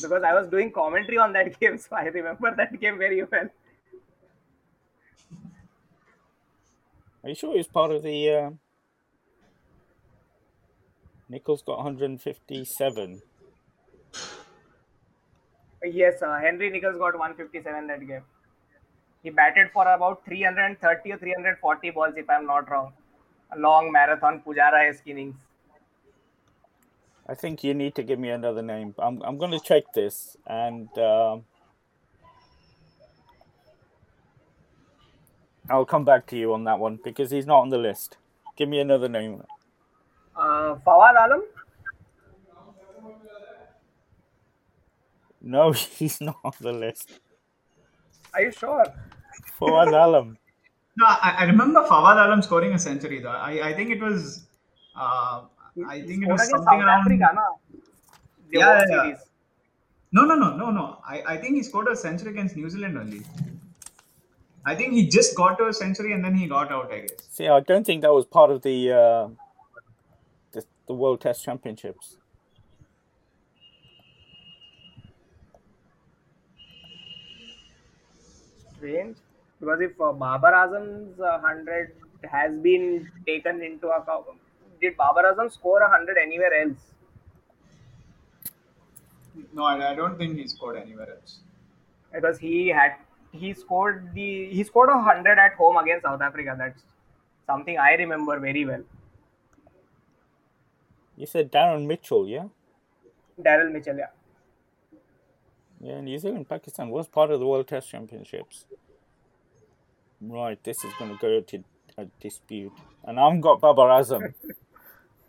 because 0.00 0.22
I 0.22 0.32
was 0.32 0.48
doing 0.48 0.70
commentary 0.70 1.18
on 1.18 1.32
that 1.32 1.58
game, 1.60 1.78
so 1.78 1.96
I 1.96 2.04
remember 2.04 2.54
that 2.56 2.78
game 2.80 2.98
very 2.98 3.22
well. 3.22 3.48
Are 7.24 7.28
you 7.28 7.34
sure 7.34 7.56
he's 7.56 7.68
part 7.68 7.90
of 7.90 8.02
the? 8.02 8.30
Uh... 8.30 8.50
Nicholls 11.28 11.62
got 11.62 11.78
157. 11.78 13.22
Yes, 15.84 16.22
uh, 16.22 16.38
Henry 16.38 16.70
Nicholls 16.70 16.96
got 16.96 17.18
157 17.18 17.86
that 17.86 18.06
game. 18.06 18.22
He 19.22 19.30
batted 19.30 19.70
for 19.72 19.86
about 19.86 20.24
330 20.24 21.12
or 21.12 21.18
340 21.18 21.90
balls, 21.90 22.14
if 22.16 22.28
I'm 22.28 22.46
not 22.46 22.70
wrong. 22.70 22.92
A 23.52 23.58
long 23.58 23.90
marathon 23.90 24.42
Pujara-esque 24.46 25.06
innings. 25.06 25.36
I 27.28 27.34
think 27.34 27.62
you 27.62 27.72
need 27.72 27.94
to 27.94 28.02
give 28.02 28.18
me 28.18 28.30
another 28.30 28.62
name. 28.62 28.94
I'm 28.98 29.22
I'm 29.22 29.38
going 29.38 29.52
to 29.52 29.60
check 29.60 29.92
this 29.94 30.36
and 30.46 30.88
um, 30.98 31.44
I'll 35.70 35.84
come 35.84 36.04
back 36.04 36.26
to 36.28 36.36
you 36.36 36.52
on 36.52 36.64
that 36.64 36.78
one 36.78 36.98
because 37.02 37.30
he's 37.30 37.46
not 37.46 37.60
on 37.60 37.68
the 37.70 37.78
list. 37.78 38.16
Give 38.56 38.68
me 38.68 38.80
another 38.80 39.08
name. 39.08 39.42
Uh, 40.36 40.74
Fawad 40.86 41.14
Alam? 41.24 41.42
No, 45.40 45.72
he's 45.98 46.20
not 46.20 46.36
on 46.44 46.52
the 46.60 46.72
list. 46.72 47.20
Are 48.34 48.42
you 48.42 48.52
sure? 48.52 48.84
Fawad 49.60 49.92
Alam. 50.04 50.38
no, 50.96 51.06
I, 51.06 51.36
I 51.38 51.44
remember 51.44 51.82
Fawad 51.84 52.24
Alam 52.24 52.42
scoring 52.42 52.72
a 52.72 52.78
century 52.78 53.20
though. 53.20 53.28
I, 53.28 53.68
I 53.68 53.74
think 53.74 53.90
it 53.90 54.00
was 54.00 54.46
uh, 54.96 55.42
I 55.88 56.02
think 56.02 56.24
it 56.24 56.28
was 56.28 56.40
against 56.40 56.50
something 56.50 56.80
South 56.80 56.86
around 56.86 57.00
Africa, 57.00 57.30
na? 57.34 57.42
The 58.50 58.58
Yeah, 58.58 58.74
yeah, 58.74 58.84
yeah. 58.90 59.02
Series. 59.02 59.18
No, 60.12 60.24
no, 60.24 60.34
no, 60.34 60.56
no, 60.56 60.70
no. 60.70 60.98
I, 61.06 61.22
I 61.26 61.36
think 61.38 61.56
he 61.56 61.62
scored 61.62 61.88
a 61.88 61.96
century 61.96 62.30
against 62.30 62.54
New 62.56 62.68
Zealand 62.68 62.98
only. 62.98 63.22
I 64.64 64.74
think 64.74 64.92
he 64.92 65.08
just 65.08 65.34
got 65.34 65.56
to 65.58 65.68
a 65.68 65.72
century 65.72 66.12
and 66.12 66.22
then 66.24 66.34
he 66.34 66.46
got 66.46 66.70
out, 66.70 66.92
I 66.92 67.00
guess. 67.00 67.28
See, 67.30 67.48
I 67.48 67.60
don't 67.60 67.84
think 67.84 68.02
that 68.02 68.12
was 68.12 68.26
part 68.26 68.50
of 68.50 68.62
the 68.62 68.92
uh, 68.92 69.28
the, 70.52 70.64
the 70.86 70.94
World 70.94 71.22
Test 71.22 71.42
Championships. 71.42 72.18
Strange. 78.76 79.16
Because 79.58 79.80
if 79.80 80.00
uh, 80.00 80.12
Babar 80.12 80.52
Azam's 80.52 81.18
uh, 81.18 81.38
100 81.40 81.92
has 82.30 82.52
been 82.60 83.08
taken 83.26 83.62
into 83.62 83.88
account, 83.88 84.26
did 84.82 84.96
Babar 84.96 85.24
Azam 85.32 85.50
score 85.50 85.80
a 85.82 85.88
100 85.88 86.18
anywhere 86.18 86.52
else? 86.62 86.78
No, 89.54 89.64
I, 89.64 89.92
I 89.92 89.94
don't 89.94 90.18
think 90.18 90.36
he 90.36 90.46
scored 90.46 90.76
anywhere 90.76 91.10
else. 91.10 91.38
Because 92.12 92.38
he 92.38 92.68
had 92.68 92.96
he 93.32 93.52
scored 93.54 94.10
the 94.12 94.48
he 94.50 94.64
scored 94.64 94.90
a 94.90 94.96
100 94.96 95.38
at 95.38 95.54
home 95.54 95.76
against 95.76 96.04
South 96.04 96.20
Africa. 96.20 96.54
That's 96.58 96.82
something 97.46 97.78
I 97.78 97.92
remember 97.94 98.38
very 98.38 98.66
well. 98.66 98.82
You 101.16 101.26
said 101.26 101.52
Darren 101.52 101.86
Mitchell, 101.86 102.26
yeah? 102.28 102.46
Daryl 103.40 103.72
Mitchell, 103.72 103.96
yeah. 103.96 104.06
Yeah, 105.80 106.00
New 106.00 106.18
Zealand 106.18 106.48
Pakistan 106.48 106.90
was 106.90 107.08
part 107.08 107.30
of 107.30 107.40
the 107.40 107.46
World 107.46 107.68
Test 107.68 107.90
Championships. 107.90 108.64
Right, 110.20 110.62
this 110.62 110.84
is 110.84 110.92
going 110.98 111.10
to 111.10 111.18
go 111.20 111.40
to 111.40 111.64
a 111.98 112.06
dispute. 112.20 112.72
And 113.04 113.18
I've 113.18 113.40
got 113.40 113.60
Babar 113.60 113.88
Azam 114.00 114.34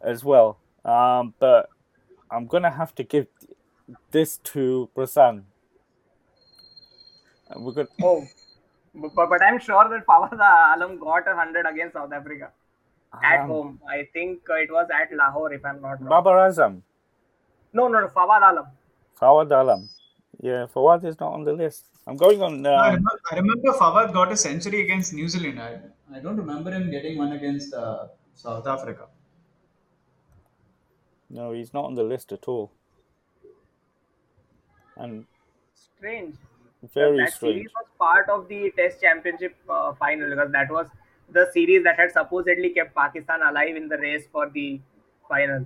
as 0.04 0.24
well. 0.24 0.58
Um, 0.86 1.34
but 1.40 1.70
I'm 2.30 2.46
going 2.48 2.64
to 2.64 2.70
have 2.70 2.94
to 2.96 3.04
give 3.04 3.28
this 4.12 4.38
to 4.52 4.90
Prasen. 4.96 5.44
And 7.50 7.66
We're 7.66 7.72
going 7.74 7.88
Oh, 8.02 8.24
but, 8.96 9.30
but 9.30 9.42
I'm 9.44 9.60
sure 9.60 9.88
that 9.90 10.06
Fawad 10.06 10.34
Alam 10.34 11.00
got 11.00 11.28
a 11.28 11.36
100 11.36 11.66
against 11.66 11.94
South 11.94 12.12
Africa 12.12 12.52
at 13.24 13.42
Um, 13.42 13.48
home. 13.48 13.80
I 13.88 14.08
think 14.14 14.42
uh, 14.50 14.56
it 14.56 14.72
was 14.72 14.88
at 14.94 15.16
Lahore, 15.16 15.54
if 15.54 15.66
I'm 15.66 15.82
not 15.82 16.00
wrong. 16.02 16.10
Babar 16.10 16.50
Azam. 16.50 16.82
No, 17.74 17.88
no, 17.88 18.00
no, 18.02 18.08
Fawad 18.08 18.42
Alam. 18.52 18.66
Fawad 19.20 19.52
Alam. 19.52 19.90
Yeah, 20.42 20.66
Fawad 20.76 21.04
is 21.06 21.20
not 21.20 21.34
on 21.34 21.44
the 21.44 21.54
list. 21.54 21.86
I'm 22.06 22.18
going 22.18 22.42
on. 22.42 22.66
I, 22.66 22.74
Um, 22.76 22.86
remember, 22.86 23.12
I 23.32 23.36
remember 23.36 23.72
Fawad 23.82 24.14
got 24.14 24.32
a 24.32 24.38
century 24.38 24.82
against 24.82 25.14
New 25.14 25.28
Zealand. 25.30 25.60
I, 25.60 25.80
I 26.14 26.20
don't 26.20 26.38
remember 26.38 26.72
him 26.72 26.90
getting 26.92 27.18
one 27.18 27.32
against 27.34 27.74
uh, 27.74 28.08
South 28.36 28.68
Africa. 28.68 29.08
No, 31.34 31.52
he's 31.52 31.74
not 31.74 31.86
on 31.86 31.96
the 31.96 32.04
list 32.04 32.32
at 32.32 32.48
all. 32.48 32.72
And 34.96 35.26
Strange. 35.74 36.36
very 36.94 37.18
that 37.18 37.34
strange. 37.34 37.56
series 37.56 37.72
was 37.76 37.88
part 37.98 38.30
of 38.30 38.48
the 38.48 38.72
Test 38.78 39.02
Championship 39.02 39.56
uh, 39.68 39.94
final 39.94 40.30
because 40.30 40.52
that 40.52 40.70
was 40.70 40.88
the 41.32 41.50
series 41.52 41.84
that 41.86 41.98
had 41.98 42.12
supposedly 42.12 42.70
kept 42.70 42.94
Pakistan 42.94 43.42
alive 43.42 43.76
in 43.76 43.90
the 43.90 43.98
race 43.98 44.26
for 44.32 44.50
the 44.50 44.80
final, 45.28 45.66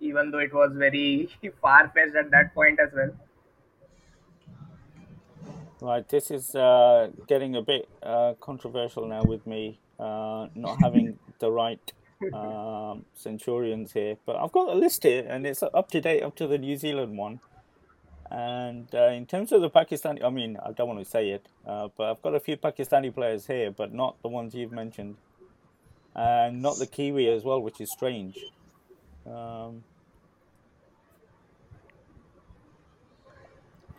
even 0.00 0.30
though 0.30 0.38
it 0.38 0.52
was 0.52 0.72
very 0.74 1.30
far 1.62 1.90
fetched 1.94 2.16
at 2.16 2.30
that 2.30 2.54
point 2.54 2.78
as 2.78 2.92
well. 2.92 3.10
Right, 5.80 6.06
this 6.06 6.30
is 6.30 6.54
uh, 6.54 7.08
getting 7.26 7.56
a 7.56 7.62
bit 7.62 7.88
uh, 8.02 8.34
controversial 8.38 9.06
now 9.06 9.22
with 9.22 9.46
me 9.46 9.80
uh, 9.98 10.48
not 10.54 10.78
having 10.82 11.18
the 11.38 11.50
right 11.50 11.92
um, 12.32 13.04
Centurions 13.14 13.92
here, 13.92 14.16
but 14.26 14.36
I've 14.36 14.52
got 14.52 14.68
a 14.68 14.74
list 14.74 15.02
here 15.04 15.26
and 15.28 15.46
it's 15.46 15.62
up 15.62 15.90
to 15.90 16.00
date 16.00 16.22
up 16.22 16.36
to 16.36 16.46
the 16.46 16.58
New 16.58 16.76
Zealand 16.76 17.16
one. 17.16 17.40
And 18.30 18.86
uh, 18.94 19.08
in 19.08 19.26
terms 19.26 19.50
of 19.50 19.60
the 19.60 19.70
Pakistani, 19.70 20.22
I 20.24 20.30
mean, 20.30 20.56
I 20.64 20.70
don't 20.70 20.86
want 20.86 21.00
to 21.00 21.04
say 21.04 21.30
it, 21.30 21.46
uh, 21.66 21.88
but 21.96 22.10
I've 22.10 22.22
got 22.22 22.34
a 22.36 22.40
few 22.40 22.56
Pakistani 22.56 23.12
players 23.12 23.46
here, 23.46 23.72
but 23.72 23.92
not 23.92 24.22
the 24.22 24.28
ones 24.28 24.54
you've 24.54 24.70
mentioned, 24.70 25.16
and 26.14 26.62
not 26.62 26.78
the 26.78 26.86
Kiwi 26.86 27.28
as 27.28 27.42
well, 27.42 27.60
which 27.60 27.80
is 27.80 27.90
strange. 27.90 28.38
Um, 29.26 29.82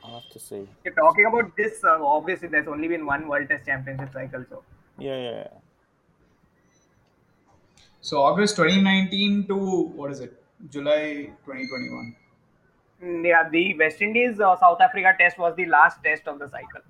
I'll 0.02 0.22
have 0.22 0.30
to 0.30 0.40
see. 0.40 0.66
You're 0.86 0.94
talking 0.94 1.26
about 1.26 1.56
this, 1.58 1.84
uh, 1.84 1.98
obviously, 2.02 2.48
there's 2.48 2.68
only 2.70 2.88
been 2.88 3.06
one 3.06 3.28
World 3.28 3.50
Test 3.50 3.66
Championship 3.66 4.14
cycle, 4.14 4.46
so 4.50 4.64
Yeah, 4.98 5.18
yeah, 5.18 5.32
yeah. 5.32 5.48
So 8.02 8.22
August 8.22 8.56
2019 8.56 9.48
to 9.48 9.56
what 9.96 10.12
is 10.12 10.20
it? 10.22 10.44
July 10.70 11.32
2021. 11.46 12.16
Mm, 13.04 13.28
yeah, 13.28 13.50
the 13.50 13.78
West 13.78 14.02
Indies 14.02 14.40
uh, 14.40 14.56
South 14.58 14.82
Africa 14.82 15.14
test 15.20 15.38
was 15.38 15.56
the 15.56 15.66
last 15.66 16.04
test 16.04 16.28
of 16.28 16.40
the 16.40 16.50
cycle. 16.50 16.82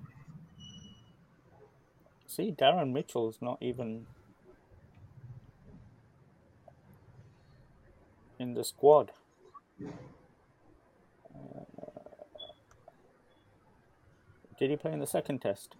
See, 2.26 2.50
Darren 2.50 2.92
Mitchell's 2.92 3.38
not 3.42 3.58
even 3.60 4.06
in 8.38 8.54
the 8.54 8.64
squad. 8.64 9.12
Uh, 11.34 11.64
did 14.58 14.70
he 14.70 14.76
play 14.76 14.92
in 14.92 14.98
the 15.00 15.06
second 15.06 15.40
test? 15.40 15.76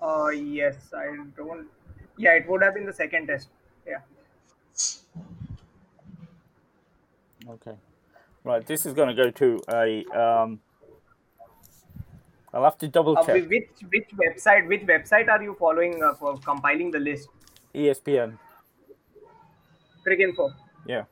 Uh, 0.00 0.28
yes, 0.28 0.92
I 0.94 1.16
don't. 1.36 1.68
Yeah, 2.16 2.34
it 2.34 2.48
would 2.48 2.62
have 2.62 2.74
been 2.74 2.86
the 2.86 2.92
second 2.92 3.26
test. 3.26 3.48
Yeah. 3.86 3.98
Okay. 7.48 7.76
Right, 8.44 8.66
this 8.66 8.86
is 8.86 8.92
going 8.94 9.08
to 9.08 9.14
go 9.14 9.30
to 9.30 9.60
a. 9.68 10.04
Um, 10.06 10.60
I'll 12.54 12.64
have 12.64 12.76
to 12.78 12.88
double 12.88 13.16
Uh, 13.16 13.24
check. 13.24 13.48
which 13.48 13.70
which 13.90 14.08
website? 14.22 14.68
Which 14.68 14.82
website 14.82 15.28
are 15.28 15.42
you 15.42 15.54
following 15.58 16.02
uh, 16.02 16.14
for 16.14 16.36
compiling 16.38 16.90
the 16.90 16.98
list? 16.98 17.28
ESPN. 17.74 18.38
Cricinfo. 20.06 20.52
Yeah. 20.86 21.04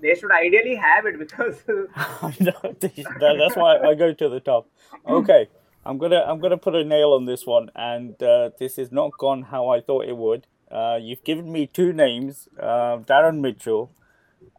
They 0.00 0.14
should 0.14 0.30
ideally 0.30 0.74
have 0.76 1.06
it 1.06 1.18
because 1.18 1.62
that- 1.66 3.36
That's 3.38 3.56
why 3.56 3.78
I 3.78 3.94
go 3.94 4.12
to 4.12 4.28
the 4.28 4.40
top. 4.40 4.68
Okay, 5.08 5.48
I'm 5.84 5.98
gonna 5.98 6.22
I'm 6.26 6.38
gonna 6.40 6.58
put 6.58 6.74
a 6.74 6.84
nail 6.84 7.12
on 7.14 7.24
this 7.24 7.46
one, 7.46 7.70
and 7.74 8.22
uh, 8.22 8.50
this 8.58 8.76
has 8.76 8.92
not 8.92 9.16
gone 9.18 9.42
how 9.42 9.68
I 9.68 9.80
thought 9.80 10.04
it 10.04 10.16
would. 10.16 10.46
Uh, 10.74 10.98
you've 11.00 11.22
given 11.22 11.50
me 11.52 11.66
two 11.68 11.92
names, 11.92 12.48
uh, 12.60 12.98
Darren 13.08 13.38
Mitchell 13.40 13.90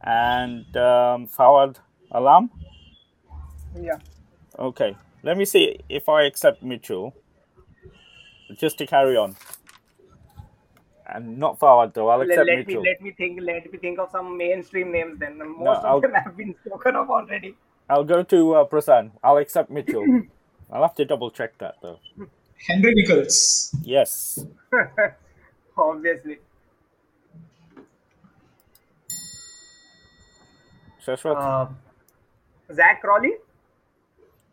and 0.01 0.65
um, 0.77 1.27
Fawad 1.27 1.75
Alam. 2.11 2.49
yeah, 3.77 3.99
Okay, 4.57 4.95
let 5.23 5.35
me 5.37 5.43
see 5.43 5.79
if 5.89 6.07
I 6.07 6.23
accept 6.23 6.63
Mitchell. 6.63 7.13
Just 8.57 8.77
to 8.77 8.85
carry 8.85 9.17
on. 9.17 9.35
And 11.07 11.37
not 11.37 11.59
Fawad 11.59 11.93
though. 11.93 12.07
I'll 12.09 12.19
Let, 12.19 12.29
accept 12.29 12.47
let 12.47 12.57
me 12.59 12.63
Mitchell. 12.65 12.83
let 12.83 13.01
me 13.01 13.11
think. 13.11 13.39
Let 13.41 13.71
me 13.71 13.77
think 13.77 13.99
of 13.99 14.09
some 14.11 14.37
mainstream 14.37 14.91
names. 14.91 15.19
Then 15.19 15.37
most 15.37 15.59
No, 15.59 15.71
of 15.73 15.85
I'll- 15.85 16.01
them 16.01 16.13
have 16.13 16.37
been 16.37 16.55
spoken 16.65 16.95
of 16.95 17.09
already. 17.09 17.55
I'll 17.89 18.03
go 18.05 18.23
to 18.23 18.53
uh, 18.55 18.65
Prasen. 18.67 19.11
I'll 19.23 19.37
accept 19.37 19.69
Mitchell. 19.69 20.05
I'll 20.71 20.81
have 20.81 20.95
to 20.95 21.05
double 21.05 21.29
check 21.29 21.57
that 21.59 21.75
though. 21.81 21.99
Henry 22.67 22.93
Nicholls. 22.95 23.75
Yes. 23.83 24.39
Obviously. 25.77 26.39
Shashwat, 31.05 31.35
Uh, 31.37 31.67
Zak 32.73 33.01
Crawley. 33.01 33.33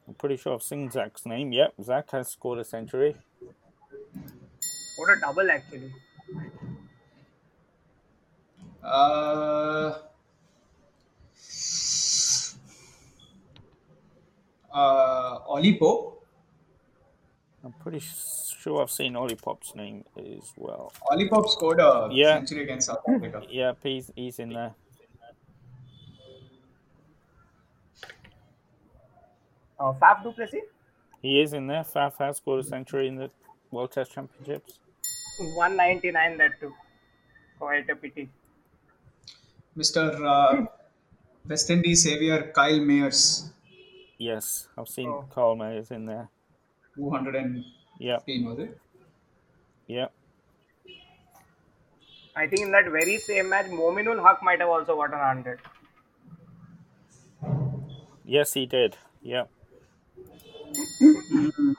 I'm 0.07 0.15
pretty 0.15 0.37
sure 0.37 0.55
I've 0.55 0.63
seen 0.63 0.91
Zak's 0.91 1.25
name. 1.25 1.53
Yep, 1.53 1.75
Zak 1.83 2.11
has 2.11 2.29
scored 2.29 2.59
a 2.59 2.65
century. 2.65 3.17
What 4.99 5.17
a 5.17 5.21
double 5.21 5.51
actually. 5.51 5.93
Uh, 8.83 9.99
uh, 14.73 15.39
Ollie 15.47 15.79
Pope. 15.79 16.27
I'm 17.65 17.73
pretty 17.73 18.01
sure 18.01 18.15
I've 18.67 18.91
seen 18.91 19.17
Ollie 19.17 19.35
Pope's 19.37 19.75
name 19.75 20.05
as 20.17 20.53
well. 20.57 20.93
Ollie 21.11 21.29
Pope 21.29 21.49
scored 21.49 21.81
a 21.81 22.09
Yeah. 22.13 22.37
century 22.37 22.63
against 22.63 22.87
South 22.87 23.03
Africa. 23.09 23.43
Yep, 23.51 23.79
he's, 23.83 24.11
he's 24.15 24.39
in 24.39 24.51
there. 24.51 24.75
Uh, 29.79 29.93
Faf 29.95 30.23
du 30.23 30.33
Plessis. 30.33 30.63
He 31.21 31.41
is 31.41 31.53
in 31.53 31.67
there. 31.67 31.83
Faf 31.83 32.17
has 32.19 32.37
scored 32.39 32.61
a 32.61 32.65
century 32.65 33.09
in 33.09 33.17
the 33.17 33.31
World 33.71 33.93
Test 33.93 34.13
Championships. 34.13 34.79
199 35.39 36.39
that 36.39 36.53
too. 36.61 36.73
Quite 37.59 37.89
a 37.91 37.97
pity. 37.97 38.29
Mr. 39.77 40.03
Uh, 40.35 40.67
West 41.49 41.71
Indies 41.71 42.05
savior 42.05 42.53
Kyle 42.55 42.79
Mayers, 42.81 43.49
Yes, 44.19 44.69
I've 44.79 44.89
seen 44.89 45.09
Oh. 45.09 45.25
Carl 45.31 45.57
Mayers 45.57 45.91
in 45.91 46.07
there. 46.07 46.29
215 48.03 48.09
Yep, 48.09 48.25
was 48.49 48.59
it? 48.59 48.79
yep. 49.87 50.13
I 52.35 52.47
think 52.47 52.63
in 52.63 52.73
that 52.73 52.91
very 52.91 53.19
same 53.19 53.49
match, 53.51 53.67
Mominul 53.67 54.23
Haq 54.23 54.43
might 54.43 54.61
have 54.61 54.69
also 54.71 54.97
got 54.97 55.11
gotten 55.11 55.19
100. 55.19 55.61
Yes, 58.25 58.55
he 58.55 58.67
did. 58.67 58.97
Yeah. 59.21 59.45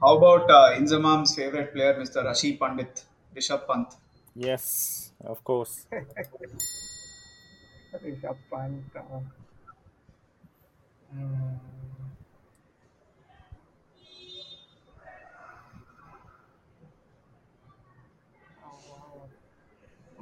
How 0.00 0.16
about 0.16 0.50
uh, 0.50 0.78
Inzamam's 0.78 1.34
favorite 1.34 1.72
player, 1.74 1.94
Mr. 1.94 2.24
Rashid 2.24 2.58
Pandit, 2.58 3.04
Rishabh 3.36 3.66
Pant? 3.66 3.94
Yes, 4.34 5.12
of 5.20 5.44
course. 5.44 5.86
Rishabh 8.02 8.38
Pant. 8.50 8.84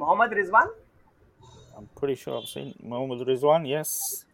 Mohammad 0.07 0.31
Rizwan? 0.39 0.69
I'm 1.77 1.89
pretty 1.97 2.15
sure 2.15 2.39
I've 2.39 2.47
seen 2.47 2.75
Mohammad 2.81 3.27
Rizwan. 3.27 3.69
Yes. 3.69 4.25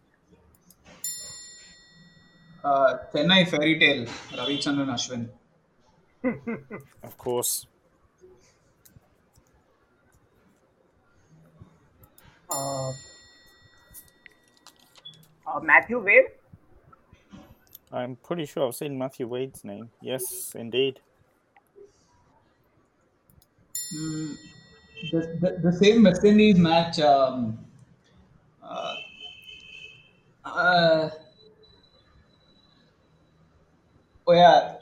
Uh, 2.63 2.97
Chennai 3.11 3.47
Fairy 3.49 3.79
Tale, 3.79 4.05
Ravichandran 4.37 4.89
Ashwin. 4.95 5.29
Of 7.03 7.17
course. 7.17 7.65
Uh, 12.51 12.91
uh, 15.47 15.59
Matthew 15.63 15.99
Wade? 15.99 16.25
I'm 17.91 18.15
pretty 18.17 18.45
sure 18.45 18.67
I've 18.67 18.75
seen 18.75 18.95
Matthew 18.95 19.27
Wade's 19.27 19.63
name. 19.63 19.89
Yes, 20.01 20.53
indeed. 20.55 20.99
Mm, 23.95 24.37
the, 25.11 25.37
the, 25.41 25.69
the 25.71 25.73
same 25.73 26.03
West 26.03 26.23
Indies 26.23 26.57
match. 26.57 26.99
Um, 26.99 27.59
uh, 28.63 28.95
uh, 30.45 31.09
oh 34.27 34.33
yeah, 34.33 34.75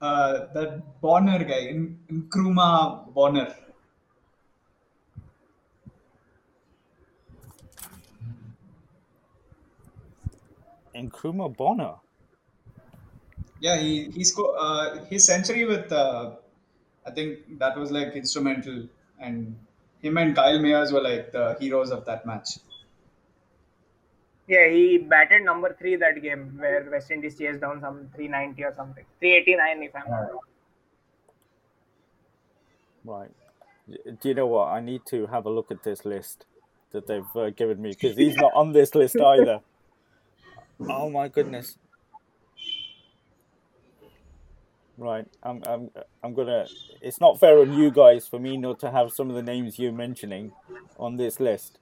uh, 0.00 0.46
that 0.54 1.00
Bonner 1.00 1.42
guy, 1.44 1.68
in 1.70 1.98
Nkrumah 2.10 3.12
Bonner. 3.12 3.54
Nkrumah 10.94 11.56
Bonner. 11.56 11.94
Yeah, 13.60 13.76
he 13.76 14.10
he 14.10 14.22
scored 14.22 14.54
uh, 14.58 15.04
his 15.06 15.24
century 15.24 15.64
with. 15.64 15.90
Uh, 15.90 16.36
I 17.08 17.10
think 17.10 17.58
that 17.58 17.76
was 17.76 17.90
like 17.90 18.14
instrumental, 18.14 18.86
and 19.18 19.56
him 20.02 20.18
and 20.18 20.36
Kyle 20.36 20.58
Mayers 20.58 20.92
were 20.92 21.00
like 21.00 21.32
the 21.32 21.56
heroes 21.58 21.90
of 21.90 22.04
that 22.04 22.26
match. 22.26 22.58
Yeah, 24.46 24.68
he 24.68 24.98
batted 24.98 25.44
number 25.44 25.74
three 25.78 25.96
that 25.96 26.22
game 26.22 26.56
where 26.58 26.88
West 26.90 27.10
Indies 27.10 27.38
chased 27.38 27.60
down 27.60 27.80
some 27.80 28.08
390 28.14 28.64
or 28.64 28.74
something. 28.76 29.04
389 29.20 29.82
if 29.82 29.96
I'm 29.96 30.10
not 30.10 30.32
wrong. 30.32 30.38
Right. 33.04 33.30
Do 34.20 34.28
you 34.28 34.34
know 34.34 34.46
what? 34.46 34.68
I 34.68 34.80
need 34.80 35.02
to 35.06 35.26
have 35.26 35.44
a 35.46 35.50
look 35.50 35.70
at 35.70 35.82
this 35.82 36.04
list 36.04 36.46
that 36.92 37.06
they've 37.06 37.36
uh, 37.36 37.50
given 37.50 37.80
me 37.80 37.90
because 37.90 38.16
he's 38.16 38.36
not 38.36 38.52
on 38.54 38.72
this 38.72 38.94
list 38.94 39.16
either. 39.20 39.60
Oh 40.80 41.10
my 41.10 41.26
goodness. 41.26 41.76
Right. 44.98 45.26
I'm 45.44 45.62
I'm 45.66 45.90
I'm 46.24 46.34
gonna 46.34 46.66
it's 47.00 47.20
not 47.20 47.38
fair 47.38 47.60
on 47.60 47.72
you 47.72 47.90
guys 47.90 48.26
for 48.26 48.40
me 48.40 48.56
not 48.56 48.80
to 48.80 48.90
have 48.90 49.12
some 49.12 49.30
of 49.30 49.36
the 49.36 49.42
names 49.42 49.78
you're 49.78 49.92
mentioning 49.92 50.52
on 50.98 51.16
this 51.16 51.38
list. 51.38 51.78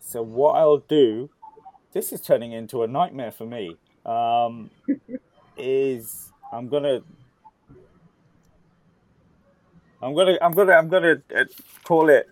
So 0.00 0.22
what 0.22 0.52
I'll 0.56 0.78
do 0.78 1.30
this 1.92 2.12
is 2.12 2.20
turning 2.20 2.52
into 2.52 2.82
a 2.82 2.86
nightmare 2.86 3.32
for 3.32 3.46
me. 3.46 3.78
Um 4.04 4.70
is 5.56 6.30
I'm 6.52 6.68
gonna 6.68 7.00
I'm 10.00 10.14
gonna, 10.14 10.38
I'm 10.40 10.52
gonna, 10.52 10.72
I'm 10.72 10.88
gonna 10.88 11.22
uh, 11.36 11.44
call 11.84 12.08
it. 12.08 12.28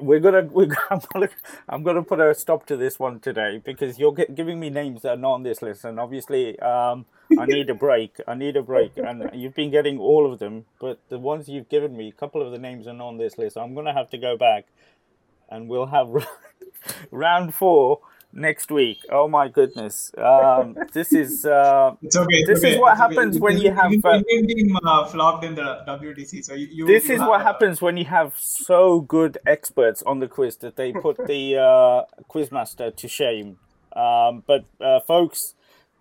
We're 0.00 0.20
gonna, 0.20 0.42
we're, 0.52 0.66
gonna, 0.66 1.28
I'm 1.68 1.82
gonna 1.82 2.02
put 2.02 2.20
a 2.20 2.34
stop 2.34 2.66
to 2.66 2.76
this 2.76 2.98
one 2.98 3.20
today 3.20 3.60
because 3.64 3.98
you're 3.98 4.14
gi- 4.14 4.32
giving 4.34 4.58
me 4.60 4.70
names 4.70 5.02
that 5.02 5.10
are 5.10 5.16
not 5.16 5.32
on 5.32 5.42
this 5.42 5.62
list, 5.62 5.84
and 5.84 6.00
obviously, 6.00 6.58
um, 6.60 7.06
I 7.38 7.46
need 7.46 7.70
a 7.70 7.74
break. 7.74 8.16
I 8.26 8.34
need 8.34 8.56
a 8.56 8.62
break, 8.62 8.92
and 8.96 9.30
you've 9.34 9.54
been 9.54 9.70
getting 9.70 9.98
all 9.98 10.30
of 10.32 10.38
them, 10.38 10.66
but 10.80 10.98
the 11.08 11.18
ones 11.18 11.48
you've 11.48 11.68
given 11.68 11.96
me, 11.96 12.08
a 12.08 12.12
couple 12.12 12.42
of 12.44 12.52
the 12.52 12.58
names 12.58 12.86
are 12.86 12.94
not 12.94 13.08
on 13.08 13.18
this 13.18 13.38
list. 13.38 13.56
I'm 13.56 13.74
gonna 13.74 13.94
have 13.94 14.10
to 14.10 14.18
go 14.18 14.36
back, 14.36 14.66
and 15.50 15.68
we'll 15.68 15.86
have 15.86 16.08
round 17.10 17.54
four 17.54 18.00
next 18.32 18.70
week. 18.70 18.98
Oh 19.10 19.28
my 19.28 19.48
goodness, 19.48 20.12
um, 20.18 20.76
this 20.92 21.12
is. 21.12 21.44
Uh, 21.44 21.94
It's 22.02 22.16
okay. 22.16 22.26
it's 22.30 22.48
This 22.48 22.64
is 22.64 22.78
what 22.78 22.92
it's 22.92 23.00
okay. 23.02 23.14
happens 23.14 23.38
when 23.38 23.58
you 23.58 23.70
have, 23.72 23.92
uh, 24.04 24.22
team 24.22 24.76
uh, 24.84 25.06
flopped 25.06 25.44
in 25.44 25.54
the 25.54 25.84
WTC, 25.86 26.44
so 26.44 26.54
you. 26.54 26.68
you 26.70 26.86
this 26.86 27.08
you 27.08 27.14
is 27.14 27.20
have 27.20 27.28
what 27.28 27.42
happens 27.42 27.80
when 27.82 27.96
you 27.96 28.04
have 28.06 28.34
so 28.38 29.00
good 29.00 29.38
experts 29.46 30.02
on 30.02 30.20
the 30.20 30.28
quiz 30.28 30.56
that 30.58 30.76
they 30.76 30.92
put 30.92 31.16
the 31.26 31.56
uh, 31.56 32.02
quizmaster 32.28 32.94
to 32.94 33.08
shame. 33.08 33.58
Um, 33.94 34.44
but 34.46 34.64
uh, 34.80 35.00
folks, 35.00 35.54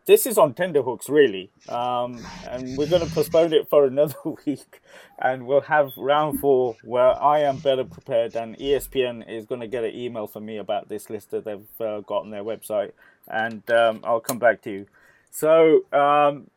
this 0.09 0.25
is 0.25 0.39
on 0.39 0.55
tenderhooks, 0.55 1.07
really, 1.07 1.51
um, 1.69 2.19
and 2.49 2.75
we're 2.75 2.89
going 2.89 3.07
to 3.07 3.13
postpone 3.13 3.53
it 3.53 3.69
for 3.69 3.85
another 3.85 4.15
week, 4.45 4.81
and 5.19 5.45
we'll 5.45 5.61
have 5.61 5.91
round 5.97 6.39
four 6.39 6.75
where 6.83 7.11
I 7.21 7.41
am 7.41 7.57
better 7.57 7.83
prepared, 7.83 8.35
and 8.35 8.57
ESPN 8.57 9.29
is 9.29 9.45
going 9.45 9.61
to 9.61 9.67
get 9.67 9.83
an 9.83 9.93
email 9.93 10.25
from 10.25 10.47
me 10.47 10.57
about 10.57 10.89
this 10.89 11.11
list 11.11 11.29
that 11.29 11.45
they've 11.45 11.79
uh, 11.79 11.99
got 11.99 12.23
on 12.23 12.31
their 12.31 12.43
website, 12.43 12.93
and 13.27 13.61
um, 13.69 13.99
I'll 14.03 14.19
come 14.19 14.39
back 14.39 14.63
to 14.63 14.71
you. 14.71 14.87
So. 15.29 15.85
Um, 15.93 16.49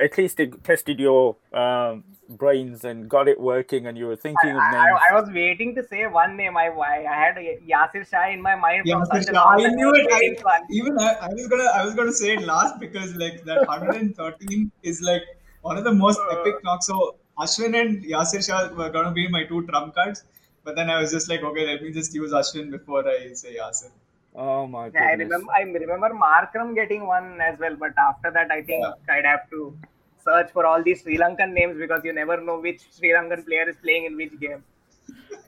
at 0.00 0.16
least 0.16 0.38
it 0.40 0.62
tested 0.64 1.00
your 1.00 1.36
um, 1.52 2.04
brains 2.28 2.84
and 2.84 3.08
got 3.08 3.28
it 3.28 3.40
working, 3.40 3.86
and 3.86 3.98
you 3.98 4.06
were 4.06 4.16
thinking 4.16 4.50
of 4.50 4.56
names. 4.56 4.74
I, 4.76 5.10
I 5.10 5.20
was 5.20 5.30
waiting 5.30 5.74
to 5.74 5.84
say 5.86 6.06
one 6.06 6.36
name. 6.36 6.56
I, 6.56 6.68
I, 6.68 7.06
I 7.10 7.16
had 7.24 7.36
Yasir 7.36 8.08
Shah 8.08 8.28
in 8.30 8.40
my 8.40 8.54
mind 8.54 8.82
Yeah, 8.86 8.96
from 8.96 9.06
such 9.06 9.28
a 9.28 9.38
I 9.38 9.56
knew 9.68 9.92
it. 9.94 10.06
I, 10.12 10.62
even 10.70 10.98
I, 10.98 11.14
I 11.22 11.28
was 11.28 11.48
gonna, 11.48 11.64
I 11.64 11.84
was 11.84 11.94
gonna 11.94 12.12
say 12.12 12.34
it 12.34 12.42
last 12.42 12.78
because 12.78 13.14
like 13.14 13.44
that 13.44 13.66
113 13.66 14.70
is 14.82 15.00
like 15.02 15.22
one 15.62 15.76
of 15.76 15.84
the 15.84 15.92
most 15.92 16.20
Uh. 16.20 16.36
epic 16.38 16.62
knocks. 16.62 16.86
So 16.86 17.16
Ashwin 17.38 17.80
and 17.80 18.04
Yasir 18.04 18.44
Shah 18.46 18.74
were 18.74 18.90
gonna 18.90 19.12
be 19.12 19.28
my 19.28 19.44
two 19.44 19.66
trump 19.66 19.94
cards, 19.94 20.24
but 20.64 20.76
then 20.76 20.90
I 20.90 21.00
was 21.00 21.10
just 21.10 21.28
like, 21.28 21.42
okay, 21.42 21.66
let 21.66 21.82
me 21.82 21.90
just 21.92 22.14
use 22.14 22.32
Ashwin 22.32 22.70
before 22.70 23.08
I 23.08 23.32
say 23.32 23.56
Yasir. 23.56 23.90
Oh 24.34 24.66
my 24.66 24.86
Yeah, 24.88 25.04
I 25.04 25.12
remember. 25.12 25.52
I 25.52 25.62
remember 25.62 26.10
Markram 26.10 26.74
getting 26.74 27.06
one 27.06 27.40
as 27.40 27.58
well, 27.58 27.76
but 27.76 27.92
after 27.98 28.30
that, 28.30 28.50
I 28.50 28.62
think 28.62 28.84
Yeah. 28.84 29.14
I'd 29.14 29.24
have 29.24 29.48
to 29.50 29.76
search 30.24 30.50
for 30.52 30.66
all 30.66 30.82
these 30.82 31.02
Sri 31.02 31.16
Lankan 31.18 31.52
names 31.52 31.78
because 31.78 32.02
you 32.04 32.12
never 32.12 32.40
know 32.40 32.58
which 32.60 32.82
Sri 32.92 33.10
Lankan 33.10 33.44
player 33.46 33.68
is 33.68 33.76
playing 33.76 34.04
in 34.04 34.16
which 34.16 34.38
game. 34.38 34.62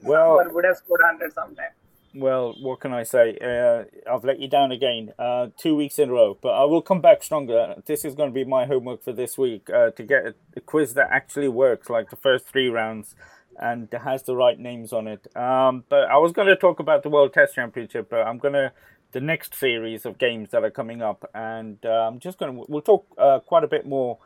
Well, 0.02 0.40
Or 0.40 0.48
would 0.48 0.64
have 0.64 0.76
scored 0.78 1.00
hundred 1.04 1.32
sometime. 1.32 1.72
Well, 2.12 2.56
what 2.60 2.80
can 2.80 2.92
I 2.92 3.04
say? 3.04 3.38
Uh, 3.40 3.84
I've 4.12 4.24
let 4.24 4.40
you 4.40 4.48
down 4.48 4.72
again, 4.72 5.12
uh, 5.16 5.48
two 5.56 5.76
weeks 5.76 5.96
in 5.96 6.08
a 6.08 6.12
row, 6.12 6.36
but 6.42 6.50
I 6.50 6.64
will 6.64 6.82
come 6.82 7.00
back 7.00 7.22
stronger. 7.22 7.76
This 7.86 8.04
is 8.04 8.16
going 8.16 8.30
to 8.30 8.34
be 8.34 8.44
my 8.44 8.66
homework 8.66 9.04
for 9.04 9.12
this 9.12 9.38
week 9.38 9.70
uh, 9.70 9.90
to 9.90 10.02
get 10.02 10.26
a, 10.26 10.34
a 10.56 10.60
quiz 10.60 10.94
that 10.94 11.08
actually 11.12 11.46
works, 11.46 11.88
like 11.88 12.10
the 12.10 12.16
first 12.16 12.46
three 12.46 12.68
rounds, 12.68 13.14
and 13.60 13.88
has 13.92 14.22
the 14.22 14.34
right 14.34 14.58
names 14.58 14.92
on 14.92 15.06
it. 15.06 15.26
Um, 15.36 15.84
but 15.88 16.08
I 16.10 16.16
was 16.16 16.32
going 16.32 16.48
to 16.48 16.56
talk 16.56 16.80
about 16.80 17.02
the 17.02 17.10
World 17.10 17.34
Test 17.34 17.54
Championship, 17.54 18.08
but 18.08 18.26
I'm 18.26 18.38
going 18.38 18.54
to 18.54 18.72
the 19.12 19.20
next 19.20 19.54
series 19.54 20.06
of 20.06 20.18
games 20.18 20.50
that 20.50 20.64
are 20.64 20.70
coming 20.70 21.02
up, 21.02 21.28
and 21.34 21.78
uh, 21.84 22.08
I'm 22.08 22.18
just 22.18 22.38
going 22.38 22.56
to 22.56 22.64
we'll 22.68 22.80
talk 22.80 23.06
uh, 23.18 23.40
quite 23.40 23.62
a 23.64 23.68
bit 23.68 23.86
more 23.86 24.18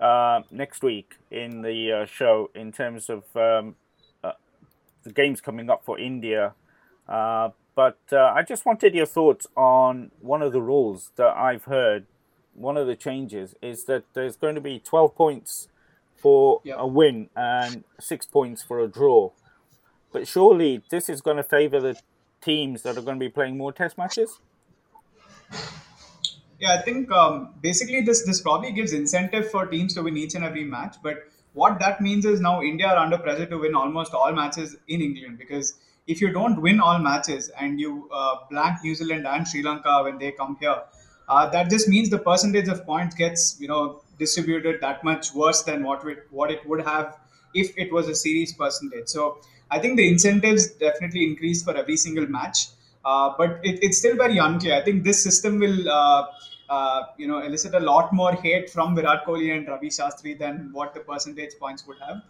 uh, 0.00 0.42
next 0.50 0.82
week 0.82 1.16
in 1.30 1.62
the 1.62 1.92
uh, 1.92 2.04
show 2.06 2.50
in 2.54 2.70
terms 2.70 3.10
of 3.10 3.24
um, 3.34 3.74
uh, 4.22 4.32
the 5.02 5.12
games 5.12 5.40
coming 5.40 5.68
up 5.68 5.84
for 5.84 5.98
India. 5.98 6.54
Uh, 7.08 7.50
but 7.74 7.98
I 8.10 8.42
just 8.42 8.64
wanted 8.64 8.94
your 8.94 9.04
thoughts 9.04 9.46
on 9.54 10.10
one 10.20 10.40
of 10.40 10.52
the 10.52 10.62
rules 10.62 11.10
that 11.16 11.36
I've 11.36 11.64
heard. 11.64 12.06
One 12.54 12.78
of 12.78 12.86
the 12.86 12.96
changes 12.96 13.54
is 13.60 13.84
that 13.84 14.04
there's 14.14 14.36
going 14.36 14.54
to 14.54 14.62
be 14.62 14.78
12 14.78 15.14
points 15.14 15.68
for 16.18 16.60
Yep. 16.64 16.76
a 16.78 16.86
win 16.86 17.30
and 17.36 17.84
six 18.00 18.26
points 18.26 18.62
for 18.62 18.80
a 18.80 18.88
draw. 18.88 19.30
But 20.12 20.26
surely 20.26 20.82
this 20.90 21.08
is 21.08 21.20
going 21.20 21.36
to 21.36 21.42
favour 21.42 21.80
the 21.80 22.00
teams 22.40 22.82
that 22.82 22.96
are 22.96 23.02
going 23.02 23.18
to 23.18 23.24
be 23.24 23.28
playing 23.28 23.56
more 23.56 23.72
test 23.72 23.98
matches? 23.98 24.40
Yeah, 26.58 26.74
I 26.78 26.82
think 26.82 27.10
um, 27.12 27.54
basically 27.60 28.00
this 28.00 28.24
this 28.24 28.40
probably 28.40 28.72
gives 28.72 28.92
incentive 28.92 29.50
for 29.50 29.66
teams 29.66 29.94
to 29.94 30.02
win 30.02 30.16
each 30.16 30.34
and 30.34 30.44
every 30.44 30.64
match. 30.64 30.96
But 31.02 31.24
what 31.52 31.78
that 31.80 32.00
means 32.00 32.24
is 32.24 32.40
now 32.40 32.62
India 32.62 32.86
are 32.86 32.96
under 32.96 33.18
pressure 33.18 33.46
to 33.46 33.58
win 33.58 33.74
almost 33.74 34.14
all 34.14 34.32
matches 34.32 34.76
in 34.88 35.02
England 35.02 35.38
because 35.38 35.74
if 36.06 36.20
you 36.20 36.32
don't 36.32 36.62
win 36.62 36.80
all 36.80 36.98
matches 36.98 37.50
and 37.60 37.78
you 37.80 38.08
uh, 38.12 38.36
blank 38.50 38.78
New 38.82 38.94
Zealand 38.94 39.26
and 39.26 39.46
Sri 39.46 39.62
Lanka 39.62 40.02
when 40.04 40.18
they 40.18 40.32
come 40.32 40.56
here, 40.60 40.82
uh, 41.28 41.50
that 41.50 41.68
just 41.68 41.88
means 41.88 42.08
the 42.08 42.18
percentage 42.18 42.68
of 42.68 42.84
points 42.86 43.14
gets 43.14 43.60
you 43.60 43.68
know 43.68 44.00
distributed 44.18 44.80
that 44.80 45.04
much 45.04 45.34
worse 45.34 45.62
than 45.62 45.82
what 45.82 46.06
it 46.06 46.26
what 46.30 46.50
it 46.50 46.66
would 46.66 46.82
have 46.84 47.18
if 47.54 47.76
it 47.76 47.92
was 47.92 48.08
a 48.08 48.14
series 48.14 48.52
percentage. 48.52 49.08
So 49.08 49.38
I 49.70 49.78
think 49.78 49.96
the 49.96 50.08
incentives 50.08 50.68
definitely 50.72 51.24
increase 51.24 51.62
for 51.62 51.76
every 51.76 51.96
single 51.96 52.26
match. 52.26 52.68
Uh, 53.04 53.32
but 53.38 53.60
it, 53.62 53.78
it's 53.82 53.98
still 53.98 54.16
very 54.16 54.38
unclear. 54.38 54.74
I 54.74 54.82
think 54.82 55.04
this 55.04 55.22
system 55.22 55.58
will, 55.60 55.88
uh, 55.88 56.26
uh, 56.68 57.02
you 57.16 57.28
know, 57.28 57.38
elicit 57.38 57.74
a 57.74 57.80
lot 57.80 58.12
more 58.12 58.32
hate 58.32 58.68
from 58.68 58.96
Virat 58.96 59.24
Kohli 59.24 59.56
and 59.56 59.66
Ravi 59.68 59.88
Shastri 59.88 60.38
than 60.38 60.70
what 60.72 60.92
the 60.92 61.00
percentage 61.00 61.52
points 61.60 61.86
would 61.86 61.98
have. 62.06 62.22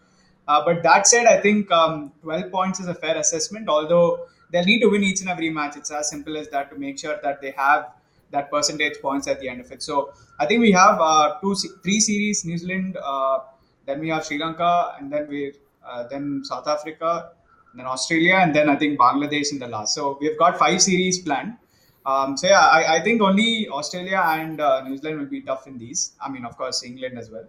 Uh, 0.47 0.65
but 0.65 0.83
that 0.83 1.07
said, 1.07 1.27
I 1.27 1.41
think 1.41 1.71
um, 1.73 2.13
12 2.23 2.53
points 2.53 2.79
is 2.79 2.89
a 2.89 2.95
fair 2.95 3.17
assessment. 3.17 3.69
Although 3.69 4.27
they'll 4.51 4.65
need 4.65 4.81
to 4.81 4.89
win 4.89 5.03
each 5.03 5.21
and 5.21 5.31
every 5.31 5.51
match, 5.51 5.77
it's 5.77 5.91
as 5.91 6.11
simple 6.11 6.37
as 6.37 6.49
that 6.51 6.71
to 6.71 6.79
make 6.79 6.99
sure 6.99 7.19
that 7.23 7.41
they 7.41 7.53
have 7.53 7.93
that 8.31 8.51
percentage 8.51 9.01
points 9.01 9.29
at 9.29 9.41
the 9.41 9.49
end 9.49 9.61
of 9.61 9.71
it. 9.71 9.83
So 9.83 10.13
I 10.39 10.47
think 10.47 10.61
we 10.61 10.73
have 10.73 11.01
uh, 11.01 11.39
two, 11.41 11.55
three 11.83 12.01
series: 12.01 12.45
New 12.45 12.59
Zealand, 12.59 12.97
uh, 13.03 13.39
then 13.87 14.01
we 14.01 14.09
have 14.09 14.25
Sri 14.25 14.39
Lanka, 14.39 14.97
and 14.99 15.13
then 15.13 15.29
we 15.29 15.53
uh, 15.87 16.07
then 16.09 16.43
South 16.45 16.67
Africa, 16.67 17.31
then 17.75 17.87
Australia, 17.87 18.35
and 18.35 18.55
then 18.55 18.69
I 18.69 18.77
think 18.77 18.99
Bangladesh 18.99 19.53
in 19.53 19.59
the 19.59 19.69
last. 19.69 19.95
So 19.95 20.19
we've 20.21 20.39
got 20.39 20.59
five 20.59 20.83
series 20.83 21.21
planned. 21.21 21.57
Um, 22.05 22.37
so 22.37 22.47
yeah, 22.47 22.61
I, 22.61 22.97
I 22.97 23.03
think 23.03 23.21
only 23.21 23.69
Australia 23.69 24.23
and 24.25 24.61
uh, 24.61 24.83
New 24.83 24.97
Zealand 24.97 25.19
will 25.19 25.27
be 25.27 25.41
tough 25.41 25.67
in 25.67 25.77
these. 25.77 26.13
I 26.21 26.31
mean, 26.31 26.45
of 26.45 26.57
course, 26.57 26.85
England 26.85 27.19
as 27.19 27.31
well. 27.31 27.47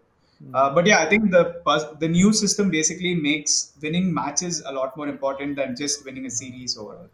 Uh, 0.54 0.70
but 0.74 0.86
yeah, 0.86 1.00
I 1.00 1.10
think 1.10 1.32
the 1.32 1.62
the 2.00 2.08
new 2.08 2.32
system 2.32 2.70
basically 2.70 3.16
makes 3.16 3.74
winning 3.82 4.14
matches 4.14 4.62
a 4.66 4.72
lot 4.72 4.96
more 4.96 5.08
important 5.08 5.56
than 5.56 5.76
just 5.76 6.06
winning 6.06 6.28
a 6.28 6.30
series 6.30 6.78
overall. 6.78 7.10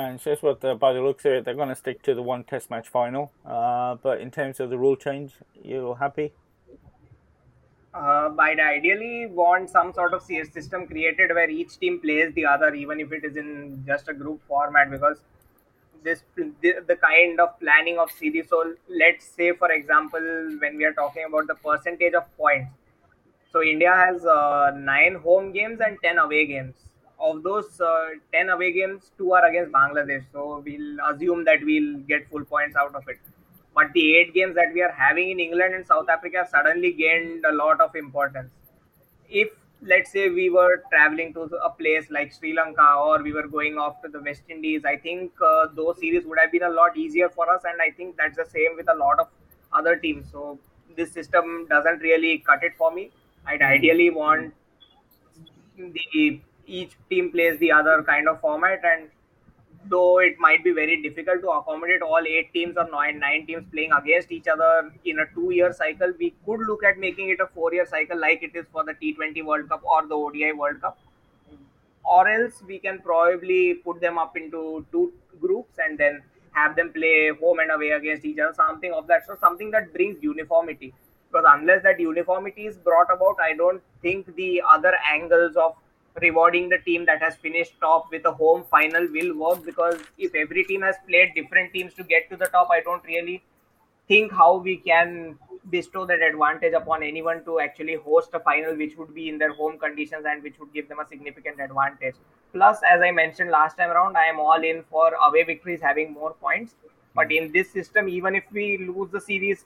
And 0.00 0.18
just 0.18 0.42
what, 0.42 0.62
the, 0.62 0.74
by 0.74 0.94
the 0.94 1.02
looks 1.02 1.26
of 1.26 1.32
it, 1.32 1.44
they're 1.44 1.54
going 1.54 1.68
to 1.68 1.74
stick 1.74 2.02
to 2.04 2.14
the 2.14 2.22
one 2.22 2.42
test 2.44 2.70
match 2.70 2.88
final. 2.88 3.32
Uh, 3.44 3.96
but 3.96 4.20
in 4.20 4.30
terms 4.30 4.58
of 4.58 4.70
the 4.70 4.78
rule 4.78 4.96
change, 4.96 5.32
you're 5.62 5.96
happy? 5.96 6.32
Uh, 7.92 8.30
I'd 8.38 8.60
ideally 8.60 9.26
want 9.26 9.68
some 9.68 9.92
sort 9.92 10.14
of 10.14 10.22
CS 10.22 10.52
system 10.52 10.86
created 10.86 11.30
where 11.34 11.50
each 11.50 11.78
team 11.78 12.00
plays 12.00 12.32
the 12.34 12.46
other, 12.46 12.72
even 12.74 12.98
if 13.00 13.12
it 13.12 13.24
is 13.24 13.36
in 13.36 13.84
just 13.86 14.08
a 14.08 14.14
group 14.14 14.40
format, 14.48 14.90
because 14.90 15.18
this 16.02 16.22
the, 16.36 16.76
the 16.86 16.96
kind 16.96 17.38
of 17.38 17.58
planning 17.60 17.98
of 17.98 18.10
series. 18.10 18.48
So 18.48 18.74
let's 18.88 19.26
say, 19.26 19.52
for 19.52 19.70
example, 19.70 20.20
when 20.60 20.78
we 20.78 20.84
are 20.84 20.94
talking 20.94 21.24
about 21.28 21.46
the 21.46 21.56
percentage 21.56 22.14
of 22.14 22.24
points, 22.38 22.70
so 23.52 23.62
India 23.62 23.92
has 23.92 24.24
uh, 24.24 24.70
nine 24.74 25.16
home 25.16 25.52
games 25.52 25.80
and 25.84 25.98
ten 26.02 26.18
away 26.18 26.46
games. 26.46 26.74
Of 27.20 27.42
those 27.42 27.80
uh, 27.80 28.08
ten 28.32 28.48
away 28.48 28.72
games, 28.72 29.10
two 29.18 29.32
are 29.34 29.44
against 29.44 29.72
Bangladesh. 29.72 30.24
So 30.32 30.62
we'll 30.64 30.98
assume 31.08 31.44
that 31.44 31.62
we'll 31.62 31.98
get 32.00 32.28
full 32.30 32.44
points 32.44 32.76
out 32.76 32.94
of 32.94 33.08
it. 33.08 33.18
But 33.74 33.92
the 33.92 34.16
eight 34.16 34.34
games 34.34 34.54
that 34.56 34.72
we 34.74 34.82
are 34.82 34.90
having 34.90 35.30
in 35.30 35.40
England 35.40 35.74
and 35.74 35.86
South 35.86 36.08
Africa 36.08 36.46
suddenly 36.50 36.92
gained 36.92 37.44
a 37.44 37.52
lot 37.52 37.80
of 37.80 37.94
importance. 37.94 38.50
If 39.28 39.50
let's 39.82 40.12
say 40.12 40.28
we 40.28 40.50
were 40.50 40.82
traveling 40.90 41.32
to 41.34 41.42
a 41.42 41.70
place 41.70 42.10
like 42.10 42.32
Sri 42.32 42.54
Lanka 42.54 42.94
or 42.98 43.22
we 43.22 43.32
were 43.32 43.46
going 43.46 43.78
off 43.78 44.02
to 44.02 44.08
the 44.08 44.20
West 44.20 44.42
Indies, 44.48 44.84
I 44.84 44.96
think 44.96 45.32
uh, 45.40 45.68
those 45.74 45.98
series 45.98 46.26
would 46.26 46.38
have 46.38 46.52
been 46.52 46.64
a 46.64 46.70
lot 46.70 46.96
easier 46.96 47.28
for 47.28 47.48
us, 47.48 47.62
and 47.64 47.80
I 47.80 47.90
think 47.90 48.16
that's 48.16 48.36
the 48.36 48.44
same 48.44 48.76
with 48.76 48.90
a 48.90 48.94
lot 48.94 49.18
of 49.18 49.28
other 49.72 49.96
teams. 49.96 50.26
So 50.30 50.58
this 50.96 51.12
system 51.12 51.66
doesn't 51.70 52.00
really 52.00 52.38
cut 52.38 52.62
it 52.62 52.72
for 52.76 52.92
me. 52.92 53.10
I'd 53.46 53.62
ideally 53.62 54.10
want 54.10 54.52
the 55.78 56.40
each 56.78 56.92
team 57.08 57.30
plays 57.32 57.58
the 57.58 57.72
other 57.72 58.02
kind 58.02 58.28
of 58.28 58.40
format 58.40 58.80
and 58.84 59.08
though 59.88 60.18
it 60.18 60.38
might 60.38 60.62
be 60.62 60.72
very 60.72 61.02
difficult 61.02 61.40
to 61.42 61.50
accommodate 61.50 62.02
all 62.02 62.22
eight 62.26 62.52
teams 62.52 62.76
or 62.76 62.88
nine, 62.90 63.18
nine 63.18 63.46
teams 63.46 63.64
playing 63.72 63.92
against 63.92 64.30
each 64.30 64.46
other 64.46 64.92
in 65.04 65.18
a 65.20 65.26
two 65.34 65.50
year 65.50 65.72
cycle, 65.72 66.12
we 66.18 66.34
could 66.44 66.60
look 66.68 66.84
at 66.84 66.98
making 66.98 67.30
it 67.30 67.40
a 67.40 67.46
four 67.46 67.72
year 67.72 67.86
cycle 67.86 68.18
like 68.18 68.42
it 68.42 68.54
is 68.54 68.66
for 68.72 68.84
the 68.84 68.94
T20 68.94 69.44
World 69.44 69.68
Cup 69.68 69.82
or 69.84 70.06
the 70.06 70.14
ODI 70.14 70.52
World 70.52 70.80
Cup. 70.80 70.98
Or 72.04 72.28
else 72.28 72.62
we 72.66 72.78
can 72.78 72.98
probably 73.00 73.74
put 73.74 74.00
them 74.00 74.18
up 74.18 74.36
into 74.36 74.84
two 74.92 75.12
groups 75.40 75.78
and 75.78 75.96
then 75.96 76.22
have 76.52 76.76
them 76.76 76.92
play 76.92 77.30
home 77.40 77.60
and 77.60 77.70
away 77.70 77.90
against 77.90 78.24
each 78.24 78.38
other, 78.38 78.52
something 78.54 78.92
of 78.92 79.06
that 79.06 79.26
sort, 79.26 79.40
something 79.40 79.70
that 79.70 79.92
brings 79.92 80.22
uniformity. 80.22 80.92
Because 81.30 81.46
unless 81.48 81.82
that 81.84 82.00
uniformity 82.00 82.66
is 82.66 82.76
brought 82.76 83.06
about, 83.14 83.36
I 83.40 83.54
don't 83.54 83.80
think 84.02 84.34
the 84.34 84.62
other 84.68 84.92
angles 85.08 85.54
of 85.56 85.76
rewarding 86.20 86.68
the 86.68 86.78
team 86.78 87.06
that 87.06 87.22
has 87.22 87.36
finished 87.36 87.74
top 87.80 88.10
with 88.10 88.24
a 88.24 88.32
home 88.32 88.64
final 88.70 89.06
will 89.12 89.36
work 89.36 89.64
because 89.64 90.00
if 90.18 90.34
every 90.34 90.64
team 90.64 90.82
has 90.82 90.96
played 91.08 91.32
different 91.34 91.72
teams 91.72 91.94
to 91.94 92.04
get 92.04 92.28
to 92.30 92.36
the 92.36 92.46
top, 92.46 92.68
I 92.70 92.80
don't 92.80 93.04
really 93.04 93.42
think 94.08 94.32
how 94.32 94.56
we 94.56 94.76
can 94.76 95.38
bestow 95.70 96.04
that 96.06 96.20
advantage 96.20 96.72
upon 96.72 97.02
anyone 97.02 97.44
to 97.44 97.60
actually 97.60 97.94
host 97.94 98.30
a 98.32 98.40
final 98.40 98.74
which 98.76 98.96
would 98.96 99.14
be 99.14 99.28
in 99.28 99.38
their 99.38 99.52
home 99.52 99.78
conditions 99.78 100.24
and 100.26 100.42
which 100.42 100.58
would 100.58 100.72
give 100.72 100.88
them 100.88 100.98
a 100.98 101.06
significant 101.06 101.60
advantage. 101.60 102.14
Plus, 102.52 102.78
as 102.90 103.00
I 103.00 103.10
mentioned 103.12 103.50
last 103.50 103.76
time 103.76 103.90
around, 103.90 104.16
I 104.16 104.24
am 104.24 104.40
all 104.40 104.64
in 104.64 104.82
for 104.90 105.12
away 105.28 105.44
victories 105.44 105.80
having 105.80 106.12
more 106.12 106.32
points. 106.34 106.74
But 107.14 107.30
in 107.30 107.52
this 107.52 107.70
system, 107.70 108.08
even 108.08 108.34
if 108.34 108.44
we 108.52 108.78
lose 108.78 109.10
the 109.10 109.20
series 109.20 109.64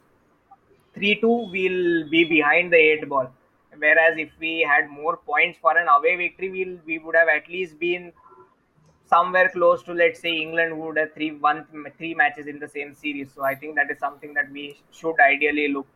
3 0.95 1.21
2, 1.21 1.29
we'll 1.29 2.11
be 2.11 2.25
behind 2.25 2.73
the 2.73 2.77
8 2.77 3.09
ball. 3.09 3.33
Whereas 3.79 4.19
if 4.19 4.31
we 4.39 4.61
had 4.61 4.89
more 4.89 5.17
points 5.17 5.59
for 5.61 5.77
an 5.77 5.89
away 5.89 6.17
victory, 6.17 6.51
we'll, 6.51 6.79
we 6.85 6.99
would 6.99 7.17
have 7.17 7.29
at 7.29 7.49
least 7.49 7.79
been 7.79 8.13
somewhere 9.07 9.51
close 9.51 9.83
to, 9.85 9.93
let's 9.93 10.21
say, 10.21 10.37
England 10.37 10.79
would 10.79 10.97
have 10.97 11.13
three, 11.15 11.33
one, 11.33 11.67
three 11.97 12.15
matches 12.15 12.47
in 12.47 12.59
the 12.59 12.69
same 12.69 12.95
series. 12.95 13.33
So 13.35 13.45
I 13.45 13.55
think 13.55 13.77
that 13.77 13.91
is 13.91 13.99
something 13.99 14.35
that 14.35 14.51
we 14.51 14.81
should 14.91 15.17
ideally 15.21 15.69
look 15.69 15.87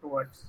towards. 0.00 0.44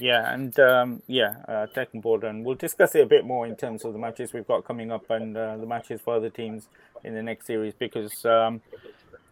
Yeah, 0.00 0.32
and 0.32 0.58
um, 0.58 1.02
yeah, 1.06 1.36
uh, 1.46 1.66
and 1.92 2.02
board, 2.02 2.24
and 2.24 2.44
we'll 2.44 2.56
discuss 2.56 2.94
it 2.96 3.02
a 3.02 3.06
bit 3.06 3.24
more 3.24 3.46
in 3.46 3.54
terms 3.56 3.84
of 3.84 3.92
the 3.92 3.98
matches 3.98 4.32
we've 4.32 4.46
got 4.46 4.64
coming 4.64 4.90
up 4.90 5.08
and 5.10 5.36
uh, 5.36 5.56
the 5.56 5.66
matches 5.66 6.00
for 6.00 6.16
other 6.16 6.30
teams 6.30 6.68
in 7.04 7.14
the 7.14 7.22
next 7.22 7.46
series 7.46 7.74
because 7.74 8.24
um, 8.24 8.60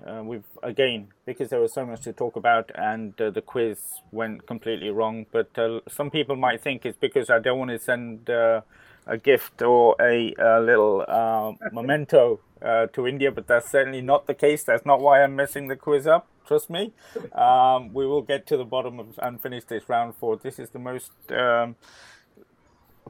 uh, 0.05 0.23
we've 0.23 0.45
again 0.63 1.09
because 1.25 1.51
there 1.51 1.61
was 1.61 1.73
so 1.73 1.87
much 1.87 2.03
to 2.03 2.13
talk 2.13 2.37
about 2.37 2.71
and 2.75 3.19
uh, 3.21 3.31
the 3.31 3.41
quiz 3.41 3.79
went 4.11 4.47
completely 4.47 4.91
wrong. 4.91 5.27
But 5.31 5.59
uh, 5.59 5.81
some 5.89 6.11
people 6.11 6.37
might 6.37 6.61
think 6.61 6.85
it's 6.85 6.99
because 6.99 7.31
I 7.31 7.39
don't 7.39 7.59
want 7.59 7.71
to 7.71 7.79
send 7.79 8.29
uh, 8.29 8.63
a 9.07 9.17
gift 9.17 9.63
or 9.63 9.97
a, 10.01 10.35
a 10.39 10.61
little 10.61 11.05
uh, 11.07 11.53
memento 11.73 12.41
uh, 12.61 12.87
to 12.87 13.07
India, 13.07 13.31
but 13.31 13.47
that's 13.47 13.71
certainly 13.71 14.01
not 14.01 14.27
the 14.27 14.35
case. 14.35 14.65
That's 14.65 14.85
not 14.85 15.01
why 15.01 15.23
I'm 15.23 15.37
messing 15.37 15.69
the 15.69 15.77
quiz 15.77 16.07
up. 16.07 16.27
Trust 16.47 16.71
me. 16.71 16.93
Um, 17.33 17.93
we 17.93 18.07
will 18.07 18.23
get 18.23 18.47
to 18.49 18.57
the 18.57 18.65
bottom 18.65 19.01
of 19.01 19.19
and 19.21 19.41
finish 19.41 19.65
this 19.65 19.89
round 19.89 20.15
four. 20.15 20.37
This 20.37 20.59
is 20.59 20.71
the 20.71 20.79
most 20.79 21.11
um, 21.31 21.75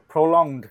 prolonged 0.07 0.69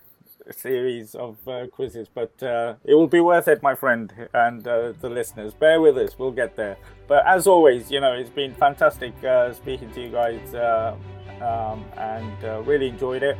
series 0.52 1.14
of 1.14 1.36
uh, 1.48 1.66
quizzes, 1.68 2.08
but 2.12 2.42
uh, 2.42 2.74
it 2.84 2.94
will 2.94 3.06
be 3.06 3.20
worth 3.20 3.48
it, 3.48 3.62
my 3.62 3.74
friend, 3.74 4.12
and 4.32 4.66
uh, 4.66 4.92
the 5.00 5.08
listeners. 5.08 5.54
Bear 5.54 5.80
with 5.80 5.98
us, 5.98 6.18
we'll 6.18 6.30
get 6.30 6.56
there. 6.56 6.76
But 7.08 7.26
as 7.26 7.46
always, 7.46 7.90
you 7.90 8.00
know, 8.00 8.12
it's 8.12 8.30
been 8.30 8.54
fantastic 8.54 9.12
uh, 9.24 9.52
speaking 9.52 9.90
to 9.92 10.02
you 10.02 10.10
guys, 10.10 10.54
uh, 10.54 10.96
um, 11.40 11.84
and 11.96 12.44
uh, 12.44 12.62
really 12.62 12.88
enjoyed 12.88 13.22
it. 13.22 13.36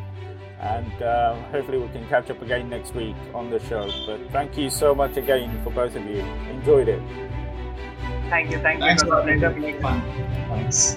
And 0.58 1.44
hopefully, 1.52 1.78
we 1.78 1.88
can 1.88 2.08
catch 2.08 2.30
up 2.30 2.40
again 2.40 2.70
next 2.70 2.94
week 2.94 3.14
on 3.34 3.50
the 3.50 3.60
show. 3.60 3.90
But 4.06 4.30
thank 4.32 4.56
you 4.56 4.70
so 4.70 4.94
much 4.94 5.18
again 5.18 5.62
for 5.62 5.70
both 5.70 5.94
of 5.94 6.04
you. 6.06 6.20
Enjoyed 6.50 6.88
it. 6.88 7.02
Thank 8.30 8.50
you. 8.50 8.58
Thank 8.58 8.80
you. 8.80 8.86
Thanks 8.86 9.02
for 9.02 9.22
fun. 9.82 10.02
Thanks. 10.48 10.96